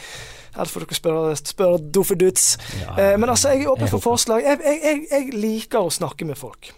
Her 0.55 0.65
får 0.69 0.79
dere 0.85 0.95
spørre, 0.95 1.35
spørre 1.35 1.79
Doffeduts. 1.91 2.57
ja, 2.79 2.93
Eh, 3.13 3.17
men 3.19 3.29
altså, 3.29 3.49
jeg 3.49 3.63
er 3.65 3.71
åpen 3.73 3.87
for 3.89 3.97
forslag. 3.99 4.43
Jeg, 4.43 4.59
jeg, 4.63 4.79
jeg, 4.83 5.07
jeg 5.11 5.33
liker 5.33 5.79
å 5.79 5.89
snakke 5.91 6.25
med 6.25 6.37
folk. 6.37 6.71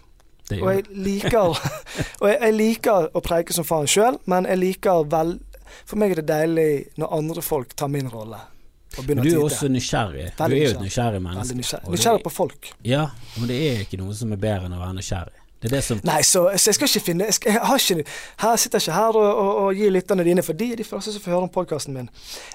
Og 0.54 0.68
jeg 0.70 0.84
liker, 0.94 1.56
og 2.20 2.28
jeg, 2.30 2.36
jeg 2.40 2.54
liker 2.54 3.08
å 3.16 3.22
preike 3.24 3.56
som 3.56 3.66
faen 3.66 3.88
sjøl, 3.90 4.20
men 4.30 4.46
jeg 4.46 4.62
liker 4.62 5.06
vel 5.10 5.38
For 5.86 5.98
meg 5.98 6.14
er 6.14 6.22
det 6.22 6.28
deilig 6.30 6.68
når 7.00 7.16
andre 7.16 7.42
folk 7.42 7.74
tar 7.76 7.90
min 7.92 8.06
rolle. 8.10 8.38
Men 8.96 9.18
du 9.20 9.28
er 9.28 9.42
også 9.42 9.68
nysgjerrig. 9.68 10.30
nysgjerrig. 10.30 10.36
Du 10.38 10.54
er 10.54 10.62
jo 10.62 10.70
et 10.70 10.84
nysgjerrig. 10.84 11.22
menneske. 11.22 11.56
nysgjerrig. 11.58 11.90
Nysgjerrig 11.92 12.22
på 12.24 12.30
folk. 12.32 12.70
Ja, 12.86 13.08
men 13.36 13.50
det 13.50 13.58
er 13.66 13.82
ikke 13.84 13.98
noe 14.00 14.14
som 14.16 14.32
er 14.32 14.40
bedre 14.40 14.70
enn 14.70 14.76
å 14.76 14.80
være 14.80 14.96
nysgjerrig. 14.96 15.42
Det 15.62 15.70
det 15.72 15.82
som 15.84 16.00
Nei, 16.04 16.20
så, 16.22 16.42
så 16.60 16.68
jeg 16.68 16.76
skal 16.76 16.90
ikke 16.90 17.00
finne 17.00 17.24
Jeg, 17.30 17.34
skal, 17.38 17.54
jeg 17.54 17.60
har 17.64 17.78
ikke 17.80 18.02
Her 18.42 18.58
sitter 18.60 18.76
jeg 18.76 18.84
ikke 18.84 18.96
her 18.98 19.16
og, 19.16 19.28
og, 19.40 19.52
og 19.62 19.78
gir 19.80 19.94
lytterne 19.94 20.26
dine, 20.26 20.44
for 20.44 20.52
de 20.52 20.68
er 20.72 20.80
de 20.80 20.84
første 20.84 21.14
som 21.14 21.24
får 21.24 21.32
høre 21.32 21.46
om 21.48 21.52
podkasten 21.52 21.96
min. 21.96 22.10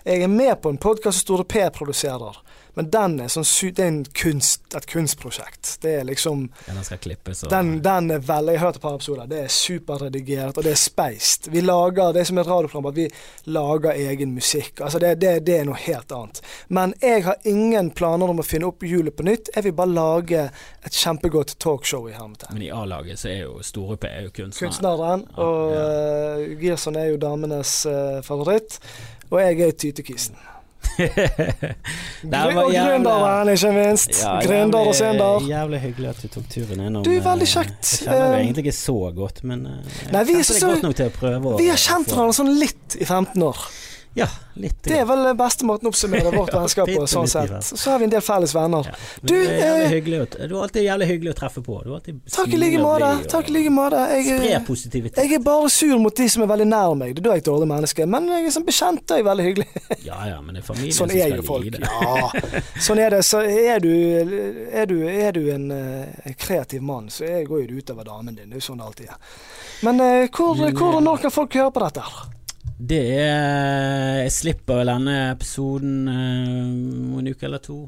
Jeg 0.05 0.22
er 0.22 0.30
med 0.30 0.53
på 0.61 0.69
en 0.69 0.77
podkast 0.77 1.18
som 1.18 1.26
Store 1.26 1.45
P 1.45 1.65
produserer, 1.73 2.38
men 2.73 2.89
den 2.91 3.18
er 3.19 3.31
sånn 3.31 3.48
Det 3.76 3.84
er 3.84 3.98
kunst, 4.15 4.64
et 4.76 4.88
kunstprosjekt. 4.88 5.77
Det 5.84 5.95
er 5.99 6.06
liksom 6.07 6.45
ja, 6.68 6.73
den 6.73 6.85
skal 6.88 7.02
klippes 7.03 7.43
og 7.43 7.52
Den, 7.52 7.73
den 7.84 8.11
er 8.15 8.23
veldig 8.23 8.56
Jeg 8.56 8.61
har 8.61 8.68
hørt 8.68 8.80
et 8.80 8.85
par 8.85 8.95
episoder. 8.95 9.27
Det 9.27 9.41
er 9.43 9.52
superredigert, 9.52 10.57
og 10.57 10.64
det 10.64 10.73
er 10.76 10.80
speist. 10.80 11.49
Vi 11.52 11.64
lager 11.65 12.14
Det 12.14 12.23
er 12.23 12.30
som 12.31 12.39
et 12.41 12.48
radioprogram, 12.48 12.89
at 12.91 12.95
vi 12.95 13.07
lager 13.52 13.91
egen 13.91 14.35
musikk. 14.35 14.81
Altså 14.81 14.99
det, 14.99 15.15
det, 15.22 15.34
det 15.48 15.57
er 15.60 15.68
noe 15.68 15.80
helt 15.80 16.11
annet. 16.15 16.41
Men 16.69 16.95
jeg 17.02 17.26
har 17.27 17.49
ingen 17.49 17.91
planer 17.98 18.31
om 18.31 18.39
å 18.39 18.48
finne 18.48 18.69
opp 18.72 18.85
hjulet 18.88 19.15
på 19.15 19.27
nytt. 19.27 19.52
Jeg 19.56 19.68
vil 19.68 19.76
bare 19.76 19.95
lage 19.95 20.45
et 20.85 21.02
kjempegodt 21.02 21.57
talkshow 21.60 22.07
i 22.10 22.15
hermetegn. 22.15 22.56
Men 22.56 22.68
i 22.68 22.72
A-laget 22.76 23.19
så 23.22 23.31
er 23.34 23.43
jo 23.45 23.60
Store 23.65 23.98
P 23.99 24.10
er 24.10 24.30
jo 24.30 24.35
kunstner. 24.35 24.68
Kunstneren, 24.68 25.27
og 25.35 25.76
ja. 25.76 25.84
uh, 26.39 26.56
Girson 26.61 26.99
er 26.99 27.11
jo 27.11 27.19
damenes 27.22 27.81
uh, 27.89 28.22
favoritt. 28.26 28.80
Og 29.31 29.39
jeg 29.39 29.61
er 29.64 29.77
tytekisen. 29.80 30.39
Var 32.31 32.51
og 32.61 32.71
gründeren, 32.73 33.51
ikke 33.53 33.71
minst. 33.75 34.13
Ja, 34.21 34.33
Gründer 34.43 34.89
og 34.91 34.95
sender. 34.97 35.45
Jævlig 35.47 35.79
hyggelig 35.85 36.09
at 36.11 36.21
du 36.23 36.27
tok 36.33 36.49
turen 36.51 36.83
innom. 36.87 37.05
Du, 37.05 37.11
er 37.13 37.23
veldig 37.25 37.47
eh, 37.47 37.53
kjekt. 37.53 37.93
Jeg 38.01 38.07
kjenner 38.07 38.25
deg 38.25 38.39
Eh, 38.39 38.41
egentlig 38.45 38.65
ikke 38.67 38.77
så 38.77 38.97
godt, 39.15 39.43
men 39.47 39.65
eh, 39.69 39.95
Nei, 40.13 40.23
vi 40.29 40.37
er 40.39 40.43
så- 40.47 40.59
godt 40.73 40.85
nok 40.87 40.97
til 40.99 41.11
å 41.11 41.15
prøve 41.15 41.55
Vi 41.61 41.69
har 41.71 41.81
kjent 41.81 42.11
hverandre 42.11 42.37
sånn 42.41 42.53
litt 42.59 42.97
i 42.99 43.05
15 43.07 43.47
år. 43.47 43.63
Ja, 44.13 44.27
litt. 44.59 44.81
Det 44.83 44.97
er 44.99 45.05
vel 45.07 45.23
beste 45.39 45.63
måten 45.67 45.88
å 45.88 45.91
oppsummere 45.93 46.33
vårt 46.33 46.51
vennskap 46.57 46.89
på. 46.91 47.05
sånn 47.07 47.29
sett. 47.31 47.53
Så 47.63 47.93
har 47.93 48.01
vi 48.01 48.09
en 48.09 48.13
del 48.13 48.23
felles 48.25 48.51
venner. 48.55 48.89
Ja. 48.91 48.97
Du, 49.23 49.35
er 49.39 49.85
eh, 49.85 49.88
hyggelig 49.93 50.19
å, 50.19 50.25
du 50.35 50.55
er 50.57 50.65
alltid 50.65 50.83
jævlig 50.85 51.07
hyggelig 51.13 51.31
å 51.31 51.38
treffe 51.39 51.63
på. 51.63 51.77
Du 51.85 52.11
Takk 52.35 52.51
i 52.51 52.59
like 52.59 52.81
måte. 52.83 53.11
Takk 53.31 53.49
i 53.49 53.55
like 53.55 53.71
måte. 53.73 54.03
Jeg, 54.19 54.38
er- 54.51 54.65
positivitet. 54.67 55.21
jeg 55.23 55.39
er 55.39 55.43
bare 55.45 55.69
sur 55.71 55.95
mot 56.03 56.15
de 56.15 56.27
som 56.29 56.43
er 56.43 56.51
veldig 56.51 56.67
nær 56.67 56.95
meg. 56.99 57.15
Det 57.15 57.23
er 57.23 57.29
da 57.29 57.35
jeg 57.38 57.41
er 57.41 57.45
et 57.45 57.49
dårlig 57.51 57.69
menneske. 57.71 58.09
Men 58.17 58.27
jeg 58.35 58.49
er 58.51 58.55
som 58.57 58.67
bekjent 58.67 59.15
er 59.15 59.21
jeg 59.23 59.29
veldig 59.31 59.47
hyggelig. 59.49 59.69
Ja 60.11 60.17
ja, 60.27 60.39
men 60.41 60.55
det 60.57 60.63
er 60.63 60.65
familien 60.65 60.95
Sånn 60.95 61.11
som 61.11 61.19
skal 61.21 61.43
folk. 61.45 61.65
gi 61.67 61.71
det. 61.75 61.81
Ja, 61.85 62.79
sånn 62.83 62.99
er 62.99 63.13
det. 63.15 63.21
Så 63.27 63.41
er 63.45 63.79
du, 63.83 63.91
er 64.71 64.89
du, 64.89 64.97
er 65.07 65.35
du 65.38 65.43
en 65.53 65.71
en, 65.71 66.33
kreativ 66.33 66.81
mann, 66.81 67.09
så 67.09 67.23
går 67.47 67.61
jo 67.61 67.67
det 67.67 67.73
utover 67.73 68.03
damen 68.03 68.35
din. 68.35 68.49
Det 68.49 68.57
er 68.57 68.61
jo 68.61 68.67
sånn 68.71 68.81
det 68.81 68.85
alltid 68.89 69.09
er. 69.13 69.39
Men 69.85 69.99
eh, 70.05 70.27
hvor, 70.29 70.55
hvor 70.57 70.91
eh, 70.91 70.97
og 70.99 71.03
når 71.05 71.23
kan 71.25 71.33
folk 71.33 71.55
høre 71.57 71.71
på 71.73 71.83
dette? 71.85 72.05
her? 72.05 72.29
Det 72.81 73.01
er 73.21 74.23
Jeg 74.23 74.31
slipper 74.33 74.79
vel 74.81 74.89
denne 74.89 75.17
episoden 75.31 76.07
eh, 76.09 77.11
om 77.13 77.19
en 77.21 77.27
uke 77.29 77.45
eller 77.45 77.61
to. 77.61 77.83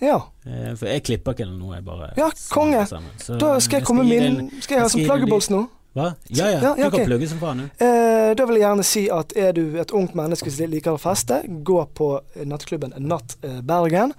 Ja. 0.00 0.16
Eh, 0.48 0.70
for 0.80 0.88
jeg 0.88 1.02
klipper 1.04 1.36
ikke 1.36 1.48
noe, 1.50 1.74
jeg 1.76 1.84
bare 1.84 2.12
Ja, 2.16 2.30
konge. 2.54 2.86
Så 3.20 3.36
Da 3.40 3.58
skal 3.60 3.80
jeg 3.82 3.86
komme 3.88 4.06
gi 4.08 4.16
med 4.16 4.38
min 4.38 4.62
Skal 4.62 4.78
jeg 4.78 4.86
ha 4.86 4.88
som 4.88 5.00
sånn 5.02 5.10
pluggables 5.10 5.50
nå? 5.52 5.66
Hva? 5.98 6.12
Ja 6.30 6.46
ja, 6.46 6.60
Ja, 6.62 6.70
ja, 6.78 6.86
du 6.86 6.94
kan 6.94 7.00
ok. 7.02 7.06
plugge 7.10 7.28
som 7.28 7.40
faen, 7.42 7.64
du. 7.64 7.84
Eh, 7.84 8.30
da 8.38 8.46
vil 8.46 8.60
jeg 8.60 8.62
gjerne 8.64 8.84
si 8.86 9.02
at 9.10 9.32
er 9.36 9.52
du 9.56 9.64
et 9.82 9.90
ungt 9.90 10.14
menneske 10.14 10.52
som 10.54 10.70
liker 10.70 10.94
å 10.94 11.00
feste, 11.02 11.40
gå 11.66 11.80
på 11.98 12.12
nattklubben 12.46 12.94
Natt 13.10 13.34
eh, 13.42 13.58
Bergen. 13.66 14.14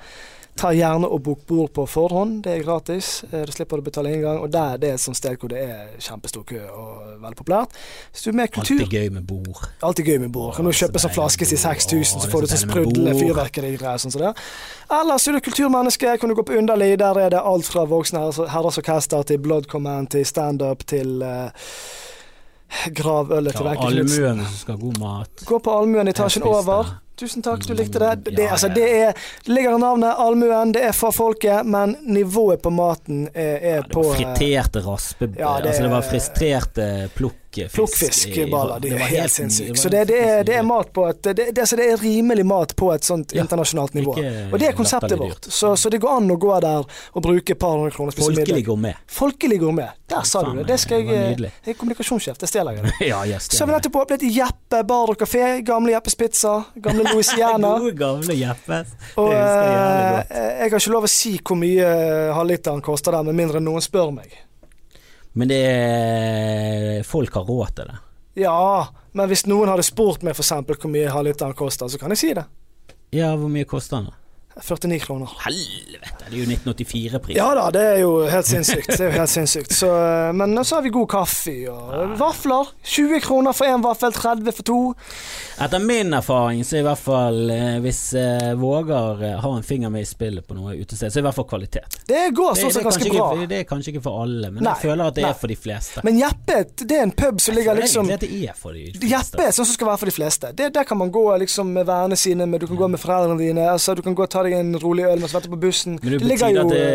Ta 0.60 0.74
gjerne 0.76 1.08
og 1.08 1.22
bok 1.24 1.46
bord 1.48 1.72
på 1.74 1.86
forhånd, 1.90 2.42
det 2.44 2.52
er 2.58 2.64
gratis. 2.66 3.24
Du 3.32 3.52
slipper 3.54 3.80
å 3.80 3.86
betale 3.86 4.12
inngang. 4.14 4.42
Og 4.44 4.52
der, 4.52 4.76
det 4.78 4.90
er 4.92 4.98
et 4.98 5.02
sånt 5.02 5.18
sted 5.18 5.38
hvor 5.40 5.50
det 5.50 5.62
er 5.64 5.94
kjempestor 6.04 6.44
kø 6.46 6.60
og 6.68 7.16
veldig 7.24 7.38
populært. 7.40 7.78
Hvis 8.12 8.26
du 8.26 8.30
er 8.34 8.38
med 8.42 8.52
kultur 8.54 8.82
Alltid 8.84 8.98
gøy 8.98 9.10
med 9.16 9.26
bord. 9.30 9.64
Alltid 9.82 10.12
gøy 10.12 10.20
med 10.26 10.32
bord. 10.36 10.52
Kan 10.58 10.68
du 10.68 10.74
kjøpe 10.76 11.00
så 11.00 11.08
sånn 11.08 11.16
flaske 11.16 11.48
til 11.50 11.58
6000, 11.64 12.22
så 12.26 12.30
får 12.34 12.46
du 12.46 12.52
til 12.52 12.62
sånn 12.62 12.70
sprudlende 12.70 13.16
bord. 13.16 13.24
fyrverkerigreier 13.24 14.04
sånn 14.04 14.14
som 14.14 14.26
det. 14.28 14.34
Ellers 15.00 15.28
er 15.32 15.40
du 15.40 15.42
kulturmenneske, 15.48 16.18
kan 16.22 16.30
du 16.30 16.36
gå 16.38 16.46
på 16.46 16.60
Underli. 16.60 16.92
Der 17.00 17.22
er 17.24 17.34
det 17.34 17.42
alt 17.42 17.72
fra 17.72 17.86
voksne 17.90 18.28
herres- 18.52 18.82
orkester 18.84 19.24
til 19.24 19.40
Blood 19.42 19.72
Command 19.72 20.12
til 20.14 20.26
standup 20.28 20.84
til 20.86 21.24
uh, 21.24 21.50
gravølet 22.94 23.56
til 23.56 23.66
Wenche 23.66 23.92
Knutsen. 23.92 24.44
God 24.80 25.00
mat. 25.00 25.46
Gå 25.46 25.60
på 25.60 25.80
Allmuen 25.80 26.08
etasjen 26.12 26.44
over. 26.48 26.98
Tusen 27.22 27.44
takk, 27.46 27.62
du 27.70 27.74
likte 27.78 28.00
det. 28.02 28.12
Det, 28.26 28.32
Mm, 28.34 28.42
Ja, 28.44 28.52
altså, 28.56 28.70
det, 28.74 28.88
er, 29.04 29.14
det 29.46 29.54
ligger 29.54 29.76
i 29.78 29.82
navnet 29.84 30.16
Allmuen, 30.18 30.72
det 30.74 30.82
er 30.88 30.92
for 30.98 31.14
folket, 31.14 31.66
men 31.66 31.96
nivået 32.10 32.62
på 32.64 32.72
maten 32.74 33.28
er, 33.34 33.58
er 33.62 33.76
Ja, 33.76 33.82
det 33.82 33.96
var 33.96 34.04
på 34.04 34.04
friterte 34.18 34.82
raspe... 34.86 35.30
ja, 35.38 35.58
det- 35.62 35.68
altså 35.70 35.84
det 35.84 35.92
var 35.92 36.02
fristrerte 37.52 37.76
plukkfisk. 37.76 38.28
i 38.28 38.32
i- 38.32 38.80
Det 38.82 38.92
er 38.92 39.00
var 39.00 39.08
helt 39.12 39.32
sinnssykt. 39.32 39.78
Så 39.80 39.90
det, 39.90 40.08
det, 40.08 40.20
er, 40.24 40.44
det 40.44 40.56
er 40.56 40.64
mat 40.64 40.92
på 40.94 41.08
et 41.10 41.22
det, 41.24 41.36
det, 41.38 41.54
det 41.56 41.86
er 41.88 41.98
rimelig 41.98 42.46
mat 42.46 42.76
på 42.76 42.92
et 42.94 43.04
sånt 43.04 43.34
internasjonalt 43.34 43.94
nivå. 43.94 44.16
Og 44.52 44.60
det 44.60 44.68
er 44.68 44.74
konseptet 44.78 45.18
vårt. 45.20 45.46
Så, 45.52 45.76
så 45.76 45.90
det 45.90 46.00
går 46.02 46.18
an 46.18 46.32
å 46.32 46.38
gå 46.40 46.60
der 46.64 46.86
og 47.14 47.22
bruke 47.24 47.52
et 47.54 47.60
par 47.60 47.76
hundre 47.78 47.92
kroner 47.92 48.12
Folkelig 48.12 48.66
gourmet. 48.66 48.96
Folkelig 49.08 49.60
gourmet. 49.60 49.90
Der 50.12 50.24
sa 50.28 50.44
du 50.44 50.58
det. 50.60 50.68
Det 50.68 50.80
skal 50.80 51.02
jeg. 51.08 51.40
Jeg 51.40 51.74
er 51.74 51.78
kommunikasjonssjef, 51.80 52.38
det 52.38 52.50
stjeler 52.50 52.78
jeg. 52.80 52.94
ja, 53.12 53.24
yes, 53.26 53.48
Så 53.52 53.64
har 53.64 53.72
vi 53.72 53.78
nettopp 53.78 53.96
åpnet 54.04 54.26
Jeppe 54.32 54.84
bar 54.88 55.12
og 55.14 55.18
kafé. 55.20 55.62
Gamle 55.66 55.94
Jeppes 55.96 56.16
pizza. 56.16 56.58
Gamle 56.76 57.04
Louisiana. 57.14 57.78
Gode, 57.80 57.96
gamle 58.00 58.36
Jeppes. 58.36 58.96
Og 59.18 59.32
jeg 59.32 60.26
eh, 60.30 60.50
jeg 60.62 60.70
har 60.72 60.80
ikke 60.80 60.94
lov 60.94 61.08
å 61.08 61.12
si 61.12 61.38
hvor 61.42 61.58
mye 61.60 61.88
halvliteren 62.36 62.82
koster 62.86 63.16
der, 63.16 63.24
med 63.28 63.36
mindre 63.40 63.62
noen 63.64 63.82
spør 63.84 64.12
meg. 64.14 64.32
Men 65.34 65.52
det 65.52 65.60
er 65.66 67.04
Folk 67.08 67.34
har 67.38 67.48
råd 67.48 67.76
til 67.78 67.92
det. 67.92 68.00
Ja, 68.42 68.88
men 69.18 69.28
hvis 69.32 69.44
noen 69.50 69.70
hadde 69.72 69.84
spurt 69.84 70.24
meg 70.24 70.36
f.eks. 70.38 70.54
hvor 70.64 70.92
mye 70.92 71.12
halvliteren 71.12 71.56
koster, 71.58 71.90
så 71.92 72.00
kan 72.00 72.14
jeg 72.14 72.22
si 72.22 72.34
det. 72.38 72.46
Ja, 73.12 73.34
hvor 73.36 73.52
mye 73.52 73.68
koster 73.68 74.00
den? 74.00 74.12
da? 74.12 74.21
49 74.60 75.00
kroner. 75.00 75.32
Helvete, 75.46 76.26
det 76.28 76.34
er 76.34 76.38
jo 76.42 76.46
1984-pris. 76.50 77.38
Ja 77.38 77.48
da, 77.56 77.70
det 77.72 77.84
er 77.94 78.00
jo 78.04 78.12
helt 78.30 78.48
sinnssykt. 78.50 78.90
Det 78.92 79.00
er 79.00 79.12
jo 79.12 79.20
helt 79.20 79.32
sinnssykt. 79.32 79.74
Så, 79.76 79.90
eh, 79.96 80.32
men 80.36 80.58
så 80.66 80.76
har 80.76 80.86
vi 80.86 80.92
god 80.94 81.08
kaffe 81.12 81.54
og 81.72 82.16
vafler. 82.20 82.74
20 82.84 83.22
kroner 83.24 83.56
for 83.56 83.70
én 83.72 83.84
vaffel, 83.84 84.14
30 84.14 84.52
for 84.58 84.68
to. 84.68 84.80
Etter 85.62 85.80
min 85.80 86.14
erfaring 86.18 86.64
så 86.66 86.82
i 86.82 86.84
hvert 86.86 87.00
fall 87.00 87.52
eh, 87.54 87.78
hvis 87.84 88.02
eh, 88.18 88.52
Vågar 88.60 89.24
eh, 89.24 89.38
har 89.40 89.56
en 89.58 89.64
finger 89.64 89.90
med 89.94 90.04
i 90.04 90.10
spillet 90.10 90.48
på 90.48 90.58
noe 90.58 90.76
utested, 90.76 91.12
så 91.14 91.20
er 91.20 91.24
i 91.24 91.28
hvert 91.30 91.40
fall 91.40 91.48
kvalitet. 91.52 92.00
Det 92.10 92.24
går 92.36 92.60
sånn 92.60 92.74
sett 92.74 92.86
ganske 92.88 93.08
bra. 93.08 93.30
ikke, 93.38 93.50
det 93.52 93.62
er 93.62 93.68
kanskje 93.70 93.96
ikke 93.96 94.04
for 94.10 94.24
alle, 94.26 94.52
men 94.52 94.66
Nei, 94.66 94.74
jeg 94.76 94.90
føler 94.90 95.06
at 95.08 95.18
det 95.18 95.26
nei. 95.26 95.32
er 95.32 95.40
for 95.42 95.54
de 95.54 95.60
fleste. 95.60 96.04
Men 96.08 96.20
Jeppe, 96.20 96.60
det 96.82 96.98
er 96.98 97.06
en 97.08 97.16
pub 97.24 97.42
som 97.44 97.58
ligger 97.58 97.80
liksom 97.80 98.10
det 98.12 98.28
er 98.28 98.58
for 98.58 98.76
de 98.76 98.88
fleste. 98.90 99.08
Jeppe 99.12 99.48
er 99.48 99.56
sånn 99.56 99.70
som 99.70 99.78
skal 99.78 99.92
være 99.92 100.02
for 100.04 100.12
de 100.12 100.16
fleste. 100.18 100.52
Det, 100.58 100.70
der 100.76 100.88
kan 100.88 101.00
man 101.00 101.12
gå 101.14 101.24
liksom 101.46 101.72
med 101.74 101.88
vennene 101.88 102.18
sine, 102.20 102.48
med, 102.50 102.62
du 102.62 102.68
kan 102.70 102.80
gå 102.80 102.90
med 102.92 103.02
foreldrene 103.02 103.40
dine. 103.40 103.68
Altså, 103.72 103.96
du 103.96 104.02
kan 104.06 104.18
gå 104.18 104.26
og 104.26 104.32
ta 104.34 104.41
deg 104.48 104.56
en 104.58 104.74
rolig 104.82 105.06
øl 105.08 105.20
mens 105.22 105.32
du 105.34 105.38
venter 105.38 105.54
på 105.54 105.60
bussen. 105.62 105.98
Men 106.02 106.16
det 106.16 106.20
betyr 106.24 106.56
jo 106.56 106.64
at 106.66 106.74
det 106.74 106.86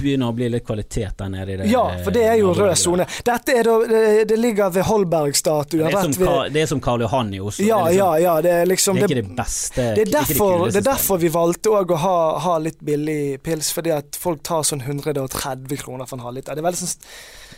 begynner 0.00 0.32
å 0.32 0.36
bli 0.36 0.48
litt 0.52 0.66
kvalitet 0.66 1.18
der 1.18 1.32
nede 1.32 1.54
i 1.54 1.58
det 1.60 1.68
Ja, 1.70 1.84
for 2.04 2.14
det 2.14 2.24
er 2.28 2.38
jo 2.40 2.52
rød 2.56 2.74
sone. 2.78 3.06
Dette 3.26 3.54
er 3.54 3.68
da 3.68 3.76
Det, 3.88 4.02
det 4.30 4.38
ligger 4.40 4.72
ved 4.74 4.86
Holbergstatuen. 4.88 5.86
Det 5.86 5.92
er, 5.92 6.12
som, 6.12 6.52
det 6.54 6.62
er 6.64 6.70
som 6.70 6.82
Karl 6.84 7.04
Johan 7.06 7.32
i 7.34 7.40
Oslo. 7.40 7.66
Ja, 7.66 7.82
liksom, 7.86 7.98
ja, 7.98 8.10
ja. 8.24 8.34
Det 8.44 8.52
er 8.62 8.68
liksom 8.70 8.98
det 9.00 9.06
er 9.06 9.14
ikke 9.14 9.22
det 9.22 9.36
beste 9.38 9.86
det 9.94 10.06
er 10.06 10.12
derfor, 10.12 10.66
det 10.70 10.80
er 10.82 10.88
derfor 10.88 11.20
vi 11.22 11.30
valgte 11.32 11.72
òg 11.74 11.94
å 11.94 12.00
ha, 12.02 12.16
ha 12.44 12.58
litt 12.62 12.80
billig 12.84 13.38
pils, 13.44 13.70
fordi 13.74 13.94
at 13.94 14.18
folk 14.20 14.42
tar 14.46 14.66
sånn 14.66 14.82
130 14.84 15.80
kroner 15.80 16.08
for 16.08 16.18
en 16.18 16.26
halvliter. 16.28 16.56
Det 16.56 16.64
er 16.64 16.68
veldig 16.68 16.82
sånn 16.84 16.94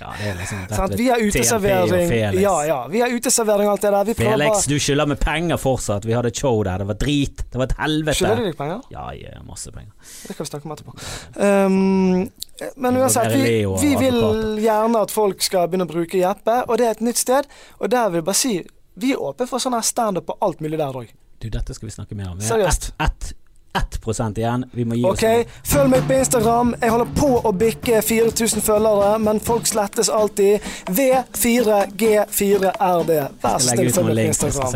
Ja, 0.01 0.13
det 0.19 0.31
er 0.31 0.39
liksom 0.41 0.63
rett 0.71 0.95
Vi 0.99 1.09
har 1.09 1.23
uteservering. 1.23 2.13
Ja, 2.41 2.55
ja. 2.69 2.79
Vi 2.93 3.01
har 3.01 3.15
uteservering 3.15 3.69
og 3.69 3.77
alt 3.77 3.87
det 3.87 3.93
der. 3.95 4.09
Vi 4.11 4.17
Felix, 4.21 4.67
du 4.71 4.77
skylder 4.83 5.11
meg 5.11 5.21
penger 5.23 5.61
fortsatt. 5.61 6.07
Vi 6.09 6.15
hadde 6.17 6.33
et 6.33 6.41
show 6.43 6.63
der, 6.67 6.85
det 6.85 6.89
var 6.91 7.01
drit. 7.01 7.45
Det 7.53 7.61
var 7.61 7.71
et 7.71 7.77
helvete. 7.81 8.19
Skylder 8.21 8.43
de 8.43 8.51
deg 8.51 8.59
penger? 8.61 8.87
Ja, 8.95 9.09
jeg 9.17 9.33
ja, 9.33 9.43
masse 9.47 9.73
penger. 9.75 9.93
Det 10.27 10.37
kan 10.37 10.45
vi 10.45 10.51
snakke 10.53 10.69
om 10.71 10.77
etterpå. 10.77 10.97
Um, 11.37 12.73
men 12.77 12.97
uansett, 13.03 13.35
vi, 13.37 13.59
vi 13.83 13.93
vil 14.01 14.23
gjerne 14.65 15.05
at 15.05 15.13
folk 15.13 15.45
skal 15.45 15.69
begynne 15.69 15.89
å 15.89 15.93
bruke 15.93 16.21
Jeppe, 16.21 16.63
og 16.67 16.81
det 16.81 16.89
er 16.89 16.97
et 16.97 17.05
nytt 17.05 17.21
sted. 17.21 17.49
Og 17.81 17.93
der 17.93 18.11
vil 18.11 18.23
jeg 18.23 18.29
bare 18.31 18.41
si 18.41 18.57
vi 18.97 19.13
er 19.13 19.21
åpne 19.21 19.49
for 19.49 19.61
sånn 19.61 19.77
standup 19.85 20.31
og 20.33 20.45
alt 20.45 20.63
mulig 20.65 20.79
der 20.81 20.95
òg. 20.97 21.11
Du, 21.37 21.51
dette 21.53 21.75
skal 21.77 21.91
vi 21.91 21.93
snakke 21.93 22.17
mer 22.17 22.31
om. 22.33 22.39
Vi 22.41 22.49
har 22.49 22.65
ett 22.65 22.95
ett, 22.97 23.33
1 23.77 24.39
igjen. 24.39 24.65
Vi 24.73 24.85
må 24.85 24.95
gi 24.99 25.05
Ok, 25.09 25.25
oss. 25.25 25.47
Følg 25.73 25.89
meg 25.93 26.03
på 26.09 26.13
Instagram. 26.19 26.75
Jeg 26.81 26.91
holder 26.95 27.07
på 27.19 27.31
å 27.43 27.53
bikke 27.53 28.03
4000 28.03 28.61
følgere, 28.67 29.19
men 29.23 29.41
folk 29.41 29.67
slettes 29.69 30.09
alltid. 30.09 30.59
V4G4RD. 30.89 33.13
Vær 33.43 33.59
snill, 33.63 33.93
følg 33.93 34.07
meg 34.15 34.17
på 34.17 34.23
Instagram. 34.51 34.73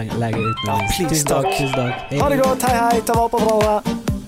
Ja, 0.67 0.75
please, 0.97 1.25
takk. 1.27 1.47
Ha 2.21 2.29
det 2.29 2.39
godt. 2.45 2.63
Hei, 2.69 2.77
hei. 2.77 3.01
Ta 3.07 3.13
vare 3.19 3.29
på 3.33 3.39
hverandre. 3.45 4.20